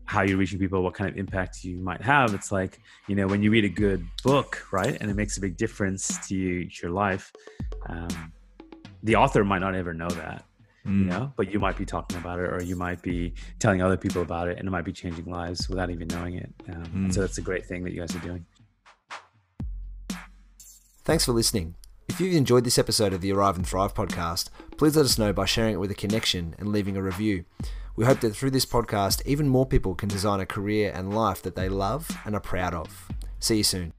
how 0.08 0.22
you're 0.22 0.38
reaching 0.38 0.58
people, 0.58 0.82
what 0.82 0.94
kind 0.94 1.10
of 1.10 1.18
impact 1.18 1.62
you 1.64 1.76
might 1.76 2.00
have. 2.00 2.32
It's 2.32 2.50
like, 2.50 2.80
you 3.08 3.14
know, 3.14 3.26
when 3.26 3.42
you 3.42 3.50
read 3.50 3.66
a 3.66 3.68
good 3.68 4.06
book, 4.24 4.66
right, 4.72 4.96
and 4.98 5.10
it 5.10 5.14
makes 5.14 5.36
a 5.36 5.40
big 5.40 5.58
difference 5.58 6.26
to, 6.28 6.34
you, 6.34 6.64
to 6.64 6.82
your 6.82 6.92
life, 6.92 7.30
um, 7.90 8.32
the 9.02 9.16
author 9.16 9.44
might 9.44 9.58
not 9.58 9.74
ever 9.74 9.92
know 9.92 10.08
that, 10.08 10.44
mm. 10.86 11.00
you 11.00 11.04
know, 11.04 11.30
but 11.36 11.52
you 11.52 11.58
might 11.58 11.76
be 11.76 11.84
talking 11.84 12.16
about 12.16 12.38
it 12.38 12.50
or 12.50 12.62
you 12.62 12.74
might 12.74 13.02
be 13.02 13.34
telling 13.58 13.82
other 13.82 13.98
people 13.98 14.22
about 14.22 14.48
it 14.48 14.58
and 14.58 14.66
it 14.66 14.70
might 14.70 14.86
be 14.86 14.94
changing 14.94 15.26
lives 15.26 15.68
without 15.68 15.90
even 15.90 16.08
knowing 16.08 16.36
it. 16.36 16.54
Um, 16.70 16.84
mm. 16.84 17.14
So 17.14 17.20
that's 17.20 17.36
a 17.36 17.42
great 17.42 17.66
thing 17.66 17.84
that 17.84 17.92
you 17.92 18.00
guys 18.00 18.16
are 18.16 18.20
doing. 18.20 18.46
Thanks 21.04 21.26
for 21.26 21.32
listening. 21.32 21.74
If 22.08 22.18
you've 22.18 22.34
enjoyed 22.34 22.64
this 22.64 22.78
episode 22.78 23.12
of 23.12 23.20
the 23.20 23.32
Arrive 23.32 23.56
and 23.56 23.66
Thrive 23.66 23.92
podcast, 23.92 24.48
please 24.78 24.96
let 24.96 25.04
us 25.04 25.18
know 25.18 25.34
by 25.34 25.44
sharing 25.44 25.74
it 25.74 25.80
with 25.80 25.90
a 25.90 25.94
connection 25.94 26.54
and 26.58 26.72
leaving 26.72 26.96
a 26.96 27.02
review. 27.02 27.44
We 27.98 28.04
hope 28.04 28.20
that 28.20 28.36
through 28.36 28.52
this 28.52 28.64
podcast, 28.64 29.26
even 29.26 29.48
more 29.48 29.66
people 29.66 29.96
can 29.96 30.08
design 30.08 30.38
a 30.38 30.46
career 30.46 30.92
and 30.94 31.12
life 31.12 31.42
that 31.42 31.56
they 31.56 31.68
love 31.68 32.08
and 32.24 32.36
are 32.36 32.40
proud 32.40 32.72
of. 32.72 33.08
See 33.40 33.56
you 33.56 33.64
soon. 33.64 33.92